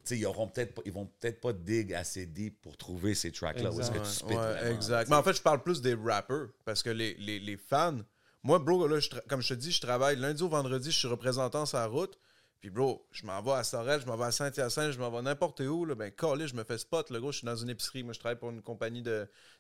ils 0.10 0.26
auront 0.26 0.48
peut-être 0.48 0.74
pas- 0.74 0.82
ils 0.86 0.92
vont 0.94 1.06
peut-être 1.20 1.42
pas 1.42 1.52
dig 1.52 1.94
assez 1.94 2.26
deep 2.26 2.62
pour 2.62 2.78
trouver 2.78 3.14
ces 3.14 3.30
tracks-là. 3.32 3.72
Où 3.72 3.82
est-ce 3.82 3.92
que 3.92 3.98
tu 4.00 4.06
spits 4.06 4.26
Ouais, 4.28 4.36
vraiment, 4.36 4.76
exact. 4.76 5.10
Mais 5.10 5.18
en 5.18 5.24
fait, 5.24 5.34
je 5.34 5.42
parle 5.42 5.62
plus 5.62 5.82
des 5.82 5.94
rappers 5.96 6.48
parce 6.64 6.82
que 6.82 6.90
les, 6.90 7.14
les, 7.16 7.40
les 7.40 7.58
fans. 7.58 8.00
Moi, 8.42 8.60
bro, 8.60 8.88
là, 8.88 9.00
je 9.02 9.10
comme 9.28 9.42
je 9.42 9.50
te 9.50 9.60
dis, 9.60 9.72
je 9.74 9.82
travaille 9.82 10.16
lundi 10.16 10.42
au 10.44 10.48
vendredi, 10.48 10.92
je 10.92 10.98
suis 10.98 11.08
représentant 11.10 11.66
sur 11.66 11.78
la 11.78 11.88
route. 11.88 12.18
Puis, 12.62 12.70
bro, 12.72 13.06
je 13.12 13.26
m'en 13.26 13.40
vais 13.42 13.52
à 13.52 13.64
Sorel, 13.64 14.02
je 14.02 14.06
m'en 14.08 14.16
vais 14.18 14.26
à 14.26 14.32
Saint-Hyacinthe, 14.32 14.92
je 14.94 14.98
m'en 15.00 15.12
vais 15.12 15.22
n'importe 15.22 15.60
où. 15.60 15.84
Là, 15.86 15.94
ben, 15.94 16.10
calé, 16.10 16.48
je 16.48 16.56
me 16.56 16.64
fais 16.64 16.78
spot. 16.80 17.10
Le 17.12 17.20
gros, 17.20 17.32
je 17.32 17.40
suis 17.40 17.46
dans 17.46 17.56
une 17.56 17.70
épicerie. 17.70 18.02
Moi, 18.04 18.14
je 18.14 18.20
travaille 18.20 18.40
pour 18.40 18.50
une 18.50 18.62
compagnie 18.64 19.04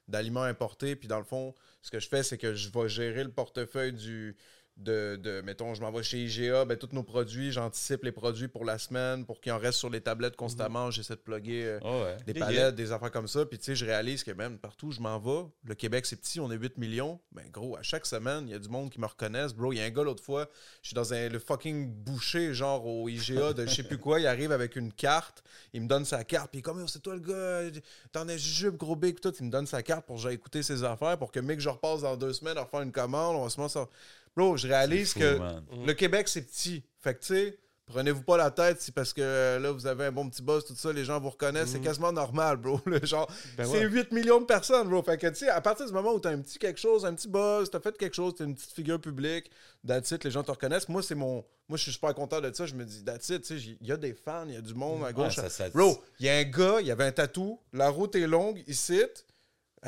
d'aliments 0.07 0.43
importés. 0.43 0.95
Puis, 0.95 1.07
dans 1.07 1.19
le 1.19 1.23
fond, 1.25 1.53
ce 1.81 1.91
que 1.91 1.99
je 1.99 2.07
fais, 2.07 2.23
c'est 2.23 2.37
que 2.39 2.55
je 2.55 2.69
vais 2.69 2.87
gérer 2.89 3.23
le 3.23 3.31
portefeuille 3.31 3.93
du. 3.93 4.35
De, 4.79 5.15
de- 5.19 5.41
mettons, 5.41 5.73
je 5.73 5.81
m'en 5.81 5.91
vais 5.91 6.03
chez 6.03 6.23
IGA, 6.23 6.63
ben, 6.65 6.77
tous 6.77 6.89
nos 6.93 7.01
produits, 7.01 7.51
j'anticipe 7.51 8.03
les 8.03 8.11
produits 8.11 8.47
pour 8.47 8.63
la 8.63 8.77
semaine 8.77 9.25
pour 9.25 9.41
qu'ils 9.41 9.51
en 9.51 9.57
restent 9.57 9.79
sur 9.79 9.89
les 9.89 10.01
tablettes 10.01 10.35
constamment. 10.35 10.91
J'essaie 10.91 11.15
de 11.15 11.19
plugger. 11.19 11.65
euh, 11.65 11.79
Ah 11.83 11.91
ouais. 12.03 12.17
des 12.27 12.35
palettes, 12.35 12.55
yeah. 12.57 12.71
des 12.71 12.91
affaires 12.91 13.09
comme 13.09 13.27
ça. 13.27 13.43
Puis, 13.47 13.57
tu 13.57 13.65
sais, 13.65 13.75
je 13.75 13.85
réalise 13.85 14.23
que 14.23 14.29
même 14.29 14.59
partout 14.59 14.87
où 14.87 14.91
je 14.91 14.99
m'en 15.01 15.17
vais, 15.17 15.47
le 15.65 15.73
Québec, 15.73 16.05
c'est 16.05 16.15
petit, 16.15 16.39
on 16.39 16.51
est 16.51 16.55
8 16.57 16.77
millions. 16.77 17.19
Ben, 17.31 17.49
gros, 17.49 17.75
à 17.75 17.81
chaque 17.81 18.05
semaine, 18.05 18.43
il 18.47 18.51
y 18.51 18.53
a 18.53 18.59
du 18.59 18.69
monde 18.69 18.91
qui 18.91 18.99
me 19.01 19.07
reconnaissent. 19.07 19.53
Bro, 19.55 19.73
il 19.73 19.77
y 19.77 19.81
a 19.81 19.85
un 19.85 19.89
gars 19.89 20.03
l'autre 20.03 20.23
fois, 20.23 20.47
je 20.83 20.89
suis 20.89 20.95
dans 20.95 21.11
un, 21.11 21.27
le 21.27 21.39
fucking 21.39 21.91
boucher, 21.91 22.53
genre 22.53 22.85
au 22.85 23.09
IGA 23.09 23.53
de 23.53 23.65
je 23.65 23.73
sais 23.73 23.83
plus 23.83 23.97
quoi. 23.97 24.19
Il 24.19 24.27
arrive 24.27 24.51
avec 24.51 24.75
une 24.75 24.93
carte, 24.93 25.43
il 25.73 25.81
me 25.81 25.87
donne 25.87 26.05
sa 26.05 26.23
carte, 26.23 26.51
puis 26.51 26.57
il 26.57 26.59
est 26.59 26.61
comme, 26.61 26.79
Yo, 26.79 26.85
c'est 26.85 26.99
toi 27.01 27.15
le 27.15 27.21
gars, 27.21 27.79
t'en 28.11 28.27
es 28.27 28.37
jujube, 28.37 28.77
gros 28.77 28.95
big, 28.95 29.19
tout. 29.19 29.33
Il 29.39 29.47
me 29.47 29.51
donne 29.51 29.65
sa 29.65 29.81
carte 29.81 30.05
pour 30.05 30.17
que 30.17 30.21
j'aille 30.21 30.35
écouter 30.35 30.61
ses 30.61 30.83
affaires, 30.83 31.17
pour 31.17 31.31
que, 31.31 31.39
mec, 31.39 31.59
je 31.59 31.69
repasse 31.69 32.01
dans 32.01 32.15
deux 32.15 32.33
semaines, 32.33 32.59
refaire 32.59 32.81
une 32.81 32.91
commande, 32.91 33.35
on 33.37 33.43
va 33.43 33.49
se 33.49 33.59
mettre 33.59 33.73
ça. 33.73 33.87
Bro, 34.37 34.55
je 34.57 34.67
réalise 34.67 35.11
fou, 35.13 35.19
que 35.19 35.37
man. 35.37 35.63
le 35.85 35.93
Québec, 35.93 36.27
c'est 36.29 36.43
petit. 36.43 36.83
Fait 37.01 37.15
que, 37.15 37.19
tu 37.21 37.27
sais, 37.33 37.57
prenez-vous 37.87 38.21
pas 38.21 38.37
la 38.37 38.51
tête 38.51 38.79
si 38.81 38.91
parce 38.91 39.13
que 39.13 39.21
euh, 39.21 39.57
là, 39.59 39.71
vous 39.71 39.87
avez 39.87 40.05
un 40.05 40.11
bon 40.11 40.29
petit 40.29 40.43
boss, 40.43 40.63
tout 40.65 40.75
ça, 40.75 40.93
les 40.93 41.03
gens 41.05 41.19
vous 41.19 41.31
reconnaissent. 41.31 41.69
C'est 41.71 41.79
quasiment 41.79 42.11
normal, 42.11 42.57
bro. 42.57 42.79
Le 42.85 43.03
genre, 43.03 43.27
Ben 43.57 43.65
c'est 43.65 43.79
ouais. 43.85 43.89
8 43.89 44.11
millions 44.11 44.39
de 44.39 44.45
personnes, 44.45 44.87
bro. 44.89 45.01
Fait 45.01 45.17
que, 45.17 45.25
tu 45.27 45.35
sais, 45.37 45.49
à 45.49 45.59
partir 45.59 45.87
du 45.87 45.91
moment 45.93 46.13
où 46.13 46.19
t'as 46.19 46.29
un 46.29 46.39
petit 46.39 46.59
quelque 46.59 46.79
chose, 46.79 47.03
un 47.05 47.15
petit 47.15 47.27
buzz, 47.27 47.69
t'as 47.71 47.79
fait 47.79 47.97
quelque 47.97 48.13
chose, 48.15 48.35
t'es 48.35 48.43
une 48.43 48.53
petite 48.53 48.73
figure 48.73 49.01
publique, 49.01 49.49
that's 49.87 50.11
it, 50.11 50.23
les 50.23 50.29
gens 50.31 50.43
te 50.43 50.51
reconnaissent. 50.51 50.87
Moi, 50.87 51.01
c'est 51.01 51.15
mon. 51.15 51.43
Moi, 51.69 51.77
je 51.77 51.83
suis 51.83 51.91
super 51.93 52.13
content 52.13 52.39
de 52.39 52.53
ça. 52.53 52.65
Je 52.67 52.75
me 52.75 52.85
dis, 52.85 53.03
that's 53.03 53.27
it, 53.29 53.41
tu 53.41 53.59
sais, 53.59 53.75
il 53.81 53.87
y 53.87 53.91
a 53.91 53.97
des 53.97 54.13
fans, 54.13 54.45
il 54.47 54.53
y 54.53 54.57
a 54.57 54.61
du 54.61 54.73
monde 54.75 55.03
à 55.03 55.11
gauche. 55.13 55.35
ça- 55.35 55.49
ça- 55.49 55.69
Bro, 55.69 56.01
il 56.19 56.27
y 56.27 56.29
a 56.29 56.35
un 56.37 56.43
gars, 56.43 56.77
il 56.79 56.87
y 56.87 56.91
avait 56.91 57.05
un 57.05 57.11
tatou, 57.11 57.59
la 57.73 57.89
route 57.89 58.15
est 58.15 58.27
longue, 58.27 58.61
ici. 58.67 59.01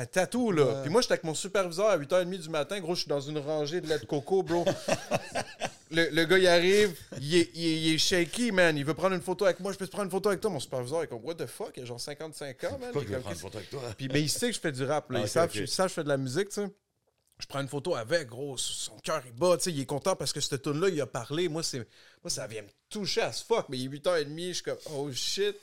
Un 0.00 0.06
tatou, 0.06 0.50
là. 0.52 0.64
Ouais. 0.64 0.80
Puis 0.82 0.90
moi, 0.90 1.02
j'étais 1.02 1.12
avec 1.12 1.24
mon 1.24 1.34
superviseur 1.34 1.86
à 1.88 1.98
8h30 1.98 2.38
du 2.40 2.48
matin. 2.48 2.80
Gros, 2.80 2.94
je 2.94 3.00
suis 3.00 3.08
dans 3.08 3.20
une 3.20 3.38
rangée 3.38 3.80
de 3.82 3.86
lait 3.86 3.98
de 3.98 4.06
coco, 4.06 4.42
bro. 4.42 4.64
le, 5.90 6.08
le 6.10 6.24
gars, 6.24 6.38
il 6.38 6.46
arrive, 6.46 6.96
il 7.20 7.36
est, 7.36 7.50
il 7.54 7.66
est- 7.66 7.80
il 7.82 7.94
est 7.94 7.98
shaky, 7.98 8.52
man. 8.52 8.76
Il 8.76 8.84
veut 8.84 8.94
prendre 8.94 9.14
une 9.14 9.20
photo 9.22 9.44
avec 9.44 9.60
moi. 9.60 9.72
Je 9.72 9.78
peux 9.78 9.86
te 9.86 9.90
prendre 9.90 10.04
une 10.06 10.10
photo 10.10 10.28
avec 10.28 10.40
toi? 10.40 10.50
Mon 10.50 10.60
superviseur 10.60 11.02
est 11.02 11.06
comme, 11.08 11.24
what 11.24 11.34
the 11.34 11.46
fuck? 11.46 11.72
Il 11.76 11.82
a 11.82 11.86
genre 11.86 12.00
55 12.00 12.64
ans, 12.64 12.78
man. 12.80 12.90
Pourquoi 12.92 13.02
Il 13.02 13.08
veut 13.08 13.20
prendre 13.20 13.34
une 13.34 13.40
photo 13.42 13.58
avec 13.58 13.70
toi? 13.70 13.82
puis, 13.96 14.08
mais 14.08 14.22
il 14.22 14.28
sait 14.30 14.48
que 14.48 14.54
je 14.54 14.60
fais 14.60 14.72
du 14.72 14.84
rap. 14.84 15.10
Là. 15.10 15.18
Ah, 15.18 15.22
il, 15.22 15.24
ok, 15.24 15.28
savent, 15.30 15.50
ok. 15.50 15.54
il 15.56 15.68
savent 15.68 15.86
que 15.86 15.90
je 15.90 15.94
fais 15.96 16.04
de 16.04 16.08
la 16.08 16.16
musique, 16.16 16.48
tu 16.48 16.54
sais. 16.54 16.66
Je 17.38 17.46
prends 17.46 17.60
une 17.60 17.68
photo 17.68 17.94
avec, 17.94 18.28
gros. 18.28 18.56
Son 18.58 18.96
cœur, 18.98 19.22
il 19.26 19.32
bat. 19.32 19.56
tu 19.56 19.64
sais. 19.64 19.70
Il 19.72 19.80
est 19.80 19.86
content 19.86 20.14
parce 20.16 20.32
que 20.32 20.40
cette 20.40 20.62
tune 20.62 20.80
là 20.80 20.88
il 20.88 21.00
a 21.00 21.06
parlé. 21.06 21.48
Moi, 21.48 21.62
c'est, 21.62 21.78
moi, 22.22 22.28
ça 22.28 22.46
vient 22.46 22.62
me 22.62 22.68
toucher 22.88 23.22
à 23.22 23.32
ce 23.32 23.44
fuck. 23.44 23.66
Mais 23.68 23.78
il 23.78 23.86
est 23.86 23.98
8h30. 23.98 24.48
Je 24.48 24.52
suis 24.54 24.62
comme, 24.62 24.78
oh 24.94 25.10
shit. 25.12 25.56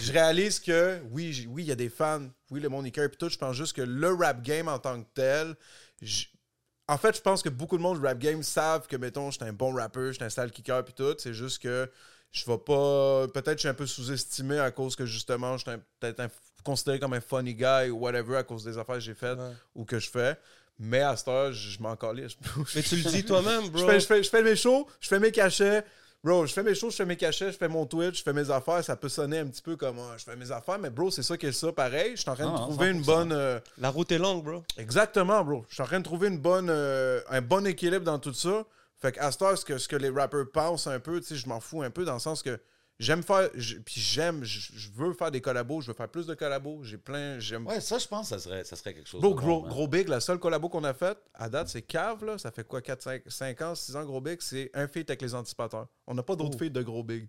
Je 0.00 0.12
réalise 0.12 0.58
que, 0.60 1.00
oui, 1.10 1.46
oui, 1.50 1.64
il 1.64 1.66
y 1.68 1.72
a 1.72 1.76
des 1.76 1.88
fans. 1.90 2.28
Oui, 2.50 2.60
le 2.60 2.68
monde, 2.68 2.86
il 2.86 2.92
cœur. 2.92 3.08
Puis 3.08 3.18
tout. 3.18 3.28
Je 3.28 3.36
pense 3.38 3.54
juste 3.56 3.74
que 3.74 3.82
le 3.82 4.12
rap 4.14 4.42
game 4.42 4.68
en 4.68 4.78
tant 4.78 5.02
que 5.02 5.08
tel. 5.14 5.54
En 6.88 6.98
fait, 6.98 7.16
je 7.16 7.20
pense 7.22 7.42
que 7.42 7.48
beaucoup 7.48 7.76
de 7.76 7.82
monde 7.82 8.00
du 8.00 8.06
rap 8.06 8.18
game 8.18 8.42
savent 8.42 8.86
que, 8.86 8.96
mettons, 8.96 9.30
j'étais 9.30 9.44
un 9.44 9.52
bon 9.52 9.72
rappeur, 9.74 10.12
j'étais 10.12 10.24
un 10.24 10.30
style 10.30 10.50
kicker, 10.50 10.84
puis 10.84 10.94
tout. 10.94 11.14
C'est 11.18 11.32
juste 11.34 11.62
que 11.62 11.90
je 12.30 12.44
vais 12.46 12.58
pas. 12.58 13.26
Peut-être 13.28 13.44
que 13.46 13.52
je 13.56 13.58
suis 13.60 13.68
un 13.68 13.74
peu 13.74 13.86
sous-estimé 13.86 14.58
à 14.58 14.70
cause 14.70 14.96
que, 14.96 15.06
justement, 15.06 15.56
j'étais 15.58 15.72
un- 15.72 15.82
peut-être 16.00 16.22
considéré 16.64 16.98
comme 16.98 17.12
un 17.12 17.20
funny 17.20 17.54
guy 17.54 17.90
ou 17.90 17.98
whatever 17.98 18.36
à 18.36 18.42
cause 18.42 18.64
des 18.64 18.78
affaires 18.78 18.96
que 18.96 19.00
j'ai 19.00 19.14
faites 19.14 19.38
Ouais. 19.38 19.52
ou 19.74 19.84
que 19.84 19.98
je 19.98 20.08
fais. 20.10 20.36
Mais 20.78 21.00
à 21.00 21.16
cette 21.16 21.28
heure, 21.28 21.52
je, 21.52 21.70
je 21.70 21.80
m'en 21.82 21.94
calisse. 21.96 22.32
Mais 22.74 22.82
tu 22.82 22.96
le 22.96 23.10
dis 23.10 23.24
toi-même, 23.24 23.64
Je 23.66 23.70
bro. 23.70 23.86
fais, 23.86 24.00
je, 24.00 24.06
fais, 24.06 24.22
je 24.22 24.30
fais 24.30 24.42
mes 24.42 24.56
shows, 24.56 24.88
je 25.00 25.08
fais 25.08 25.18
mes 25.20 25.30
cachets. 25.30 25.84
Bro, 26.24 26.46
je 26.46 26.52
fais 26.52 26.62
mes 26.62 26.76
shows, 26.76 26.90
je 26.90 26.96
fais 26.96 27.04
mes 27.04 27.16
cachets, 27.16 27.50
je 27.50 27.56
fais 27.58 27.66
mon 27.66 27.84
Twitch, 27.84 28.18
je 28.18 28.22
fais 28.22 28.32
mes 28.32 28.48
affaires. 28.48 28.84
Ça 28.84 28.94
peut 28.94 29.08
sonner 29.08 29.40
un 29.40 29.46
petit 29.46 29.60
peu 29.60 29.74
comme 29.76 29.96
ah, 29.98 30.14
je 30.16 30.22
fais 30.22 30.36
mes 30.36 30.52
affaires, 30.52 30.78
mais 30.78 30.88
bro, 30.88 31.10
c'est 31.10 31.24
ça 31.24 31.36
qui 31.36 31.46
est 31.46 31.52
ça. 31.52 31.72
Pareil, 31.72 32.12
je 32.14 32.20
suis 32.20 32.30
en 32.30 32.34
train 32.36 32.44
de 32.46 32.50
Non, 32.50 32.58
trouver 32.68 32.90
une 32.90 33.02
100%. 33.02 33.04
bonne. 33.06 33.32
euh, 33.32 33.58
La 33.78 33.90
route 33.90 34.12
est 34.12 34.18
longue, 34.18 34.44
bro. 34.44 34.62
Exactement, 34.78 35.42
bro. 35.44 35.64
Je 35.68 35.74
suis 35.74 35.82
en 35.82 35.86
train 35.86 35.98
de 35.98 36.04
trouver 36.04 36.28
une 36.28 36.38
bonne, 36.38 36.68
euh, 36.70 37.20
un 37.28 37.40
bon 37.40 37.66
équilibre 37.66 38.04
dans 38.04 38.20
tout 38.20 38.32
ça. 38.34 38.62
Fait 39.00 39.10
qu'à 39.10 39.32
cette 39.32 39.42
heure, 39.42 39.58
ce 39.58 39.64
que, 39.64 39.78
ce 39.78 39.88
que 39.88 39.96
les 39.96 40.10
rappers 40.10 40.44
pensent 40.52 40.86
un 40.86 41.00
peu, 41.00 41.20
tu 41.20 41.26
sais, 41.26 41.34
je 41.34 41.48
m'en 41.48 41.58
fous 41.58 41.82
un 41.82 41.90
peu 41.90 42.04
dans 42.04 42.14
le 42.14 42.20
sens 42.20 42.40
que 42.44 42.56
j'aime 42.98 43.22
faire. 43.22 43.50
Puis 43.50 44.00
j'aime, 44.00 44.44
je 44.44 44.60
je 44.74 44.88
veux 44.94 45.12
faire 45.12 45.30
des 45.30 45.40
collabos, 45.40 45.80
je 45.80 45.88
veux 45.88 45.94
faire 45.94 46.08
plus 46.08 46.26
de 46.26 46.34
collabos. 46.34 46.82
J'ai 46.82 46.98
plein. 46.98 47.38
J'aime. 47.38 47.66
Ouais, 47.66 47.80
ça, 47.80 47.98
je 47.98 48.06
pense 48.06 48.28
que 48.30 48.36
ça 48.36 48.38
serait, 48.38 48.64
ça 48.64 48.76
serait 48.76 48.94
quelque 48.94 49.08
chose 49.08 49.20
bon, 49.20 49.30
gros, 49.34 49.62
man. 49.62 49.70
gros 49.70 49.88
Big, 49.88 50.08
la 50.08 50.20
seule 50.20 50.38
collabo 50.38 50.68
qu'on 50.68 50.84
a 50.84 50.94
faite, 50.94 51.18
à 51.34 51.48
date, 51.48 51.68
c'est 51.68 51.82
Cave, 51.82 52.24
là. 52.24 52.38
Ça 52.38 52.50
fait 52.50 52.64
quoi, 52.66 52.80
4, 52.82 53.02
5, 53.02 53.22
5 53.26 53.62
ans, 53.62 53.74
6 53.74 53.96
ans, 53.96 54.04
Gros 54.04 54.20
Big? 54.20 54.38
C'est 54.40 54.70
un 54.74 54.86
feat 54.88 55.08
avec 55.10 55.22
les 55.22 55.34
anticipateurs. 55.34 55.86
On 56.06 56.14
n'a 56.14 56.22
pas 56.22 56.36
d'autres 56.36 56.58
feats 56.58 56.68
de 56.70 56.82
Gros 56.82 57.02
Big. 57.02 57.28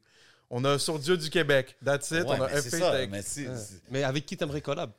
On 0.49 0.63
a 0.65 0.77
sur 0.77 0.99
Dieu 0.99 1.17
du 1.17 1.29
Québec. 1.29 1.75
That's 1.83 2.11
it. 2.11 2.19
Ouais, 2.19 2.25
on 2.27 2.31
a 2.33 2.37
mais 2.47 2.53
un 2.57 2.61
c'est 2.61 2.69
feat 2.69 2.79
ça, 2.79 2.91
avec. 2.91 3.09
mais 3.09 3.21
si- 3.23 3.47
Ouais. 3.47 3.57
si- 3.57 3.81
Mais 3.89 4.03
avec 4.03 4.25
qui 4.25 4.37
t'aimerais 4.37 4.61
collab? 4.61 4.91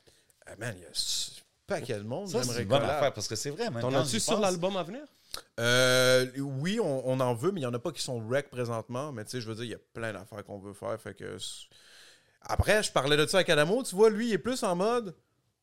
Ah, 0.46 0.56
man, 0.58 0.74
il 0.76 0.82
y 0.82 0.86
a 0.86 0.88
un 0.88 1.42
paquet 1.66 1.94
de 1.94 2.02
monde. 2.02 2.28
Ça, 2.28 2.38
c'est 2.42 2.48
j'aimerais 2.48 2.62
une 2.62 2.68
bonne 2.68 2.80
collab. 2.80 2.96
affaire 2.96 3.12
parce 3.14 3.28
que 3.28 3.36
c'est 3.36 3.50
vrai, 3.50 3.70
man. 3.70 3.80
T'en 3.80 3.94
as-tu 3.94 4.18
sur 4.20 4.40
l'album 4.40 4.76
à 4.76 4.82
venir? 4.82 5.02
Euh, 5.60 6.26
oui, 6.38 6.80
on, 6.80 7.08
on 7.08 7.20
en 7.20 7.34
veut, 7.34 7.52
mais 7.52 7.60
il 7.60 7.62
n'y 7.64 7.68
en 7.68 7.74
a 7.74 7.78
pas 7.78 7.92
qui 7.92 8.02
sont 8.02 8.26
rec 8.28 8.50
présentement. 8.50 9.12
Mais 9.12 9.24
tu 9.24 9.30
sais, 9.32 9.40
je 9.40 9.48
veux 9.48 9.54
dire, 9.54 9.64
il 9.64 9.70
y 9.70 9.74
a 9.74 9.78
plein 9.92 10.12
d'affaires 10.12 10.44
qu'on 10.44 10.58
veut 10.58 10.72
faire. 10.74 10.98
Fait 11.00 11.14
que. 11.14 11.38
c'est- 11.38 11.66
Après, 12.42 12.82
je 12.82 12.92
parlais 12.92 13.16
de 13.16 13.26
ça 13.26 13.38
avec 13.38 13.48
Adamo. 13.50 13.82
Tu 13.82 13.94
vois, 13.94 14.10
lui, 14.10 14.28
il 14.28 14.32
est 14.32 14.38
plus 14.38 14.62
en 14.64 14.74
mode. 14.76 15.14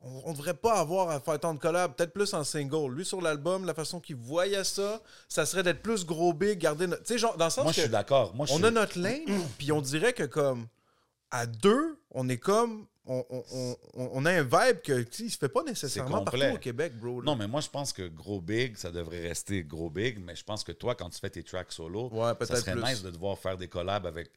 On, 0.03 0.21
on 0.25 0.33
devrait 0.33 0.55
pas 0.55 0.79
avoir 0.79 1.09
à 1.11 1.19
faire 1.19 1.39
tant 1.39 1.53
de 1.53 1.59
collabs, 1.59 1.93
peut-être 1.95 2.13
plus 2.13 2.33
en 2.33 2.43
single. 2.43 2.91
Lui, 2.91 3.05
sur 3.05 3.21
l'album, 3.21 3.65
la 3.65 3.73
façon 3.75 3.99
qu'il 3.99 4.15
voyait 4.15 4.63
ça, 4.63 4.99
ça 5.29 5.45
serait 5.45 5.61
d'être 5.61 5.83
plus 5.83 6.05
gros 6.05 6.33
big, 6.33 6.57
garder 6.57 6.87
notre. 6.87 7.03
Tu 7.03 7.13
sais, 7.13 7.19
genre, 7.19 7.37
dans 7.37 7.45
le 7.45 7.51
sens 7.51 7.63
Moi, 7.65 7.71
je 7.73 7.81
suis 7.81 7.89
d'accord. 7.89 8.33
Moi, 8.33 8.47
je 8.47 8.53
on 8.53 8.57
suis- 8.57 8.65
a 8.65 8.71
notre 8.71 8.97
lane, 8.97 9.25
puis 9.59 9.71
on 9.71 9.81
dirait 9.81 10.13
que 10.13 10.23
comme 10.23 10.67
à 11.29 11.45
deux, 11.45 11.99
on 12.09 12.27
est 12.29 12.37
comme. 12.39 12.87
On, 13.07 13.25
on- 13.31 13.43
on- 13.95 14.09
on 14.13 14.25
a 14.25 14.31
un 14.31 14.43
vibe 14.43 14.81
que, 14.83 15.01
tu 15.01 15.11
sais, 15.17 15.23
il 15.23 15.31
se 15.31 15.37
fait 15.37 15.49
pas 15.49 15.63
nécessairement 15.63 16.23
partout 16.23 16.39
au 16.53 16.57
Québec, 16.59 16.93
bro. 16.97 17.19
là. 17.21 17.25
Non, 17.25 17.35
mais 17.35 17.47
moi, 17.47 17.59
je 17.61 17.69
pense 17.69 17.91
que 17.93 18.07
gros 18.07 18.39
big, 18.41 18.77
ça 18.77 18.91
devrait 18.91 19.21
rester 19.21 19.63
gros 19.63 19.89
big. 19.89 20.19
Mais 20.19 20.35
je 20.35 20.43
pense 20.43 20.63
que 20.63 20.71
toi, 20.71 20.93
quand 20.93 21.09
tu 21.09 21.19
fais 21.19 21.29
tes 21.31 21.43
tracks 21.43 21.71
solo, 21.71 22.09
Ouais, 22.11 22.33
ça 22.45 22.55
serait 22.57 22.73
plus. 22.73 22.83
nice 22.83 23.01
de 23.01 23.09
devoir 23.09 23.39
faire 23.39 23.57
des 23.57 23.67
collabs 23.67 24.05
avec 24.05 24.29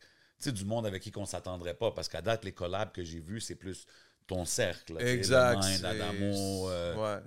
du 0.47 0.65
monde 0.65 0.87
avec 0.87 1.03
qui 1.03 1.11
qu'on 1.11 1.25
s'attendrait 1.27 1.75
pas. 1.75 1.91
Parce 1.91 2.09
qu'à 2.09 2.21
date, 2.23 2.45
les 2.45 2.53
collabs 2.53 2.93
que 2.93 3.03
j'ai 3.05 3.21
vus, 3.21 3.41
c'est 3.41 3.55
plus 3.55 3.87
ton 4.27 4.45
cercle. 4.47 4.97
Exact, 5.01 5.59
Adamo, 5.85 6.71
euh, 6.71 6.97
ouais, 6.97 7.23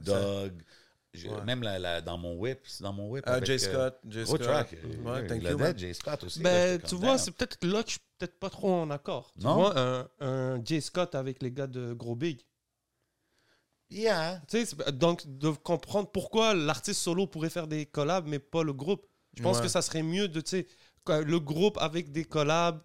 Ouais. 1.26 1.44
Même 1.46 1.64
la- 1.64 1.80
la- 1.80 2.02
dans 2.02 2.18
mon 2.18 2.36
whip, 2.36 2.60
c'est 2.66 2.84
dans 2.84 2.94
mon 2.94 3.10
whip. 3.10 3.24
Ah, 3.28 3.44
Jay 3.44 3.54
euh, 3.54 3.58
Scott. 3.58 4.00
Jay 4.08 4.26
Scott. 4.26 4.42
track. 4.42 4.72
Ouais, 5.04 5.28
thank 5.28 5.44
le 5.44 5.50
you, 5.52 5.58
Dead, 5.58 5.68
man. 5.68 5.78
Jay 5.78 5.94
Scott 5.94 6.24
aussi. 6.24 6.40
là, 6.42 6.50
Ben, 6.50 6.82
tu 6.82 6.96
vois, 6.96 7.18
c'est 7.18 7.32
peut-être 7.32 7.58
là 7.66 7.82
que 7.84 7.88
je 7.90 7.94
suis 7.94 8.02
peut-être 8.18 8.40
pas 8.40 8.50
trop 8.50 8.72
en 8.74 8.90
accord. 8.90 9.32
Tu 9.40 9.46
Non? 9.46 9.56
vois, 9.56 9.80
un, 9.80 10.08
un 10.20 10.64
Jay 10.64 10.82
Scott 10.82 11.16
avec 11.16 11.42
les 11.42 11.52
gars 11.52 11.68
de 11.68 11.94
Gros 11.94 12.16
Big. 12.16 12.42
Yeah. 13.90 14.42
Tu 14.50 14.66
sais, 14.66 14.76
donc, 14.92 15.24
de 15.26 15.50
comprendre 15.50 16.10
pourquoi 16.12 16.54
l'artiste 16.54 17.02
solo 17.02 17.26
pourrait 17.26 17.50
faire 17.50 17.68
des 17.68 17.86
collabs, 17.86 18.28
mais 18.28 18.40
pas 18.40 18.64
le 18.64 18.74
groupe. 18.74 19.08
Je 19.38 19.42
pense 19.44 19.58
Ouais. 19.58 19.64
que 19.64 19.70
ça 19.70 19.82
serait 19.82 20.04
mieux 20.04 20.28
de, 20.28 20.42
tu 20.42 20.50
sais, 20.50 20.68
le 21.08 21.40
groupe 21.40 21.78
avec 21.78 22.12
des 22.12 22.26
collabs, 22.26 22.82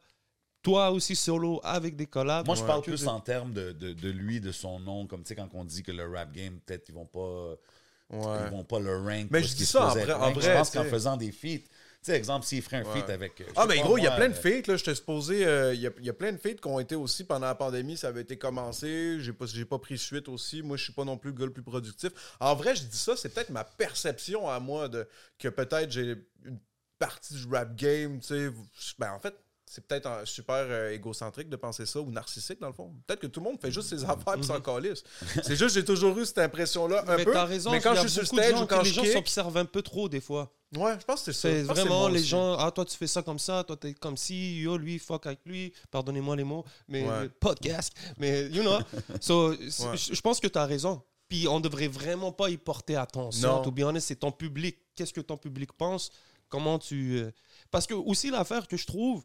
toi 0.63 0.93
aussi 0.93 1.17
solo 1.17 1.61
avec 1.65 1.97
des 1.97 2.07
collabs. 2.07 2.47
Moi, 2.47 2.55
je 2.55 2.61
Ouais. 2.61 2.67
parle 2.69 2.83
plus 2.83 3.03
de- 3.03 3.09
en 3.09 3.19
termes 3.21 3.53
de, 3.53 3.73
de, 3.73 3.93
de 3.95 4.11
lui, 4.11 4.41
de 4.41 4.53
son 4.53 4.79
nom. 4.79 5.09
Comme 5.09 5.25
tu 5.25 5.29
sais, 5.31 5.35
quand 5.35 5.49
on 5.55 5.65
dit 5.65 5.83
que 5.83 5.91
le 5.91 6.09
rap 6.09 6.31
game, 6.31 6.61
peut-être 6.61 6.89
ils 6.89 6.95
vont 6.95 7.07
pas. 7.07 7.57
Ils 8.13 8.51
vont 8.51 8.65
pas 8.65 8.79
le 8.81 8.97
rank. 8.99 9.29
Mais 9.31 9.43
je 9.43 9.55
dis 9.57 9.67
ça 9.67 9.87
en 9.87 9.89
vrai- 9.91 10.13
en 10.13 10.33
vrai, 10.33 10.43
Je 10.53 10.57
pense 10.57 10.71
qu'en 10.71 10.85
faisant 10.85 11.17
des 11.17 11.33
feats, 11.33 11.59
tu 12.05 12.11
sais, 12.11 12.17
exemple, 12.17 12.45
s'il 12.45 12.61
ferait 12.63 12.79
un 12.79 12.85
Ouais. 12.85 13.01
feat 13.01 13.09
avec. 13.11 13.41
euh, 13.41 13.45
Ah, 13.57 13.65
mais 13.67 13.79
gros, 13.81 13.97
il 13.97 14.03
y 14.05 14.07
a 14.09 14.11
plein 14.17 14.29
de 14.29 14.35
euh, 14.35 14.37
feats, 14.37 14.67
là. 14.71 14.77
J'étais 14.77 14.95
supposé. 14.97 15.47
euh, 15.47 15.73
Il 15.73 15.81
y, 15.81 15.87
a, 15.87 15.91
il 15.99 16.05
y 16.05 16.11
a 16.11 16.13
plein 16.13 16.33
de 16.33 16.37
feats 16.37 16.55
qui 16.55 16.67
ont 16.67 16.81
été 16.81 16.95
aussi 16.97 17.23
pendant 17.25 17.47
la 17.47 17.55
pandémie. 17.55 17.97
Ça 17.97 18.09
avait 18.09 18.23
été 18.23 18.37
commencé. 18.37 19.19
J'ai 19.21 19.33
pas, 19.33 19.47
j'ai 19.47 19.65
pas 19.65 19.79
pris 19.79 19.97
suite 19.99 20.29
aussi. 20.29 20.63
Moi, 20.63 20.77
je 20.77 20.83
suis 20.85 20.93
pas 20.93 21.05
non 21.05 21.17
plus 21.17 21.31
le 21.31 21.37
gars 21.39 21.47
le 21.47 21.53
plus 21.53 21.63
productif. 21.63 22.11
En 22.41 22.55
vrai, 22.57 22.75
je 22.75 22.83
dis 22.83 22.97
ça, 22.99 23.15
c'est 23.17 23.29
peut-être 23.29 23.51
ma 23.51 23.63
perception 23.65 24.49
à 24.49 24.59
moi 24.59 24.89
de 24.89 25.07
que 25.39 25.49
peut-être 25.49 25.91
j'ai 25.93 26.17
une 26.45 26.59
partie 26.99 27.35
du 27.35 27.47
rap 27.49 27.75
game, 27.77 28.19
tu 28.21 28.27
sais. 28.27 28.51
Ben, 28.99 29.13
en 29.13 29.19
fait. 29.21 29.35
C'est 29.75 29.87
peut-être 29.87 30.07
un- 30.07 30.27
super 30.27 30.57
euh, 30.69 30.91
égocentrique 30.93 31.49
de 31.49 31.57
penser 31.57 31.87
ça 31.87 31.99
ou 31.99 32.11
narcissique 32.11 32.61
dans 32.61 32.67
le 32.67 32.75
fond. 32.75 32.93
Peut-être 33.07 33.21
que 33.21 33.27
tout 33.27 33.41
le 33.41 33.45
monde 33.45 33.59
fait 33.59 33.71
juste 33.73 33.89
ses 33.89 34.05
affaires 34.05 34.37
et 34.39 34.43
s'en 34.43 34.61
calisse. 34.61 35.03
C'est 35.43 35.57
juste 35.57 35.75
j'ai 35.75 35.85
toujours 35.85 36.19
eu 36.19 36.27
cette 36.27 36.37
impression-là 36.41 37.05
un 37.09 37.17
mais 37.17 37.25
peu. 37.25 37.33
t'as 37.33 37.47
raison, 37.47 37.71
mais 37.71 37.81
quand 37.81 37.95
je 37.95 38.01
a 38.01 38.03
suis 38.03 38.11
sur 38.11 38.27
stage 38.27 38.61
ou 38.61 38.67
quand 38.67 38.81
que 38.81 38.85
les 38.85 38.91
je 38.91 38.95
gens 39.03 39.05
s'observent 39.13 39.57
un 39.57 39.65
peu 39.65 39.81
trop 39.81 40.11
des 40.11 40.21
fois. 40.21 40.53
ouais, 40.77 40.93
je 41.01 41.05
pense 41.07 41.23
que 41.23 41.33
c'est 41.33 41.41
ça. 41.41 41.49
C'est 41.49 41.61
Je 41.61 41.65
vraiment 41.65 42.09
les 42.09 42.21
aussi. 42.21 42.29
gens, 42.29 42.57
ah 42.59 42.71
toi 42.71 42.85
tu 42.85 42.95
fais 42.99 43.07
ça 43.07 43.23
comme 43.23 43.39
ça, 43.39 43.65
toi 43.65 43.79
t'es 43.79 43.95
comme 43.95 44.19
si, 44.19 44.59
yo 44.61 44.77
lui 44.77 44.99
fuck 44.99 45.25
avec 45.27 45.41
lui, 45.47 45.73
pardonnez-moi 45.91 46.37
les 46.37 46.45
mots, 46.45 46.67
mais 46.87 47.09
Ouais. 47.09 47.31
podcast, 47.41 47.95
mais 48.19 48.49
you 48.49 48.61
know. 48.63 48.79
So, 49.23 49.53
Ouais. 49.53 49.57
je 49.71 50.13
je 50.15 50.21
pense 50.21 50.39
que 50.39 50.49
tu 50.49 50.59
as 50.59 50.67
raison. 50.67 51.03
Puis 51.29 51.49
on 51.49 51.61
devrait 51.61 51.89
vraiment 51.89 52.31
pas 52.31 52.51
y 52.51 52.59
porter 52.59 52.97
attention. 52.97 53.49
Non. 53.57 53.63
To 53.63 53.71
be 53.71 53.81
honest, 53.81 54.07
c'est 54.09 54.17
ton 54.17 54.33
public. 54.33 54.77
Qu'est-ce 54.95 55.15
que 55.15 55.23
ton 55.23 55.39
public 55.39 55.73
pense? 55.73 56.11
Comment 56.51 56.79
tu. 56.79 57.17
euh, 57.21 57.31
Parce 57.71 57.87
que 57.87 57.95
aussi 57.95 58.29
l'affaire 58.31 58.69
que 58.69 58.77
je 58.77 58.87
trouve, 58.87 59.25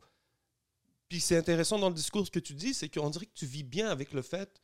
Puis 1.09 1.19
c'est 1.21 1.37
intéressant 1.37 1.79
dans 1.79 1.89
le 1.89 1.95
discours 1.95 2.29
que 2.29 2.39
tu 2.39 2.53
dis, 2.53 2.73
c'est 2.73 2.89
qu'on 2.89 3.09
dirait 3.09 3.25
que 3.25 3.33
tu 3.33 3.45
vis 3.45 3.63
bien 3.63 3.89
avec 3.89 4.11
le 4.13 4.21
fait 4.21 4.61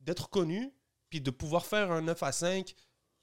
d'être 0.00 0.28
connu, 0.28 0.72
puis 1.10 1.20
de 1.20 1.30
pouvoir 1.30 1.64
faire 1.66 1.90
un 1.92 2.02
9 2.02 2.22
à 2.22 2.32
5 2.32 2.74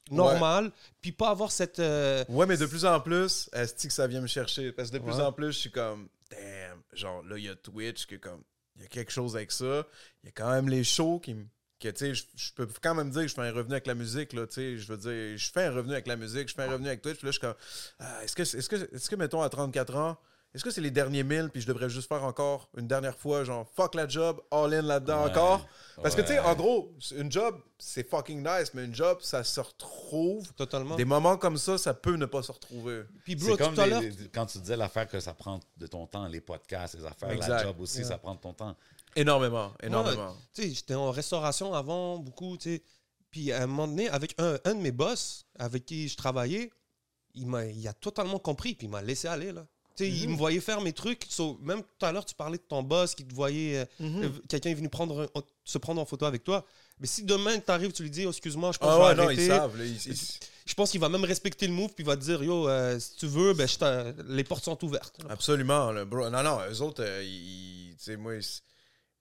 normal, 0.10 0.72
puis 1.02 1.12
pas 1.12 1.30
avoir 1.30 1.52
cette... 1.52 1.80
euh, 1.80 2.24
Ouais, 2.30 2.46
mais 2.46 2.58
de 2.58 2.66
plus 2.66 2.86
en 2.86 3.00
plus, 3.00 3.50
est 3.54 3.88
que 3.88 3.94
ça 3.94 4.08
vient 4.08 4.22
me 4.22 4.28
chercher? 4.28 4.72
Parce 4.72 4.90
que 4.90 4.98
de 4.98 5.04
plus 5.04 5.16
Ouais. 5.16 5.22
en 5.22 5.32
plus, 5.32 5.52
je 5.54 5.60
suis 5.60 5.72
comme, 5.72 6.10
damn, 6.30 6.82
genre 6.94 7.22
là, 7.24 7.38
il 7.38 7.44
y 7.46 7.50
a 7.50 7.56
Twitch, 7.56 8.06
que 8.08 8.16
comme, 8.16 8.42
il 8.78 8.82
y 8.84 8.86
a 8.86 8.88
quelque 8.88 9.12
chose 9.12 9.36
avec 9.36 9.52
ça. 9.52 9.86
Il 10.24 10.28
y 10.28 10.30
a 10.30 10.32
quand 10.32 10.50
même 10.50 10.70
les 10.70 10.84
shows 10.84 11.20
qui 11.20 11.34
me. 11.36 11.46
Que, 11.80 11.90
tu 11.90 11.98
sais, 11.98 12.14
je, 12.14 12.24
je 12.36 12.54
peux 12.54 12.68
quand 12.82 12.94
même 12.94 13.10
dire 13.10 13.24
que 13.24 13.28
je 13.28 13.34
fais 13.34 13.42
un 13.42 13.52
revenu 13.52 13.74
avec 13.74 13.88
la 13.88 13.96
musique, 13.96 14.34
là, 14.34 14.46
tu 14.46 14.54
sais, 14.54 14.78
je 14.78 14.88
veux 14.88 14.98
dire, 14.98 15.36
je 15.38 15.52
fais 15.52 15.64
un 15.66 15.72
revenu 15.72 15.94
avec 15.94 16.06
la 16.08 16.16
musique, 16.16 16.48
je 16.48 16.54
fais 16.54 16.62
un 16.64 16.70
revenu 16.72 16.88
avec 16.88 17.02
Twitch, 17.02 17.18
puis 17.18 17.26
là, 17.26 17.32
je 17.32 17.38
suis 17.40 17.42
comme, 17.42 17.56
ah, 18.00 18.24
est-ce 18.24 18.36
que, 18.36 18.44
est-ce 18.44 18.70
que, 18.70 18.96
est-ce 18.96 19.10
que, 19.10 19.16
mettons, 19.16 19.42
à 19.42 19.50
34 19.50 19.96
ans, 19.96 20.18
est-ce 20.54 20.64
que 20.64 20.72
c'est 20.72 20.82
les 20.82 20.92
derniers 20.92 21.24
1000, 21.24 21.50
puis 21.50 21.62
je 21.62 21.68
devrais 21.68 21.90
juste 21.90 22.08
faire 22.10 22.24
encore 22.24 22.70
une 22.78 22.88
dernière 22.88 23.18
fois, 23.18 23.44
genre, 23.44 23.66
fuck 23.76 23.96
la 23.96 24.08
job, 24.08 24.42
all 24.52 24.74
in 24.74 24.82
là-dedans 24.82 25.24
Ouais. 25.24 25.30
encore? 25.32 25.66
Parce 26.04 26.16
que, 26.16 26.22
tu 26.22 26.28
sais, 26.30 26.40
en 26.40 26.56
gros, 26.56 26.92
une 27.16 27.32
job, 27.32 27.62
c'est 27.78 28.08
fucking 28.10 28.40
nice, 28.46 28.74
mais 28.74 28.86
une 28.86 28.94
job, 28.96 29.20
ça 29.22 29.44
se 29.44 29.60
retrouve. 29.60 30.52
Totalement. 30.54 30.96
Des 30.96 31.06
moments 31.06 31.38
comme 31.38 31.58
ça, 31.58 31.78
ça 31.78 31.94
peut 31.94 32.16
ne 32.16 32.26
pas 32.26 32.42
se 32.44 32.52
retrouver. 32.52 33.04
Puis 33.24 33.36
C'est 33.40 33.48
bro, 33.48 33.58
comme 33.58 33.76
tout 33.76 33.82
à 33.82 33.86
les- 33.86 33.90
l'heure... 33.92 34.02
les- 34.02 34.30
quand 34.30 34.46
tu 34.46 34.58
disais 34.60 34.76
l'affaire 34.78 35.08
que 35.08 35.20
ça 35.20 35.34
prend 35.34 35.60
de 35.78 35.88
ton 35.88 36.06
temps, 36.08 36.28
les 36.28 36.42
podcasts, 36.42 36.96
les 36.96 37.06
affaires, 37.06 37.38
la 37.38 37.64
job 37.64 37.80
aussi, 37.80 38.04
ça 38.04 38.18
prend 38.18 38.36
de 38.36 38.40
ton 38.42 38.54
temps. 38.54 38.76
Énormément, 39.16 39.74
énormément. 39.84 40.36
Tu 40.54 40.64
sais, 40.64 40.70
j'étais 40.74 40.96
en 40.96 41.12
restauration 41.12 41.74
avant, 41.74 42.18
beaucoup, 42.18 42.58
tu 42.58 42.76
sais. 42.76 42.84
Puis 43.30 43.52
à 43.52 43.64
un 43.64 43.68
moment 43.68 43.88
donné, 43.88 44.10
avec 44.10 44.36
un, 44.40 44.58
un 44.66 44.76
de 44.76 44.80
mes 44.82 44.92
boss 44.92 45.46
avec 45.58 45.86
qui 45.86 46.08
je 46.10 46.18
travaillais, 46.18 46.72
il, 47.34 47.48
m'a, 47.48 47.66
il 47.66 47.88
a 47.88 47.94
totalement 47.94 48.40
compris, 48.40 48.76
puis 48.76 48.88
il 48.88 48.90
m'a 48.90 49.02
laissé 49.02 49.28
aller, 49.28 49.52
là. 49.54 49.66
Tu 50.06 50.12
sais, 50.12 50.18
il 50.24 50.30
me 50.30 50.36
voyait 50.36 50.60
faire 50.60 50.82
mes 50.82 50.94
trucs. 50.94 51.26
So, 51.30 51.58
même 51.62 51.82
tout 51.82 52.06
à 52.06 52.12
l'heure, 52.12 52.26
tu 52.26 52.36
parlais 52.36 52.58
de 52.58 52.64
ton 52.64 52.84
boss 52.84 53.16
qui 53.16 53.26
te 53.26 53.34
voyait... 53.34 53.78
euh, 53.80 53.86
Mhm. 54.00 54.24
euh, 54.24 54.30
Quelqu'un 54.50 54.70
est 54.72 54.76
venu 54.76 54.90
prendre 54.90 55.30
un- 55.36 55.42
se 55.64 55.78
prendre 55.78 56.02
en 56.02 56.06
photo 56.06 56.26
avec 56.26 56.44
toi. 56.44 56.66
Mais 57.00 57.08
si 57.08 57.24
demain, 57.24 57.58
tu 57.60 57.72
arrives, 57.72 57.92
tu 57.92 58.04
lui 58.04 58.10
dis, 58.12 58.26
oh, 58.26 58.30
excuse-moi, 58.30 58.72
je 58.74 58.78
pense 58.78 58.88
Ah 58.90 58.92
que 58.92 58.98
je 58.98 59.04
ouais, 59.04 59.10
vais 59.10 59.16
non, 59.16 59.24
arrêter. 59.24 59.44
ils 59.46 59.48
savent. 59.48 59.78
là, 59.78 59.86
ils- 59.86 60.08
ils- 60.08 60.40
Je 60.66 60.74
pense 60.76 60.92
qu'il 60.92 61.00
va 61.02 61.10
même 61.10 61.24
respecter 61.26 61.66
le 61.68 61.74
move, 61.74 61.90
puis 61.96 62.04
il 62.04 62.06
va 62.06 62.16
te 62.16 62.22
dire, 62.22 62.44
yo, 62.44 62.70
euh, 62.70 62.98
si 63.00 63.16
tu 63.16 63.26
veux, 63.28 63.54
ben, 63.54 63.68
je 63.68 64.14
les 64.34 64.44
portes 64.44 64.64
sont 64.64 64.84
ouvertes. 64.86 65.18
Absolument, 65.30 65.92
là, 65.92 66.06
bro. 66.06 66.30
Non, 66.30 66.44
non, 66.44 66.60
eux 66.70 66.82
autres, 66.82 67.04
euh, 67.04 67.24
ils- 67.24 67.96
tu 67.98 68.04
sais, 68.04 68.16
moi, 68.18 68.36
ils- 68.36 68.62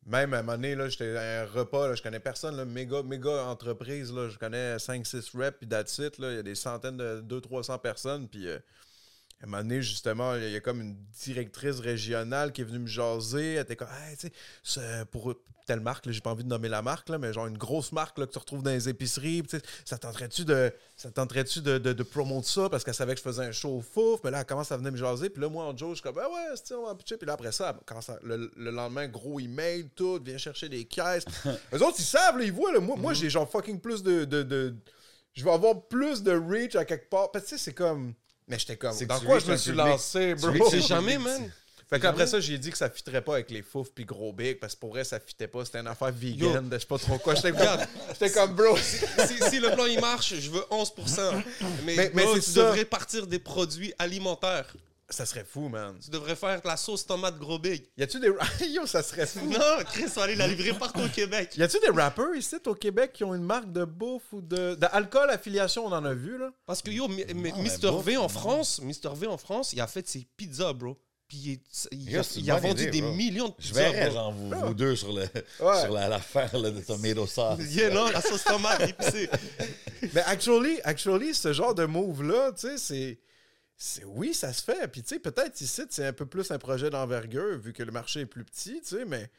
même 0.06 0.32
à 0.34 0.38
un 0.38 0.42
moment 0.42 0.58
donné, 0.58 0.76
j'étais 0.90 1.16
à 1.16 1.42
un 1.42 1.46
repas, 1.46 1.88
là, 1.88 1.94
je 1.94 2.02
connais 2.02 2.20
personne, 2.20 2.56
là, 2.56 2.64
méga, 2.66 3.02
méga 3.02 3.44
entreprise, 3.46 4.12
là, 4.12 4.28
je 4.28 4.36
connais 4.38 4.78
5-6 4.78 5.30
reps, 5.34 5.56
puis 5.58 5.68
that's 5.68 5.96
it, 5.98 6.14
il 6.18 6.24
y 6.24 6.38
a 6.38 6.42
des 6.42 6.54
centaines 6.54 6.96
de 6.98 7.20
200-300 7.22 7.78
personnes, 7.78 8.28
puis 8.28 8.46
à 9.40 9.44
un 9.44 9.46
moment 9.46 9.62
donné, 9.62 9.80
justement, 9.82 10.34
il 10.36 10.50
y 10.50 10.56
a 10.56 10.60
comme 10.60 10.80
une 10.80 10.96
directrice 11.24 11.78
régionale 11.80 12.52
qui 12.52 12.60
est 12.60 12.64
venue 12.64 12.80
me 12.80 12.86
jaser, 12.86 13.54
elle 13.54 13.62
était 13.62 13.76
comme, 13.76 13.88
hey, 14.08 14.16
tu 14.16 14.28
sais, 14.62 14.80
pour 15.10 15.34
telle 15.66 15.80
marque, 15.80 16.04
là, 16.06 16.12
j'ai 16.12 16.20
pas 16.20 16.30
envie 16.30 16.42
de 16.42 16.48
nommer 16.48 16.68
la 16.68 16.82
marque, 16.82 17.08
là, 17.10 17.16
mais 17.16 17.32
genre 17.32 17.46
une 17.46 17.56
grosse 17.56 17.92
marque 17.92 18.18
là, 18.18 18.26
que 18.26 18.32
tu 18.32 18.38
retrouves 18.38 18.62
dans 18.62 18.72
les 18.72 18.88
épiceries, 18.88 19.42
ça 19.84 19.96
tenterait-tu 19.98 20.44
de, 20.44 20.72
ça 20.96 21.10
tenterait-tu 21.12 21.60
de, 21.60 21.78
de, 21.78 21.92
de 21.92 22.02
promouvoir 22.02 22.44
ça 22.44 22.68
parce 22.68 22.82
qu'elle 22.82 22.94
savait 22.94 23.12
que 23.14 23.18
je 23.18 23.22
faisais 23.22 23.44
un 23.44 23.52
show 23.52 23.80
fouf, 23.80 24.20
mais 24.24 24.30
là, 24.32 24.40
elle 24.40 24.46
commence 24.46 24.72
à 24.72 24.76
venir 24.76 24.90
me 24.92 24.96
jaser, 24.96 25.30
puis 25.30 25.40
là, 25.40 25.48
moi, 25.48 25.64
en 25.64 25.76
Joe, 25.76 25.90
je 25.90 25.94
suis 25.96 26.02
comme, 26.02 26.18
ah 26.20 26.28
ouais, 26.28 26.56
c'est 26.62 26.74
on 26.74 26.86
va 26.86 26.94
pitcher, 26.96 27.16
puis 27.16 27.26
là, 27.26 27.34
après 27.34 27.52
ça, 27.52 27.78
commence 27.86 28.08
à- 28.10 28.18
le, 28.24 28.50
le 28.56 28.70
lendemain, 28.70 29.06
gros 29.06 29.38
email, 29.38 29.88
tout, 29.94 30.20
viens 30.24 30.38
chercher 30.38 30.68
des 30.68 30.84
caisses. 30.84 31.24
Eux 31.72 31.82
autres, 31.82 31.96
ils 32.00 32.04
savent, 32.04 32.36
là, 32.36 32.44
ils 32.44 32.52
voient, 32.52 32.72
là, 32.72 32.80
moi, 32.80 32.96
moi 32.96 33.14
j'ai 33.14 33.30
genre 33.30 33.48
fucking 33.48 33.80
plus 33.80 34.02
de, 34.02 34.24
de, 34.24 34.42
de- 34.42 34.74
Je 35.34 35.44
vais 35.44 35.52
avoir 35.52 35.86
plus 35.86 36.22
de 36.24 36.32
reach 36.32 36.74
à 36.74 36.84
quelque 36.84 37.08
part. 37.08 37.30
Parce 37.30 37.44
que 37.44 37.50
tu 37.50 37.56
sais, 37.58 37.64
c'est 37.64 37.74
comme. 37.74 38.12
Mais 38.50 38.58
j'étais 38.58 38.76
comme. 38.76 38.94
Dans 39.06 39.20
quoi 39.20 39.38
je 39.38 39.46
me 39.50 39.56
suis 39.56 39.72
lancé, 39.72 40.34
bro? 40.34 40.68
C'est 40.70 40.80
jamais, 40.82 41.16
man. 41.16 41.50
Fait 41.88 41.98
qu'après 41.98 42.26
ça, 42.28 42.38
j'ai 42.38 42.56
dit 42.56 42.70
que 42.70 42.78
ça 42.78 42.88
fitterait 42.88 43.20
pas 43.22 43.34
avec 43.34 43.50
les 43.50 43.62
fouf 43.62 43.88
puis 43.92 44.04
gros 44.04 44.32
big 44.32 44.60
parce 44.60 44.76
que 44.76 44.80
pour 44.80 44.90
vrai, 44.90 45.02
ça 45.02 45.18
fitait 45.18 45.48
pas. 45.48 45.64
C'était 45.64 45.78
une 45.80 45.88
affaire 45.88 46.12
vegan, 46.12 46.68
de 46.68 46.76
je 46.76 46.80
sais 46.82 46.86
pas 46.86 46.98
trop 46.98 47.18
quoi. 47.18 47.34
J'étais 47.34 47.50
comme, 47.50 48.32
comme 48.32 48.54
bro. 48.54 48.76
si, 48.76 49.50
si 49.50 49.58
le 49.58 49.72
plan 49.74 49.86
il 49.86 50.00
marche, 50.00 50.34
je 50.36 50.50
veux 50.50 50.62
11%. 50.70 51.42
Mais, 51.84 51.96
Mais- 51.96 52.10
mais 52.14 52.22
bro, 52.22 52.34
tu 52.36 52.42
ça. 52.42 52.62
devrais 52.66 52.84
partir 52.84 53.26
des 53.26 53.40
produits 53.40 53.92
alimentaires. 53.98 54.72
Ça 55.10 55.26
serait 55.26 55.44
fou, 55.44 55.68
man. 55.68 55.96
Tu 56.02 56.10
devrais 56.10 56.36
faire 56.36 56.60
de 56.62 56.66
la 56.68 56.76
sauce 56.76 57.04
tomate 57.04 57.38
gros 57.38 57.58
big. 57.58 57.84
Y 57.96 58.02
a-tu 58.04 58.20
des. 58.20 58.28
Yo, 58.70 58.86
ça 58.86 59.02
serait 59.02 59.26
fou. 59.26 59.44
Non, 59.44 59.58
Chris, 59.92 60.04
on 60.06 60.20
va 60.20 60.22
aller 60.22 60.36
la 60.36 60.46
livrer 60.46 60.72
partout 60.72 61.00
au 61.00 61.08
Québec. 61.08 61.52
Y 61.56 61.62
a-tu 61.62 61.78
des 61.80 61.90
rappers 61.90 62.34
ici 62.36 62.56
au 62.66 62.74
Québec 62.74 63.12
qui 63.12 63.24
ont 63.24 63.34
une 63.34 63.42
marque 63.44 63.72
de 63.72 63.84
bouffe 63.84 64.32
ou 64.32 64.40
de. 64.40 64.74
D'alcool 64.76 65.28
affiliation, 65.30 65.86
on 65.86 65.92
en 65.92 66.04
a 66.04 66.14
vu, 66.14 66.38
là? 66.38 66.50
Parce 66.64 66.80
que 66.80 66.90
yo, 66.90 67.08
mi- 67.08 67.24
mi- 67.34 67.50
Non, 67.50 67.58
mais 67.62 67.70
Mr. 67.70 68.02
V 68.02 68.16
en 68.16 68.22
non. 68.22 68.28
France, 68.28 68.80
Mr. 68.82 69.10
V 69.14 69.26
en 69.26 69.36
France, 69.38 69.72
il 69.72 69.80
a 69.80 69.86
fait 69.86 70.06
ses 70.08 70.26
pizzas, 70.36 70.72
bro. 70.72 70.96
Puis 71.28 71.38
il, 71.38 71.52
est- 71.52 71.88
il 71.92 72.10
Yo, 72.10 72.20
a, 72.20 72.24
il 72.36 72.52
vendu 72.68 72.82
idée, 72.82 72.90
des 72.90 73.02
bro. 73.02 73.12
millions 73.14 73.48
de 73.48 73.54
Je 73.58 73.68
pizzas. 73.68 73.90
verrais, 73.90 74.06
bro. 74.10 74.14
genre, 74.14 74.32
vous, 74.32 74.50
vous 74.66 74.74
deux 74.74 74.96
sur, 74.96 75.12
le, 75.12 75.22
Ouais. 75.60 75.80
sur 75.80 75.92
la- 75.92 76.08
l'affaire 76.08 76.52
de 76.52 76.70
tomato 76.80 77.26
sauce. 77.26 77.58
Yeah, 77.70 77.90
non, 77.90 78.08
la 78.10 78.20
sauce 78.20 78.42
tomate 78.44 78.80
épicée. 78.88 79.28
Mais 80.12 80.22
actually, 80.22 80.80
actually, 80.84 81.34
ce 81.34 81.52
genre 81.52 81.74
de 81.74 81.84
move-là, 81.84 82.52
tu 82.52 82.68
sais, 82.68 82.78
c'est. 82.78 83.18
Oui, 84.04 84.34
ça 84.34 84.52
se 84.52 84.62
fait. 84.62 84.88
Puis, 84.88 85.02
tu 85.02 85.14
sais, 85.14 85.18
peut-être 85.18 85.60
ici, 85.60 85.82
c'est 85.88 86.06
un 86.06 86.12
peu 86.12 86.26
plus 86.26 86.50
un 86.50 86.58
projet 86.58 86.90
d'envergure, 86.90 87.58
vu 87.58 87.72
que 87.72 87.82
le 87.82 87.92
marché 87.92 88.20
est 88.20 88.26
plus 88.26 88.44
petit, 88.44 88.80
tu 88.80 88.96
sais, 88.96 89.04
mais. 89.04 89.30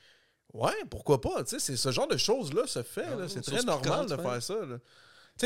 Ouais, 0.54 0.74
pourquoi 0.90 1.22
pas, 1.22 1.44
tu 1.44 1.52
sais, 1.52 1.60
c'est 1.60 1.78
ce 1.78 1.92
genre 1.92 2.08
de 2.08 2.18
choses-là 2.18 2.68
se 2.68 2.84
fait, 2.84 3.16
là. 3.16 3.30
C'est 3.30 3.42
très 3.42 3.64
normal 3.64 4.08
de 4.08 4.18
faire 4.18 4.44
ça, 4.44 4.66
là. 4.66 4.80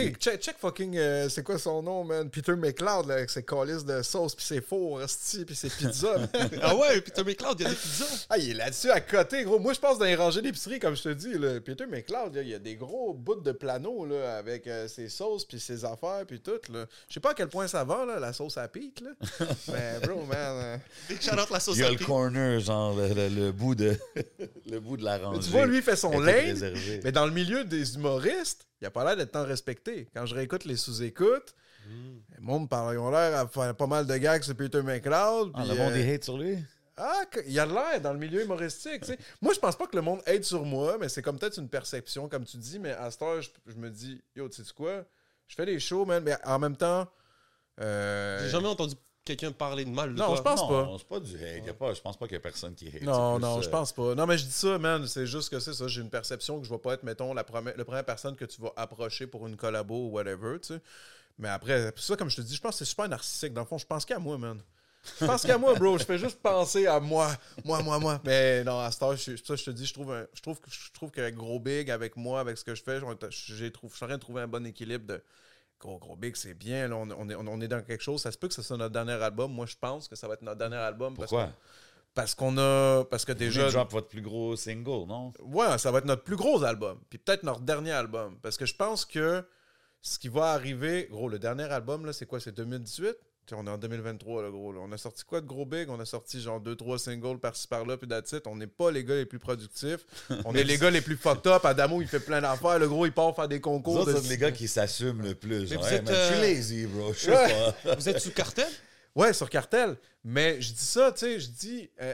Tu 0.02 0.14
check, 0.16 0.42
check 0.42 0.56
fucking, 0.60 0.98
euh, 0.98 1.30
c'est 1.30 1.44
quoi 1.44 1.58
son 1.58 1.82
nom, 1.82 2.04
man? 2.04 2.30
Peter 2.30 2.56
McLeod, 2.56 3.08
là, 3.08 3.16
avec 3.16 3.30
ses 3.30 3.44
calices 3.44 3.86
de 3.86 4.02
sauce, 4.02 4.36
puis 4.36 4.46
ses 4.46 4.62
fours, 4.62 4.94
hostie, 4.94 5.46
puis 5.46 5.56
ses 5.56 5.70
pizzas. 5.70 6.28
ah 6.62 6.76
ouais, 6.76 7.02
Peter 7.02 7.24
McLeod, 7.24 7.60
il 7.60 7.64
y 7.64 7.66
a 7.66 7.70
des 7.70 7.76
pizzas. 7.76 8.26
Ah, 8.30 8.38
il 8.38 8.50
est 8.52 8.54
là-dessus 8.54 8.92
à 8.92 9.00
côté, 9.02 9.44
gros. 9.44 9.60
Moi, 9.60 9.74
je 9.74 9.80
pense 9.80 9.98
dans 9.98 10.06
les 10.06 10.16
rangées 10.16 10.42
d'épicerie, 10.42 10.80
comme 10.80 10.96
je 10.96 11.04
te 11.04 11.10
dis, 11.14 11.34
là, 11.38 11.60
Peter 11.62 11.86
McLeod, 11.86 12.36
là, 12.36 12.42
il 12.42 12.50
y 12.50 12.54
a 12.54 12.60
des 12.60 12.76
gros 12.76 13.14
bouts 13.14 13.36
de 13.42 13.52
plano 13.52 14.06
là, 14.06 14.38
avec 14.38 14.68
euh, 14.68 14.88
ses 14.88 15.10
sauces, 15.10 15.46
puis 15.46 15.60
ses 15.60 15.86
affaires, 15.86 16.24
puis 16.28 16.40
tout. 16.40 16.60
là. 16.74 16.86
Je 17.08 17.14
sais 17.14 17.20
pas 17.20 17.32
à 17.32 17.34
quel 17.34 17.48
point 17.48 17.68
ça 17.68 17.84
va, 17.84 18.06
là, 18.06 18.20
la 18.20 18.34
sauce 18.34 18.58
à 18.58 18.68
Pete, 18.68 19.02
là. 19.02 19.12
Mais, 19.70 20.00
bro, 20.08 20.24
man. 20.26 20.38
euh, 20.40 20.78
Big 21.10 21.22
shout 21.22 21.32
out 21.40 21.50
la 21.50 21.60
sauce 21.60 21.76
Il 21.78 21.82
y 21.82 21.84
a 21.84 21.88
à 21.88 21.92
le 21.92 21.98
pique. 21.98 22.08
corner, 22.08 22.60
genre, 22.60 22.96
le, 22.96 23.08
le- 23.14 23.30
le 23.30 23.52
bout 23.52 23.76
de 23.76 23.96
le 24.70 24.80
bout 24.80 24.98
de 24.98 25.04
la 25.04 25.18
rangée. 25.18 25.42
tu 25.42 25.50
vois, 25.50 25.66
lui, 25.66 25.78
il 25.78 25.84
fait 25.84 25.96
son 25.96 26.20
lane, 26.20 26.58
mais 27.04 27.12
dans 27.12 27.26
le 27.26 27.32
milieu 27.32 27.64
des 27.64 27.96
humoristes, 27.96 28.66
il 28.82 28.88
a 28.88 28.92
pas 28.92 29.04
l'air 29.06 29.16
d'être 29.18 29.32
tant 29.32 29.46
respecté. 29.46 30.08
Quand 30.14 30.26
je 30.26 30.36
réécoute 30.36 30.66
les 30.66 30.76
sous-écoutes, 30.78 31.56
le 31.88 32.42
monde 32.42 32.68
parle, 32.70 32.96
ils 32.96 32.98
ont 32.98 33.12
l'air 33.12 33.38
à 33.38 33.48
faire 33.48 33.76
pas 33.76 33.88
mal 33.88 34.06
de 34.08 34.18
gags 34.18 34.42
sur 34.44 34.56
Peter 34.56 34.82
McLeod. 34.82 35.52
Ah, 35.54 35.64
le 35.66 35.76
monde 35.76 35.92
euh, 35.92 35.94
des 35.94 36.14
hate 36.14 36.24
sur 36.24 36.38
lui? 36.38 36.58
Ah, 36.98 37.24
il 37.46 37.60
a 37.60 37.66
l'air 37.66 38.02
dans 38.02 38.14
le 38.14 38.20
milieu 38.20 38.42
humoristique. 38.44 39.02
tu 39.02 39.08
sais. 39.08 39.18
Moi, 39.42 39.54
je 39.54 39.60
pense 39.60 39.76
pas 39.76 39.86
que 39.86 39.96
le 39.96 40.02
monde 40.02 40.22
aide 40.26 40.44
sur 40.46 40.64
moi, 40.66 40.98
mais 41.00 41.10
c'est 41.10 41.22
comme 41.22 41.38
peut-être 41.38 41.60
une 41.60 41.68
perception, 41.70 42.28
comme 42.30 42.46
tu 42.46 42.58
dis. 42.58 42.80
Mais 42.80 42.92
à 42.92 43.12
cette 43.12 43.22
heure, 43.22 43.42
je, 43.42 43.50
je 43.68 43.76
me 43.76 43.90
dis, 43.90 44.22
yo, 44.36 44.48
tu 44.50 44.64
sais 44.64 44.74
quoi? 44.74 45.04
Je 45.48 45.56
fais 45.56 45.66
des 45.66 45.80
shows, 45.80 46.06
man, 46.06 46.24
mais 46.24 46.36
en 46.46 46.58
même 46.58 46.76
temps. 46.78 47.08
euh, 47.82 48.40
J'ai 48.44 48.50
jamais 48.50 48.68
entendu 48.68 48.96
quelqu'un 49.26 49.52
parler 49.52 49.84
de 49.86 49.90
mal 49.90 50.14
de 50.14 50.20
Non, 50.20 50.28
toi. 50.28 50.36
je 50.38 50.42
pense 50.42 50.62
non, 50.62 50.68
pas. 50.70 50.96
c'est 51.00 51.08
pas 51.08 51.20
du 51.20 51.36
hate. 51.36 51.66
Y 51.66 51.70
a 51.70 51.74
pas, 51.74 51.94
je 51.94 52.02
pense 52.02 52.18
pas 52.18 52.26
qu'il 52.28 52.36
y 52.36 52.38
a 52.38 52.42
personne 52.42 52.76
qui 52.76 52.88
hate. 52.88 53.02
Non, 53.02 53.40
non, 53.40 53.58
euh, 53.58 53.62
je 53.62 53.70
pense 53.70 53.92
pas. 53.92 54.16
Non, 54.16 54.26
mais 54.26 54.38
je 54.38 54.46
dis 54.46 54.52
ça, 54.52 54.78
man. 54.78 55.06
C'est 55.08 55.26
juste 55.28 55.50
que 55.50 55.60
c'est 55.60 55.74
ça. 55.74 55.88
J'ai 55.88 56.02
une 56.02 56.10
perception 56.10 56.60
que 56.60 56.66
je 56.66 56.70
vais 56.72 56.78
pas 56.80 56.94
être, 56.94 57.04
mettons, 57.04 57.34
la 57.34 57.44
première, 57.44 57.76
la 57.76 57.84
première 57.86 58.06
personne 58.06 58.36
que 58.36 58.46
tu 58.46 58.62
vas 58.62 58.72
approcher 58.78 59.28
pour 59.28 59.46
une 59.48 59.58
collabo 59.58 60.08
ou 60.08 60.10
whatever, 60.12 60.60
tu 60.62 60.76
sais. 60.76 60.80
Mais 61.38 61.50
après, 61.50 61.92
ça, 61.98 62.16
comme 62.16 62.30
je 62.30 62.38
te 62.38 62.42
dis, 62.42 62.56
je 62.56 62.62
pense 62.62 62.74
que 62.74 62.78
c'est 62.80 62.86
super 62.90 63.10
narcissique. 63.10 63.54
Dans 63.54 63.62
le 63.62 63.68
fond, 63.68 63.78
je 63.78 63.86
pense 63.86 64.06
qu'à 64.06 64.20
moi, 64.20 64.38
man. 64.38 64.62
Je 65.20 65.26
pense 65.26 65.44
qu'à 65.44 65.58
moi, 65.58 65.76
bro. 65.76 65.98
Je 66.00 66.04
fais 66.04 66.18
juste 66.18 66.40
penser 66.42 66.88
à 66.88 67.00
moi. 67.00 67.30
Moi, 67.64 67.84
moi, 67.84 68.00
moi. 68.00 68.22
Mais 68.24 68.64
non, 68.64 68.80
à 68.80 68.90
cette 68.92 69.04
heure, 69.04 69.16
je, 69.16 69.36
ça, 69.36 69.56
je 69.56 69.64
te 69.66 69.70
dis, 69.72 69.86
je 69.86 69.94
trouve, 69.94 70.12
un- 70.14 70.26
je 70.34 70.42
trouve, 70.42 70.60
que- 70.60 70.72
je 70.72 70.92
trouve 70.94 71.12
qu'avec 71.12 71.36
Gros 71.36 71.60
Big, 71.60 71.92
avec 71.92 72.16
moi, 72.16 72.40
avec 72.40 72.58
ce 72.58 72.64
que 72.64 72.74
je 72.74 72.82
fais, 72.82 73.00
j'ai 73.32 73.72
trouvé, 73.72 73.92
je 73.92 73.96
suis 73.98 74.04
en 74.06 74.08
train 74.08 74.16
de 74.18 74.22
trouver 74.22 74.42
un 74.42 74.48
bon 74.48 74.66
équilibre 74.66 75.06
de. 75.06 75.22
Gros, 75.80 76.00
gros 76.00 76.16
Big, 76.16 76.36
c'est 76.36 76.54
bien. 76.54 76.88
Là, 76.88 76.96
on, 76.96 77.10
on 77.12 77.30
est, 77.30 77.36
on 77.36 77.62
est 77.62 77.68
dans 77.68 77.82
quelque 77.84 78.02
chose. 78.02 78.22
Ça 78.22 78.32
se 78.32 78.38
peut 78.38 78.48
que 78.48 78.54
ce 78.54 78.62
soit 78.62 78.78
notre 78.78 78.94
dernier 78.94 79.12
album. 79.14 79.52
Moi, 79.52 79.66
je 79.66 79.76
pense 79.80 80.08
que 80.08 80.16
ça 80.16 80.28
va 80.28 80.36
être 80.36 80.42
notre 80.42 80.58
dernier 80.58 80.78
album. 80.78 81.14
Pourquoi? 81.16 81.50
Parce 82.14 82.34
qu'on 82.34 82.58
a. 82.58 83.04
Parce 83.06 83.26
que 83.26 83.34
Déjà, 83.34 83.66
déjà. 83.66 83.80
drop 83.80 83.92
votre 83.92 84.08
plus 84.08 84.22
gros 84.22 84.56
single, 84.56 85.06
non? 85.08 85.34
Ouais, 85.42 85.78
ça 85.78 85.92
va 85.92 85.98
être 86.00 86.06
notre 86.06 86.24
plus 86.24 86.38
gros 86.38 86.64
album. 86.64 87.00
Puis 87.10 87.20
peut-être 87.20 87.44
notre 87.44 87.62
dernier 87.62 87.92
album. 87.92 88.40
Parce 88.42 88.58
que 88.58 88.66
je 88.66 88.76
pense 88.76 89.04
que 89.06 89.44
ce 90.02 90.18
qui 90.18 90.30
va 90.30 90.54
arriver. 90.54 91.08
Gros, 91.12 91.28
le 91.28 91.40
dernier 91.40 91.66
album, 91.66 92.06
là, 92.06 92.14
c'est 92.14 92.26
quoi? 92.26 92.40
C'est 92.40 92.54
2018 92.56 93.18
On 93.54 93.68
est 93.68 93.70
en 93.70 93.78
2023, 93.78 94.44
là, 94.44 94.50
gros. 94.50 94.72
là. 94.74 94.80
On 94.82 94.92
a 94.92 94.98
sorti 94.98 95.24
quoi 95.24 95.42
de 95.42 95.46
gros 95.46 95.66
big? 95.66 95.90
On 95.90 96.00
a 96.00 96.06
sorti 96.06 96.42
genre 96.42 96.60
2-3 96.62 96.98
singles 96.98 97.40
par-ci 97.40 97.68
par-là, 97.68 97.98
puis 97.98 98.08
that's 98.08 98.32
it. 98.32 98.48
On 98.48 98.56
n'est 98.56 98.66
pas 98.68 98.90
les 98.92 99.04
gars 99.04 99.16
les 99.16 99.26
plus 99.26 99.40
productifs. 99.40 100.06
On 100.46 100.54
est 100.56 100.64
les 100.64 100.78
gars 100.78 100.90
les 100.90 101.02
plus 101.02 101.18
fucked 101.18 101.46
up. 101.48 101.66
Adamo, 101.66 102.02
il 102.02 102.08
fait 102.08 102.20
plein 102.20 102.42
d'affaires. 102.42 102.80
Le 102.80 102.88
gros, 102.88 103.06
il 103.06 103.12
part 103.12 103.36
faire 103.36 103.48
des 103.48 103.58
Vous 103.58 103.62
concours. 103.62 103.98
autres, 103.98 104.14
de- 104.14 104.20
c'est 104.20 104.30
les 104.30 104.38
gars 104.38 104.52
qui 104.52 104.68
s'assument 104.68 105.22
le 105.22 105.36
plus. 105.36 105.62
Mais 105.62 105.76
genre, 105.76 105.84
vous 105.84 105.88
Hey, 105.90 105.96
êtes, 105.96 106.06
man, 106.06 106.16
Je 106.16 106.26
suis 106.26 106.36
euh, 106.36 106.42
lazy, 106.42 106.86
bro. 106.88 107.14
Je 107.14 107.20
sais 107.20 107.32
pas. 107.84 107.96
Vous 107.96 108.10
êtes 108.10 108.20
sous 108.20 108.32
cartel? 108.32 108.68
Ouais, 109.16 109.32
sur 109.34 109.50
cartel. 109.50 109.96
Mais 110.24 110.62
je 110.62 110.74
dis 110.74 110.84
ça, 110.86 111.12
tu 111.12 111.20
sais, 111.20 111.40
je 111.40 111.48
dis. 111.50 111.90
euh, 112.02 112.14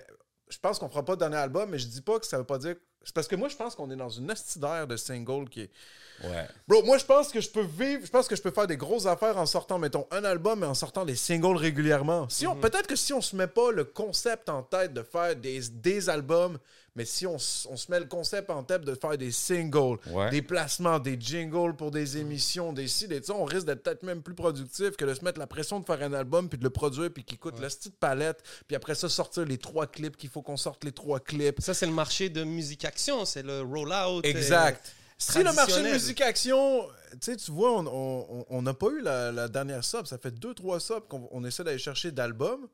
je 0.49 0.57
pense 0.59 0.77
qu'on 0.79 0.89
fera 0.89 1.05
pas 1.05 1.15
de 1.15 1.19
dernier 1.19 1.38
album, 1.38 1.69
mais 1.69 1.79
je 1.79 1.88
dis 1.88 2.01
pas 2.01 2.19
que 2.19 2.25
ça 2.27 2.38
veut 2.38 2.43
pas 2.43 2.57
dire 2.57 2.75
C'est 3.04 3.14
parce 3.16 3.28
que 3.28 3.36
moi, 3.36 3.49
je 3.49 3.56
pense 3.56 3.76
qu'on 3.76 3.89
est 3.89 3.95
dans 3.95 4.10
une 4.10 4.30
astidaire 4.30 4.86
de 4.88 4.95
single 4.95 5.49
qui 5.49 5.62
est. 5.62 5.70
Ouais. 6.24 6.47
Bro, 6.68 6.84
moi, 6.84 6.99
je 6.99 7.06
pense 7.06 7.30
que 7.30 7.41
je 7.41 7.49
peux 7.49 7.62
vivre, 7.64 8.06
je 8.06 8.12
pense 8.12 8.28
que 8.28 8.36
je 8.36 8.41
peux 8.43 8.52
faire 8.52 8.68
des 8.68 8.78
grosses 8.78 9.08
affaires 9.08 9.38
en 9.38 9.47
sortant, 9.47 9.80
mettons, 9.80 10.06
un 10.12 10.24
album 10.24 10.64
et 10.64 10.68
en 10.68 10.76
sortant 10.76 11.04
des 11.04 11.16
singles 11.16 11.58
régulièrement. 11.58 12.30
Si 12.30 12.45
Mhm. 12.45 12.60
Peut-être 12.60 12.86
que 12.86 12.95
si 12.95 13.12
on 13.12 13.22
se 13.22 13.36
met 13.36 13.47
pas 13.47 13.72
le 13.72 13.86
concept 13.86 14.49
en 14.49 14.62
tête 14.62 14.93
de 14.93 15.02
faire 15.02 15.36
des, 15.36 15.62
des 15.72 16.10
albums, 16.10 16.60
mais 16.96 17.06
si 17.06 17.26
on, 17.26 17.38
se 17.39 17.68
met 17.89 18.00
le 18.00 18.06
concept 18.06 18.50
en 18.50 18.64
tête 18.64 18.82
de 18.84 18.96
faire 18.96 19.18
des 19.18 19.32
singles, 19.32 19.98
Ouais. 20.12 20.30
des 20.30 20.42
placements, 20.42 21.00
des 21.00 21.18
jingles 21.20 21.76
pour 21.76 21.89
des 21.92 22.18
émissions, 22.18 22.74
des 22.74 22.88
ça, 23.28 23.34
on 23.34 23.46
risque 23.46 23.66
d'être 23.66 23.84
peut-être 23.84 24.04
même 24.04 24.22
plus 24.22 24.36
productif 24.36 24.98
que 24.98 25.06
de 25.06 25.14
se 25.14 25.24
mettre 25.24 25.39
la 25.39 25.48
pression 25.48 25.80
de 25.80 25.86
faire 25.86 26.02
un 26.02 26.14
album 26.14 26.50
puis 26.50 26.58
de 26.60 26.64
le 26.64 26.70
produire 26.70 27.10
puis 27.14 27.24
qu'il 27.24 27.39
coûte 27.39 27.60
la 27.60 27.68
petite 27.70 27.98
palette, 27.98 28.44
puis 28.68 28.76
après 28.76 28.96
ça, 28.96 29.08
sortir 29.10 29.46
les 29.46 29.58
trois 29.58 29.88
clips 29.88 30.18
qu'il 30.18 30.30
faut 30.30 30.42
qu'on 30.42 30.58
sorte 30.58 30.84
les 30.84 30.92
trois 30.92 31.20
clips. 31.20 31.62
Ça, 31.62 31.74
c'est 31.74 31.86
le 31.86 31.94
marché 31.94 32.30
de 32.30 32.44
musique-action, 32.44 33.24
c'est 33.26 33.44
le 33.44 33.62
roll-out. 33.62 34.26
Exact. 34.26 34.86
euh, 34.86 34.89
Si 35.18 35.38
le 35.38 35.44
marché 35.46 35.54
de 35.54 35.58
traditionnel. 35.68 35.94
musique 35.94 36.22
action, 36.22 36.88
tu 37.12 37.18
sais, 37.22 37.36
tu 37.38 37.52
vois, 37.52 37.72
on- 37.80 37.86
on 37.88 38.26
on- 38.39 38.46
on 38.50 38.62
n'a 38.64 38.74
pas 38.74 38.88
eu 38.88 39.02
la, 39.02 39.32
la 39.32 39.48
dernière 39.48 39.84
sub. 39.84 40.08
Ça 40.08 40.18
fait 40.18 40.32
deux, 40.32 40.54
trois 40.56 40.80
subs 40.80 41.08
qu'on 41.08 41.30
on 41.32 41.44
essaie 41.46 41.64
d'aller 41.64 41.78
chercher 41.78 42.12
d'albums. 42.12 42.68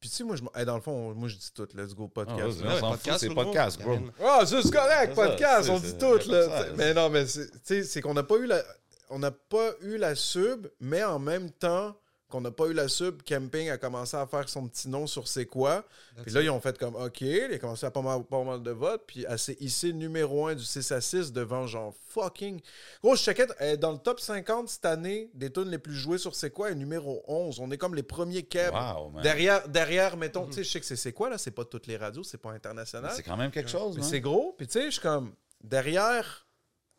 Puis 0.00 0.08
tu 0.10 0.16
sais, 0.16 0.24
moi, 0.24 0.36
je, 0.36 0.42
hey, 0.58 0.64
dans 0.64 0.76
le 0.76 0.80
fond, 0.80 1.12
moi, 1.14 1.28
je 1.28 1.36
dis 1.36 1.50
tout. 1.52 1.66
Let's 1.74 1.94
go, 1.94 2.04
Ah, 2.08 2.24
podcast. 2.24 2.58
vas-y, 2.58 2.68
Ouais, 2.68 2.74
on 2.76 2.80
s'en 2.80 2.90
podcast, 2.90 3.18
fout, 3.18 3.28
c'est 3.28 3.34
podcast, 3.34 3.82
bro. 3.82 3.98
Ah, 4.24 4.46
ça, 4.46 4.62
c'est 4.62 4.70
correct, 4.72 5.14
podcast, 5.14 5.68
on 5.70 5.78
dit 5.80 5.98
tout, 5.98 6.30
là. 6.30 6.44
ça, 6.46 6.66
mais 6.76 6.94
non, 6.94 7.10
mais 7.10 7.26
c'est- 7.26 7.50
tu 7.50 7.58
sais, 7.64 7.82
c'est 7.84 8.00
qu'on 8.00 8.14
n'a 8.14 8.22
pas 8.22 8.36
eu 8.36 8.46
la... 8.46 8.62
On 9.10 9.18
n'a 9.18 9.30
pas 9.30 9.70
eu 9.80 9.96
la 9.96 10.14
sub, 10.14 10.66
mais 10.80 11.02
en 11.02 11.18
même 11.18 11.50
temps 11.50 11.96
qu'on 12.28 12.40
n'a 12.42 12.50
pas 12.50 12.66
eu 12.66 12.74
la 12.74 12.88
sub, 12.88 13.22
Camping 13.22 13.70
a 13.70 13.78
commencé 13.78 14.16
à 14.16 14.26
faire 14.26 14.48
son 14.48 14.68
petit 14.68 14.88
nom 14.88 15.06
sur 15.06 15.26
c'est 15.26 15.46
quoi. 15.46 15.84
Puis 16.22 16.32
là, 16.32 16.42
ils 16.42 16.50
ont 16.50 16.60
fait 16.60 16.76
comme 16.78 16.94
OK, 16.94 17.22
il 17.22 17.52
a 17.52 17.58
commencé 17.58 17.86
à 17.86 17.90
pas 17.90 18.02
mal, 18.02 18.22
pas 18.24 18.44
mal 18.44 18.62
de 18.62 18.70
votes, 18.70 19.04
puis 19.06 19.24
elle 19.26 19.38
s'est 19.38 19.56
hissée 19.60 19.92
numéro 19.92 20.46
1 20.46 20.54
du 20.56 20.64
6 20.64 20.92
à 20.92 21.00
6 21.00 21.32
devant 21.32 21.66
genre 21.66 21.94
fucking. 22.10 22.60
Gros, 23.02 23.14
elle 23.26 23.46
est 23.60 23.76
dans 23.78 23.92
le 23.92 23.98
top 23.98 24.20
50 24.20 24.68
cette 24.68 24.84
année 24.84 25.30
des 25.34 25.50
tunes 25.50 25.70
les 25.70 25.78
plus 25.78 25.94
jouées 25.94 26.18
sur 26.18 26.34
c'est 26.34 26.50
quoi, 26.50 26.70
est 26.70 26.74
numéro 26.74 27.24
11. 27.26 27.60
On 27.60 27.70
est 27.70 27.78
comme 27.78 27.94
les 27.94 28.02
premiers 28.02 28.42
Keb. 28.42 28.74
Wow. 28.74 29.20
Derrière, 29.22 29.66
derrière, 29.68 30.16
mettons, 30.16 30.46
tu 30.46 30.52
sais, 30.52 30.64
je 30.64 30.70
sais 30.70 30.80
que 30.80 30.86
c'est 30.86 30.96
c'est 30.96 31.12
quoi 31.12 31.30
là, 31.30 31.38
c'est 31.38 31.52
pas 31.52 31.64
toutes 31.64 31.86
les 31.86 31.96
radios, 31.96 32.22
c'est 32.22 32.38
pas 32.38 32.50
international. 32.50 33.12
C'est 33.14 33.22
quand 33.22 33.36
même 33.36 33.50
quelque 33.50 33.70
chose, 33.70 33.94
Mais 33.94 34.02
man. 34.02 34.10
c'est 34.10 34.20
gros. 34.20 34.54
Puis 34.58 34.66
tu 34.66 34.74
sais, 34.74 34.86
je 34.86 34.90
suis 34.92 35.00
comme. 35.00 35.32
Derrière, 35.62 36.46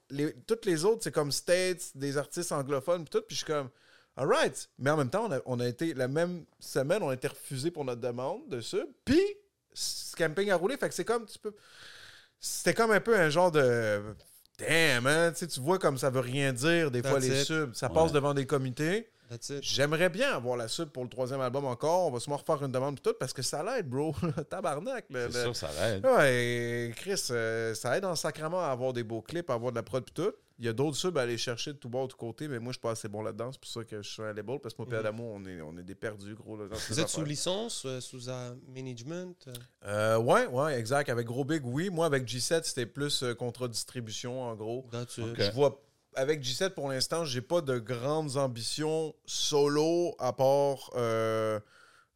les, 0.10 0.34
toutes 0.48 0.66
les 0.66 0.84
autres, 0.84 1.04
c'est 1.04 1.12
comme 1.12 1.32
States, 1.32 1.92
des 1.96 2.18
artistes 2.18 2.52
anglophones, 2.52 3.04
puis 3.06 3.12
tout. 3.12 3.26
Puis 3.28 3.36
je 3.36 3.44
suis 3.44 3.54
comme. 3.54 3.70
Alright. 4.20 4.70
Mais 4.78 4.90
en 4.90 4.98
même 4.98 5.10
temps, 5.10 5.26
on 5.28 5.32
a, 5.32 5.40
on 5.46 5.60
a 5.60 5.68
été. 5.68 5.94
La 5.94 6.08
même 6.08 6.44
semaine, 6.60 7.02
on 7.02 7.10
a 7.10 7.14
été 7.14 7.28
refusé 7.28 7.72
pour 7.72 7.86
notre 7.86 8.02
demande 8.02 8.48
de 8.50 8.60
sub. 8.60 8.86
Puis, 9.06 9.22
Camping 10.18 10.50
a 10.52 10.56
roulé. 10.58 10.76
Fait 10.78 10.90
que 10.90 10.96
c'est 10.96 11.06
comme. 11.06 11.26
Tu 11.26 11.40
peux. 11.40 11.54
C'était 12.40 12.74
comme 12.74 12.92
un 12.92 13.00
peu 13.00 13.18
un 13.18 13.30
genre 13.30 13.52
de. 13.52 14.02
Damn, 14.58 15.04
man. 15.04 15.32
Tu 15.34 15.40
sais, 15.40 15.48
tu 15.48 15.60
vois 15.62 15.80
comme 15.80 15.98
ça 15.98 16.10
veut 16.10 16.20
rien 16.20 16.52
dire, 16.52 16.92
des 16.92 17.02
fois, 17.02 17.20
les 17.20 17.44
subs. 17.46 17.74
Ça 17.74 17.88
Ouais. 17.88 17.94
passe 17.94 18.12
devant 18.12 18.34
des 18.34 18.46
comités. 18.46 19.10
J'aimerais 19.62 20.10
bien 20.10 20.34
avoir 20.36 20.58
la 20.58 20.68
sub 20.68 20.90
pour 20.90 21.04
le 21.04 21.10
troisième 21.10 21.42
album 21.42 21.66
encore. 21.66 22.08
On 22.08 22.12
va 22.12 22.20
sûrement 22.20 22.38
refaire 22.38 22.64
une 22.66 22.72
demande, 22.72 23.02
tout, 23.02 23.14
parce 23.20 23.34
que 23.34 23.42
ça 23.42 23.64
l'aide, 23.64 23.88
bro. 23.88 24.14
Tabarnak. 24.50 25.06
C'est 25.12 25.28
le- 25.28 25.32
sûr, 25.32 25.56
ça 25.56 25.70
l'aide. 25.80 26.06
Ouais, 26.06 26.92
Chris, 26.96 27.22
euh, 27.32 27.74
ça 27.76 27.98
aide 27.98 28.06
en 28.06 28.16
sacrement 28.16 28.62
à 28.62 28.68
avoir 28.70 28.94
des 28.94 29.04
beaux 29.04 29.22
clips, 29.22 29.50
à 29.50 29.54
avoir 29.54 29.72
de 29.72 29.76
la 29.78 29.84
prod 29.84 30.04
pis 30.04 30.14
tout. 30.14 30.32
Il 30.62 30.66
y 30.66 30.68
a 30.68 30.74
d'autres 30.74 30.98
subs 30.98 31.18
à 31.18 31.22
aller 31.22 31.38
chercher 31.38 31.72
de 31.72 31.78
tout 31.78 31.88
bord, 31.88 32.08
de 32.08 32.12
tout 32.12 32.18
côté, 32.18 32.50
mais 32.50 32.60
moi, 32.60 32.72
je 32.74 32.78
suis 32.78 32.82
pas 32.82 32.92
assez 32.92 33.08
bon 33.08 33.22
là-dedans. 33.22 33.50
C'est 33.54 33.62
pour 33.62 33.70
ça 33.70 33.84
que 33.86 34.02
je 34.02 34.10
suis 34.10 34.22
un 34.22 34.34
label, 34.34 34.60
parce 34.60 34.76
que 34.76 34.82
moi, 34.82 34.88
Mhm. 34.90 34.96
et 34.96 34.98
Adamo, 34.98 35.24
on 35.36 35.46
est, 35.46 35.62
on 35.62 35.78
est 35.78 35.84
des 35.84 35.96
perdus, 35.96 36.36
gros. 36.36 36.58
Là, 36.58 36.68
dans 36.68 36.76
ces 36.76 36.94
Vous 36.94 37.00
êtes 37.00 37.08
sous 37.08 37.24
licence, 37.24 37.84
euh, 37.86 38.02
sous 38.02 38.30
un 38.30 38.58
management 38.68 39.38
euh, 39.48 39.54
Euh, 39.86 40.18
ouais, 40.18 40.48
ouais, 40.48 40.78
exact. 40.78 41.08
Avec 41.10 41.28
Gros 41.28 41.46
Big, 41.46 41.62
oui. 41.66 41.90
Moi, 41.90 42.06
avec 42.06 42.26
G7, 42.28 42.64
c'était 42.66 42.86
plus 42.86 43.24
euh, 43.24 43.34
contrat 43.36 43.70
distribution, 43.70 44.42
en 44.44 44.54
gros. 44.56 44.86
that's 44.92 45.18
it. 45.18 45.24
Ok. 45.28 45.42
Je 45.42 45.52
vois. 45.52 45.82
Avec 46.20 46.42
G7, 46.44 46.72
pour 46.72 46.90
l'instant, 46.90 47.24
j'ai 47.26 47.42
pas 47.42 47.62
de 47.62 47.80
grandes 47.80 48.36
ambitions 48.38 49.16
solo, 49.26 50.16
à 50.20 50.34
part. 50.34 50.92
euh, 50.96 51.60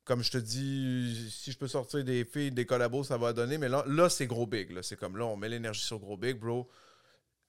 comme 0.05 0.21
je 0.21 0.31
te 0.31 0.37
dis, 0.37 1.31
si 1.31 1.53
je 1.53 1.57
peux 1.57 1.69
sortir 1.69 2.03
des 2.03 2.25
filles, 2.25 2.51
des 2.51 2.65
collabos, 2.65 3.05
ça 3.05 3.17
va 3.17 3.31
donner. 3.31 3.57
Mais 3.57 3.69
là, 3.69 3.85
là 3.87 4.09
c'est 4.09 4.27
gros 4.27 4.45
big. 4.45 4.77
C'est 4.81 4.97
comme 4.97 5.15
là, 5.17 5.25
on 5.25 5.37
met 5.37 5.47
l'énergie 5.47 5.81
sur 5.81 5.97
gros 5.99 6.17
big, 6.17 6.37
bro. 6.37 6.67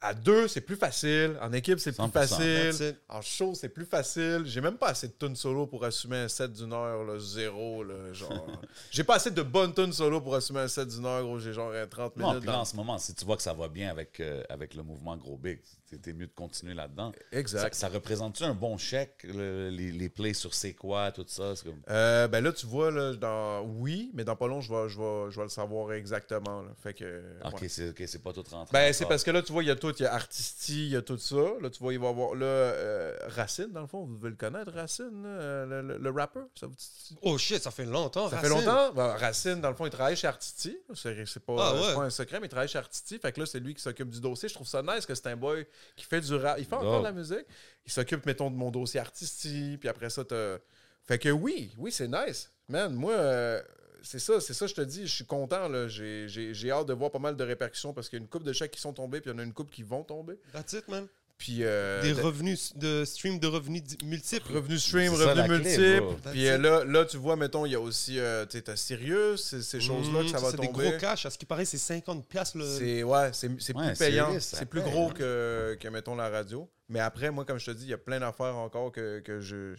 À 0.00 0.12
deux, 0.12 0.48
c'est 0.48 0.60
plus 0.60 0.76
facile. 0.76 1.36
En 1.40 1.50
équipe, 1.54 1.80
c'est 1.80 1.92
plus 1.92 2.02
100%. 2.02 2.10
That's 2.12 2.28
facile. 2.36 2.96
En 3.08 3.22
show, 3.22 3.54
c'est 3.54 3.70
plus 3.70 3.86
facile. 3.86 4.42
J'ai 4.44 4.60
même 4.60 4.76
pas 4.76 4.88
assez 4.88 5.08
de 5.08 5.14
tunes 5.14 5.34
solo 5.34 5.66
pour 5.66 5.82
assumer 5.84 6.18
un 6.18 6.28
set 6.28 6.52
d'une 6.52 6.74
heure, 6.74 7.04
là, 7.04 7.18
zéro. 7.18 7.82
Là, 7.82 8.12
genre. 8.12 8.46
j'ai 8.90 9.02
pas 9.02 9.14
assez 9.16 9.30
de 9.30 9.40
bonnes 9.42 9.72
tunes 9.74 9.94
solo 9.94 10.20
pour 10.20 10.34
assumer 10.34 10.60
un 10.60 10.68
set 10.68 10.88
d'une 10.88 11.06
heure, 11.06 11.22
gros. 11.22 11.38
J'ai 11.38 11.54
genre 11.54 11.70
euh, 11.72 11.86
30 11.86 12.16
Non, 12.18 12.26
minutes. 12.28 12.40
puis 12.40 12.46
là, 12.48 12.52
dans- 12.52 12.60
en 12.60 12.64
ce 12.66 12.76
moment, 12.76 12.98
si 12.98 13.14
tu 13.14 13.24
vois 13.24 13.36
que 13.36 13.42
ça 13.42 13.54
va 13.54 13.66
bien 13.68 13.88
avec, 13.90 14.20
euh, 14.20 14.42
avec 14.50 14.74
le 14.74 14.82
mouvement 14.82 15.16
Gros 15.16 15.38
Big, 15.38 15.58
t'es 15.98 16.12
mieux 16.12 16.26
de 16.26 16.32
continuer 16.34 16.74
là-dedans. 16.74 17.12
Ça, 17.32 17.38
Exact. 17.38 17.74
ça 17.74 17.88
représente-tu 17.88 18.44
un 18.44 18.54
bon 18.54 18.76
chèque, 18.78 19.24
le- 19.24 19.68
les, 19.70 19.92
les 19.92 20.08
plays 20.08 20.34
sur 20.34 20.54
c'est 20.54 20.74
quoi, 20.74 21.12
tout 21.12 21.24
ça? 21.26 21.54
C'est 21.56 21.64
comme... 21.64 21.80
Euh, 21.90 22.28
ben 22.28 22.42
là, 22.42 22.52
tu 22.52 22.66
vois, 22.66 22.90
là, 22.90 23.12
dans... 23.14 23.62
oui, 23.62 24.10
mais 24.14 24.24
dans 24.24 24.36
pas 24.36 24.46
long, 24.46 24.60
je 24.60 24.72
vais, 24.72 24.88
je 24.88 24.98
vais, 24.98 25.30
je 25.30 25.36
vais 25.36 25.42
le 25.44 25.48
savoir 25.48 25.92
exactement. 25.92 26.62
là. 26.62 26.70
Fait 26.82 26.94
que. 26.94 27.22
Ok, 27.44 27.62
ouais. 27.62 27.68
c'est 27.68 27.90
ok, 27.90 28.02
c'est 28.06 28.22
pas 28.22 28.32
tout 28.32 28.44
rentré. 28.50 28.72
Ben, 28.72 28.92
c'est 28.92 29.06
parce 29.06 29.22
que 29.24 29.30
là, 29.30 29.42
tu 29.42 29.52
vois, 29.52 29.62
il 29.62 29.66
y 29.66 29.70
a 29.70 29.76
tout. 29.76 29.92
Il 29.98 30.02
y 30.02 30.06
a 30.06 30.14
Artisti, 30.14 30.86
il 30.86 30.92
y 30.92 30.96
a 30.96 31.02
tout 31.02 31.18
ça. 31.18 31.36
Là, 31.60 31.70
tu 31.70 31.78
vois, 31.80 31.92
il 31.92 31.98
va 31.98 32.06
y 32.06 32.10
avoir. 32.10 32.34
Là, 32.34 32.46
euh, 32.46 33.16
Racine, 33.28 33.70
dans 33.72 33.80
le 33.82 33.86
fond, 33.86 34.04
vous 34.04 34.16
devez 34.16 34.30
le 34.30 34.36
connaître, 34.36 34.72
Racine, 34.72 35.22
euh, 35.26 35.66
le, 35.66 35.82
le- 35.82 35.98
le 35.98 36.10
rapper. 36.10 36.40
Ça, 36.58 36.66
vous... 36.66 36.74
Oh 37.22 37.38
shit, 37.38 37.62
ça 37.62 37.70
fait 37.70 37.84
longtemps. 37.84 38.28
ça 38.28 38.38
fait 38.38 38.48
longtemps. 38.48 38.92
Ben, 38.92 39.08
Racine, 39.16 39.60
dans 39.60 39.70
le 39.70 39.74
fond, 39.76 39.86
il 39.86 39.90
travaille 39.90 40.16
chez 40.16 40.26
Artisti. 40.26 40.76
C'est 40.94 41.44
pas, 41.44 41.54
Ah, 41.58 41.74
ouais. 41.74 41.94
pas 41.94 42.02
un 42.02 42.10
secret, 42.10 42.40
mais 42.40 42.46
il 42.46 42.50
travaille 42.50 42.68
chez 42.68 42.78
Artisti. 42.78 43.18
Fait 43.18 43.32
que 43.32 43.40
là, 43.40 43.46
c'est 43.46 43.60
lui 43.60 43.74
qui 43.74 43.82
s'occupe 43.82 44.08
du 44.10 44.20
dossier. 44.20 44.48
Je 44.48 44.54
trouve 44.54 44.66
ça 44.66 44.82
nice 44.82 45.06
que 45.06 45.14
c'est 45.14 45.26
un 45.28 45.36
boy 45.36 45.66
qui 45.96 46.04
fait 46.04 46.20
du 46.20 46.34
rap. 46.34 46.56
Il 46.58 46.64
fait 46.64 46.74
encore 46.74 47.00
de 47.00 47.04
la 47.04 47.12
musique. 47.12 47.46
Il 47.86 47.92
s'occupe, 47.92 48.24
mettons, 48.26 48.50
de 48.50 48.56
mon 48.56 48.70
dossier 48.70 49.00
Artisti. 49.00 49.76
Puis 49.78 49.88
après 49.88 50.10
ça, 50.10 50.24
t'as. 50.24 50.58
Fait 51.06 51.18
que 51.18 51.28
oui, 51.28 51.72
oui, 51.78 51.92
c'est 51.92 52.08
nice. 52.08 52.50
Man, 52.68 52.94
moi, 52.94 53.12
euh, 53.12 53.62
c'est 54.02 54.18
ça, 54.18 54.40
c'est 54.40 54.54
ça, 54.54 54.66
je 54.66 54.74
te 54.74 54.80
dis, 54.80 55.06
je 55.06 55.14
suis 55.14 55.26
content. 55.26 55.68
là. 55.68 55.86
J'ai 55.88 56.26
j'ai- 56.28 56.54
j'ai 56.54 56.70
hâte 56.70 56.86
de 56.88 56.92
voir 56.94 57.10
pas 57.10 57.18
mal 57.18 57.36
de 57.36 57.44
répercussions 57.44 57.92
parce 57.92 58.08
qu'il 58.08 58.18
y 58.18 58.20
a 58.20 58.24
une 58.24 58.28
coupe 58.28 58.44
de 58.44 58.52
chèques 58.52 58.70
qui 58.72 58.80
sont 58.80 58.92
tombés, 58.94 59.20
puis 59.20 59.30
il 59.30 59.34
y 59.34 59.36
en 59.36 59.38
a 59.38 59.42
une 59.42 59.52
coupe 59.52 59.70
qui 59.70 59.82
vont 59.82 60.02
tomber. 60.02 60.38
That's 60.52 60.72
it, 60.72 60.88
man. 60.88 61.06
Puis. 61.38 61.58
euh, 61.60 62.00
Des 62.02 62.14
de- 62.14 62.20
revenus, 62.20 62.76
de 62.76 63.04
stream 63.04 63.38
de 63.38 63.46
revenus 63.46 63.82
multiples. 64.04 64.52
Revenus 64.52 64.82
stream, 64.86 65.14
C'est 65.16 65.24
revenus 65.24 65.48
multiples. 65.50 66.30
Puis 66.30 66.48
euh, 66.48 66.58
là, 66.58 66.84
là, 66.84 67.04
tu 67.04 67.16
vois, 67.16 67.36
mettons, 67.36 67.66
il 67.66 67.72
y 67.72 67.74
a 67.74 67.80
aussi, 67.80 68.18
euh, 68.18 68.46
tu 68.46 68.52
sais, 68.58 68.62
t'as 68.62 68.76
Sirius, 68.76 69.42
ces, 69.42 69.62
ces 69.62 69.80
choses-là 69.80 70.22
que 70.22 70.28
ça 70.28 70.38
va 70.38 70.50
C'est 70.50 70.56
tomber. 70.56 70.68
des 70.84 70.90
gros 70.90 70.98
cash. 70.98 71.26
À 71.26 71.30
ce 71.30 71.38
qui 71.38 71.44
paraît, 71.46 71.64
c'est 71.64 71.78
50 71.78 72.26
piastres. 72.28 72.58
Le... 72.58 72.64
C'est 72.78 73.02
ouais, 73.02 73.30
c'est 73.32 73.50
c'est 73.60 73.76
Ouais, 73.76 73.88
plus 73.88 73.98
payant, 73.98 74.36
c'est 74.40 74.66
plus 74.66 74.82
gros 74.82 75.08
hein. 75.08 75.14
que, 75.14 75.76
que 75.80 75.88
mettons 75.88 76.14
la 76.14 76.28
radio. 76.28 76.68
Mais 76.88 77.00
après, 77.00 77.30
moi, 77.30 77.44
comme 77.44 77.58
je 77.58 77.66
te 77.66 77.70
dis, 77.72 77.84
il 77.84 77.90
y 77.90 77.94
a 77.94 77.98
plein 77.98 78.20
d'affaires 78.20 78.56
encore 78.56 78.92
que, 78.92 79.20
que 79.20 79.40
je 79.40 79.74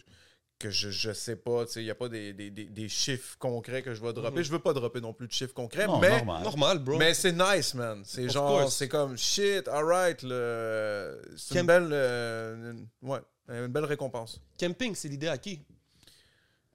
que 0.58 0.70
je, 0.70 0.90
je 0.90 1.12
sais 1.12 1.36
pas, 1.36 1.66
tu 1.66 1.72
sais, 1.72 1.80
il 1.82 1.84
n'y 1.84 1.90
a 1.90 1.94
pas 1.94 2.08
des, 2.08 2.32
des, 2.32 2.50
des, 2.50 2.64
des 2.64 2.88
chiffres 2.88 3.36
concrets 3.38 3.82
que 3.82 3.92
je 3.94 4.00
vais 4.02 4.12
dropper. 4.12 4.38
Mhm. 4.38 4.42
Je 4.44 4.52
veux 4.52 4.58
pas 4.58 4.72
dropper 4.72 5.00
non 5.00 5.12
plus 5.12 5.26
de 5.26 5.32
chiffres 5.32 5.52
concrets, 5.52 5.86
Non, 5.86 5.98
mais, 5.98 6.08
normal. 6.10 6.42
Normal, 6.42 6.78
bro. 6.78 6.96
mais 6.98 7.12
c'est 7.14 7.32
nice, 7.32 7.74
man. 7.74 8.02
C'est 8.04 8.28
genre, 8.30 8.70
c'est 8.72 8.88
comme 8.88 9.18
shit, 9.18 9.68
alright, 9.68 10.22
le... 10.22 11.20
c'est 11.36 11.54
une 11.54 11.60
Camp- 11.60 11.66
belle, 11.66 11.88
euh, 11.92 12.72
une- 12.72 12.88
ouais, 13.02 13.20
une 13.48 13.66
belle 13.68 13.84
récompense. 13.84 14.40
Camping, 14.58 14.94
c'est 14.94 15.08
l'idée 15.08 15.28
à 15.28 15.36
qui? 15.38 15.60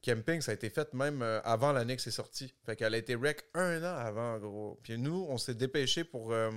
Camping, 0.03 0.41
ça 0.41 0.51
a 0.51 0.53
été 0.55 0.69
fait 0.69 0.93
même 0.93 1.21
euh, 1.21 1.39
avant 1.43 1.71
l'année 1.71 1.95
que 1.95 2.01
c'est 2.01 2.09
sorti. 2.11 2.53
Fait 2.65 2.75
qu'elle 2.75 2.93
a 2.95 2.97
été 2.97 3.13
rec 3.15 3.43
un 3.53 3.83
an 3.83 3.95
avant, 3.97 4.39
gros. 4.39 4.79
Puis 4.81 4.97
nous, 4.97 5.25
on 5.29 5.37
s'est 5.37 5.53
dépêché 5.53 6.03
pour. 6.03 6.33
euh, 6.33 6.49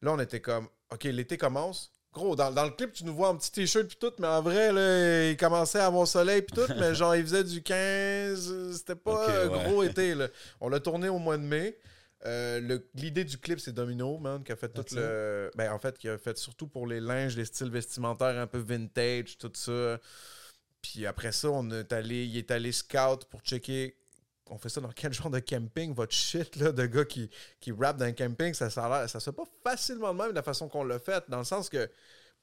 là, 0.00 0.12
on 0.12 0.18
était 0.20 0.40
comme, 0.40 0.68
OK, 0.92 1.02
l'été 1.04 1.36
commence. 1.36 1.92
Gros, 2.12 2.36
dans, 2.36 2.50
dans 2.52 2.64
le 2.64 2.70
clip, 2.70 2.92
tu 2.92 3.04
nous 3.04 3.14
vois 3.14 3.30
en 3.30 3.36
petit 3.36 3.50
t-shirt 3.50 3.86
puis 3.86 3.96
tout, 3.98 4.12
mais 4.18 4.26
en 4.26 4.42
vrai, 4.42 4.70
là, 4.72 5.30
il 5.30 5.36
commençait 5.36 5.78
à 5.78 5.86
avoir 5.86 6.06
soleil 6.06 6.42
puis 6.42 6.54
tout, 6.54 6.70
mais 6.78 6.94
genre, 6.94 7.16
il 7.16 7.22
faisait 7.22 7.44
du 7.44 7.62
15. 7.62 8.50
euh, 8.52 8.72
C'était 8.72 8.94
pas 8.96 9.24
Ok, 9.46 9.52
ouais. 9.52 9.64
gros 9.64 9.82
été, 9.82 10.14
là. 10.14 10.28
On 10.60 10.68
l'a 10.68 10.78
tourné 10.80 11.08
au 11.08 11.18
mois 11.18 11.38
de 11.38 11.42
mai. 11.42 11.78
Euh, 12.26 12.78
L'idée 12.94 13.24
du 13.24 13.38
clip, 13.38 13.58
c'est 13.60 13.72
Domino, 13.72 14.18
man, 14.18 14.44
qui 14.44 14.52
a 14.52 14.56
fait 14.56 14.68
tout 14.68 14.84
le. 14.94 15.50
Ben, 15.56 15.72
en 15.72 15.78
fait, 15.78 15.96
qui 15.98 16.08
a 16.08 16.18
fait 16.18 16.36
surtout 16.36 16.66
pour 16.66 16.86
les 16.86 17.00
linges, 17.00 17.34
les 17.36 17.46
styles 17.46 17.70
vestimentaires 17.70 18.38
un 18.38 18.46
peu 18.46 18.58
vintage, 18.58 19.38
tout 19.38 19.50
ça. 19.54 19.98
Puis 20.82 21.06
après 21.06 21.32
ça, 21.32 21.48
on 21.50 21.68
est 21.70 21.92
allé, 21.92 22.24
il 22.26 22.36
est 22.36 22.50
allé 22.50 22.72
scout 22.72 23.24
pour 23.30 23.40
checker. 23.40 23.96
On 24.50 24.58
fait 24.58 24.68
ça 24.68 24.80
dans 24.80 24.90
quel 24.90 25.12
genre 25.12 25.30
de 25.30 25.38
camping, 25.38 25.94
votre 25.94 26.12
shit 26.14 26.56
là, 26.56 26.72
de 26.72 26.84
gars 26.86 27.04
qui, 27.04 27.30
qui 27.60 27.72
rap 27.72 27.96
dans 27.96 28.04
un 28.04 28.12
camping, 28.12 28.52
ça, 28.54 28.68
ça, 28.70 29.08
ça 29.08 29.20
se 29.20 29.30
fait 29.30 29.36
pas 29.36 29.44
facilement 29.64 30.12
de 30.12 30.18
même 30.18 30.30
de 30.30 30.34
la 30.34 30.42
façon 30.42 30.68
qu'on 30.68 30.84
l'a 30.84 30.98
fait, 30.98 31.24
dans 31.28 31.38
le 31.38 31.44
sens 31.44 31.68
que, 31.70 31.88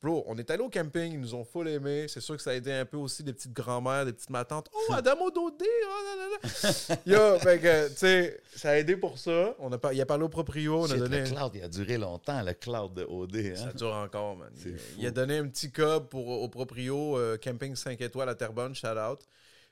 bro, 0.02 0.24
on 0.28 0.38
est 0.38 0.50
allé 0.50 0.64
au 0.64 0.70
camping, 0.70 1.12
ils 1.14 1.20
nous 1.20 1.36
ont 1.36 1.44
full 1.44 1.68
aimé. 1.68 2.06
C'est 2.08 2.22
sûr 2.22 2.38
que 2.38 2.42
ça 2.42 2.52
a 2.52 2.54
aidé 2.54 2.72
un 2.72 2.86
peu 2.86 2.96
aussi 2.98 3.22
des 3.22 3.34
petites 3.34 3.52
grand-mères, 3.54 4.06
des 4.06 4.14
petites 4.14 4.30
matantes. 4.30 4.70
Oh, 4.74 4.94
Adamo 4.94 5.30
Dodé! 5.30 5.66
Oh, 5.68 5.88
là, 6.06 6.16
là, 6.16 6.30
là. 6.42 6.96
Yo, 7.06 7.40
fait 7.40 7.60
que, 7.60 7.90
tu 7.90 7.96
sais, 7.98 8.40
ça 8.56 8.70
a 8.72 8.78
aidé 8.78 8.96
pour 8.96 9.20
ça. 9.20 9.54
On 9.60 9.72
a, 9.74 9.78
par- 9.78 9.92
il 9.94 10.00
a 10.02 10.06
parlé 10.06 10.24
au 10.24 10.30
proprio, 10.30 10.80
on 10.84 10.90
a 10.90 10.96
donné. 10.96 11.20
Le 11.20 11.26
cloud, 11.28 11.52
il 11.54 11.62
a 11.64 11.68
duré 11.68 11.98
longtemps, 11.98 12.42
le 12.42 12.54
cloud 12.54 12.94
de 12.94 13.04
OD. 13.04 13.56
Ça 13.56 13.66
Hein? 13.66 13.72
dure 13.76 13.94
encore, 13.94 14.38
man. 14.38 14.50
Il 14.98 15.06
a 15.06 15.12
donné 15.12 15.38
un 15.38 15.48
petit 15.50 15.70
cob 15.72 16.08
pour, 16.08 16.28
au 16.30 16.48
proprio, 16.48 17.18
euh, 17.18 17.38
camping 17.38 17.76
5 17.76 18.00
étoiles 18.02 18.30
à 18.30 18.36
Terrebonne, 18.36 18.74
shout 18.74 18.88
out. 18.88 19.20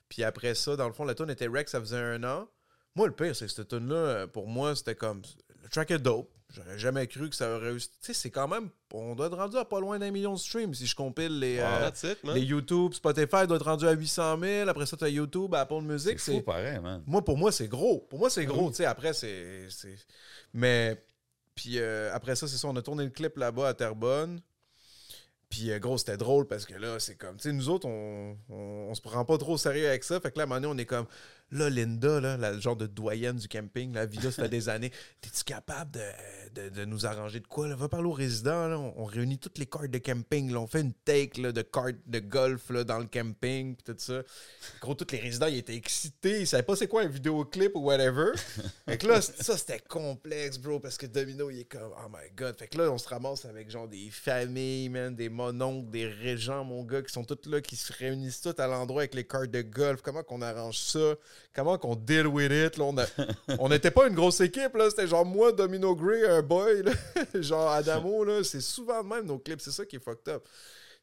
Puis 0.10 0.24
après 0.24 0.56
ça, 0.56 0.76
dans 0.76 0.88
le 0.88 0.94
fond, 0.94 1.04
la 1.06 1.16
tune 1.16 1.30
était 1.30 1.48
rec, 1.48 1.68
ça 1.70 1.80
faisait 1.80 1.98
un 1.98 2.24
an. 2.24 2.48
Moi, 2.96 3.08
le 3.08 3.14
pire, 3.14 3.36
c'est 3.36 3.46
que 3.46 3.52
cette 3.52 3.68
tune 3.68 3.90
là 3.90 4.28
pour 4.28 4.48
moi, 4.48 4.76
c'était 4.76 4.96
comme. 4.96 5.22
Le 5.64 5.70
track 5.70 5.92
est 5.92 6.00
dope. 6.00 6.32
J'aurais 6.56 6.80
jamais 6.80 7.06
cru 7.08 7.30
que 7.30 7.36
ça 7.36 7.54
aurait 7.58 7.72
réussi. 7.72 7.90
Tu 7.90 7.96
sais, 8.02 8.14
c'est 8.14 8.32
quand 8.32 8.48
même. 8.48 8.70
On 8.94 9.16
doit 9.16 9.28
être 9.28 9.36
rendu 9.36 9.58
à 9.58 9.66
pas 9.66 9.82
loin 9.82 10.00
d'un 10.00 10.12
million 10.12 10.34
de 10.34 10.40
streams 10.40 10.74
si 10.74 10.86
je 10.88 10.96
compile 10.96 11.40
les. 11.40 11.58
euh, 11.60 11.90
it, 11.90 12.24
man. 12.24 12.36
les 12.36 12.42
YouTube, 12.42 12.94
Spotify 12.94 13.46
doit 13.46 13.58
être 13.58 13.66
rendu 13.66 13.86
à 13.86 13.92
800 13.92 14.40
000. 14.40 14.70
Après 14.70 14.86
ça, 14.86 14.96
tu 14.96 15.04
as 15.04 15.10
YouTube, 15.10 15.54
Apple 15.54 15.76
C'est 15.82 15.86
Music. 15.86 16.20
fou, 16.20 16.32
C'est 16.32 16.42
pareil, 16.42 16.80
man. 16.80 17.04
moi, 17.06 17.22
pour 17.22 17.38
moi, 17.38 17.52
c'est 17.52 17.68
gros. 17.68 18.00
Pour 18.10 18.20
moi, 18.20 18.30
c'est 18.30 18.46
gros. 18.46 18.70
Tu 18.70 18.78
sais, 18.78 18.86
après, 18.86 19.12
c'est. 19.12 19.68
c'est- 19.70 19.98
Mais. 20.54 21.04
Puis 21.54 21.80
euh, 21.80 22.12
après 22.14 22.36
ça, 22.38 22.48
c'est 22.48 22.56
ça. 22.58 22.68
On 22.70 22.76
a 22.78 22.82
tourné 22.82 23.04
le 23.04 23.10
clip 23.10 23.36
là-bas 23.36 23.68
à 23.68 23.74
Terrebonne. 23.74 24.40
Puis 25.50 25.72
euh, 25.72 25.80
gros, 25.80 25.98
c'était 25.98 26.18
drôle 26.18 26.46
parce 26.48 26.66
que 26.66 26.74
là, 26.74 27.00
c'est 27.00 27.16
comme. 27.16 27.38
Tu 27.38 27.44
sais, 27.44 27.54
nous 27.54 27.70
autres, 27.70 27.88
on, 27.88 28.38
on, 28.50 28.94
se 28.94 29.02
prend 29.02 29.24
pas 29.24 29.38
trop 29.38 29.54
au 29.54 29.58
sérieux 29.58 29.88
avec 29.88 30.04
ça. 30.04 30.20
Fait 30.20 30.32
que 30.32 30.38
là, 30.38 30.44
à 30.44 30.46
un 30.46 30.50
moment 30.50 30.62
donné, 30.62 30.74
on 30.74 30.78
est 30.78 30.86
comme. 30.86 31.06
Là, 31.52 31.70
Linda, 31.70 32.20
là, 32.20 32.36
la 32.36 32.60
genre 32.60 32.76
de 32.76 32.88
doyenne 32.88 33.38
du 33.38 33.48
camping, 33.48 33.94
la 33.94 34.06
Vida, 34.06 34.32
ça 34.32 34.44
fait 34.44 34.50
des 34.50 34.68
années. 34.68 34.92
T'es-tu 35.22 35.44
capable 35.46 35.92
de, 35.92 36.02
de- 36.56 36.70
de 36.70 36.84
nous 36.86 37.06
arranger 37.06 37.40
de 37.40 37.48
quoi? 37.48 37.70
Là? 37.70 37.76
Va 37.76 37.88
parler 37.88 38.08
aux 38.08 38.12
résidents. 38.14 38.68
Là. 38.68 38.78
On, 38.78 38.94
on 38.98 39.06
réunit 39.06 39.38
toutes 39.38 39.58
les 39.58 39.66
cartes 39.66 39.88
de 39.88 39.98
camping. 39.98 40.52
là. 40.52 40.60
On 40.60 40.68
fait 40.68 40.82
une 40.82 40.94
take 40.94 41.42
là, 41.42 41.54
de 41.54 41.62
cartes 41.62 41.96
de 42.06 42.20
golf 42.20 42.70
là, 42.70 42.84
dans 42.84 43.00
le 43.00 43.06
camping. 43.06 43.76
Puis 43.78 43.84
tout 43.94 43.96
ça. 43.98 44.24
Gros, 44.82 44.94
tous 44.94 45.10
les 45.14 45.20
résidents, 45.20 45.48
ils 45.48 45.60
étaient 45.60 45.76
excités. 45.76 46.42
Ils 46.42 46.48
savaient 46.48 46.64
pas 46.64 46.76
c'est 46.76 46.88
quoi 46.88 47.04
un 47.04 47.08
vidéoclip 47.08 47.72
ou 47.76 47.80
whatever. 47.80 48.32
fait 48.86 48.98
que 48.98 49.08
là, 49.08 49.22
ça, 49.22 49.58
c'était 49.58 49.80
complexe, 49.80 50.58
bro, 50.58 50.82
parce 50.82 50.98
que 50.98 51.06
Domino, 51.06 51.50
il 51.50 51.62
est 51.62 51.66
comme, 51.66 51.94
oh 51.98 52.10
my 52.10 52.30
god. 52.36 52.58
Fait 52.60 52.68
que 52.68 52.78
là, 52.78 52.92
on 52.92 52.98
se 52.98 53.08
ramasse 53.08 53.46
avec 53.46 53.70
genre 53.70 53.88
des 53.88 54.10
familles, 54.12 54.90
man, 54.90 55.16
des 55.16 55.30
mononcles, 55.30 55.90
des 55.92 56.08
régents, 56.08 56.66
mon 56.66 56.84
gars, 56.84 57.02
qui 57.02 57.14
sont 57.14 57.24
tous 57.24 57.50
là, 57.50 57.62
qui 57.62 57.78
se 57.78 57.94
réunissent 57.94 58.42
tous 58.42 58.60
à 58.60 58.68
l'endroit 58.68 59.04
avec 59.04 59.16
les 59.16 59.26
cartes 59.26 59.52
de 59.52 59.62
golf. 59.62 60.02
Comment 60.02 60.24
qu'on 60.24 60.42
arrange 60.42 60.78
ça? 60.80 61.16
Comment 61.54 61.78
qu'on 61.78 61.96
deal 61.96 62.28
with 62.28 62.52
it? 62.52 62.78
Là, 62.78 62.86
on 63.60 63.70
n'était 63.70 63.92
pas 63.92 64.08
une 64.08 64.16
grosse 64.16 64.40
équipe, 64.42 64.76
là. 64.76 64.90
C'était 64.90 65.08
genre 65.08 65.26
moi, 65.26 65.52
Domino 65.52 65.96
Gray, 65.96 66.26
un 66.26 66.42
boy, 66.42 66.84
là. 66.84 66.92
genre 67.42 67.72
Adamo, 67.72 68.24
là. 68.24 68.44
C'est 68.44 68.62
souvent 68.62 69.04
même 69.04 69.26
nos 69.26 69.40
clips. 69.40 69.62
C'est 69.62 69.72
ça 69.72 69.86
qui 69.86 69.96
est 69.96 70.04
fucked 70.04 70.28
up. 70.34 70.44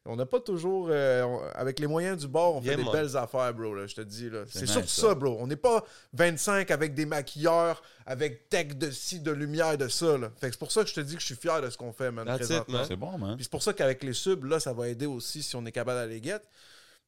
On 0.07 0.15
n'a 0.15 0.27
pas 0.27 0.39
toujours. 0.39 0.89
euh, 0.91 1.23
on- 1.23 1.41
avec 1.55 1.79
les 1.79 1.87
moyens 1.87 2.19
du 2.21 2.27
bord, 2.27 2.57
on 2.57 2.61
fait 2.61 2.75
des 2.75 2.83
belles 2.83 3.17
affaires, 3.17 3.51
bro. 3.55 3.73
Là, 3.73 3.87
je 3.87 3.95
te 3.95 4.01
dis. 4.01 4.29
là. 4.29 4.43
C'est 4.47 4.67
surtout 4.67 4.87
ça. 4.87 5.07
ça, 5.09 5.15
bro. 5.15 5.35
On 5.39 5.47
n'est 5.47 5.55
pas 5.55 5.83
25 6.13 6.69
avec 6.69 6.93
des 6.93 7.07
maquilleurs, 7.07 7.81
avec 8.05 8.47
tech 8.49 8.75
de 8.75 8.91
ci, 8.91 9.19
de 9.19 9.31
lumière, 9.31 9.77
de 9.79 9.87
ça. 9.87 10.15
Là. 10.15 10.31
Fait 10.39 10.47
que 10.47 10.53
c'est 10.53 10.59
pour 10.59 10.71
ça 10.71 10.83
que 10.83 10.89
je 10.89 10.93
te 10.93 11.01
dis 11.01 11.15
que 11.15 11.21
je 11.21 11.25
suis 11.25 11.35
fier 11.35 11.59
de 11.59 11.71
ce 11.71 11.77
qu'on 11.77 11.91
fait, 11.91 12.11
man. 12.11 12.27
It. 12.39 12.45
C'est 12.87 12.95
bon, 12.95 13.17
man. 13.17 13.35
Puis 13.35 13.45
c'est 13.45 13.51
pour 13.51 13.63
ça 13.63 13.73
qu'avec 13.73 14.03
les 14.03 14.13
subs, 14.13 14.45
là, 14.45 14.59
ça 14.59 14.73
va 14.73 14.87
aider 14.89 15.07
aussi 15.07 15.41
si 15.41 15.55
on 15.55 15.65
est 15.65 15.71
capable 15.71 15.97
d'aller 15.99 16.21
get. 16.23 16.41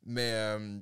Mais 0.04 0.32
euh, 0.34 0.78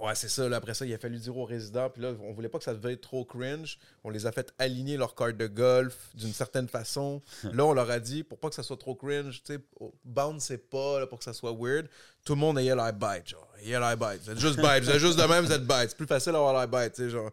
ouais, 0.00 0.14
c'est 0.14 0.28
ça. 0.28 0.48
Là, 0.48 0.56
après 0.56 0.74
ça, 0.74 0.86
il 0.86 0.92
a 0.94 0.98
fallu 0.98 1.18
dire 1.18 1.36
aux 1.36 1.44
résidents. 1.44 1.90
Puis 1.90 2.02
là, 2.02 2.12
on 2.22 2.32
voulait 2.32 2.48
pas 2.48 2.58
que 2.58 2.64
ça 2.64 2.74
devait 2.74 2.94
être 2.94 3.00
trop 3.00 3.24
cringe. 3.24 3.78
On 4.04 4.10
les 4.10 4.26
a 4.26 4.32
fait 4.32 4.52
aligner 4.58 4.96
leur 4.96 5.14
carte 5.14 5.36
de 5.36 5.46
golf 5.46 6.10
d'une 6.14 6.32
certaine 6.32 6.68
façon. 6.68 7.22
là, 7.52 7.64
on 7.64 7.72
leur 7.72 7.90
a 7.90 8.00
dit, 8.00 8.22
pour 8.22 8.38
pas 8.38 8.48
que 8.48 8.54
ça 8.54 8.62
soit 8.62 8.76
trop 8.76 8.94
cringe, 8.94 9.42
tu 9.44 9.54
sais, 9.54 9.60
oh, 9.80 9.94
bouncez 10.04 10.58
pas 10.58 11.00
là, 11.00 11.06
pour 11.06 11.18
que 11.18 11.24
ça 11.24 11.32
soit 11.32 11.52
weird. 11.52 11.88
Tout 12.24 12.34
le 12.34 12.40
monde 12.40 12.58
ayait 12.58 12.74
l'air 12.74 12.92
bête, 12.92 13.28
genre. 13.28 13.48
Ayez 13.60 13.78
l'air 13.78 13.96
bête. 13.96 14.20
Vous 14.22 14.30
êtes 14.30 14.38
juste 14.38 14.60
bête. 14.60 14.84
Vous 14.84 14.90
êtes 14.90 14.98
juste 14.98 15.18
de 15.18 15.24
même, 15.24 15.44
vous 15.44 15.52
êtes 15.52 15.66
bête. 15.66 15.90
C'est 15.90 15.96
plus 15.96 16.06
facile 16.06 16.32
d'avoir 16.32 16.54
l'air 16.54 16.68
bête, 16.68 16.94
tu 16.94 17.02
sais, 17.02 17.10
genre. 17.10 17.30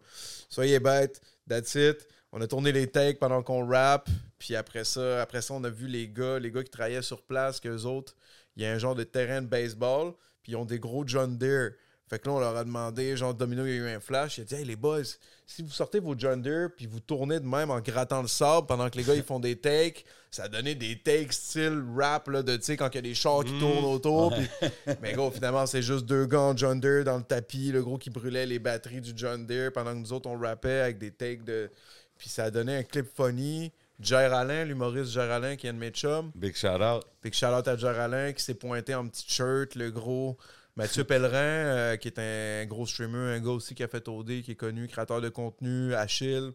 Soyez 0.48 0.80
bête. 0.80 1.20
That's 1.48 1.74
it. 1.74 2.06
On 2.32 2.40
a 2.40 2.46
tourné 2.46 2.72
les 2.72 2.86
takes 2.86 3.18
pendant 3.18 3.42
qu'on 3.42 3.66
rap. 3.66 4.08
Puis 4.38 4.56
après 4.56 4.84
ça, 4.84 5.20
après 5.20 5.42
ça, 5.42 5.54
on 5.54 5.62
a 5.64 5.70
vu 5.70 5.86
les 5.86 6.08
gars, 6.08 6.38
les 6.38 6.50
gars 6.50 6.62
qui 6.62 6.70
travaillaient 6.70 7.02
sur 7.02 7.22
place, 7.22 7.60
qu'eux 7.60 7.82
autres, 7.82 8.16
il 8.56 8.62
y 8.62 8.66
a 8.66 8.72
un 8.72 8.78
genre 8.78 8.94
de 8.94 9.04
terrain 9.04 9.42
de 9.42 9.46
baseball, 9.46 10.12
puis 10.42 10.52
ils 10.52 10.56
ont 10.56 10.64
des 10.64 10.78
gros 10.78 11.06
John 11.06 11.36
Deere. 11.36 11.72
Fait 12.10 12.18
que 12.18 12.28
là, 12.28 12.34
on 12.34 12.40
leur 12.40 12.56
a 12.56 12.64
demandé, 12.64 13.16
genre 13.16 13.32
Domino, 13.32 13.64
il 13.64 13.70
y 13.70 13.72
a 13.74 13.76
eu 13.76 13.88
un 13.88 14.00
flash. 14.00 14.38
Il 14.38 14.40
a 14.40 14.44
dit, 14.44 14.56
hey 14.56 14.64
les 14.64 14.74
boys, 14.74 15.04
si 15.46 15.62
vous 15.62 15.70
sortez 15.70 16.00
vos 16.00 16.16
John 16.18 16.42
Deere, 16.42 16.70
puis 16.76 16.86
vous 16.86 16.98
tournez 16.98 17.38
de 17.38 17.46
même 17.46 17.70
en 17.70 17.78
grattant 17.78 18.20
le 18.20 18.26
sable 18.26 18.66
pendant 18.66 18.90
que 18.90 18.98
les 18.98 19.04
gars 19.04 19.14
ils 19.14 19.22
font 19.22 19.38
des 19.38 19.54
takes, 19.54 20.04
ça 20.28 20.44
a 20.44 20.48
donné 20.48 20.74
des 20.74 21.00
takes 21.00 21.32
style 21.32 21.84
rap, 21.96 22.26
là, 22.26 22.42
de, 22.42 22.56
tu 22.56 22.64
sais, 22.64 22.76
quand 22.76 22.88
il 22.88 22.96
y 22.96 22.98
a 22.98 23.02
des 23.02 23.14
chars 23.14 23.44
qui 23.44 23.56
tournent 23.60 23.84
autour. 23.84 24.34
Mais 25.00 25.12
gros, 25.12 25.30
finalement, 25.30 25.66
c'est 25.66 25.82
juste 25.82 26.04
deux 26.04 26.26
gars 26.26 26.40
en 26.40 26.56
John 26.56 26.80
Deere 26.80 27.04
dans 27.04 27.16
le 27.16 27.22
tapis, 27.22 27.70
le 27.70 27.80
gros 27.80 27.96
qui 27.96 28.10
brûlait 28.10 28.44
les 28.44 28.58
batteries 28.58 29.00
du 29.00 29.12
John 29.14 29.46
Deere 29.46 29.70
pendant 29.72 29.92
que 29.92 29.98
nous 29.98 30.12
autres, 30.12 30.28
on 30.28 30.36
rappait 30.36 30.80
avec 30.80 30.98
des 30.98 31.12
takes 31.12 31.44
de. 31.44 31.70
Puis 32.18 32.28
ça 32.28 32.44
a 32.44 32.50
donné 32.50 32.76
un 32.76 32.82
clip 32.82 33.06
funny. 33.16 33.72
Jer 34.00 34.32
Alain, 34.32 34.64
l'humoriste 34.64 35.12
Jer 35.12 35.30
Alain, 35.30 35.56
qui 35.56 35.66
est 35.66 35.72
de 35.72 35.78
mes 35.78 35.90
chums. 35.90 36.32
Big 36.34 36.56
shout 36.56 36.82
out. 36.82 37.04
Puis 37.20 37.30
que 37.30 37.36
shout-out 37.36 37.68
à 37.68 37.76
Jer 37.76 38.00
Alain 38.00 38.32
qui 38.32 38.42
s'est 38.42 38.54
pointé 38.54 38.94
en 38.94 39.06
petit 39.06 39.26
shirt, 39.28 39.74
le 39.74 39.90
gros. 39.90 40.38
Mathieu 40.80 41.04
Pellerin, 41.04 41.36
euh, 41.38 41.96
qui 41.96 42.08
est 42.08 42.18
un 42.18 42.66
gros 42.66 42.86
streamer, 42.86 43.34
un 43.36 43.40
gars 43.40 43.50
aussi 43.50 43.74
qui 43.74 43.82
a 43.82 43.88
fait 43.88 44.06
OD, 44.08 44.42
qui 44.42 44.52
est 44.52 44.56
connu, 44.56 44.86
créateur 44.88 45.20
de 45.20 45.28
contenu, 45.28 45.94
Achille. 45.94 46.52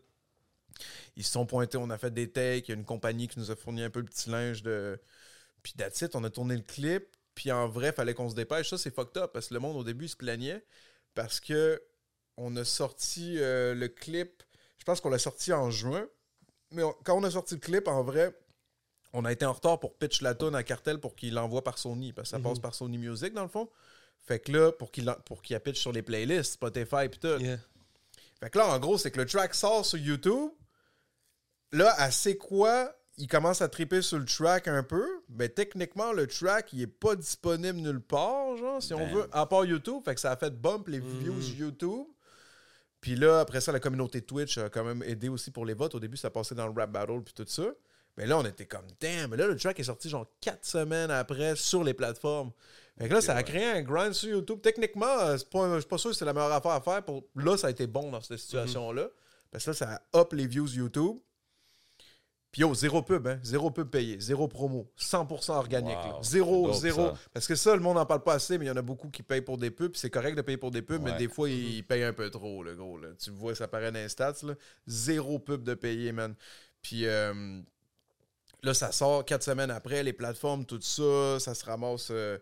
Ils 1.16 1.24
se 1.24 1.32
sont 1.32 1.46
pointés, 1.46 1.78
on 1.78 1.90
a 1.90 1.98
fait 1.98 2.14
des 2.14 2.30
takes, 2.30 2.68
il 2.68 2.72
y 2.72 2.74
a 2.74 2.78
une 2.78 2.86
compagnie 2.86 3.28
qui 3.28 3.40
nous 3.40 3.50
a 3.52 3.56
fourni 3.56 3.84
un 3.84 3.90
peu 3.90 4.00
le 4.00 4.06
petit 4.06 4.30
linge 4.30 4.62
de. 4.64 5.00
Puis 5.64 5.74
that's 5.74 6.02
it, 6.02 6.16
on 6.16 6.24
a 6.24 6.30
tourné 6.30 6.56
le 6.56 6.62
clip, 6.64 7.06
puis 7.34 7.52
en 7.52 7.68
vrai, 7.70 7.92
fallait 7.92 8.14
qu'on 8.14 8.30
se 8.30 8.36
dépêche. 8.36 8.70
Ça, 8.70 8.78
c'est 8.78 8.94
fucked 8.94 9.18
up, 9.22 9.32
parce 9.34 9.48
que 9.48 9.54
le 9.54 9.60
monde, 9.60 9.78
au 9.78 9.84
début, 9.84 10.06
il 10.06 10.10
se 10.10 10.16
plaignait, 10.18 10.64
parce 11.14 11.40
que 11.40 11.82
on 12.38 12.56
a 12.58 12.66
sorti 12.66 13.38
euh, 13.40 13.74
le 13.74 13.88
clip, 13.88 14.44
je 14.78 14.84
pense 14.84 15.00
qu'on 15.00 15.10
l'a 15.10 15.18
sorti 15.20 15.54
en 15.54 15.72
juin, 15.72 16.06
mais 16.72 16.84
on- 16.84 16.94
quand 17.06 17.18
on 17.18 17.24
a 17.24 17.32
sorti 17.32 17.54
le 17.56 17.62
clip, 17.62 17.88
en 17.88 18.04
vrai, 18.04 18.38
on 19.14 19.24
a 19.24 19.32
été 19.32 19.46
en 19.46 19.54
retard 19.54 19.80
pour 19.80 19.96
pitch 19.98 20.22
la 20.22 20.36
tune 20.36 20.54
à 20.56 20.64
Cartel 20.64 21.00
pour 21.00 21.16
qu'il 21.16 21.34
l'envoie 21.36 21.64
par 21.64 21.78
Sony, 21.78 22.12
parce 22.12 22.30
que 22.32 22.32
ça 22.32 22.40
passe 22.44 22.60
par 22.60 22.76
Sony 22.76 22.98
Music, 22.98 23.34
dans 23.34 23.44
le 23.44 23.48
fond. 23.50 23.70
Fait 24.26 24.40
que 24.40 24.52
là, 24.52 24.72
pour 24.72 24.92
qu'il 24.92 25.14
pour 25.26 25.42
qu'il 25.42 25.60
pitch 25.60 25.80
sur 25.80 25.92
les 25.92 26.02
playlists, 26.02 26.54
Spotify 26.54 27.06
et 27.06 27.10
tout. 27.10 27.38
Yeah. 27.40 27.60
Fait 28.40 28.50
que 28.50 28.58
là, 28.58 28.68
en 28.68 28.80
gros, 28.80 28.98
c'est 28.98 29.12
que 29.12 29.20
le 29.20 29.26
track 29.26 29.54
sort 29.54 29.86
sur 29.86 29.98
YouTube. 29.98 30.52
Là, 31.72 31.94
à 31.98 32.12
c'est 32.12 32.38
quoi, 32.38 32.96
il 33.18 33.28
commence 33.28 33.62
à 33.62 33.70
triper 33.70 34.02
sur 34.02 34.18
le 34.18 34.26
track 34.26 34.68
un 34.68 34.84
peu. 34.84 35.06
Mais 35.30 35.50
techniquement, 35.50 36.12
le 36.12 36.28
track, 36.28 36.74
il 36.74 36.82
est 36.82 36.88
pas 36.88 37.16
disponible 37.16 37.80
nulle 37.80 38.02
part, 38.02 38.58
genre, 38.58 38.82
si 38.82 38.94
on 38.94 39.08
veut, 39.08 39.28
à 39.32 39.46
part 39.46 39.66
YouTube. 39.66 40.02
Fait 40.04 40.16
que 40.16 40.22
ça 40.22 40.32
a 40.32 40.38
fait 40.38 40.52
bump 40.52 40.88
les 40.88 41.00
views 41.00 41.40
YouTube. 41.58 42.08
Puis 43.02 43.16
là, 43.16 43.42
après 43.42 43.62
ça, 43.62 43.72
la 43.72 43.80
communauté 43.80 44.22
Twitch 44.22 44.58
a 44.58 44.70
quand 44.70 44.84
même 44.84 45.04
aidé 45.04 45.30
aussi 45.30 45.52
pour 45.52 45.66
les 45.66 45.76
votes. 45.76 45.94
Au 45.94 46.00
début, 46.00 46.18
ça 46.18 46.32
passait 46.32 46.56
dans 46.56 46.68
le 46.68 46.74
rap 46.74 46.92
battle 46.92 47.22
puis 47.24 47.34
tout 47.36 47.46
ça. 47.48 47.68
Mais 48.18 48.26
là, 48.26 48.38
on 48.38 48.46
était 48.46 48.66
comme, 48.66 48.88
damn. 49.00 49.30
Mais 49.30 49.38
là, 49.38 49.48
le 49.48 49.56
track 49.58 49.80
est 49.80 49.84
sorti 49.84 50.10
genre 50.10 50.26
quatre 50.42 50.66
semaines 50.66 51.12
après 51.12 51.56
sur 51.56 51.84
les 51.84 51.94
plateformes. 51.94 52.52
Fait 52.98 53.10
que 53.10 53.14
là, 53.14 53.22
ça 53.22 53.36
a 53.36 53.44
créé 53.44 53.66
un 53.66 53.82
grind 53.82 54.14
sur 54.14 54.30
YouTube. 54.30 54.60
Techniquement, 54.62 55.06
euh, 55.06 55.34
je 55.34 55.80
suis 55.80 55.88
pas 55.88 55.98
sûr 55.98 56.12
que 56.12 56.16
c'est 56.16 56.24
la 56.26 56.34
meilleure 56.34 56.52
affaire 56.54 56.72
à 56.72 56.82
faire. 56.82 57.04
Pour... 57.04 57.24
Là, 57.36 57.58
ça 57.58 57.68
a 57.68 57.70
été 57.70 57.88
bon 57.88 58.10
dans 58.12 58.22
cette 58.22 58.38
situation-là. 58.40 59.08
Parce 59.52 59.66
que 59.66 59.72
là, 59.72 59.76
ça 59.76 60.02
a 60.14 60.20
up 60.20 60.32
les 60.34 60.48
views 60.48 60.68
YouTube. 60.68 61.18
Puis 62.52 62.62
yo, 62.62 62.74
zéro 62.74 63.02
pub, 63.02 63.28
hein? 63.28 63.38
Zéro 63.44 63.70
pub 63.70 63.90
payé, 63.90 64.18
zéro 64.22 64.48
promo, 64.48 64.90
100% 64.98 65.52
organique. 65.52 65.98
Wow. 65.98 66.24
Zéro, 66.24 66.72
zéro. 66.74 67.08
ça. 67.08 67.14
Parce 67.34 67.48
que 67.48 67.56
ça, 67.56 67.76
le 67.76 67.82
monde 67.82 67.96
n'en 67.98 68.06
parle 68.06 68.24
pas 68.24 68.36
assez, 68.36 68.58
mais 68.58 68.64
il 68.64 68.68
y 68.70 68.72
en 68.72 68.78
a 68.78 68.82
beaucoup 68.82 69.10
qui 69.10 69.24
payent 69.24 69.42
pour 69.42 69.58
des 69.58 69.72
pubs. 69.72 69.92
C'est 69.96 70.10
correct 70.10 70.36
de 70.38 70.42
payer 70.42 70.58
pour 70.58 70.72
des 70.72 70.82
pubs, 70.82 71.02
mais 71.04 71.12
Ouais. 71.12 71.18
des 71.18 71.28
fois, 71.28 71.50
ils 71.50 71.84
payent 71.86 72.04
un 72.06 72.14
peu 72.14 72.30
trop, 72.30 72.64
le 72.64 72.74
gros. 72.76 72.98
Là. 72.98 73.10
Tu 73.20 73.30
vois, 73.30 73.56
ça 73.56 73.68
paraît 73.68 73.92
dans 73.92 74.00
les 74.00 74.08
stats. 74.08 74.36
Là. 74.44 74.54
Zéro 74.88 75.38
pub 75.38 75.64
de 75.64 75.74
payer, 75.74 76.14
man. 76.14 76.34
Puis 76.82 77.06
euh, 77.08 77.60
là, 78.64 78.74
ça 78.74 78.94
sort 78.94 79.26
quatre 79.26 79.44
semaines 79.44 79.72
après, 79.72 80.02
les 80.04 80.14
plateformes, 80.14 80.64
tout 80.66 80.80
ça, 80.82 81.42
ça 81.42 81.54
se 81.56 81.66
ramasse. 81.66 82.08
euh, 82.12 82.38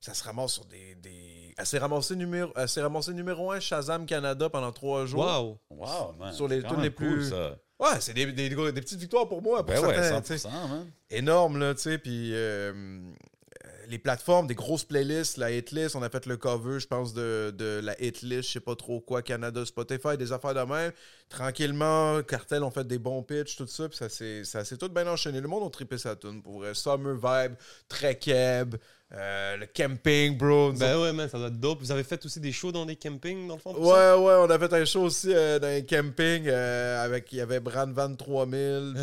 ça 0.00 0.14
se 0.14 0.22
ramasse 0.24 0.52
sur 0.52 0.64
des. 0.66 0.94
des... 0.96 1.54
Elle 1.56 1.66
s'est 1.66 1.78
ramassée 1.78 2.14
numéro, 2.16 2.52
ramassée 2.54 3.12
numéro 3.12 3.50
1 3.50 3.60
Shazam 3.60 4.06
Canada 4.06 4.48
pendant 4.48 4.70
trois 4.72 5.06
jours. 5.06 5.24
Wow. 5.24 5.58
Wow, 5.70 6.12
man. 6.18 6.32
Sur 6.32 6.46
les 6.48 6.62
tunes 6.62 6.80
les 6.82 6.90
plus- 6.90 7.08
cool, 7.16 7.24
ça. 7.24 7.56
Ouais, 7.80 8.00
c'est 8.00 8.12
des, 8.12 8.26
des, 8.32 8.48
des 8.48 8.80
petites 8.80 8.98
victoires 8.98 9.28
pour 9.28 9.40
moi. 9.40 9.64
Pour 9.64 9.74
Ben 9.74 9.80
certains, 9.80 10.20
tu 10.20 10.32
100%, 10.34 10.38
sais. 10.38 10.48
man. 10.48 10.90
énorme, 11.10 11.58
là, 11.58 11.74
tu 11.74 11.82
sais. 11.82 11.98
Puis 11.98 12.30
euh, 12.34 13.00
les 13.86 13.98
plateformes, 13.98 14.46
des 14.48 14.54
grosses 14.56 14.84
playlists, 14.84 15.36
la 15.36 15.50
hitlist, 15.52 15.94
on 15.96 16.02
a 16.02 16.10
fait 16.10 16.26
le 16.26 16.36
cover, 16.36 16.78
je 16.80 16.86
pense, 16.88 17.14
de, 17.14 17.54
de 17.56 17.80
la 17.82 18.00
hitlist, 18.02 18.48
je 18.48 18.52
sais 18.54 18.60
pas 18.60 18.74
trop 18.76 19.00
quoi, 19.00 19.22
Canada, 19.22 19.64
Spotify, 19.64 20.16
des 20.18 20.32
affaires 20.32 20.54
de 20.54 20.60
même. 20.60 20.92
Tranquillement, 21.28 22.20
Cartel 22.22 22.62
ont 22.64 22.70
fait 22.70 22.86
des 22.86 22.98
bons 22.98 23.22
pitchs, 23.22 23.56
tout 23.56 23.66
ça, 23.66 23.88
puis 23.88 23.96
ça 23.96 24.08
s'est 24.08 24.42
ça 24.44 24.64
s'est 24.64 24.76
tout 24.76 24.88
bien 24.88 25.06
enchaîné. 25.06 25.40
Le 25.40 25.48
monde 25.48 25.64
a 25.66 25.70
trippé 25.70 25.98
sa 25.98 26.16
tune, 26.16 26.42
pour 26.42 26.58
vrai. 26.58 26.74
Summer 26.74 27.14
vibe, 27.14 27.54
très 27.88 28.18
keb, 28.18 28.74
euh, 29.12 29.56
le 29.56 29.66
camping, 29.66 30.36
bro. 30.36 30.72
Ben 30.72 31.00
ouais, 31.00 31.12
man, 31.14 31.28
ça 31.28 31.38
doit 31.38 31.48
être 31.48 31.58
dope. 31.58 31.80
Vous 31.80 31.90
avez 31.90 32.04
fait 32.04 32.22
aussi 32.26 32.40
des 32.40 32.52
shows 32.52 32.72
dans 32.72 32.84
des 32.84 32.96
campings, 32.96 33.48
dans 33.48 33.54
le 33.54 33.60
fond? 33.60 33.74
Ouais, 33.74 33.88
ça? 33.94 34.18
ouais, 34.18 34.34
on 34.34 34.50
a 34.50 34.58
fait 34.58 34.72
un 34.74 34.84
show 34.84 35.02
aussi 35.02 35.32
euh, 35.34 35.58
dans 35.58 35.66
un 35.68 35.80
camping 35.80 36.46
euh, 36.46 37.02
avec. 37.04 37.32
Il 37.32 37.38
y 37.38 37.40
avait 37.40 37.60
Brand 37.60 37.90
Van 37.90 38.14
3000, 38.14 38.92
puis 38.94 39.02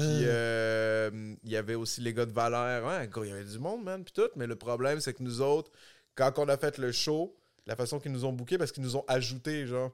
il 1.43 1.51
y 1.51 1.55
avait 1.57 1.75
aussi 1.75 2.01
les 2.01 2.13
gars 2.13 2.25
de 2.25 2.31
Valère. 2.31 2.85
Ouais, 2.85 3.09
il 3.23 3.29
y 3.29 3.31
avait 3.31 3.43
du 3.43 3.57
monde, 3.59 3.83
man, 3.83 4.03
puis 4.03 4.13
tout. 4.13 4.29
Mais 4.35 4.45
le 4.47 4.55
problème, 4.55 4.99
c'est 4.99 5.13
que 5.13 5.23
nous 5.23 5.41
autres, 5.41 5.71
quand 6.13 6.37
on 6.37 6.47
a 6.49 6.57
fait 6.57 6.77
le 6.77 6.91
show, 6.91 7.35
la 7.65 7.75
façon 7.75 7.99
qu'ils 7.99 8.11
nous 8.11 8.25
ont 8.25 8.31
booké, 8.33 8.57
parce 8.59 8.71
qu'ils 8.71 8.83
nous 8.83 8.95
ont 8.95 9.05
ajouté, 9.07 9.65
genre. 9.65 9.91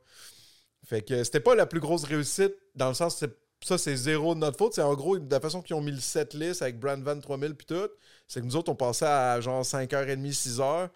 Fait 0.86 1.01
que 1.03 1.24
c'était 1.24 1.39
pas 1.39 1.55
la 1.55 1.66
plus 1.68 1.80
grosse 1.80 2.03
réussite, 2.03 2.53
dans 2.76 2.88
le 2.89 2.95
sens, 2.95 3.18
c'est- 3.18 3.32
ça, 3.68 3.78
c'est 3.78 3.95
zéro 3.95 4.34
de 4.36 4.39
notre 4.39 4.57
faute. 4.57 4.74
C'est 4.74 4.82
en 4.82 4.93
gros, 4.95 5.18
de 5.20 5.32
la 5.32 5.39
façon 5.39 5.62
qu'ils 5.62 5.76
ont 5.76 5.82
mis 5.82 5.91
le 5.91 5.99
set 5.99 6.34
list 6.34 6.62
avec 6.62 6.80
Brand 6.80 7.02
Van 7.03 7.19
3000 7.19 7.56
puis 7.56 7.65
tout, 7.68 7.90
c'est 8.27 8.41
que 8.41 8.45
nous 8.45 8.56
autres, 8.56 8.72
on 8.72 8.76
passait 8.76 9.06
à 9.06 9.40
genre 9.41 9.64
5h30, 9.64 10.34
6h. 10.34 10.90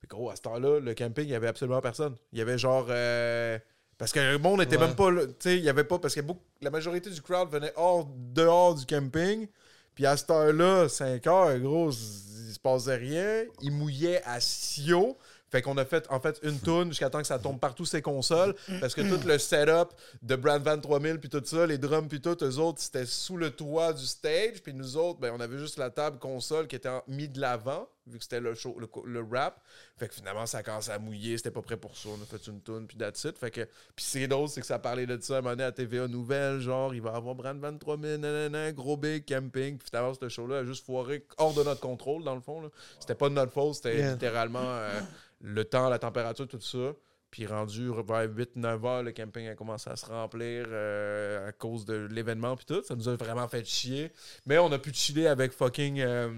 Fait 0.00 0.06
que, 0.06 0.14
gros, 0.14 0.30
à 0.30 0.36
cette 0.36 0.46
heure-là, 0.46 0.80
le 0.80 0.94
camping, 0.94 1.24
il 1.24 1.30
y 1.30 1.34
avait 1.34 1.48
absolument 1.48 1.80
personne. 1.80 2.14
Il 2.32 2.38
y 2.38 2.42
avait 2.42 2.58
genre 2.58 2.86
euh, 2.90 3.58
Parce 3.98 4.12
que 4.12 4.20
le 4.20 4.38
monde 4.38 4.60
n'était 4.60 4.76
Ouais. 4.76 4.86
même 4.86 4.96
pas 4.96 5.10
là. 5.10 5.26
Tu 5.26 5.32
sais, 5.40 5.56
il 5.58 5.64
y 5.64 5.68
avait 5.68 5.84
pas. 5.84 5.98
Parce 5.98 6.14
que 6.14 6.20
beaucoup, 6.20 6.42
la 6.60 6.70
majorité 6.70 7.10
du 7.10 7.22
crowd 7.22 7.50
venait 7.50 7.72
hors, 7.76 8.06
dehors 8.32 8.74
du 8.74 8.84
camping. 8.86 9.46
Puis 9.94 10.04
à 10.06 10.16
cette 10.16 10.30
heure-là, 10.30 10.88
5 10.88 11.26
heures, 11.28 11.58
gros, 11.60 11.90
il 11.90 12.52
se 12.52 12.58
passait 12.60 12.96
rien. 12.96 13.44
Il 13.62 13.70
mouillait 13.72 14.22
à 14.24 14.40
Sio. 14.40 15.16
Fait 15.54 15.62
qu'on 15.62 15.76
a 15.78 15.84
fait 15.84 16.04
en 16.10 16.18
fait 16.18 16.40
une 16.42 16.58
tourne 16.58 16.88
jusqu'à 16.88 17.10
temps 17.10 17.20
que 17.20 17.28
ça 17.28 17.38
tombe 17.38 17.60
partout 17.60 17.84
ces 17.84 18.02
consoles. 18.02 18.56
Parce 18.80 18.92
que 18.92 19.02
tout 19.02 19.24
le 19.24 19.38
setup 19.38 19.90
de 20.20 20.34
Brand 20.34 20.60
Van 20.60 20.80
3000 20.80 21.20
puis 21.20 21.28
tout 21.28 21.40
ça, 21.44 21.64
les 21.64 21.78
drums 21.78 22.08
puis 22.08 22.20
tout, 22.20 22.36
eux 22.42 22.58
autres, 22.58 22.80
c'était 22.80 23.06
sous 23.06 23.36
le 23.36 23.50
toit 23.52 23.92
du 23.92 24.04
stage. 24.04 24.60
Puis 24.64 24.74
nous 24.74 24.96
autres, 24.96 25.20
ben, 25.20 25.32
on 25.32 25.38
avait 25.38 25.58
juste 25.58 25.78
la 25.78 25.90
table 25.90 26.18
console 26.18 26.66
qui 26.66 26.74
était 26.74 26.88
en- 26.88 27.04
mis 27.06 27.28
de 27.28 27.40
l'avant, 27.40 27.86
vu 28.08 28.18
que 28.18 28.24
c'était 28.24 28.40
le 28.40 28.54
show, 28.54 28.74
le, 28.80 28.88
co- 28.88 29.04
le 29.06 29.24
rap. 29.30 29.60
Fait 29.96 30.08
que 30.08 30.14
finalement, 30.14 30.44
ça 30.44 30.58
a 30.58 30.62
commencé 30.64 30.90
à 30.90 30.98
mouiller, 30.98 31.36
c'était 31.36 31.52
pas 31.52 31.62
prêt 31.62 31.76
pour 31.76 31.96
ça. 31.96 32.08
On 32.08 32.20
a 32.20 32.26
fait 32.26 32.44
une 32.50 32.60
tourne, 32.60 32.88
puis 32.88 32.96
that's 32.96 33.22
it. 33.22 33.38
Fait 33.38 33.52
que, 33.52 33.60
puis 33.94 34.04
c'est 34.04 34.26
drôle, 34.26 34.48
c'est 34.48 34.60
que 34.60 34.66
ça 34.66 34.80
parlait 34.80 35.06
de 35.06 35.16
ça 35.22 35.36
à 35.36 35.38
un 35.38 35.40
moment 35.40 35.52
donné 35.52 35.62
à 35.64 35.70
TVA 35.72 36.08
Nouvelle, 36.08 36.58
genre, 36.60 36.92
il 36.94 37.00
va 37.00 37.12
y 37.12 37.14
avoir 37.14 37.36
Brand 37.36 37.56
Van 37.60 37.78
3000, 37.78 38.16
nanana, 38.16 38.72
gros 38.72 38.96
big 38.96 39.24
camping. 39.24 39.78
Puis 39.78 39.86
finalement, 39.88 40.12
ce 40.20 40.28
show-là 40.28 40.58
a 40.58 40.64
juste 40.64 40.84
foiré 40.84 41.24
hors 41.38 41.54
de 41.54 41.62
notre 41.62 41.80
contrôle, 41.80 42.24
dans 42.24 42.34
le 42.34 42.40
fond. 42.40 42.60
là. 42.60 42.68
C'était 42.98 43.14
pas 43.14 43.28
de 43.28 43.34
notre 43.34 43.52
faute, 43.52 43.76
c'était 43.76 43.96
Yeah. 43.98 44.12
littéralement 44.14 44.58
euh, 44.64 45.00
le 45.44 45.64
temps, 45.64 45.88
la 45.90 45.98
température, 45.98 46.48
tout 46.48 46.60
ça. 46.60 46.94
Puis 47.30 47.46
rendu 47.46 47.88
vers 47.88 48.28
8-9 48.28 48.86
heures, 48.86 49.02
le 49.02 49.12
camping 49.12 49.48
a 49.48 49.54
commencé 49.54 49.90
à 49.90 49.96
se 49.96 50.06
remplir 50.06 50.66
euh, 50.68 51.48
à 51.48 51.52
cause 51.52 51.84
de 51.84 52.08
l'événement 52.10 52.56
puis 52.56 52.64
tout. 52.64 52.82
Ça 52.82 52.94
nous 52.94 53.08
a 53.08 53.16
vraiment 53.16 53.46
fait 53.48 53.64
chier. 53.64 54.12
Mais 54.46 54.58
on 54.58 54.70
a 54.72 54.78
pu 54.78 54.92
chiller 54.92 55.26
avec 55.26 55.52
fucking... 55.52 56.00
euh, 56.00 56.30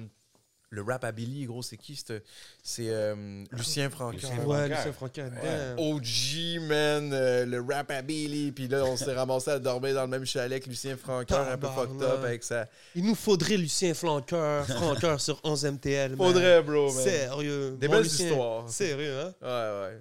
le 0.71 0.83
rap 0.83 1.05
à 1.05 1.13
Billy, 1.13 1.45
gros, 1.47 1.63
c'est 1.63 1.77
qui? 1.77 1.95
C'est 1.97 2.23
c'est, 2.63 2.89
euh, 2.91 3.45
Lucien. 3.53 3.89
Lucien 4.13 4.45
Ouais. 4.45 4.69
Lucien 4.69 4.93
Francaire. 4.93 5.31
Ouais. 5.33 5.41
damn. 5.43 5.79
OG, 5.79 6.61
man, 6.69 7.13
euh, 7.13 7.47
le 7.47 7.61
rap 7.61 7.91
à 7.91 8.03
Billy. 8.03 8.51
Puis 8.53 8.67
là, 8.67 8.85
on 8.85 8.97
s'est 8.97 9.15
ramassé 9.15 9.51
à 9.53 9.59
dormir 9.59 9.95
dans 9.95 10.03
le 10.03 10.09
même 10.09 10.25
chalet 10.27 10.63
que 10.63 10.69
Lucien 10.69 10.97
Francaire, 10.97 11.49
un 11.49 11.57
peu 11.57 11.69
fucked 11.69 12.03
up 12.03 12.25
avec 12.25 12.43
ça. 12.43 12.67
Il 12.95 13.05
nous 13.05 13.15
faudrait 13.15 13.57
Lucien 13.57 13.95
Flanqueur, 13.95 14.67
Franqueur 14.67 15.21
sur 15.21 15.41
11 15.45 15.65
MTL. 15.67 16.17
man. 16.17 16.19
Faudrait, 16.19 16.63
bro, 16.63 16.93
man. 16.93 17.05
Sérieux. 17.05 17.77
Des 17.79 17.87
Mon 17.89 17.95
belles 17.95 18.03
Lucien, 18.03 18.27
histoires. 18.31 18.69
Sérieux, 18.69 19.21
hein? 19.21 19.35
Ouais, 19.41 19.89
ouais. 19.91 20.01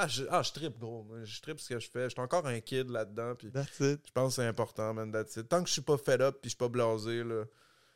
Ah, 0.00 0.06
je, 0.06 0.22
ah, 0.30 0.42
je 0.42 0.52
trippe, 0.52 0.78
gros. 0.78 1.04
Je 1.24 1.40
trippe 1.40 1.58
ce 1.58 1.70
que 1.70 1.80
je 1.80 1.90
fais. 1.90 2.04
Je 2.04 2.10
suis 2.10 2.20
encore 2.20 2.46
un 2.46 2.60
kid 2.60 2.88
là-dedans. 2.88 3.34
Puis 3.36 3.50
That's 3.50 3.80
it. 3.80 4.00
je 4.06 4.12
pense 4.12 4.36
que 4.36 4.42
c'est 4.42 4.46
important, 4.48 4.94
man. 4.94 5.10
That's 5.10 5.34
it. 5.36 5.48
Tant 5.48 5.60
que 5.60 5.66
je 5.68 5.72
suis 5.72 5.82
pas 5.82 5.96
fed 5.96 6.20
up 6.22 6.36
puis 6.40 6.50
je 6.50 6.50
suis 6.50 6.56
pas 6.56 6.68
blasé, 6.68 7.24
là. 7.24 7.42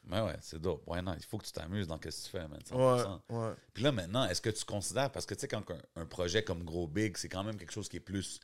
Mais 0.05 0.21
ouais, 0.21 0.37
c'est 0.41 0.61
dope. 0.61 0.83
Ouais, 0.89 1.01
non, 1.01 1.15
il 1.17 1.25
faut 1.25 1.39
que 1.39 1.45
tu 1.47 1.53
t'amuses 1.53 1.87
dans 1.87 1.97
ce 1.97 2.01
que 2.01 2.09
tu 2.11 2.31
fais, 2.31 2.49
man. 2.49 2.59
100%. 2.69 3.21
Ouais, 3.31 3.37
ouais. 3.37 3.53
Puis 3.73 3.83
là, 3.85 3.93
maintenant, 3.93 4.25
est-ce 4.27 4.41
que 4.41 4.51
tu 4.51 4.65
considères, 4.65 5.11
parce 5.13 5.27
que 5.27 5.35
tu 5.35 5.41
sais, 5.43 5.49
quand 5.49 5.63
un, 5.71 6.03
un 6.03 6.07
projet 6.07 6.43
comme 6.43 6.65
Gros 6.65 6.89
Big, 6.89 7.17
c'est 7.17 7.29
quand 7.29 7.45
même 7.45 7.57
quelque 7.57 7.73
chose 7.73 7.89
qui 7.89 7.99
est 7.99 8.01
plus 8.01 8.41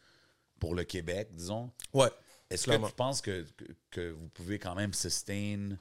pour 0.60 0.74
le 0.74 0.84
Québec, 0.84 1.28
disons. 1.32 1.72
Ouais. 1.92 2.10
Est-ce 2.50 2.66
que 2.66 2.86
tu 2.86 2.92
penses 2.94 3.20
que, 3.20 3.44
que, 3.56 3.64
que 3.90 4.10
vous 4.10 4.28
pouvez 4.28 4.58
quand 4.58 4.74
même 4.74 4.94
sustain 4.94 5.76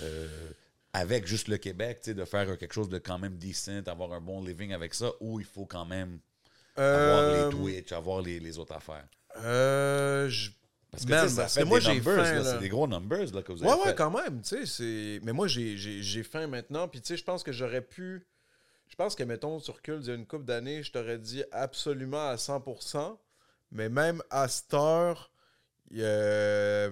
euh, 0.00 0.50
avec 0.92 1.26
juste 1.26 1.48
le 1.48 1.58
Québec, 1.58 2.00
tu 2.02 2.10
sais, 2.10 2.14
de 2.14 2.24
faire 2.24 2.58
quelque 2.58 2.74
chose 2.74 2.88
de 2.88 2.98
quand 2.98 3.18
même 3.18 3.36
decent, 3.38 3.86
avoir 3.86 4.12
un 4.12 4.20
bon 4.20 4.42
living 4.42 4.72
avec 4.72 4.94
ça, 4.94 5.10
ou 5.20 5.40
il 5.40 5.46
faut 5.46 5.66
quand 5.66 5.84
même 5.86 6.20
avoir 6.76 7.20
Euh, 7.20 7.44
les 7.50 7.56
Twitch, 7.56 7.92
avoir 7.92 8.22
les, 8.22 8.40
les 8.40 8.58
autres 8.58 8.74
affaires? 8.74 9.06
Euh, 9.36 10.28
je- 10.28 10.50
Parce 10.92 11.04
que, 11.06 11.10
Man, 11.10 11.24
tu 11.24 11.28
sais, 11.30 11.34
ça 11.36 11.42
parce 11.42 11.54
fait 11.54 11.60
que 11.62 11.66
moi, 11.66 11.78
des 11.78 11.84
j'ai 11.86 11.94
numbers, 11.94 12.14
faim, 12.16 12.22
là, 12.34 12.42
là. 12.42 12.52
c'est 12.52 12.58
des 12.58 12.68
gros 12.68 12.86
numbers 12.86 13.34
là, 13.34 13.42
que 13.42 13.52
vous 13.52 13.62
avez 13.64 13.72
Ouais, 13.72 13.86
ouais, 13.86 13.94
quand 13.94 14.10
même, 14.10 14.42
tu 14.42 14.48
sais, 14.48 14.66
c'est... 14.66 15.20
Mais 15.24 15.32
moi, 15.32 15.48
j'ai, 15.48 16.22
faim 16.22 16.46
maintenant, 16.46 16.86
puis 16.86 17.00
tu 17.00 17.08
sais, 17.08 17.16
je 17.16 17.24
pense 17.24 17.42
que 17.42 17.52
j'aurais 17.52 17.80
pu... 17.82 18.26
Je 18.88 18.94
pense 18.96 19.14
que, 19.14 19.22
mettons, 19.22 19.58
sur 19.58 19.80
Cult, 19.80 20.02
il 20.04 20.08
y 20.08 20.10
a 20.10 20.14
une 20.14 20.26
couple 20.26 20.44
d'années, 20.44 20.82
je 20.82 20.92
t'aurais 20.92 21.18
dit 21.18 21.42
absolument 21.50 22.28
à 22.28 22.36
100%, 22.36 23.18
mais 23.70 23.88
même 23.88 24.22
à 24.28 24.48
cette 24.48 24.74
heure, 24.74 25.32
euh, 25.96 26.90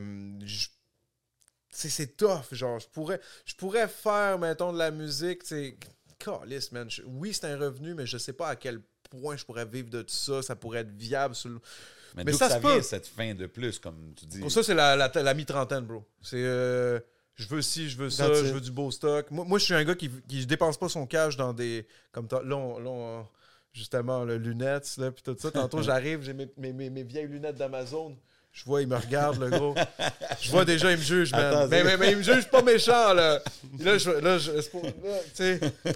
c'est 1.70 2.16
tough, 2.16 2.52
genre, 2.52 2.78
je 2.78 2.89
pourrais, 2.89 3.20
je 3.44 3.55
pourrais 3.55 3.89
faire, 3.89 4.39
mettons, 4.39 4.72
de 4.72 4.78
la 4.78 4.90
musique, 4.90 5.43
tu 5.43 5.48
sais, 5.48 5.78
man, 6.72 6.90
Je- 6.90 7.02
oui, 7.05 7.32
c'est 7.32 7.47
un 7.47 7.59
revenu, 7.59 7.94
mais 7.94 8.06
je 8.06 8.18
sais 8.18 8.32
pas 8.32 8.48
à 8.48 8.56
quel 8.56 8.81
point 9.10 9.36
je 9.36 9.44
pourrais 9.44 9.64
vivre 9.66 9.90
de 9.90 10.02
tout 10.02 10.14
ça, 10.14 10.43
ça 10.43 10.56
pourrait 10.56 10.81
être 10.81 10.93
viable 10.93 11.35
sur 11.35 11.51
le- 11.51 11.60
Mais, 12.16 12.24
Mais 12.24 12.32
ça 12.32 12.48
ça 12.48 12.56
se 12.56 12.60
peut. 12.60 12.72
vient, 12.72 12.82
cette 12.82 13.06
fin 13.06 13.34
de 13.34 13.46
plus, 13.46 13.78
comme 13.78 14.12
tu 14.16 14.26
dis? 14.26 14.40
Pour 14.40 14.50
ça, 14.50 14.62
c'est 14.62 14.74
la, 14.74 14.96
la, 14.96 15.10
la 15.14 15.34
mi-trentaine, 15.34 15.84
bro. 15.84 16.04
C'est. 16.22 16.36
euh, 16.42 16.98
je 17.36 17.46
veux 17.48 17.62
ci, 17.62 17.88
je 17.88 17.96
veux 17.96 18.10
ça, 18.10 18.28
That's 18.28 18.40
je 18.40 18.46
it. 18.46 18.52
veux 18.54 18.60
du 18.60 18.70
beau 18.70 18.90
stock. 18.90 19.30
Moi, 19.30 19.44
moi 19.46 19.58
je 19.58 19.64
suis 19.64 19.74
un 19.74 19.84
gars 19.84 19.94
qui, 19.94 20.10
qui 20.28 20.44
dépense 20.46 20.76
pas 20.76 20.88
son 20.88 21.06
cash 21.06 21.36
dans 21.36 21.52
des. 21.52 21.86
Comme 22.12 22.28
là, 22.30 22.56
on- 22.56 22.78
là, 22.78 22.90
on- 22.90 23.26
justement, 23.72 24.24
le 24.24 24.36
lunettes, 24.36 24.96
là, 24.98 25.10
puis 25.12 25.22
tout 25.22 25.36
ça. 25.38 25.50
Tantôt, 25.50 25.80
j'arrive, 25.82 26.22
j'ai 26.22 26.32
mes, 26.34 26.48
mes, 26.56 26.72
mes- 26.72 26.90
mes 26.90 27.02
vieilles 27.04 27.28
lunettes 27.28 27.56
d'Amazon. 27.56 28.16
Je 28.52 28.64
vois, 28.64 28.82
il 28.82 28.89
me 28.89 28.97
regarde, 28.97 29.39
le 29.40 29.48
gros. 29.48 29.74
Je 30.40 30.51
vois 30.51 30.64
déjà, 30.64 30.90
il 30.90 30.98
me 30.98 31.02
juge, 31.02 31.31
man. 31.32 31.40
Attends, 31.44 31.68
mais, 31.68 31.85
mais, 31.85 31.97
mais 31.97 32.10
il 32.12 32.16
me 32.18 32.22
juge 32.22 32.48
pas 32.51 32.62
méchant, 32.62 33.14
là. 33.14 33.40
Là, 33.78 33.97
je, 33.97 34.10
là, 34.10 34.39
je. 34.39 34.51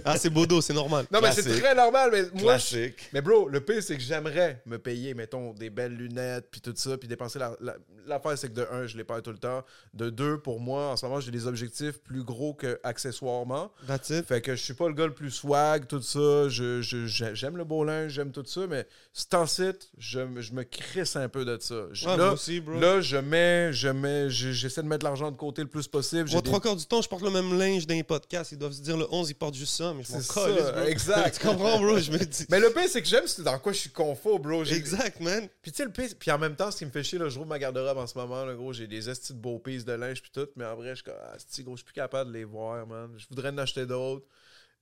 Ah, 0.05 0.17
c'est 0.17 0.31
Bodo, 0.31 0.61
c'est 0.61 0.73
normal. 0.73 1.07
Non, 1.11 1.21
mais 1.21 1.33
c'est 1.33 1.59
très 1.61 1.75
normal, 1.75 2.11
mais 2.13 2.23
moi, 2.43 2.57
je, 2.57 2.69
Classique. 2.69 3.11
mais 3.13 3.21
bro, 3.21 3.49
le 3.49 3.61
pire, 3.61 3.83
c'est 3.83 3.97
que 3.97 4.03
j'aimerais 4.03 4.63
me 4.67 4.79
payer, 4.79 5.15
mettons, 5.15 5.53
des 5.53 5.69
belles 5.71 5.95
lunettes, 5.95 6.47
puis 6.51 6.61
tout 6.61 6.73
ça, 6.77 6.97
puis 6.97 7.09
dépenser 7.09 7.39
la... 7.39 7.57
la- 7.61 7.77
L'affaire, 8.07 8.37
c'est 8.37 8.49
que 8.51 8.53
de 8.53 8.67
un, 8.71 8.87
je 8.87 8.99
l'ai 8.99 9.05
pas 9.05 9.23
tout 9.23 9.31
le 9.31 9.39
temps. 9.39 9.65
De 9.95 10.11
deux, 10.11 10.37
pour 10.39 10.61
moi, 10.61 10.89
en 10.89 10.97
ce 10.97 11.07
moment, 11.07 11.21
j'ai 11.21 11.31
des 11.31 11.47
objectifs 11.47 11.99
plus 12.03 12.23
gros 12.23 12.53
que 12.53 12.79
accessoirement. 12.85 13.73
That's 13.87 14.11
it. 14.11 14.27
Fait 14.27 14.43
que 14.43 14.55
je 14.55 14.63
suis 14.63 14.75
pas 14.75 14.89
le 14.89 14.93
gars 14.95 15.07
le 15.07 15.15
plus 15.15 15.31
swag, 15.31 15.87
tout 15.87 16.03
ça. 16.03 16.51
Je, 16.51 16.83
je- 16.83 17.07
j'ai- 17.07 17.35
j'aime 17.35 17.57
le 17.57 17.65
beau 17.65 17.83
linge, 17.83 18.13
j'aime 18.13 18.31
tout 18.31 18.45
ça, 18.45 18.67
mais 18.69 18.87
c'est 19.15 19.33
en 19.33 19.47
site, 19.47 19.89
je, 19.97 20.21
me- 20.21 20.43
je 20.43 20.53
me 20.53 20.65
crisse 20.65 21.17
un 21.17 21.31
peu 21.31 21.47
de 21.47 21.57
ça. 21.59 21.75
Je- 21.93 22.07
Ouais, 22.07 22.17
là, 22.19 22.37
aussi, 22.49 22.61
bro. 22.61 22.79
là, 22.79 23.01
je 23.01 23.17
mets, 23.17 23.73
je 23.73 23.89
mets, 23.89 24.31
je- 24.31 24.53
j'essaie 24.53 24.83
de 24.83 24.89
mettre 24.89 25.05
l'argent 25.05 25.31
de 25.31 25.37
côté 25.37 25.63
le 25.63 25.69
plus 25.69 25.87
possible. 25.89 26.31
Moi, 26.31 26.43
trois 26.43 26.61
quarts 26.61 26.77
du 26.77 26.87
temps, 26.87 27.03
je 27.03 27.09
porte 27.09 27.23
le 27.23 27.31
même 27.31 27.59
linge 27.59 27.87
dans 27.87 27.95
les 27.95 28.03
podcasts. 28.03 28.53
Ils 28.53 28.59
doivent 28.59 28.73
se 28.73 28.81
dire 28.83 28.97
le 28.97 29.07
11, 29.11 29.31
ils 29.31 29.35
portent 29.35 29.55
juste 29.55 29.75
ça, 29.75 29.93
mais 29.95 30.03
je 30.05 30.13
m'en 30.13 30.21
C'est 30.21 30.35
calisse, 30.35 30.65
ça, 30.65 30.73
bro. 30.73 30.83
exact. 30.87 31.39
tu 31.41 31.47
comprends, 31.47 31.79
bro? 31.81 31.99
Je 31.99 32.11
me 32.13 32.19
dis. 32.19 32.47
Mais 32.51 32.61
le 32.61 32.71
pire, 32.71 32.89
c'est 32.89 33.03
que 33.03 33.09
j'aime 33.09 33.27
ce 33.27 33.43
dans 33.43 33.59
quoi 33.59 33.73
je 33.73 33.79
suis 33.79 33.91
confort, 33.91 34.39
bro. 34.39 34.65
Exact, 34.65 35.21
man. 35.21 35.49
Puis 35.63 35.73
tu 35.73 35.79
sais, 35.79 35.85
le 35.85 35.93
pire, 35.93 36.09
puis 36.19 36.31
en 36.31 36.39
même 36.39 36.57
temps, 36.57 36.71
ce 36.71 36.79
qui 36.79 36.87
me 36.87 36.91
fait 36.91 37.03
chier, 37.03 37.19
là, 37.19 37.29
je 37.29 37.37
rouvre 37.39 37.49
ma 37.49 37.59
garde-robe 37.59 37.99
en 37.99 38.07
ce 38.07 38.17
moment, 38.19 38.45
là, 38.45 38.55
gros, 38.55 38.73
j'ai 38.73 38.87
des 38.87 39.09
estis 39.09 39.33
de 39.33 39.39
beaux 39.39 39.59
pièces 39.59 39.85
de 39.85 39.93
linge 39.93 40.23
puis 40.23 40.31
tout, 40.33 40.49
mais 40.57 40.65
en 40.65 40.77
vrai, 40.77 40.91
je 40.95 41.03
suis 41.03 41.11
ah, 41.11 41.37
gros, 41.63 41.73
je 41.73 41.79
suis 41.79 41.85
plus 41.85 41.95
capable 41.95 42.31
de 42.33 42.39
les 42.39 42.45
voir, 42.45 42.87
man. 42.87 43.11
Je 43.17 43.27
voudrais 43.29 43.51
en 43.51 43.59
acheter 43.59 43.87
d'autres, 43.87 44.25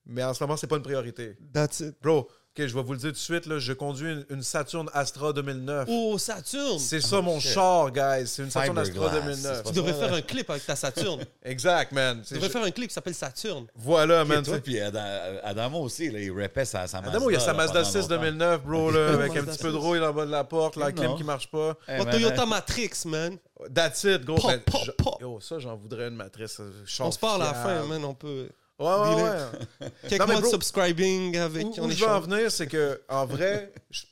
mais 0.07 0.25
en 0.25 0.35
ce 0.35 0.43
moment, 0.43 0.57
c'est 0.57 0.67
pas 0.67 0.77
une 0.77 0.83
priorité. 0.83 1.37
That's 1.53 1.81
it. 1.81 1.95
Bro, 2.03 2.29
ok, 2.59 2.67
je 2.67 2.75
vais 2.75 2.83
vous 2.83 2.93
le 2.93 2.99
dire 2.99 3.09
tout 3.09 3.13
de 3.15 3.19
suite, 3.19 3.47
là, 3.47 3.59
je 3.59 3.73
conduis 3.73 4.11
une, 4.13 4.27
une 4.31 4.43
Saturn 4.43 4.89
Astra 4.93 5.33
2009. 5.33 5.89
Oh, 5.91 6.19
Saturne! 6.19 6.79
C'est 6.79 7.01
ça 7.01 7.21
mon 7.21 7.41
shit. 7.41 7.53
char, 7.53 7.91
guys. 7.91 8.27
C'est 8.27 8.43
une 8.43 8.51
Saturn 8.51 8.77
Astra 8.79 8.95
Fiberglass, 9.11 9.43
2009. 9.43 9.63
c'est 9.65 9.71
Tu 9.71 9.77
devrais 9.77 9.93
faire 9.95 10.13
un 10.15 10.21
clip 10.23 10.51
avec 10.51 10.67
ta 10.67 10.77
Saturne. 10.77 11.25
Exact, 11.43 11.93
man. 11.93 12.23
tu 12.27 12.35
devrais 12.35 12.49
faire 12.51 12.63
un 12.65 12.71
clip 12.71 12.89
qui 12.89 12.95
s'appelle 12.95 13.15
Saturne. 13.15 13.67
Voilà, 13.75 14.25
man. 14.25 14.43
toi, 14.45 14.59
puis 14.59 14.79
Adam- 14.81 15.01
Adamo 15.43 15.79
aussi, 15.81 16.11
là, 16.11 16.21
il 16.21 16.31
rappait 16.33 16.65
sa, 16.65 16.87
sa 16.87 17.01
Mazda. 17.01 17.11
Adamo, 17.17 17.31
il 17.31 17.35
y 17.35 17.37
a 17.37 17.41
sa 17.41 17.47
là, 17.53 17.59
Mazda 17.59 17.73
pendant 17.81 17.85
6 17.91 17.97
longtemps. 17.99 18.09
2009, 18.17 18.63
bro, 18.65 18.91
là, 18.91 19.09
avec 19.15 19.37
un 19.37 19.45
petit 19.45 19.59
peu 19.59 19.69
de 19.73 19.79
6. 19.79 19.85
rouille 19.85 20.01
en 20.05 20.13
bas 20.13 20.27
de 20.27 20.31
la 20.31 20.45
porte, 20.45 20.77
la 20.77 20.91
Eh 20.91 20.93
clim 20.93 21.17
qui 21.17 21.25
marche 21.25 21.51
pas. 21.51 21.77
Hey, 21.89 21.99
Mon 21.99 22.05
man, 22.05 22.13
Toyota 22.15 22.47
Matrix, 22.47 22.91
man. 23.07 23.39
That's 23.75 24.05
it, 24.05 24.25
gros. 24.25 24.37
Pop, 24.39 24.61
pop, 24.67 24.81
je- 24.85 24.91
pop. 24.93 25.17
Yo, 25.21 25.39
ça, 25.41 25.59
j'en 25.59 25.77
voudrais 25.77 26.09
une 26.09 26.17
matrice. 26.17 26.59
euh, 26.61 26.71
On 27.01 27.11
se 27.13 27.19
parle 27.19 27.43
à 27.43 27.47
la 27.47 27.55
fin, 27.55 27.83
man. 27.87 28.05
On 28.05 28.13
peut. 28.15 28.49
Ouais, 28.83 29.23
ouais. 29.23 29.89
Quelques 30.09 30.27
mois 30.27 30.41
de 30.41 30.47
subscribing 30.47 31.37
avec. 31.37 31.67
Où, 31.67 31.75
on 31.79 31.87
où 31.87 31.91
je 31.91 32.05
veux 32.05 32.11
en 32.11 32.21
venir, 32.21 32.51
c'est 32.51 32.67
que 32.67 33.01
en 33.09 33.27
vrai, 33.27 33.73
je 33.91 34.03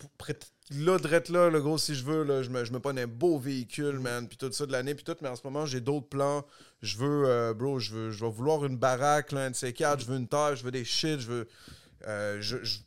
là, 0.70 0.98
drette 0.98 1.28
là, 1.28 1.50
le 1.50 1.60
gros, 1.60 1.78
si 1.78 1.94
je 1.94 2.04
veux, 2.04 2.22
là, 2.22 2.42
je 2.42 2.50
me, 2.50 2.64
je 2.64 2.72
me 2.72 2.78
prends 2.80 2.96
un 2.96 3.06
beau 3.06 3.38
véhicule, 3.38 3.98
man, 3.98 4.28
puis 4.28 4.36
tout 4.36 4.50
ça 4.52 4.66
de 4.66 4.72
l'année, 4.72 4.94
puis 4.94 5.04
tout, 5.04 5.16
mais 5.20 5.28
en 5.28 5.36
ce 5.36 5.42
moment, 5.44 5.66
j'ai 5.66 5.80
d'autres 5.80 6.08
plans. 6.08 6.44
Je 6.82 6.96
veux, 6.96 7.24
euh, 7.26 7.52
bro, 7.54 7.78
je 7.78 7.92
veux, 7.92 8.10
je 8.10 8.24
vais 8.24 8.30
vouloir 8.30 8.64
une 8.64 8.76
baraque, 8.76 9.32
là, 9.32 9.46
un 9.46 9.50
de 9.50 9.56
ces 9.56 9.72
quatre, 9.72 10.00
je 10.00 10.06
veux 10.06 10.16
une 10.16 10.28
terre, 10.28 10.56
je 10.56 10.62
veux 10.64 10.70
des 10.70 10.84
shit, 10.84 11.20
je 11.20 11.26
veux. 11.26 11.48
euh, 12.06 12.38
je, 12.40 12.58
je, 12.62 12.78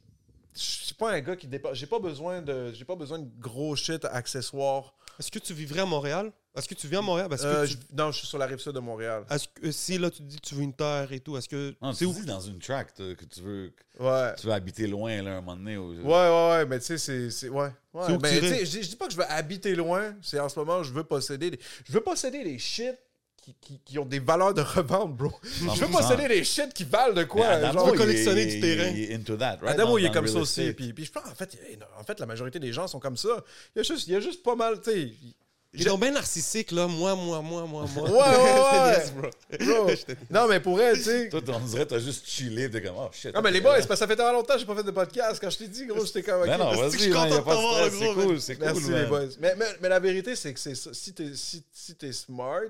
je 0.56 0.62
suis 0.62 0.96
pas 0.96 1.12
un 1.12 1.20
gars 1.20 1.36
qui 1.36 1.48
dépasse. 1.48 1.74
J'ai 1.78 1.88
pas 1.88 2.00
besoin 2.00 2.42
de. 2.42 2.72
J'ai 2.74 2.86
pas 2.86 2.96
besoin 2.96 3.20
de 3.20 3.28
gros 3.40 3.76
shit 3.76 4.06
accessoires. 4.06 4.94
Est-ce 5.20 5.32
que 5.32 5.40
tu 5.40 5.54
vivrais 5.54 5.82
à 5.82 5.86
Montréal? 5.86 6.32
Est-ce 6.56 6.68
que 6.68 6.76
tu 6.76 6.88
vis 6.88 6.98
à 6.98 7.02
Montréal? 7.02 7.28
Parce 7.30 7.42
que 7.42 7.48
Euh, 7.48 7.66
tu- 7.66 7.74
je- 7.74 7.78
non, 7.98 8.12
je 8.12 8.20
suis 8.20 8.28
sur 8.28 8.38
la 8.38 8.46
rive 8.46 8.60
sud 8.60 8.74
de 8.74 8.80
Montréal. 8.80 9.26
est-ce 9.30 9.48
que 9.48 9.72
si 9.72 9.98
là 9.98 10.12
tu 10.12 10.22
dis 10.22 10.36
que 10.36 10.48
tu 10.48 10.54
veux 10.54 10.62
une 10.62 10.74
terre 10.74 11.12
et 11.12 11.20
tout, 11.20 11.36
est-ce 11.36 11.50
que 11.50 11.74
Non, 11.82 11.94
c'est 11.94 12.00
tu 12.00 12.06
où? 12.06 12.14
dis 12.14 12.26
dans 12.26 12.40
une 12.42 12.60
track 12.60 12.94
toi, 12.94 13.16
que 13.16 13.26
tu 13.26 13.42
veux, 13.42 13.74
Ouais. 14.00 14.36
tu 14.40 14.46
veux 14.46 14.54
habiter 14.54 14.86
loin 14.86 15.20
là, 15.24 15.32
un 15.38 15.42
moment 15.42 15.56
donné. 15.58 15.78
ou- 15.78 15.94
Ouais, 15.94 16.04
ouais, 16.04 16.50
ouais, 16.52 16.66
mais 16.68 16.80
tu 16.80 16.86
sais, 16.86 16.98
c'est. 17.00 17.32
c'est- 17.32 17.50
Ouais. 17.50 17.70
ouais. 17.94 18.18
Mais 18.22 18.36
je 18.36 18.66
dis- 18.66 18.84
je 18.84 18.90
dis 18.90 18.96
pas 18.96 19.08
que 19.08 19.14
je 19.14 19.18
veux 19.18 19.32
habiter 19.32 19.74
loin. 19.76 20.14
C'est 20.22 20.40
en 20.40 20.48
ce 20.48 20.60
moment, 20.60 20.84
je 20.84 20.94
veux 20.94 21.04
posséder. 21.04 21.50
Des... 21.52 21.60
Je 21.88 21.92
veux 21.92 22.02
posséder 22.02 22.44
des 22.44 22.60
shit 22.60 22.96
qui, 23.42 23.56
qui, 23.60 23.80
qui 23.84 23.98
ont 24.00 24.06
des 24.06 24.20
valeurs 24.20 24.54
de 24.54 24.62
revente, 24.62 25.18
bro. 25.18 25.32
Je 25.44 25.64
veux 25.66 25.70
100%. 25.88 25.92
posséder 25.92 26.28
des 26.28 26.44
shit 26.44 26.72
qui 26.72 26.84
valent 26.84 27.14
de 27.16 27.24
quoi. 27.24 27.48
Adamo, 27.48 27.74
genre, 27.74 27.88
veux 27.90 27.98
collectionner 27.98 28.46
du 28.46 28.60
terrain. 28.62 28.90
Il 28.90 29.12
est 29.12 29.16
into 29.16 29.36
that, 29.38 29.58
right? 29.60 29.70
Adamo, 29.74 29.94
Dans- 29.94 29.98
il 29.98 30.06
est 30.06 30.12
comme 30.14 30.28
ça 30.28 30.38
aussi. 30.38 30.72
Puis, 30.74 30.94
puis 30.94 31.04
je 31.06 31.12
pense, 31.12 31.24
en 31.26 31.34
fait, 31.36 31.58
en 32.00 32.04
fait, 32.04 32.20
la 32.20 32.26
majorité 32.28 32.60
des 32.60 32.72
gens 32.72 32.88
sont 32.88 33.00
comme 33.00 33.18
ça. 33.18 33.44
Il 33.76 33.80
y 33.80 33.82
a 33.82 33.84
juste, 33.84 34.08
il 34.08 34.14
y 34.14 34.16
a 34.16 34.20
juste 34.20 34.44
pas 34.44 34.56
mal, 34.56 34.80
tu 34.82 34.92
sais. 34.92 35.12
Ils 35.76 35.84
sont 35.86 35.98
bien 35.98 36.12
narcissiques 36.12 36.72
là, 36.72 36.86
moi, 36.86 37.16
moi, 37.16 37.42
moi, 37.42 37.66
moi, 37.66 37.86
moi. 37.96 38.10
Ouais, 38.10 38.18
ouais, 38.18 38.20
ouais. 38.84 38.94
Yes, 38.94 39.12
bro. 39.12 40.16
Non, 40.30 40.48
mais 40.48 40.60
pour 40.60 40.80
elle, 40.80 40.98
tu 40.98 41.04
sais. 41.04 41.30
Toi, 41.32 41.42
on 41.48 41.60
dirait 41.62 41.88
t'as 41.88 41.98
juste 41.98 42.28
chillé, 42.28 42.70
t'es 42.70 42.82
comme, 42.82 42.96
oh 42.98 43.10
shit. 43.12 43.34
Non, 43.34 43.42
mais 43.42 43.50
les 43.50 43.60
boys, 43.60 43.74
parce 43.74 43.88
que 43.88 43.96
ça 43.96 44.08
fait 44.08 44.16
tellement 44.16 44.34
longtemps 44.34 44.54
que 44.54 44.60
j'ai 44.60 44.66
pas 44.68 44.76
fait 44.76 44.84
de 44.84 44.92
podcast. 44.92 45.40
Quand 45.42 45.50
je 45.50 45.58
t'ai 45.58 45.68
dit, 45.68 45.88
gros, 45.88 46.06
j'étais 46.06 46.22
comme. 46.22 46.46
non, 46.46 46.72
que 46.72 46.78
vas-y, 46.78 46.92
je 46.92 46.98
suis 46.98 47.10
content 47.12 47.26
de 47.26 47.36
t'avoir, 47.36 47.74
stress, 47.74 47.94
c'est 47.94 48.00
gros, 48.06 48.14
cool, 48.14 48.42
c'est 48.42 48.60
Merci 48.60 48.82
cool, 48.84 48.92
les 48.94 49.00
man. 49.00 49.10
boys. 49.10 49.30
Mais, 49.40 49.56
mais, 49.56 49.66
mais 49.82 49.90
la 49.90 50.00
vérité, 50.00 50.36
c'est 50.36 50.54
que 50.54 50.60
c'est 50.60 50.76
ça. 50.76 50.94
Si 50.94 51.14
t'es 51.14 51.32
si, 51.34 51.64
smart, 52.14 52.70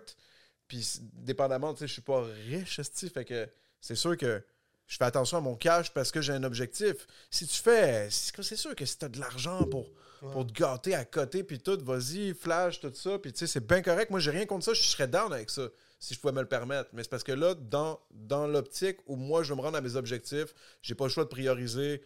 puis 0.67 0.87
dépendamment, 1.13 1.73
tu 1.73 1.79
sais, 1.79 1.87
je 1.87 1.93
suis 1.93 2.01
pas 2.01 2.23
riche, 2.49 2.79
fait 3.13 3.25
que 3.25 3.49
c'est 3.81 3.95
sûr 3.95 4.15
que 4.15 4.41
je 4.87 4.95
fais 4.97 5.05
attention 5.05 5.37
à 5.39 5.41
mon 5.41 5.55
cash 5.55 5.91
parce 5.91 6.11
que 6.11 6.21
j'ai 6.21 6.33
un 6.33 6.43
objectif. 6.43 7.07
Si 7.29 7.47
tu 7.47 7.61
fais, 7.61 8.07
c'est 8.09 8.31
c'est 8.41 8.55
sûr 8.55 8.75
que 8.75 8.85
si 8.85 8.97
t'as 8.97 9.09
de 9.09 9.19
l'argent 9.19 9.65
pour, 9.65 9.89
pour 10.31 10.47
te 10.47 10.53
gâter 10.53 10.95
à 10.95 11.05
côté, 11.05 11.43
puis 11.43 11.59
tout, 11.59 11.77
vas-y, 11.83 12.33
flash, 12.33 12.79
tout 12.79 12.91
ça, 12.93 13.19
puis 13.19 13.33
tu 13.33 13.39
sais, 13.39 13.47
c'est 13.47 13.65
bien 13.65 13.81
correct. 13.81 14.09
Moi, 14.09 14.19
j'ai 14.19 14.31
rien 14.31 14.45
contre 14.45 14.65
ça, 14.65 14.73
je 14.73 14.81
serais 14.81 15.07
down 15.07 15.33
avec 15.33 15.49
ça 15.49 15.69
si 15.99 16.13
je 16.13 16.19
pouvais 16.19 16.33
me 16.33 16.41
le 16.41 16.47
permettre. 16.47 16.89
Mais 16.91 17.01
c'est 17.03 17.09
parce 17.09 17.23
que 17.23 17.31
là, 17.31 17.53
dans, 17.55 17.97
dans 18.11 18.45
l'optique 18.45 18.97
où 19.07 19.15
moi, 19.15 19.41
je 19.41 19.49
veux 19.49 19.55
me 19.55 19.61
rendre 19.61 19.77
à 19.77 19.81
mes 19.81 19.95
objectifs, 19.95 20.53
j'ai 20.81 20.95
pas 20.95 21.05
le 21.05 21.09
choix 21.09 21.23
de 21.23 21.29
prioriser 21.29 22.03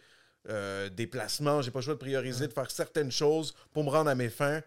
euh, 0.48 0.88
des 0.88 1.08
placements, 1.08 1.62
j'ai 1.62 1.72
pas 1.72 1.80
le 1.80 1.84
choix 1.84 1.94
de 1.94 1.98
prioriser, 1.98 2.46
de 2.46 2.52
faire 2.52 2.70
certaines 2.70 3.10
choses 3.10 3.54
pour 3.72 3.82
me 3.82 3.90
rendre 3.90 4.08
à 4.08 4.14
mes 4.14 4.28
fins, 4.28 4.62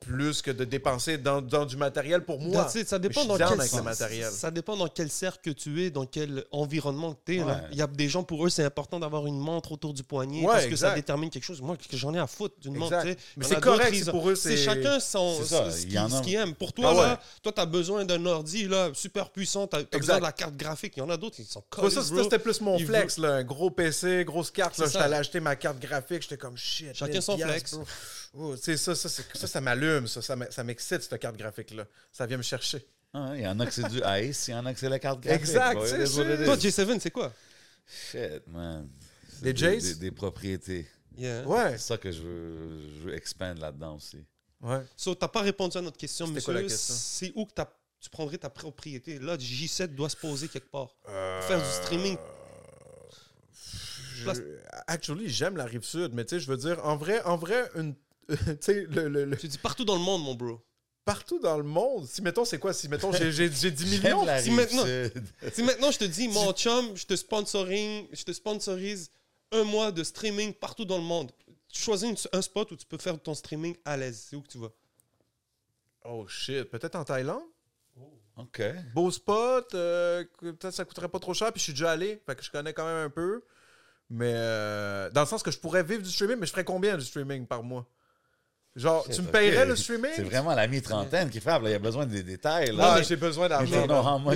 plus 0.00 0.40
que 0.40 0.50
de 0.50 0.64
dépenser 0.64 1.18
dans, 1.18 1.42
dans 1.42 1.66
du 1.66 1.76
matériel 1.76 2.24
pour 2.24 2.40
moi. 2.40 2.64
That's 2.64 2.74
it. 2.76 2.88
Ça 2.88 2.98
dépend 2.98 3.26
dans 3.26 3.36
quel 3.36 3.46
avec 3.46 3.72
le 3.72 3.82
matériel. 3.82 4.30
Ça 4.30 4.50
dépend 4.50 4.76
dans 4.76 4.88
quel 4.88 5.10
cercle 5.10 5.38
que 5.42 5.50
tu 5.50 5.82
es, 5.84 5.90
dans 5.90 6.06
quel 6.06 6.44
environnement 6.52 7.12
que 7.12 7.18
tu 7.26 7.36
es. 7.36 7.42
Ouais. 7.42 7.52
Il 7.70 7.76
y 7.78 7.82
a 7.82 7.86
des 7.86 8.08
gens, 8.08 8.22
pour 8.22 8.46
eux, 8.46 8.48
c'est 8.48 8.64
important 8.64 8.98
d'avoir 8.98 9.26
une 9.26 9.38
montre 9.38 9.72
autour 9.72 9.92
du 9.92 10.02
poignet 10.02 10.40
Ouais, 10.40 10.46
parce 10.46 10.64
que 10.66 10.76
ça 10.76 10.86
exact. 10.88 10.94
détermine 10.96 11.28
quelque 11.30 11.44
chose. 11.44 11.60
Moi, 11.60 11.76
j'en 11.92 12.14
ai 12.14 12.18
à 12.18 12.26
foutre 12.26 12.58
d'une 12.60 12.76
montre. 12.76 12.94
Exact. 12.94 13.20
Mais 13.36 13.44
c'est 13.44 13.60
correct, 13.60 13.90
ils 13.94 14.06
pour 14.10 14.28
eux, 14.30 14.34
C'est 14.34 14.56
chacun 14.56 14.98
son, 15.00 15.42
ça, 15.44 15.70
ce 15.70 15.98
en 15.98 16.08
ce 16.08 16.22
qu'il 16.22 16.34
aime. 16.34 16.54
Pour 16.54 16.72
toi, 16.72 16.86
Ah 16.88 16.94
ouais. 16.94 17.02
là, 17.02 17.20
toi, 17.42 17.52
tu 17.52 17.60
as 17.60 17.66
besoin 17.66 18.04
d'un 18.06 18.24
ordi 18.24 18.66
là, 18.68 18.90
super 18.94 19.28
puissant, 19.30 19.66
tu 19.66 19.76
as, 19.76 19.80
Exact. 19.80 19.98
besoin 19.98 20.16
de 20.18 20.22
la 20.22 20.32
carte 20.32 20.56
graphique. 20.56 20.94
Il 20.96 21.00
y 21.00 21.02
en 21.02 21.10
a 21.10 21.16
d'autres, 21.18 21.36
ils 21.40 21.44
sont 21.44 21.62
collés, 21.68 21.90
ça, 21.90 22.02
c'était 22.02 22.38
plus 22.38 22.60
mon 22.62 22.78
flex, 22.78 23.18
là, 23.18 23.34
un 23.34 23.44
gros 23.44 23.70
PC, 23.70 24.24
grosse 24.24 24.50
carte. 24.50 24.80
Allé 24.96 25.14
acheter 25.16 25.40
ma 25.40 25.56
carte 25.56 25.78
graphique, 25.78 26.22
j'étais 26.22 26.38
comme 26.38 26.56
shit. 26.56 26.94
Chacun 26.94 27.12
1000 27.12 27.22
son 27.22 27.36
flex. 27.38 27.76
Oh, 28.32 28.54
ça, 28.56 28.76
ça, 28.76 28.94
ça, 28.94 29.46
ça 29.46 29.60
m'allume, 29.60 30.06
ça, 30.06 30.22
ça 30.22 30.64
m'excite, 30.64 31.02
cette 31.02 31.18
carte 31.18 31.36
graphique-là. 31.36 31.84
Ça 32.12 32.26
vient 32.26 32.36
me 32.36 32.42
chercher. 32.42 32.86
Ah, 33.12 33.32
Il 33.34 33.42
y 33.42 33.46
en 33.46 33.58
a 33.58 33.66
que 33.66 33.72
c'est 33.72 33.88
du 33.88 34.00
Ice, 34.22 34.46
il 34.48 34.52
y 34.52 34.54
en 34.54 34.64
a 34.66 34.72
que 34.72 34.78
c'est 34.78 34.88
la 34.88 35.00
carte 35.00 35.20
graphique. 35.20 35.40
Exact, 35.40 35.74
Toi, 35.74 35.88
is. 35.88 36.68
J7, 36.68 37.00
c'est 37.00 37.10
quoi? 37.10 37.32
Shit, 37.88 38.46
man. 38.46 38.88
C'est 39.28 39.42
Des 39.42 39.56
Jays? 39.56 39.78
des- 39.80 39.94
des 39.96 40.10
propriétés. 40.12 40.86
Yeah. 41.16 41.44
Ouais. 41.46 41.72
C'est 41.72 41.78
ça 41.88 41.98
que 41.98 42.12
je 42.12 42.22
veux, 42.22 42.80
je 42.94 43.00
veux 43.00 43.14
expand 43.14 43.58
là-dedans 43.58 43.96
aussi. 43.96 44.24
Ouais. 44.60 44.82
So, 44.96 45.14
t'as 45.16 45.26
pas 45.26 45.40
répondu 45.40 45.76
à 45.76 45.80
notre 45.80 45.96
question, 45.96 46.28
monsieur. 46.28 46.68
C'est 46.68 47.32
où 47.34 47.46
que 47.46 47.52
t'as- 47.52 47.72
tu 48.00 48.08
prendrais 48.10 48.38
ta 48.38 48.48
propriété? 48.48 49.18
Là, 49.18 49.36
J7 49.36 49.88
doit 49.94 50.08
se 50.08 50.16
poser 50.16 50.46
quelque 50.46 50.70
part. 50.70 50.94
Faire 51.04 51.58
du 51.58 51.68
streaming. 51.82 52.16
Je- 54.14 54.30
Actually, 54.86 55.28
j'aime 55.28 55.56
la 55.56 55.64
rive 55.64 55.82
sud, 55.84 56.12
mais 56.14 56.24
tu 56.24 56.36
sais, 56.36 56.40
je 56.40 56.46
veux 56.50 56.56
dire, 56.56 56.78
en 56.84 56.96
vrai, 56.96 57.22
en 57.24 57.36
vrai, 57.36 57.68
une. 57.74 57.94
tu 58.28 58.36
sais, 58.60 58.86
le, 58.90 59.08
le- 59.08 59.24
le- 59.24 59.36
Tu 59.36 59.48
dis 59.48 59.58
partout 59.58 59.84
dans 59.84 59.94
le 59.96 60.00
monde, 60.02 60.22
mon 60.22 60.34
bro. 60.34 60.60
partout 61.04 61.38
dans 61.40 61.56
le 61.56 61.64
monde, 61.64 62.06
si 62.06 62.22
mettons, 62.22 62.44
c'est 62.44 62.58
quoi? 62.58 62.72
Si 62.72 62.88
mettons, 62.88 63.12
j'ai 63.12 63.32
j'ai- 63.32 63.50
j'ai 63.50 63.70
10 63.70 63.84
millions. 64.02 64.24
Si 64.40 64.50
maintenant-. 64.50 64.86
Si 65.52 65.62
maintenant 65.62 65.90
je 65.90 65.98
te 65.98 66.04
dis, 66.04 66.28
mon 66.36 66.52
chum, 66.52 66.96
je 66.96 67.04
te 67.06 67.16
sponsoring, 67.16 68.06
je 68.12 68.22
te 68.24 68.32
sponsorise 68.32 69.10
un 69.52 69.64
mois 69.64 69.90
de 69.90 70.04
streaming 70.04 70.52
partout 70.54 70.84
dans 70.84 70.98
le 70.98 71.02
monde. 71.04 71.32
Tu 71.72 71.82
choisis 71.82 72.08
une- 72.08 72.38
un 72.38 72.42
spot 72.42 72.70
où 72.72 72.76
tu 72.76 72.86
peux 72.86 72.98
faire 72.98 73.18
ton 73.20 73.34
streaming 73.34 73.76
à 73.84 73.96
l'aise. 73.96 74.26
C'est 74.28 74.36
où 74.36 74.42
que 74.42 74.48
tu 74.48 74.58
vas? 74.58 74.70
Oh 76.04 76.26
shit, 76.28 76.64
peut-être 76.64 76.96
en 76.96 77.04
Thaïlande 77.04 77.42
OK. 78.36 78.62
Beau 78.94 79.10
spot, 79.10 79.74
euh, 79.74 80.24
peut-être 80.40 80.70
ça 80.70 80.84
coûterait 80.86 81.08
pas 81.10 81.18
trop 81.18 81.34
cher, 81.34 81.52
puis 81.52 81.58
je 81.60 81.64
suis 81.64 81.72
déjà 81.74 81.90
allé, 81.90 82.22
fait 82.24 82.34
que 82.36 82.42
je 82.42 82.50
connais 82.50 82.72
quand 82.72 82.86
même 82.86 83.04
un 83.06 83.10
peu. 83.10 83.42
Mais 84.08 84.32
euh, 84.34 85.10
dans 85.10 85.20
le 85.20 85.26
sens 85.26 85.42
que 85.42 85.50
je 85.50 85.58
pourrais 85.58 85.82
vivre 85.82 86.02
du 86.02 86.10
streaming, 86.10 86.38
mais 86.38 86.46
je 86.46 86.52
ferais 86.52 86.64
combien 86.64 86.96
du 86.96 87.04
streaming 87.04 87.46
par 87.46 87.62
mois? 87.62 87.86
Genre, 88.76 89.04
tu 89.10 89.20
me 89.22 89.26
Ok. 89.26 89.32
payerais 89.32 89.66
le 89.66 89.74
streaming? 89.74 90.12
C'est 90.14 90.22
vraiment 90.22 90.54
la 90.54 90.68
mi-trentaine 90.68 91.28
qui 91.28 91.40
frappe. 91.40 91.62
là. 91.64 91.70
Il 91.70 91.72
y 91.72 91.76
a 91.76 91.80
besoin 91.80 92.06
des 92.06 92.22
détails. 92.22 92.68
Ah, 92.78 92.96
Là. 92.98 93.02
j'ai 93.02 93.16
besoin 93.16 93.48
d'argent. 93.48 93.86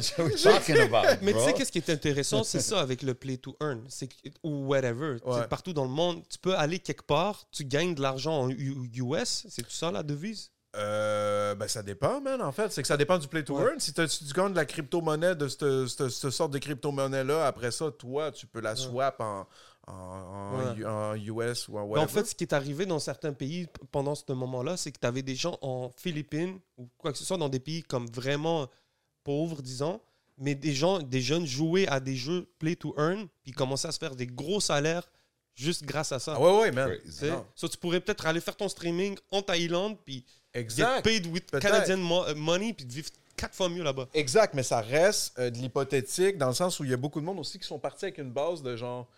Mais 1.23 1.33
tu 1.33 1.39
sais, 1.41 1.53
qu'est-ce 1.53 1.71
qui 1.73 1.79
est 1.79 1.91
intéressant, 1.91 2.43
c'est 2.43 2.61
ça 2.61 2.81
avec 2.81 3.03
le 3.03 3.15
play 3.15 3.37
to 3.37 3.57
earn, 3.61 3.85
c'est 3.89 4.09
que- 4.09 4.15
ou 4.43 4.67
whatever. 4.67 5.17
Ouais. 5.25 5.47
Partout 5.49 5.73
dans 5.73 5.85
le 5.85 5.91
monde, 5.91 6.23
tu 6.29 6.39
peux 6.39 6.55
aller 6.57 6.79
quelque 6.79 7.05
part, 7.05 7.45
tu 7.53 7.65
gagnes 7.65 7.95
de 7.95 8.03
l'argent 8.03 8.41
en 8.43 8.51
U- 8.51 8.91
US, 8.95 9.47
c'est 9.49 9.63
tout 9.63 9.71
ça 9.71 9.91
la 9.93 10.03
devise? 10.03 10.51
Euh, 10.77 11.55
ben, 11.55 11.69
ça 11.69 11.85
dépend, 11.85 12.21
man, 12.21 12.43
en 12.43 12.51
fait. 12.51 12.73
C'est 12.73 12.83
que 12.83 12.89
ça 12.89 12.97
dépend 12.97 13.17
du 13.19 13.29
play 13.29 13.45
to 13.45 13.57
Ouais. 13.57 13.63
earn. 13.65 13.79
Si 13.79 13.93
si 14.09 14.25
tu 14.27 14.33
gagnes 14.35 14.51
de 14.51 14.57
la 14.57 14.65
crypto-monnaie, 14.65 15.37
de 15.37 15.47
cette, 15.47 15.87
cette- 15.87 16.09
cette 16.09 16.31
sorte 16.31 16.51
de 16.53 16.59
crypto-monnaie-là, 16.59 17.47
après 17.47 17.71
ça, 17.71 17.93
toi, 17.97 18.33
tu 18.33 18.49
peux 18.49 18.61
la 18.61 18.75
swap 18.75 19.21
en, 19.21 19.47
en 19.87 20.59
Ouais. 20.59 20.77
U- 20.79 20.87
en 20.87 21.15
US 21.15 21.69
ou 21.69 21.79
en 21.79 21.83
Mais 21.83 21.89
whatever. 21.93 22.05
en 22.05 22.09
fait, 22.09 22.25
ce 22.27 22.35
qui 22.35 22.45
est 22.45 22.53
arrivé 22.53 22.87
dans 22.87 22.99
certains 22.99 23.33
pays 23.33 23.67
pendant 23.91 24.15
ce 24.15 24.23
moment-là, 24.33 24.77
c'est 24.77 24.93
que 24.93 24.99
tu 25.01 25.07
avais 25.07 25.23
des 25.23 25.35
gens 25.35 25.59
en 25.63 25.91
Philippines 25.97 26.59
ou 26.77 26.89
quoi 26.99 27.13
que 27.13 27.19
ce 27.19 27.25
soit 27.25 27.37
dans 27.39 27.49
des 27.49 27.61
pays 27.61 27.83
comme 27.83 28.07
vraiment 28.09 28.69
pauvres, 29.25 29.63
disons, 29.63 30.01
mais 30.39 30.55
des 30.55 30.73
gens, 30.75 31.01
des 31.01 31.21
jeunes 31.21 31.47
jouaient 31.47 31.87
à 31.89 32.01
des 32.01 32.17
jeux 32.17 32.47
play 32.59 32.77
to 32.77 32.95
earn, 32.99 33.27
puis 33.43 33.53
commençaient 33.53 33.89
à 33.89 33.93
se 33.93 33.99
faire 33.99 34.15
des 34.17 34.27
gros 34.27 34.61
salaires 34.61 35.09
juste 35.55 35.85
grâce 35.85 36.13
à 36.13 36.19
ça. 36.19 36.35
ah 36.37 36.41
ouais, 36.41 36.61
ouais, 36.61 36.73
man. 36.73 36.91
Tu. 37.05 37.27
So, 37.55 37.69
tu 37.69 37.79
pourrais 37.79 38.01
peut-être 38.01 38.27
aller 38.27 38.41
faire 38.41 38.57
ton 38.57 38.69
streaming 38.69 39.17
en 39.31 39.43
Thaïlande, 39.43 39.97
puis 40.05 40.25
get 40.55 40.61
Exact. 40.61 41.03
paid 41.05 41.27
with. 41.27 41.51
Canadian 41.61 41.99
mo- 41.99 42.25
euh, 42.25 42.35
money, 42.35 42.73
puis 42.73 42.85
vivre 42.87 43.09
quatre 43.37 43.55
fois 43.55 43.69
mieux 43.69 43.83
là-bas. 43.83 44.09
Exact, 44.15 44.55
mais 44.55 44.63
ça 44.63 44.81
reste 44.81 45.39
euh, 45.39 45.51
de 45.51 45.59
l'hypothétique 45.59 46.39
dans 46.39 46.49
le 46.49 46.55
sens 46.55 46.79
où 46.81 46.85
il 46.85 46.91
y 46.91 46.95
a 46.95 46.97
beaucoup 46.97 47.21
de 47.21 47.25
monde 47.25 47.39
aussi 47.41 47.59
qui 47.59 47.67
sont 47.67 47.79
partis 47.79 48.05
avec 48.07 48.19
une 48.19 48.31
base 48.33 48.63
de 48.63 48.77
genre. 48.77 49.09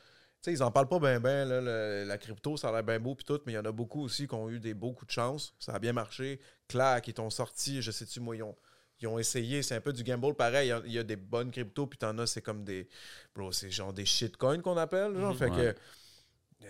Sais, 0.42 0.52
ils 0.52 0.62
en 0.62 0.70
parlent 0.70 0.88
pas 0.88 1.00
bien, 1.00 1.18
bien. 1.18 1.44
la 1.44 2.18
crypto, 2.18 2.56
ça 2.56 2.68
a 2.68 2.72
l'air 2.72 2.84
bien 2.84 3.00
beau, 3.00 3.14
puis 3.16 3.24
tout, 3.24 3.40
mais 3.46 3.52
il 3.52 3.54
y 3.56 3.58
en 3.58 3.64
a 3.64 3.72
beaucoup 3.72 4.02
aussi 4.02 4.28
qui 4.28 4.34
ont 4.34 4.48
eu 4.48 4.60
des 4.60 4.74
beaucoup 4.74 5.04
de 5.04 5.10
chance. 5.10 5.54
Ça 5.58 5.72
a 5.74 5.78
bien 5.80 5.92
marché. 5.92 6.40
Clac, 6.68 7.08
ils 7.08 7.14
t'ont 7.14 7.30
sorti, 7.30 7.82
je 7.82 7.90
sais-tu, 7.90 8.20
moi, 8.20 8.36
ils 8.36 8.42
ont, 8.44 8.54
ils 9.00 9.08
ont 9.08 9.18
essayé. 9.18 9.62
C'est 9.62 9.74
un 9.74 9.80
peu 9.80 9.92
du 9.92 10.04
gamble 10.04 10.34
pareil. 10.34 10.72
Il 10.86 10.92
y 10.92 10.98
a- 10.98 11.02
des 11.02 11.16
bonnes 11.16 11.50
cryptos, 11.50 11.86
puis 11.88 11.98
t'en 11.98 12.16
as, 12.18 12.26
c'est 12.28 12.42
comme 12.42 12.62
des. 12.64 12.88
Bro, 13.34 13.50
c'est 13.52 13.70
genre 13.70 13.92
des 13.92 14.04
shitcoins 14.04 14.60
qu'on 14.62 14.76
appelle. 14.76 15.18
Genre, 15.18 15.32
Mhm. 15.32 15.38
fait 15.38 15.50
Ouais. 15.50 15.74
que. 15.74 15.80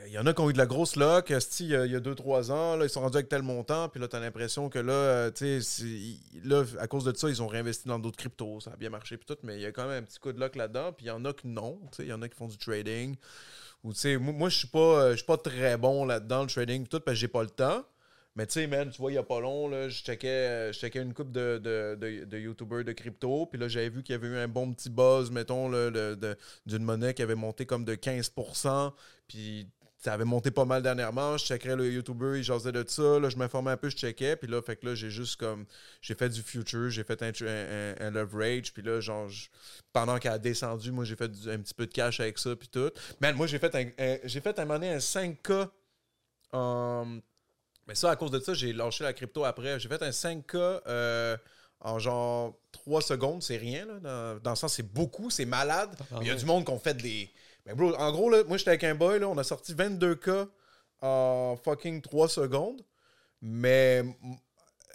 Il 0.06 0.12
y 0.12 0.18
en 0.18 0.26
a 0.26 0.32
qui 0.34 0.40
ont 0.40 0.50
eu 0.50 0.52
de 0.52 0.58
la 0.58 0.66
grosse 0.66 0.96
esti, 1.28 1.64
il 1.64 1.70
y 1.70 1.76
a- 1.76 1.86
il 1.86 1.92
y 1.92 1.96
a 1.96 2.00
2-3 2.00 2.50
ans, 2.50 2.76
là, 2.76 2.84
ils 2.84 2.90
sont 2.90 3.00
rendus 3.00 3.16
avec 3.16 3.28
tel 3.28 3.42
montant, 3.42 3.88
puis 3.88 4.00
là, 4.00 4.08
t'as 4.08 4.20
l'impression 4.20 4.68
que 4.68 4.78
là, 4.78 4.92
euh, 4.92 5.30
tu 5.30 5.60
là, 6.44 6.64
à 6.78 6.86
cause 6.86 7.04
de 7.04 7.16
ça, 7.16 7.28
ils 7.28 7.42
ont 7.42 7.46
réinvesti 7.46 7.88
dans 7.88 7.98
d'autres 7.98 8.16
cryptos, 8.16 8.60
ça 8.60 8.72
a 8.72 8.76
bien 8.76 8.90
marché, 8.90 9.16
puis 9.16 9.26
tout, 9.26 9.36
mais 9.42 9.56
il 9.56 9.62
y 9.62 9.66
a 9.66 9.72
quand 9.72 9.86
même 9.86 10.02
un 10.02 10.06
petit 10.06 10.18
coup 10.18 10.32
de 10.32 10.40
luck 10.40 10.56
là-dedans, 10.56 10.92
puis 10.92 11.06
il 11.06 11.08
y 11.08 11.12
en 11.12 11.24
a 11.24 11.32
qui 11.32 11.48
non, 11.48 11.80
tu 11.94 12.02
il 12.02 12.08
y 12.08 12.12
en 12.12 12.22
a 12.22 12.28
qui 12.28 12.36
font 12.36 12.48
du 12.48 12.58
trading, 12.58 13.16
ou 13.84 13.92
tu 13.92 14.18
moi, 14.18 14.48
je 14.48 14.58
suis 14.58 14.68
pas, 14.68 14.78
euh, 15.04 15.16
pas 15.26 15.36
très 15.38 15.76
bon 15.76 16.04
là-dedans, 16.04 16.42
le 16.42 16.48
trading, 16.48 16.86
tout, 16.86 17.00
parce 17.00 17.14
que 17.16 17.20
j'ai 17.20 17.28
pas 17.28 17.42
le 17.42 17.50
temps, 17.50 17.84
mais 18.36 18.46
tu 18.46 18.52
sais, 18.52 18.66
man, 18.66 18.90
tu 18.90 18.98
vois, 18.98 19.10
il 19.10 19.14
y 19.14 19.18
a 19.18 19.22
pas 19.22 19.40
long, 19.40 19.70
je 19.88 20.02
checkais, 20.02 20.28
euh, 20.28 20.72
je 20.72 20.78
checkais 20.78 21.00
une 21.00 21.14
coupe 21.14 21.32
de, 21.32 21.58
de, 21.58 22.24
de, 22.24 22.38
YouTubers 22.38 22.84
de 22.84 22.92
crypto, 22.92 23.46
puis 23.46 23.58
là, 23.58 23.66
j'avais 23.66 23.88
vu 23.88 24.02
qu'il 24.02 24.12
y 24.12 24.16
avait 24.16 24.28
eu 24.28 24.36
un 24.36 24.46
bon 24.46 24.72
petit 24.74 24.90
buzz, 24.90 25.30
mettons, 25.30 25.70
d'une 25.70 26.84
monnaie 26.84 27.14
qui 27.14 27.22
avait 27.22 27.34
monté 27.34 27.64
comme 27.64 27.86
de 27.86 27.94
15%, 27.94 28.92
puis 29.26 29.66
ça 29.98 30.12
avait 30.12 30.24
monté 30.24 30.50
pas 30.50 30.64
mal 30.64 30.82
dernièrement. 30.82 31.36
Je 31.38 31.46
checkerais 31.46 31.74
le 31.74 31.90
YouTuber, 31.90 32.36
il 32.36 32.44
jasait 32.44 32.70
de 32.70 32.84
ça. 32.86 33.18
Là, 33.18 33.28
je 33.28 33.36
m'informais 33.36 33.72
un 33.72 33.76
peu, 33.76 33.88
je 33.88 33.96
checkais. 33.96 34.36
Puis 34.36 34.46
là, 34.48 34.62
fait 34.62 34.76
que 34.76 34.86
là, 34.86 34.94
j'ai 34.94 35.10
juste 35.10 35.36
comme. 35.36 35.66
J'ai 36.00 36.14
fait 36.14 36.28
du 36.28 36.42
future, 36.42 36.90
j'ai 36.90 37.02
fait 37.02 37.20
un, 37.22 37.32
un, 37.98 38.10
leverage. 38.10 38.72
Puis 38.72 38.82
là, 38.82 39.00
genre, 39.00 39.28
pendant 39.92 40.18
qu'elle 40.18 40.32
a 40.32 40.38
descendu, 40.38 40.92
moi, 40.92 41.04
j'ai 41.04 41.16
fait 41.16 41.30
un 41.48 41.58
petit 41.58 41.74
peu 41.74 41.86
de 41.86 41.92
cash 41.92 42.20
avec 42.20 42.38
ça. 42.38 42.54
Puis 42.54 42.68
tout. 42.68 42.90
Man, 43.20 43.34
moi, 43.34 43.46
j'ai 43.48 43.58
fait 43.58 43.74
un, 43.74 44.28
fait 44.28 44.58
un 44.58 44.66
donné 44.66 44.90
un 44.92 44.98
5K. 44.98 45.70
en- 46.52 47.18
mais 47.86 47.94
ça, 47.94 48.10
à 48.10 48.16
cause 48.16 48.30
de 48.30 48.40
ça, 48.40 48.54
j'ai 48.54 48.72
lâché 48.72 49.04
la 49.04 49.12
crypto 49.12 49.44
après. 49.44 49.78
J'ai 49.78 49.88
fait 49.88 50.02
un 50.02 50.10
5K 50.10 50.80
euh, 50.86 51.36
en 51.80 51.98
genre 51.98 52.58
3 52.72 53.00
secondes. 53.02 53.42
C'est 53.42 53.56
rien, 53.56 53.86
là. 53.86 54.00
Dans, 54.00 54.40
dans 54.42 54.50
le 54.50 54.56
sens, 54.56 54.74
c'est 54.74 54.92
beaucoup, 54.94 55.30
c'est 55.30 55.44
malade. 55.44 55.96
Ah 56.10 56.18
il 56.20 56.26
y 56.26 56.30
a 56.30 56.34
du 56.34 56.44
monde 56.44 56.64
qui 56.64 56.72
ont 56.72 56.78
fait 56.78 56.94
des. 56.94 57.30
Mais 57.64 57.74
bro, 57.74 57.94
en 57.94 58.12
gros, 58.12 58.30
là, 58.30 58.42
moi, 58.44 58.56
j'étais 58.56 58.70
avec 58.70 58.84
un 58.84 58.94
boy, 58.94 59.20
là, 59.20 59.28
on 59.28 59.38
a 59.38 59.44
sorti 59.44 59.74
22K 59.74 60.48
en 61.02 61.56
fucking 61.62 62.00
3 62.02 62.28
secondes. 62.28 62.82
Mais 63.40 64.02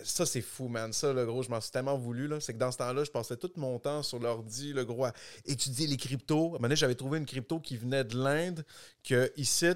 ça, 0.04 0.26
c'est 0.26 0.42
fou, 0.42 0.68
man. 0.68 0.92
Ça, 0.92 1.14
le 1.14 1.26
gros, 1.26 1.44
je 1.44 1.50
m'en 1.50 1.62
suis 1.62 1.72
tellement 1.72 1.98
voulu. 1.98 2.30
C'est 2.40 2.54
que 2.54 2.58
dans 2.58 2.72
ce 2.72 2.78
temps-là, 2.78 3.04
je 3.04 3.12
passais 3.12 3.38
tout 3.38 3.52
mon 3.56 3.80
temps 3.80 4.04
sur 4.04 4.20
l'ordi, 4.20 4.74
le 4.74 4.84
gros, 4.84 5.06
à 5.06 5.14
étudier 5.46 5.88
les 5.88 5.98
cryptos. 5.98 6.36
À 6.36 6.40
un 6.40 6.44
moment 6.44 6.60
donné, 6.64 6.76
j'avais 6.76 6.96
trouvé 6.96 7.20
une 7.20 7.26
crypto 7.26 7.60
qui 7.60 7.78
venait 7.78 8.04
de 8.04 8.18
l'Inde, 8.18 8.66
que 9.04 9.32
ici, 9.38 9.68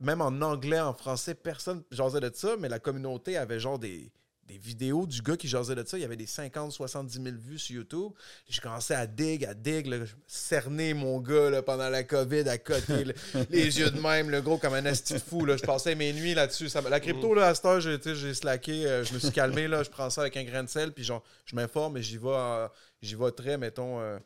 même 0.00 0.20
en 0.20 0.40
anglais, 0.42 0.80
en 0.80 0.94
français, 0.94 1.34
personne 1.34 1.82
jasait 1.90 2.20
de 2.20 2.30
ça, 2.34 2.56
mais 2.58 2.68
la 2.68 2.78
communauté 2.78 3.36
avait 3.36 3.60
genre 3.60 3.78
des, 3.78 4.10
des 4.50 4.58
vidéos 4.58 5.06
du 5.06 5.22
gars 5.22 5.36
qui 5.36 5.46
jasait 5.46 5.76
de 5.76 5.84
ça. 5.86 5.96
Il 5.96 6.00
y 6.00 6.04
avait 6.04 6.16
des 6.16 6.26
50, 6.26 6.72
70 6.72 7.22
000 7.22 7.36
vues 7.38 7.58
sur 7.58 7.76
YouTube. 7.76 8.12
J'ai 8.48 8.60
commencé 8.60 8.94
à 8.94 9.06
dig, 9.06 9.44
à 9.44 9.54
dig, 9.54 9.86
là, 9.86 10.04
je 10.04 10.14
cernais 10.26 10.92
mon 10.92 11.20
gars 11.20 11.50
là, 11.50 11.62
pendant 11.62 11.88
la 11.88 12.02
COVID 12.02 12.48
à 12.48 12.58
côté, 12.58 13.04
là, 13.04 13.12
les 13.50 13.78
yeux 13.78 13.90
de 13.90 14.00
même, 14.00 14.28
le 14.28 14.40
gros 14.40 14.58
comme 14.58 14.74
un 14.74 14.84
esti 14.86 15.14
de 15.14 15.18
fou. 15.20 15.44
Là. 15.46 15.56
Je 15.56 15.62
passais 15.62 15.94
mes 15.94 16.12
nuits 16.12 16.34
là-dessus. 16.34 16.68
Ça 16.68 16.80
la 16.80 16.98
crypto, 16.98 17.32
là, 17.34 17.46
à 17.46 17.54
cette 17.54 17.64
heure, 17.64 17.80
j'ai, 17.80 18.34
slacké, 18.34 18.86
euh, 18.86 19.04
je 19.04 19.14
me 19.14 19.18
suis 19.20 19.30
calmé, 19.30 19.68
là, 19.68 19.84
je 19.84 19.90
prends 19.90 20.10
ça 20.10 20.22
avec 20.22 20.36
un 20.36 20.44
grain 20.44 20.64
de 20.64 20.68
sel, 20.68 20.92
puis 20.92 21.04
genre, 21.04 21.22
je 21.44 21.54
m'informe 21.54 21.96
et 21.98 22.02
j'y 22.02 22.16
vais, 22.16 22.28
euh, 22.28 22.66
j'y 23.02 23.14
vais 23.14 23.30
très, 23.30 23.56
mettons, 23.56 24.00
euh, 24.00 24.18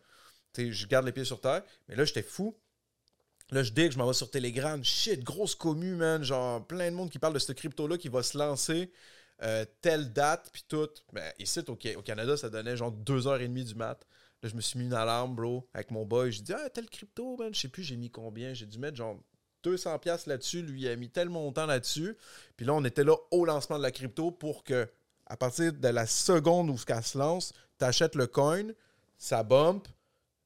je 0.56 0.86
garde 0.86 1.04
les 1.04 1.12
pieds 1.12 1.24
sur 1.24 1.40
terre. 1.40 1.62
Mais 1.88 1.96
là, 1.96 2.04
j'étais 2.04 2.22
fou. 2.22 2.56
Là, 3.50 3.62
je 3.62 3.72
dis 3.72 3.86
que 3.86 3.92
je 3.92 3.98
m'en 3.98 4.06
vais 4.06 4.14
sur 4.14 4.30
Telegram. 4.30 4.82
Shit, 4.82 5.22
grosse 5.22 5.54
commu, 5.54 5.96
man. 5.96 6.22
Genre, 6.22 6.66
plein 6.66 6.90
de 6.90 6.96
monde 6.96 7.10
qui 7.10 7.18
parle 7.18 7.34
de 7.34 7.38
ce 7.38 7.52
crypto-là 7.52 7.98
qui 7.98 8.08
va 8.08 8.22
se 8.22 8.38
lancer 8.38 8.90
euh, 9.42 9.64
telle 9.80 10.12
date, 10.12 10.50
puis 10.52 10.64
tout. 10.66 10.88
Ben, 11.12 11.32
ici, 11.38 11.60
au, 11.68 11.72
au 11.72 12.02
Canada, 12.02 12.36
ça 12.36 12.48
donnait 12.48 12.76
genre 12.76 12.92
2h30 12.92 13.64
du 13.64 13.74
mat. 13.74 14.06
Là, 14.42 14.48
je 14.48 14.56
me 14.56 14.60
suis 14.60 14.78
mis 14.78 14.86
une 14.86 14.94
alarme, 14.94 15.34
bro, 15.34 15.68
avec 15.74 15.90
mon 15.90 16.04
boy. 16.04 16.32
Je 16.32 16.42
dis, 16.42 16.52
ah, 16.52 16.68
tel 16.70 16.88
crypto, 16.88 17.36
man. 17.36 17.54
Je 17.54 17.60
sais 17.60 17.68
plus, 17.68 17.82
j'ai 17.82 17.96
mis 17.96 18.10
combien. 18.10 18.54
J'ai 18.54 18.66
dû 18.66 18.78
mettre 18.78 18.96
genre 18.96 19.18
200$ 19.64 19.98
piastres 19.98 20.28
là-dessus. 20.28 20.62
Lui, 20.62 20.82
il 20.82 20.88
a 20.88 20.96
mis 20.96 21.10
tel 21.10 21.28
montant 21.28 21.66
là-dessus. 21.66 22.16
Puis 22.56 22.64
là, 22.64 22.74
on 22.74 22.84
était 22.84 23.04
là 23.04 23.14
au 23.30 23.44
lancement 23.44 23.78
de 23.78 23.82
la 23.82 23.90
crypto 23.90 24.30
pour 24.30 24.64
que, 24.64 24.88
à 25.26 25.36
partir 25.36 25.72
de 25.72 25.88
la 25.88 26.06
seconde 26.06 26.70
où 26.70 26.76
elle 26.86 27.02
se 27.02 27.18
lance, 27.18 27.52
tu 27.78 27.84
achètes 27.84 28.14
le 28.14 28.26
coin, 28.26 28.64
ça 29.18 29.42
bump, 29.42 29.88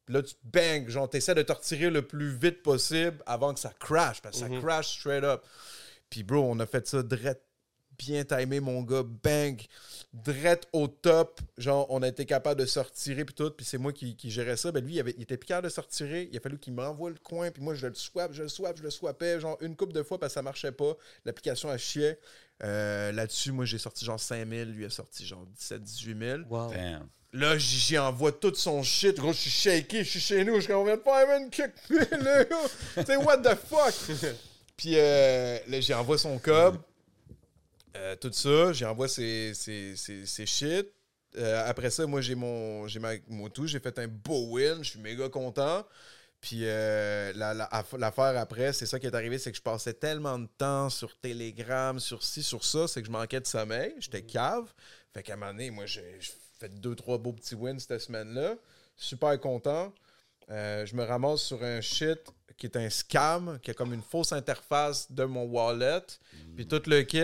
puis 0.09 0.15
là, 0.15 0.23
tu 0.23 0.37
bang, 0.43 0.89
genre, 0.89 1.11
t'essaies 1.11 1.35
de 1.35 1.43
te 1.43 1.53
retirer 1.53 1.91
le 1.91 2.01
plus 2.01 2.35
vite 2.35 2.63
possible 2.63 3.19
avant 3.27 3.53
que 3.53 3.61
ça 3.61 3.75
crash, 3.79 4.23
parce 4.23 4.41
que 4.41 4.49
ça 4.49 4.61
crash 4.63 4.99
straight 5.01 5.23
up. 5.23 5.45
Puis, 6.09 6.23
bro, 6.23 6.51
on 6.51 6.59
a 6.61 6.65
fait 6.65 6.89
ça 6.89 7.03
direct, 7.03 7.43
bien 7.99 8.25
timé, 8.25 8.61
mon 8.61 8.83
gars, 8.83 9.03
bang, 9.03 9.61
direct 10.13 10.69
au 10.73 10.89
top. 10.89 11.41
Genre, 11.57 11.87
on 11.91 12.03
a 12.03 12.09
été 12.09 12.25
capable 12.25 12.61
de 12.61 12.67
se 12.67 12.79
retirer, 12.79 13.25
puis 13.25 13.35
tout, 13.35 13.51
puis 13.51 13.67
c'est 13.67 13.79
moi 13.79 13.93
qui, 13.93 14.17
qui 14.17 14.31
gérais 14.31 14.57
ça. 14.57 14.73
Ben, 14.73 14.85
lui, 14.85 14.95
il, 14.95 15.01
avait, 15.01 15.15
il 15.17 15.23
était 15.23 15.37
plus 15.37 15.47
capable 15.47 15.69
de 15.69 15.73
se 15.73 15.81
retirer. 15.81 16.29
Il 16.31 16.37
a 16.37 16.41
fallu 16.41 16.59
qu'il 16.59 16.73
m'envoie 16.73 17.11
le 17.11 17.17
coin, 17.17 17.51
puis 17.51 17.63
moi, 17.63 17.75
je 17.75 17.87
le 17.87 17.95
swap, 17.95 18.33
je 18.33 18.43
le 18.43 18.49
swap, 18.49 18.77
je 18.79 18.83
le 18.83 18.91
swappais, 18.91 19.41
genre, 19.41 19.59
une 19.61 19.77
couple 19.77 19.93
de 19.93 20.03
fois, 20.03 20.19
parce 20.19 20.33
que 20.33 20.35
ça 20.35 20.43
marchait 20.43 20.73
pas. 20.73 20.97
L'application, 21.25 21.73
elle 21.73 21.79
chiait. 21.79 22.19
Euh, 22.65 23.13
Là-dessus, 23.13 23.53
moi, 23.53 23.65
j'ai 23.65 23.79
sorti 23.79 24.05
genre 24.05 24.19
5000, 24.19 24.73
lui 24.73 24.85
a 24.85 24.91
sorti 24.91 25.27
genre 25.27 25.47
17, 25.47 25.83
18 25.83 26.19
000. 26.19 26.41
Wow. 26.49 26.71
Damn. 26.71 27.09
Là, 27.35 27.59
j'y 27.59 27.99
envoie 27.99 28.33
tout 28.33 28.55
son 28.55 28.83
shit. 28.83 29.19
Gros, 29.19 29.33
je 29.33 29.39
suis 29.39 29.51
shaky, 29.51 29.99
je 29.99 30.09
suis 30.09 30.21
chez 30.21 30.45
nous. 30.45 30.57
Je 30.57 30.61
suis 30.61 30.69
comme, 30.69 30.81
on 30.81 30.85
vient 30.85 30.97
de 30.97 31.03
faire 31.03 31.39
une 31.39 31.51
kick, 31.51 31.73
là. 31.91 32.45
Tu 32.45 33.05
sais, 33.05 33.17
what 33.17 33.39
the 33.39 33.55
fuck? 33.55 33.95
Puis 34.77 34.93
euh, 34.95 35.59
là, 35.69 35.81
j'y 35.81 35.93
envoie 35.93 36.17
son 36.17 36.39
cob. 36.39 36.79
Euh, 37.97 38.17
tout 38.17 38.33
ça. 38.33 38.73
J'y 38.73 38.85
envoie 38.85 39.09
ses, 39.09 39.55
ses, 39.55 39.97
ses, 39.97 40.27
ses 40.27 40.47
shit. 40.47 40.89
Euh, 41.37 41.69
après 41.69 41.91
ça, 41.91 42.07
moi, 42.07 42.21
j'ai 42.21 42.35
mon, 42.35 42.87
j'ai 42.89 42.99
ma, 43.01 43.13
mon 43.29 43.49
tout. 43.49 43.67
J'ai 43.67 43.81
fait 43.81 43.99
un 43.99 44.09
beau 44.09 44.49
win. 44.51 44.83
Je 44.83 44.91
suis 44.91 45.01
méga 45.01 45.29
content. 45.29 45.85
Puis 46.41 46.61
euh, 46.63 47.33
la- 47.35 47.53
la- 47.55 47.67
aff- 47.73 47.99
l'affaire 47.99 48.39
après, 48.39 48.73
c'est 48.73 48.87
ça 48.87 49.01
qui 49.01 49.07
est 49.07 49.15
arrivé, 49.15 49.39
c'est 49.39 49.51
que 49.51 49.57
je 49.57 49.63
passais 49.63 49.93
tellement 49.95 50.39
de 50.39 50.47
temps 50.59 50.89
sur 50.89 51.19
Telegram, 51.19 51.99
sur 51.99 52.23
ci, 52.23 52.45
sur 52.45 52.65
ça, 52.65 52.87
c'est 52.87 53.01
que 53.03 53.09
je 53.09 53.13
manquais 53.13 53.41
de 53.41 53.47
sommeil. 53.47 53.95
J'étais 53.99 54.23
cave. 54.23 54.73
Fait 55.13 55.23
qu'à 55.25 55.35
un 55.35 55.37
moment 55.37 55.53
donné, 55.53 55.71
moi, 55.71 55.87
j'ai 55.87 56.17
j'ai 56.21 56.33
fait 56.61 56.69
deux, 56.81 56.95
trois 56.95 57.19
beaux 57.19 57.33
petits 57.33 57.55
wins 57.57 57.79
cette 57.81 58.01
semaine-là. 58.01 58.55
Super 58.97 59.39
content. 59.41 59.93
Euh, 60.51 60.87
je 60.87 60.95
me 60.97 61.05
ramasse 61.05 61.43
sur 61.43 61.63
un 61.63 61.81
shit 61.81 62.21
qui 62.59 62.67
est 62.67 62.77
un 62.77 62.91
scam, 62.91 63.59
qui 63.63 63.71
a 63.71 63.75
comme 63.75 63.95
une 63.95 64.03
fausse 64.03 64.33
interface 64.33 65.11
de 65.11 65.25
mon 65.25 65.45
wallet, 65.45 66.03
puis 66.57 66.67
tout 66.67 66.83
le 66.87 67.03
kit. 67.03 67.21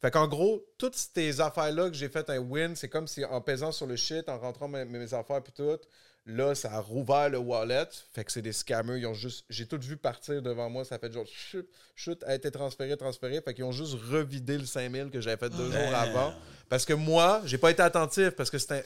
Fait 0.00 0.10
qu'en 0.10 0.28
gros, 0.28 0.64
toutes 0.78 0.94
ces 0.94 1.40
affaires-là 1.40 1.90
que 1.90 1.96
j'ai 1.96 2.08
fait 2.08 2.30
un 2.30 2.38
win, 2.38 2.76
c'est 2.76 2.88
comme 2.88 3.08
si 3.08 3.24
en 3.24 3.40
pesant 3.40 3.72
sur 3.72 3.86
le 3.86 3.96
shit, 3.96 4.28
en 4.28 4.38
rentrant 4.38 4.68
mes, 4.68 4.84
mes 4.84 5.12
affaires, 5.12 5.42
puis 5.42 5.52
tout, 5.52 5.78
là, 6.26 6.54
ça 6.54 6.72
a 6.72 6.80
rouvert 6.80 7.28
le 7.30 7.38
wallet. 7.38 7.88
Fait 8.12 8.24
que 8.24 8.32
c'est 8.32 8.42
des 8.42 8.52
scammers. 8.52 8.98
Ils 8.98 9.06
ont 9.06 9.14
juste. 9.14 9.44
J'ai 9.48 9.66
tout 9.66 9.78
vu 9.80 9.96
partir 9.96 10.42
devant 10.42 10.68
moi. 10.68 10.84
Ça 10.84 10.98
fait 10.98 11.12
genre 11.12 11.26
chut, 11.26 11.66
chut, 11.94 12.22
a 12.24 12.34
été 12.34 12.50
transféré, 12.50 12.96
transféré. 12.96 13.40
Fait 13.40 13.54
qu'ils 13.54 13.64
ont 13.64 13.72
juste 13.72 13.94
revidé 14.10 14.58
le 14.58 14.66
5000 14.66 15.10
que 15.10 15.20
j'avais 15.20 15.36
fait 15.36 15.50
deux 15.50 15.70
jours 15.70 15.94
avant. 15.94 16.34
Parce 16.68 16.84
que 16.84 16.92
moi, 16.92 17.42
j'ai 17.44 17.58
pas 17.58 17.70
été 17.70 17.82
attentif 17.82 18.30
parce 18.30 18.50
que 18.50 18.58
c'était. 18.58 18.84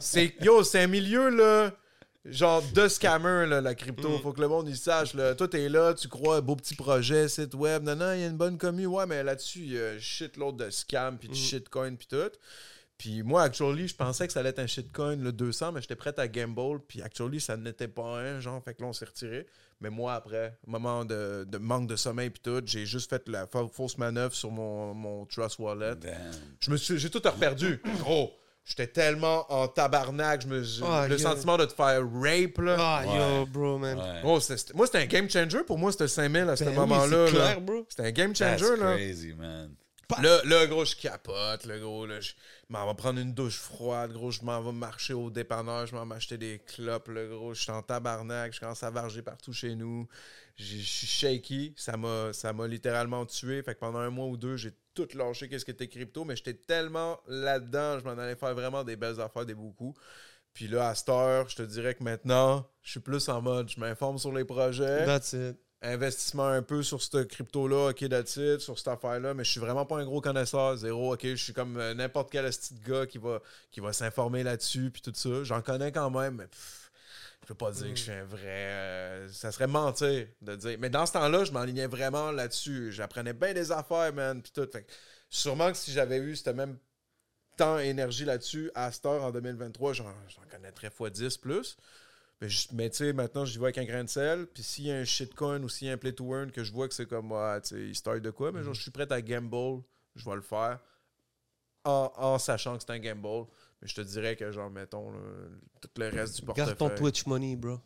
C'est, 0.00 0.34
yo, 0.42 0.62
c'est 0.64 0.80
un 0.80 0.86
milieu, 0.86 1.30
là. 1.30 1.72
Genre 2.24 2.62
de 2.72 2.86
scammer, 2.86 3.46
là, 3.48 3.60
la 3.60 3.74
crypto. 3.74 4.16
Faut 4.20 4.32
que 4.32 4.40
le 4.40 4.46
monde 4.46 4.68
il 4.68 4.76
sache. 4.76 5.12
Là. 5.14 5.34
Toi, 5.34 5.48
t'es 5.48 5.68
là, 5.68 5.92
tu 5.92 6.06
crois, 6.06 6.40
beau 6.40 6.54
petit 6.54 6.76
projet, 6.76 7.28
site 7.28 7.54
web. 7.54 7.82
Non, 7.82 7.96
non, 7.96 8.12
il 8.12 8.20
y 8.20 8.24
a 8.24 8.28
une 8.28 8.36
bonne 8.36 8.58
commu. 8.58 8.86
Ouais, 8.86 9.06
mais 9.06 9.24
là-dessus, 9.24 9.58
il 9.60 9.72
y 9.72 9.78
a 9.80 9.98
shit 9.98 10.36
l'autre 10.36 10.58
de 10.58 10.70
scam, 10.70 11.18
puis 11.18 11.28
de 11.28 11.34
shitcoin, 11.34 11.96
puis 11.96 12.06
tout. 12.06 12.30
Puis 12.96 13.24
moi, 13.24 13.42
actually, 13.42 13.88
je 13.88 13.96
pensais 13.96 14.28
que 14.28 14.32
ça 14.32 14.38
allait 14.38 14.50
être 14.50 14.60
un 14.60 14.68
shitcoin, 14.68 15.16
le 15.16 15.32
200, 15.32 15.72
mais 15.72 15.80
j'étais 15.80 15.96
prêt 15.96 16.14
à 16.16 16.28
gamble. 16.28 16.78
Puis 16.86 17.02
actually, 17.02 17.40
ça 17.40 17.56
n'était 17.56 17.88
pas 17.88 18.20
un, 18.20 18.38
genre, 18.38 18.62
fait 18.62 18.74
que 18.74 18.82
là, 18.82 18.88
on 18.88 18.92
s'est 18.92 19.06
retiré. 19.06 19.44
Mais 19.80 19.90
moi, 19.90 20.14
après, 20.14 20.56
moment 20.64 21.04
de, 21.04 21.44
de 21.48 21.58
manque 21.58 21.88
de 21.88 21.96
sommeil, 21.96 22.30
puis 22.30 22.40
tout, 22.40 22.62
j'ai 22.64 22.86
juste 22.86 23.10
fait 23.10 23.28
la 23.28 23.48
fa- 23.48 23.66
fausse 23.66 23.98
manœuvre 23.98 24.32
sur 24.32 24.52
mon, 24.52 24.94
mon 24.94 25.26
Trust 25.26 25.58
Wallet. 25.58 25.96
Damn. 25.96 26.14
Je 26.60 26.70
me 26.70 26.76
suis, 26.76 26.98
j'ai 27.00 27.10
tout 27.10 27.20
reperdu. 27.24 27.82
Gros, 27.98 28.30
j'étais 28.64 28.86
tellement 28.86 29.50
en 29.52 29.68
tabarnak. 29.68 30.42
Je 30.42 30.46
me, 30.48 30.62
je- 30.62 30.82
Ah, 30.84 31.06
le 31.08 31.16
yo. 31.16 31.22
sentiment 31.22 31.56
de 31.56 31.64
te 31.64 31.72
faire 31.74 32.00
rape, 32.12 32.58
là. 32.58 32.76
Ah, 32.78 33.02
Ouais. 33.06 33.40
yo, 33.40 33.46
bro, 33.46 33.78
man. 33.78 33.98
Ouais. 33.98 34.20
Gros, 34.22 34.40
c'était- 34.40 34.56
c'était- 34.58 34.74
moi, 34.74 34.86
c'était 34.86 34.98
un 34.98 35.06
game 35.06 35.28
changer. 35.30 35.62
Pour 35.64 35.78
moi, 35.78 35.92
c'était 35.92 36.08
5000 36.08 36.48
à 36.48 36.56
ce 36.56 36.64
Ben 36.64 36.70
oui, 36.70 36.76
moment-là. 36.76 37.26
c'est 37.28 37.32
là. 37.38 37.44
clair, 37.46 37.60
bro. 37.60 37.86
C'était 37.88 38.04
un 38.06 38.10
game 38.12 38.32
That's 38.32 38.60
changer, 38.60 38.76
là. 38.80 38.94
crazy, 38.94 39.32
man. 39.34 39.74
Là, 40.20 40.40
là, 40.44 40.66
gros, 40.66 40.84
je 40.84 40.94
capote, 40.94 41.64
là, 41.64 41.78
gros. 41.78 42.04
Là, 42.04 42.20
je 42.20 42.32
m'en 42.68 42.86
vais 42.86 42.94
prendre 42.94 43.18
une 43.18 43.32
douche 43.32 43.56
froide, 43.56 44.12
gros. 44.12 44.30
Je 44.30 44.42
m'en 44.42 44.60
vais 44.60 44.72
marcher 44.72 45.14
au 45.14 45.30
dépanneur, 45.30 45.86
je 45.86 45.94
m'en 45.94 46.04
vais 46.04 46.16
acheter 46.16 46.36
des 46.36 46.58
clopes, 46.66 47.08
là, 47.08 47.24
gros. 47.24 47.54
Je 47.54 47.62
suis 47.62 47.70
en 47.72 47.80
tabarnak, 47.80 48.52
je 48.52 48.60
commence 48.60 48.82
à 48.82 48.90
varger 48.90 49.22
partout 49.22 49.54
chez 49.54 49.74
nous. 49.74 50.06
Je 50.58 50.76
suis 50.76 51.06
shaky. 51.06 51.72
Ça 51.78 51.96
m'a 51.96 52.30
ça 52.34 52.52
m'a 52.52 52.68
littéralement 52.68 53.24
tué. 53.24 53.62
Fait 53.62 53.74
que 53.74 53.80
pendant 53.80 54.00
un 54.00 54.10
mois 54.10 54.26
ou 54.26 54.36
deux, 54.36 54.58
j'ai 54.58 54.72
tout 54.94 55.08
lâché 55.14 55.48
qu'est-ce 55.48 55.64
qui 55.64 55.70
était 55.70 55.88
crypto, 55.88 56.24
mais 56.24 56.36
j'étais 56.36 56.54
tellement 56.54 57.18
là-dedans, 57.26 57.98
je 57.98 58.04
m'en 58.04 58.12
allais 58.12 58.36
faire 58.36 58.54
vraiment 58.54 58.84
des 58.84 58.96
belles 58.96 59.20
affaires, 59.20 59.46
des 59.46 59.54
beaux 59.54 59.72
coups. 59.72 59.98
Puis 60.54 60.68
là, 60.68 60.88
à 60.88 60.94
cette 60.94 61.08
heure, 61.08 61.48
je 61.48 61.56
te 61.56 61.62
dirais 61.62 61.94
que 61.94 62.04
maintenant, 62.04 62.68
je 62.82 62.90
suis 62.92 63.00
plus 63.00 63.28
en 63.28 63.40
mode, 63.40 63.70
je 63.70 63.80
m'informe 63.80 64.18
sur 64.18 64.32
les 64.32 64.44
projets 64.44 65.06
That's 65.06 65.32
it. 65.32 65.56
investissement 65.80 66.46
un 66.48 66.62
peu 66.62 66.82
sur 66.82 67.00
cette 67.00 67.26
crypto-là, 67.28 67.90
ok, 67.90 68.08
that's 68.08 68.36
it, 68.36 68.60
sur 68.60 68.76
cette 68.78 68.88
affaire-là, 68.88 69.32
mais 69.32 69.44
je 69.44 69.50
suis 69.50 69.60
vraiment 69.60 69.86
pas 69.86 69.96
un 69.98 70.04
gros 70.04 70.20
connaisseur, 70.20 70.76
zéro, 70.76 71.14
ok, 71.14 71.22
je 71.24 71.34
suis 71.36 71.54
comme 71.54 71.78
euh, 71.78 71.94
n'importe 71.94 72.30
quel 72.30 72.44
petit 72.44 72.74
gars 72.86 73.06
qui 73.06 73.16
va, 73.18 73.40
qui 73.70 73.80
va 73.80 73.94
s'informer 73.94 74.42
là-dessus, 74.42 74.90
puis 74.90 75.00
tout 75.00 75.12
ça. 75.14 75.42
J'en 75.42 75.62
connais 75.62 75.90
quand 75.90 76.10
même, 76.10 76.34
mais 76.36 76.46
pff, 76.46 76.81
je 77.42 77.48
peux 77.48 77.54
pas 77.54 77.72
dire 77.72 77.88
que 77.88 77.96
je 77.96 78.02
suis 78.02 78.12
un 78.12 78.24
vrai... 78.24 78.40
euh, 78.46 79.28
ça 79.28 79.50
serait 79.50 79.66
mentir 79.66 80.28
de 80.40 80.56
dire. 80.56 80.76
Mais 80.78 80.90
dans 80.90 81.06
ce 81.06 81.12
temps-là, 81.12 81.44
je 81.44 81.52
m'enlignais 81.52 81.88
vraiment 81.88 82.30
là-dessus. 82.30 82.92
J'apprenais 82.92 83.32
bien 83.32 83.52
des 83.52 83.72
affaires, 83.72 84.12
man, 84.12 84.40
puis 84.40 84.52
tout. 84.52 84.68
Fait 84.70 84.84
que 84.84 84.92
sûrement 85.28 85.70
que 85.72 85.76
si 85.76 85.92
j'avais 85.92 86.18
eu 86.18 86.36
cette 86.36 86.54
même 86.54 86.78
temps 87.56 87.78
et 87.80 87.86
énergie 87.86 88.24
là-dessus, 88.24 88.70
à 88.74 88.92
cette 88.92 89.04
heure, 89.06 89.24
en 89.24 89.30
2023, 89.32 89.92
j'en 89.92 90.04
connaîtrais 90.50 90.90
fois 90.90 91.10
10 91.10 91.36
plus. 91.38 91.76
Mais, 92.72 92.90
tu 92.90 92.96
sais, 92.96 93.12
maintenant, 93.12 93.44
je 93.44 93.58
vais 93.58 93.66
avec 93.66 93.78
un 93.78 93.84
grain 93.84 94.04
de 94.04 94.08
sel. 94.08 94.46
Puis 94.46 94.62
s'il 94.62 94.86
y 94.86 94.92
a 94.92 94.96
un 94.96 95.04
shitcoin 95.04 95.62
ou 95.62 95.68
s'il 95.68 95.88
y 95.88 95.90
a 95.90 95.94
un 95.94 95.96
play 95.96 96.12
to 96.12 96.34
earn 96.34 96.50
que 96.50 96.64
je 96.64 96.72
vois 96.72 96.88
que 96.88 96.94
c'est 96.94 97.06
comme, 97.06 97.30
ouais, 97.32 97.60
tu 97.60 97.88
sais, 97.88 97.94
start 97.94 98.18
de 98.18 98.30
quoi, 98.30 98.50
mais 98.52 98.62
genre, 98.62 98.74
je 98.74 98.82
suis 98.82 98.90
prêt 98.90 99.10
à 99.12 99.22
gamble, 99.22 99.82
je 100.16 100.24
vais 100.24 100.34
le 100.36 100.42
faire 100.42 100.80
en, 101.84 102.12
en 102.16 102.38
sachant 102.38 102.76
que 102.76 102.82
c'est 102.86 102.92
un 102.92 102.98
gamble. 102.98 103.46
Mais 103.82 103.88
je 103.88 103.94
te 103.96 104.00
dirais 104.00 104.36
que, 104.36 104.50
genre, 104.52 104.70
mettons, 104.70 105.10
là, 105.10 105.18
tout 105.80 105.88
le 105.98 106.08
reste 106.08 106.36
du 106.36 106.42
portefeuille. 106.42 106.66
Garde 106.68 106.78
ton 106.78 106.88
Twitch 106.90 107.26
money, 107.26 107.56
bro. 107.56 107.80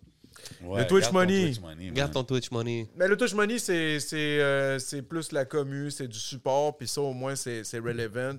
Ouais, 0.62 0.86
Twitch 0.86 1.04
garde 1.04 1.12
ton 1.14 1.18
money. 1.20 1.44
Twitch 1.46 1.60
money, 1.60 1.90
Garde 1.92 2.12
ton 2.12 2.24
Twitch 2.24 2.50
money. 2.50 2.86
Mais 2.94 3.08
le 3.08 3.16
touch 3.16 3.32
money, 3.32 3.58
c'est 3.58 3.98
c'est, 4.00 4.40
euh, 4.40 4.78
c'est 4.78 5.00
plus 5.00 5.32
la 5.32 5.46
commu, 5.46 5.90
c'est 5.90 6.06
du 6.08 6.18
support, 6.18 6.76
puis 6.76 6.86
ça, 6.86 7.00
au 7.00 7.14
moins, 7.14 7.34
c'est 7.34 7.64
c'est 7.64 7.78
relevant. 7.78 8.36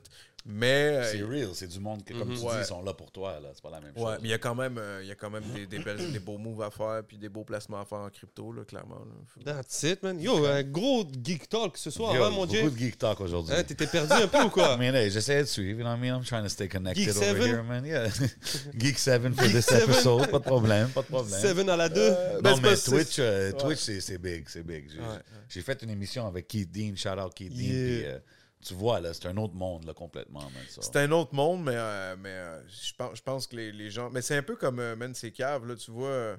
Mais. 0.49 0.97
euh, 0.97 1.11
C'est 1.11 1.21
real, 1.23 1.49
c'est 1.53 1.67
du 1.67 1.79
monde 1.79 2.03
qui, 2.05 2.13
comme 2.13 2.33
tu 2.33 2.39
Ouais. 2.41 2.53
dis, 2.53 2.59
ils 2.61 2.65
sont 2.65 2.81
là 2.81 2.93
pour 2.93 3.11
toi. 3.11 3.39
là. 3.41 3.49
C'est 3.53 3.61
pas 3.61 3.69
la 3.69 3.81
même 3.81 3.91
Ouais, 3.97 4.01
chose. 4.01 4.17
mais 4.21 4.27
il 4.29 4.31
y 4.31 4.33
a 4.33 4.37
quand 4.37 4.55
même, 4.55 4.77
euh, 4.77 4.99
il 5.03 5.07
y 5.09 5.11
a 5.11 5.15
quand 5.15 5.29
même 5.29 5.43
des, 5.53 5.67
des, 5.67 5.79
belles- 5.79 6.11
des 6.11 6.19
beaux 6.19 6.37
moves 6.37 6.61
à 6.61 6.71
faire, 6.71 7.01
puis 7.05 7.17
des 7.17 7.27
beaux 7.27 7.43
placements 7.43 7.81
à 7.81 7.85
faire 7.85 7.97
en 7.99 8.09
crypto, 8.09 8.53
là, 8.53 8.63
clairement. 8.63 8.95
là. 8.95 9.11
Faut- 9.27 9.41
That's 9.43 9.83
it, 9.83 10.01
man. 10.03 10.19
Yo, 10.21 10.45
un 10.45 10.63
gros 10.63 11.05
geek 11.23 11.49
talk 11.49 11.77
ce 11.77 11.89
soir, 11.89 12.15
Yo, 12.15 12.23
hein, 12.23 12.29
mon 12.29 12.45
Dieu. 12.45 12.61
beaucoup 12.63 12.75
de 12.75 12.79
geek 12.79 12.97
talk 12.97 13.19
aujourd'hui. 13.19 13.53
Hein, 13.53 13.63
T'étais 13.63 13.87
perdu 13.87 14.13
un 14.13 14.27
peu 14.27 14.41
ou 14.43 14.49
quoi? 14.49 14.73
I 14.75 14.77
mean, 14.79 14.95
hey, 14.95 15.11
j'essaie 15.11 15.41
de 15.41 15.47
suivre, 15.47 15.79
you 15.79 15.83
know 15.85 15.91
what 15.91 15.97
I 15.97 15.99
mean? 15.99 16.15
I'm 16.17 16.23
trying 16.23 16.43
to 16.43 16.49
stay 16.49 16.69
connected 16.69 17.03
Geek 17.05 17.09
over 17.15 17.25
seven? 17.25 17.47
here, 17.47 17.63
man. 17.63 17.85
Yeah. 17.85 18.07
Geek 18.77 18.97
7 18.97 19.33
for 19.33 19.43
Geek 19.43 19.53
this 19.53 19.65
seven? 19.65 19.89
episode. 19.89 20.31
Pas 20.31 20.39
de 20.39 20.43
problème, 20.45 20.87
pas 20.89 21.01
de 21.01 21.07
problème. 21.07 21.39
Seven 21.41 21.69
à 21.69 21.75
la 21.75 21.89
2. 21.89 21.99
Euh, 21.99 22.41
ben, 22.41 22.51
non, 22.51 22.57
mais 22.61 22.77
Twitch, 22.77 23.17
euh, 23.19 23.51
ouais. 23.51 23.57
Twitch 23.57 23.79
c'est 23.79 23.99
c'est 23.99 24.17
big, 24.17 24.45
c'est 24.47 24.63
big. 24.63 24.89
J'ai 24.89 24.99
Ouais, 24.99 25.05
ouais. 25.07 25.19
j'ai 25.49 25.61
fait 25.61 25.81
une 25.83 25.89
émission 25.89 26.25
avec 26.25 26.47
Keith 26.47 26.71
Dean, 26.71 26.95
shout 26.95 27.19
out 27.19 27.33
Keith 27.33 27.49
Dean. 27.49 27.57
Puis, 27.57 28.05
euh, 28.05 28.17
tu 28.65 28.73
vois, 28.73 28.99
là, 28.99 29.13
c'est 29.13 29.27
un 29.27 29.37
autre 29.37 29.53
monde, 29.53 29.85
là, 29.85 29.93
complètement, 29.93 30.41
man. 30.41 30.63
ça. 30.69 30.81
C'est 30.81 30.95
un 30.97 31.11
autre 31.11 31.33
monde, 31.35 31.63
mais, 31.63 31.75
euh, 31.75 32.15
mais 32.19 32.29
euh, 32.31 32.67
je 32.67 32.93
pense, 32.97 33.17
je 33.17 33.21
pense 33.21 33.47
que 33.47 33.55
les, 33.55 33.71
les 33.71 33.89
gens. 33.91 34.09
Mais 34.09 34.21
c'est 34.21 34.35
un 34.35 34.43
peu 34.43 34.55
comme 34.55 34.79
euh, 34.79 34.95
Man, 34.95 35.13
c'est 35.13 35.31
cave, 35.31 35.65
là, 35.67 35.75
tu 35.75 35.91
vois. 35.91 36.07
euh, 36.09 36.37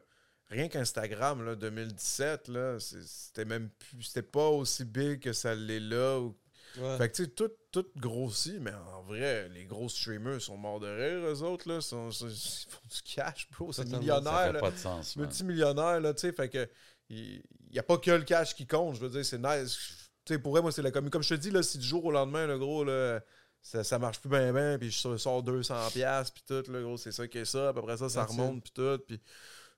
rien 0.48 0.68
qu'Instagram, 0.68 1.44
là, 1.44 1.54
2017, 1.54 2.48
là, 2.48 2.78
c'était 2.80 3.44
même 3.44 3.70
plus. 3.70 4.02
C'était 4.02 4.22
pas 4.22 4.48
aussi 4.48 4.84
big 4.84 5.20
que 5.20 5.32
ça 5.32 5.54
l'est 5.54 5.80
là. 5.80 6.18
ou- 6.18 6.36
Fait 6.98 7.08
que 7.10 7.16
tu 7.16 7.24
sais, 7.24 7.30
tout, 7.30 7.50
tout 7.72 7.86
grossit, 7.96 8.58
mais 8.60 8.72
en 8.72 9.02
vrai, 9.02 9.48
les 9.50 9.64
gros 9.64 9.88
streamers 9.88 10.40
sont 10.40 10.56
morts 10.56 10.80
de 10.80 10.86
rire, 10.88 11.24
eux 11.26 11.42
autres, 11.42 11.68
là. 11.68 11.80
Sont, 11.80 12.10
sont- 12.10 12.28
ils 12.28 12.70
font 12.70 12.80
du 12.90 13.14
cash, 13.14 13.48
bro. 13.52 13.72
C'est 13.72 13.84
millionnaire, 13.86 14.32
Ça 14.32 14.46
fait 14.48 14.52
là. 14.52 14.60
pas 14.60 14.70
de 14.70 14.76
sens, 14.76 15.16
multimillionnaire, 15.16 16.00
là, 16.00 16.12
tu 16.14 16.20
sais, 16.22 16.32
fait 16.32 16.48
que 16.48 16.68
il 17.10 17.42
n'y 17.72 17.78
a 17.78 17.82
pas 17.82 17.96
que 17.96 18.10
le 18.10 18.22
cash 18.24 18.54
qui 18.54 18.66
compte, 18.66 18.96
je 18.96 19.00
veux 19.00 19.08
dire, 19.08 19.24
c'est 19.24 19.38
nice. 19.38 19.78
Tu 20.28 20.34
sais, 20.34 20.38
pour 20.38 20.52
vrai, 20.52 20.60
moi, 20.62 20.70
c'est 20.72 20.82
la 20.82 20.90
commu. 20.90 21.08
Comme 21.10 21.22
je 21.22 21.30
te 21.34 21.40
dis, 21.40 21.50
là, 21.50 21.62
si 21.62 21.78
du 21.78 21.86
jour 21.86 22.04
au 22.04 22.10
lendemain, 22.12 22.46
le 22.46 22.58
gros, 22.58 22.84
là, 22.84 23.20
ça, 23.62 23.82
ça 23.82 23.98
marche 23.98 24.20
plus 24.20 24.28
bien, 24.28 24.52
bien, 24.52 24.78
puis 24.78 24.90
je 24.90 25.16
sors 25.16 25.42
200$, 25.42 25.92
piastres, 25.92 26.34
puis 26.34 26.44
tout, 26.46 26.70
le 26.70 26.82
gros, 26.82 26.96
c'est 26.96 27.12
ça 27.12 27.26
qui 27.26 27.38
est 27.38 27.44
ça, 27.44 27.72
puis 27.72 27.80
après 27.82 27.96
ça, 27.96 28.08
ça 28.08 28.24
remonte, 28.24 28.62
puis 28.62 28.72
tout, 28.74 28.98
puis 29.06 29.20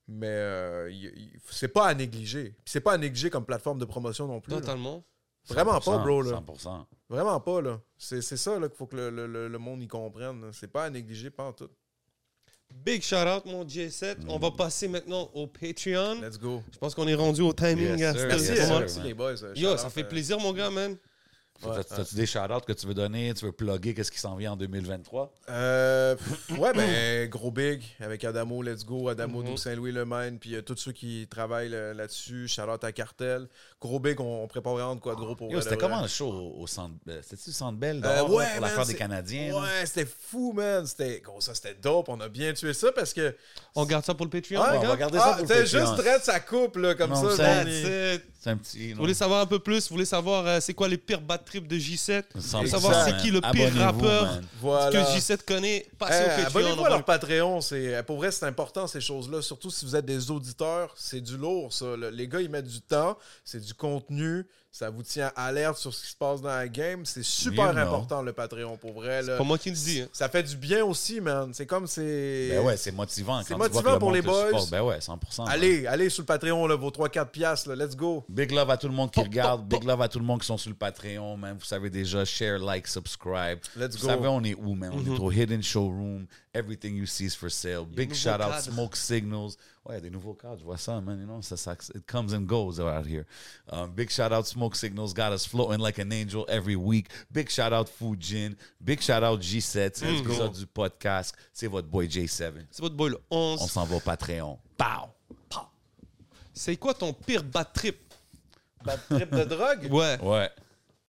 Mais 0.08 0.26
euh, 0.28 0.90
c'est 1.50 1.68
pas 1.68 1.86
à 1.86 1.94
négliger. 1.94 2.50
Puis 2.64 2.72
c'est 2.72 2.80
pas 2.80 2.94
à 2.94 2.98
négliger 2.98 3.30
comme 3.30 3.44
plateforme 3.46 3.78
de 3.78 3.84
promotion 3.84 4.26
non 4.26 4.40
plus. 4.40 4.50
là. 4.52 4.60
Totalement. 4.60 5.04
Vraiment 5.48 5.78
pas, 5.80 5.98
100%, 5.98 6.02
bro. 6.02 6.22
Là. 6.22 6.30
100%. 6.40 6.86
Vraiment 7.08 7.40
pas, 7.40 7.62
là. 7.62 7.80
C'est 7.96 8.20
c'est 8.20 8.36
ça 8.36 8.58
là, 8.58 8.68
qu'il 8.68 8.76
faut 8.76 8.86
que 8.86 8.96
le, 8.96 9.10
le- 9.10 9.26
le- 9.26 9.48
le 9.48 9.58
monde 9.58 9.82
y 9.82 9.88
comprenne. 9.88 10.50
C'est 10.52 10.68
pas 10.70 10.84
à 10.84 10.90
négliger, 10.90 11.30
pas 11.30 11.44
en 11.44 11.52
tout. 11.52 11.70
Big 12.72 13.02
shout 13.02 13.26
out, 13.26 13.44
mon 13.44 13.64
J7. 13.64 14.16
On 14.28 14.38
va 14.38 14.50
passer 14.50 14.88
maintenant 14.88 15.30
au 15.34 15.46
Patreon. 15.46 16.20
Let's 16.22 16.38
go. 16.38 16.62
Je 16.72 16.78
pense 16.78 16.94
qu'on 16.94 17.06
est 17.08 17.14
rendu 17.14 17.42
au 17.42 17.52
timing. 17.52 17.98
Yes, 17.98 18.16
à 18.16 18.38
sir. 18.38 18.38
Yes, 18.38 18.60
hein, 18.60 18.64
sir, 18.66 18.78
merci 18.80 19.00
les 19.02 19.14
boys. 19.14 19.42
euh, 19.44 19.52
Yo, 19.54 19.72
shout 19.72 19.78
ça 19.78 19.86
out, 19.88 19.92
fait 19.92 20.02
euh, 20.04 20.08
plaisir, 20.08 20.38
mon 20.40 20.52
gars, 20.52 20.70
man. 20.70 20.96
Ouais, 21.62 21.74
T'as- 21.88 21.96
T'as-tu 21.96 22.14
des 22.14 22.26
shout-outs 22.26 22.60
que 22.66 22.72
tu 22.72 22.86
veux 22.86 22.94
donner? 22.94 23.34
Tu 23.34 23.44
veux 23.44 23.52
plugger 23.52 23.92
qu'est-ce 23.94 24.10
qui 24.10 24.18
s'en 24.18 24.34
vient 24.36 24.52
en 24.52 24.56
2023? 24.56 25.32
Euh, 25.50 26.16
pff, 26.16 26.50
ouais, 26.58 26.72
ben, 26.72 27.28
gros 27.28 27.50
big 27.50 27.82
avec 28.00 28.24
Adamo, 28.24 28.62
let's 28.62 28.84
go, 28.84 29.08
Adamo 29.08 29.42
Mhm. 29.42 29.52
de 29.52 29.56
Saint-Louis-le-Maine, 29.58 30.38
puis 30.38 30.54
euh, 30.54 30.62
tous 30.62 30.76
ceux 30.76 30.92
qui 30.92 31.26
travaillent 31.30 31.68
là- 31.68 31.92
là-dessus, 31.94 32.48
Charlotte 32.48 32.82
à 32.84 32.92
Cartel. 32.92 33.48
Gros 33.80 33.98
big, 34.00 34.20
on, 34.20 34.42
on 34.44 34.46
prépare 34.46 34.72
vraiment 34.74 34.94
de 34.94 35.00
quoi 35.00 35.14
de 35.14 35.20
gros 35.20 35.34
pour 35.36 35.50
c'était 35.62 35.76
comment 35.76 36.00
le 36.02 36.08
show 36.08 36.28
au, 36.30 36.62
au 36.62 36.66
centre 36.66 36.94
euh, 37.08 37.20
C'était-tu 37.22 37.50
le 37.50 37.54
centre 37.54 37.78
Bell 37.78 38.00
Euh, 38.04 38.22
ouais, 38.28 38.46
pour 38.54 38.60
l'affaire 38.62 38.86
des 38.86 38.94
Canadiens? 38.94 39.54
Ouais, 39.54 39.84
c'était 39.86 40.06
fou, 40.06 40.52
man. 40.52 40.86
C'était, 40.86 41.20
gros, 41.20 41.40
ça, 41.40 41.54
c'était 41.54 41.74
dope. 41.74 42.08
On 42.08 42.20
a 42.20 42.28
bien 42.28 42.52
tué 42.52 42.72
ça 42.72 42.90
parce 42.92 43.12
que. 43.12 43.34
On 43.74 43.84
garde 43.84 44.04
ça 44.04 44.14
pour 44.14 44.26
le 44.26 44.30
Patreon, 44.30 44.60
Ah, 44.62 44.74
on 44.76 44.86
va 44.86 44.96
garder 44.96 45.18
ça 45.18 45.24
Ah, 45.26 45.32
pour 45.38 45.42
le 45.42 45.48
Patreon. 45.48 45.80
juste 45.80 45.96
traite 45.98 46.24
sa 46.24 46.40
coupe, 46.40 46.76
là, 46.76 46.94
comme 46.94 47.10
Non, 47.10 47.36
ça. 47.36 47.64
C'est 48.42 48.50
un 48.50 48.56
petit. 48.56 48.92
Vous 48.94 49.00
voulez 49.00 49.14
savoir 49.14 49.40
un 49.42 49.46
peu 49.46 49.58
plus? 49.58 49.88
Vous 49.88 49.94
voulez 49.94 50.04
savoir 50.06 50.46
euh, 50.46 50.60
c'est 50.60 50.72
quoi 50.74 50.88
les 50.88 50.96
pires 50.96 51.20
bad 51.20 51.44
trips 51.50 51.68
de 51.68 51.76
J7? 51.76 52.22
Vous 52.34 52.40
voulez 52.40 52.62
Exact. 52.64 52.68
savoir 52.68 53.04
c'est 53.04 53.16
qui 53.18 53.30
le 53.30 53.40
pire 53.40 53.74
rappeur 53.74 54.24
man. 54.26 54.40
que 54.40 54.46
Voilà. 54.60 55.02
J7 55.16 55.44
connaît? 55.44 55.86
Passez 55.98 56.24
Eh, 56.38 56.42
au. 56.42 56.46
Abonnez-vous 56.46 56.80
on 56.80 56.84
à 56.84 56.88
leur 56.90 57.04
Patreon. 57.04 57.60
C'est, 57.60 58.02
pour 58.04 58.16
vrai, 58.16 58.30
c'est 58.30 58.46
important, 58.46 58.86
ces 58.86 59.00
choses-là. 59.00 59.42
Surtout 59.42 59.70
si 59.70 59.84
vous 59.84 59.94
êtes 59.96 60.06
des 60.06 60.30
auditeurs. 60.30 60.94
C'est 60.96 61.20
du 61.20 61.36
lourd, 61.36 61.72
ça. 61.72 61.86
Les 62.12 62.26
gars, 62.28 62.40
ils 62.40 62.48
mettent 62.50 62.68
du 62.68 62.80
temps. 62.80 63.18
C'est 63.44 63.60
du 63.60 63.74
contenu. 63.74 64.46
Ça 64.72 64.88
vous 64.88 65.02
tient 65.02 65.32
alerte 65.34 65.78
sur 65.78 65.92
ce 65.92 66.00
qui 66.04 66.10
se 66.12 66.16
passe 66.16 66.40
dans 66.40 66.48
la 66.48 66.68
game. 66.68 67.04
C'est 67.04 67.24
super 67.24 67.76
important, 67.76 68.22
le 68.22 68.32
Patreon, 68.32 68.76
pour 68.76 68.92
vrai. 68.92 69.20
là. 69.20 69.36
Pas 69.36 69.42
moi 69.42 69.58
qui 69.58 69.70
le 69.70 69.76
dis. 69.76 70.02
hein. 70.02 70.08
Ça 70.12 70.28
fait 70.28 70.44
du 70.44 70.56
bien 70.56 70.84
aussi, 70.84 71.20
man. 71.20 71.50
C'est 71.52 71.66
comme 71.66 71.88
c'est. 71.88 72.50
Ben 72.50 72.64
ouais, 72.64 72.76
c'est 72.76 72.92
motivant. 72.92 73.42
C'est 73.42 73.54
quand 73.54 73.64
tu 73.64 73.70
vois 73.72 73.82
motivant 73.82 73.94
que 73.94 73.98
pour 73.98 74.08
monde 74.10 74.14
les 74.16 74.22
boys. 74.22 74.44
supporte. 74.46 74.70
Ben 74.70 74.82
ouais, 74.82 74.98
100%. 74.98 75.38
man. 75.38 75.48
Allez, 75.48 75.86
allez 75.88 76.08
sur 76.08 76.22
le 76.22 76.26
Patreon, 76.26 76.68
là, 76.68 76.76
vos 76.76 76.90
3-4 76.90 77.26
piastres. 77.30 77.68
là. 77.70 77.84
Let's 77.84 77.96
go. 77.96 78.24
Big 78.28 78.52
love 78.52 78.70
à 78.70 78.76
tout 78.76 78.86
le 78.86 78.94
monde 78.94 79.10
qui 79.10 79.20
regarde. 79.20 79.66
Big 79.66 79.82
love 79.82 80.00
à 80.02 80.08
tout 80.08 80.20
le 80.20 80.24
monde 80.24 80.40
qui 80.40 80.46
sont 80.46 80.56
sur 80.58 80.70
le 80.70 80.76
Patreon, 80.76 81.36
man. 81.36 81.56
Vous 81.58 81.64
savez 81.64 81.90
déjà, 81.90 82.24
share, 82.24 82.60
like, 82.60 82.86
subscribe. 82.86 83.58
Let's 83.76 83.96
Vous 83.96 84.02
go. 84.02 84.06
savez, 84.06 84.28
on 84.28 84.42
est 84.44 84.54
où, 84.54 84.74
man? 84.76 84.92
On 84.94 85.04
est 85.04 85.18
au 85.18 85.32
Hidden 85.32 85.64
Showroom. 85.64 86.26
Everything 86.52 86.96
you 86.96 87.06
see 87.06 87.26
is 87.26 87.34
for 87.36 87.48
sale. 87.48 87.84
Big 87.84 88.08
nouveaux 88.08 88.14
shout 88.20 88.40
out, 88.40 88.50
cadres. 88.50 88.62
Smoke 88.72 88.96
Signals. 88.96 89.56
Ouais, 89.84 89.92
il 89.92 89.94
y 89.94 89.98
a 89.98 90.00
des 90.00 90.10
nouveaux 90.10 90.34
cadres, 90.34 90.58
je 90.58 90.64
vois 90.64 90.78
ça, 90.78 91.00
man. 91.00 91.20
You 91.20 91.26
know, 91.26 91.40
ça, 91.42 91.56
ça, 91.56 91.76
it 91.94 92.04
comes 92.06 92.34
and 92.34 92.40
goes 92.42 92.80
out 92.80 93.06
here. 93.06 93.24
Um, 93.70 93.92
big 93.92 94.10
shout 94.10 94.32
out, 94.32 94.46
Smoke 94.46 94.74
Signals. 94.74 95.14
Got 95.14 95.32
us 95.32 95.46
floating 95.46 95.78
like 95.78 96.00
an 96.00 96.10
angel 96.12 96.44
every 96.48 96.74
week. 96.74 97.06
Big 97.30 97.48
shout 97.50 97.72
out, 97.72 97.88
Fujin. 97.88 98.56
Big 98.80 99.00
shout 99.00 99.22
out, 99.22 99.40
G7. 99.40 99.92
C'est 99.94 100.10
l'épisode 100.10 100.52
du 100.52 100.66
podcast. 100.66 101.36
C'est 101.52 101.68
votre 101.68 101.86
boy 101.86 102.08
J7. 102.08 102.66
C'est 102.70 102.82
votre 102.82 102.96
boy 102.96 103.10
le 103.10 103.20
On 103.30 103.56
11. 103.60 103.70
s'en 103.70 103.84
va 103.84 103.96
au 103.96 104.00
Patreon. 104.00 104.58
Pow! 104.76 105.08
C'est 106.52 106.76
quoi 106.76 106.92
ton 106.94 107.12
pire 107.12 107.44
bad 107.44 107.72
trip? 107.72 107.96
Bad 108.84 108.98
trip 109.08 109.30
de 109.30 109.44
drogue? 109.44 109.88
Ouais. 109.90 110.18
Ouais. 110.20 110.50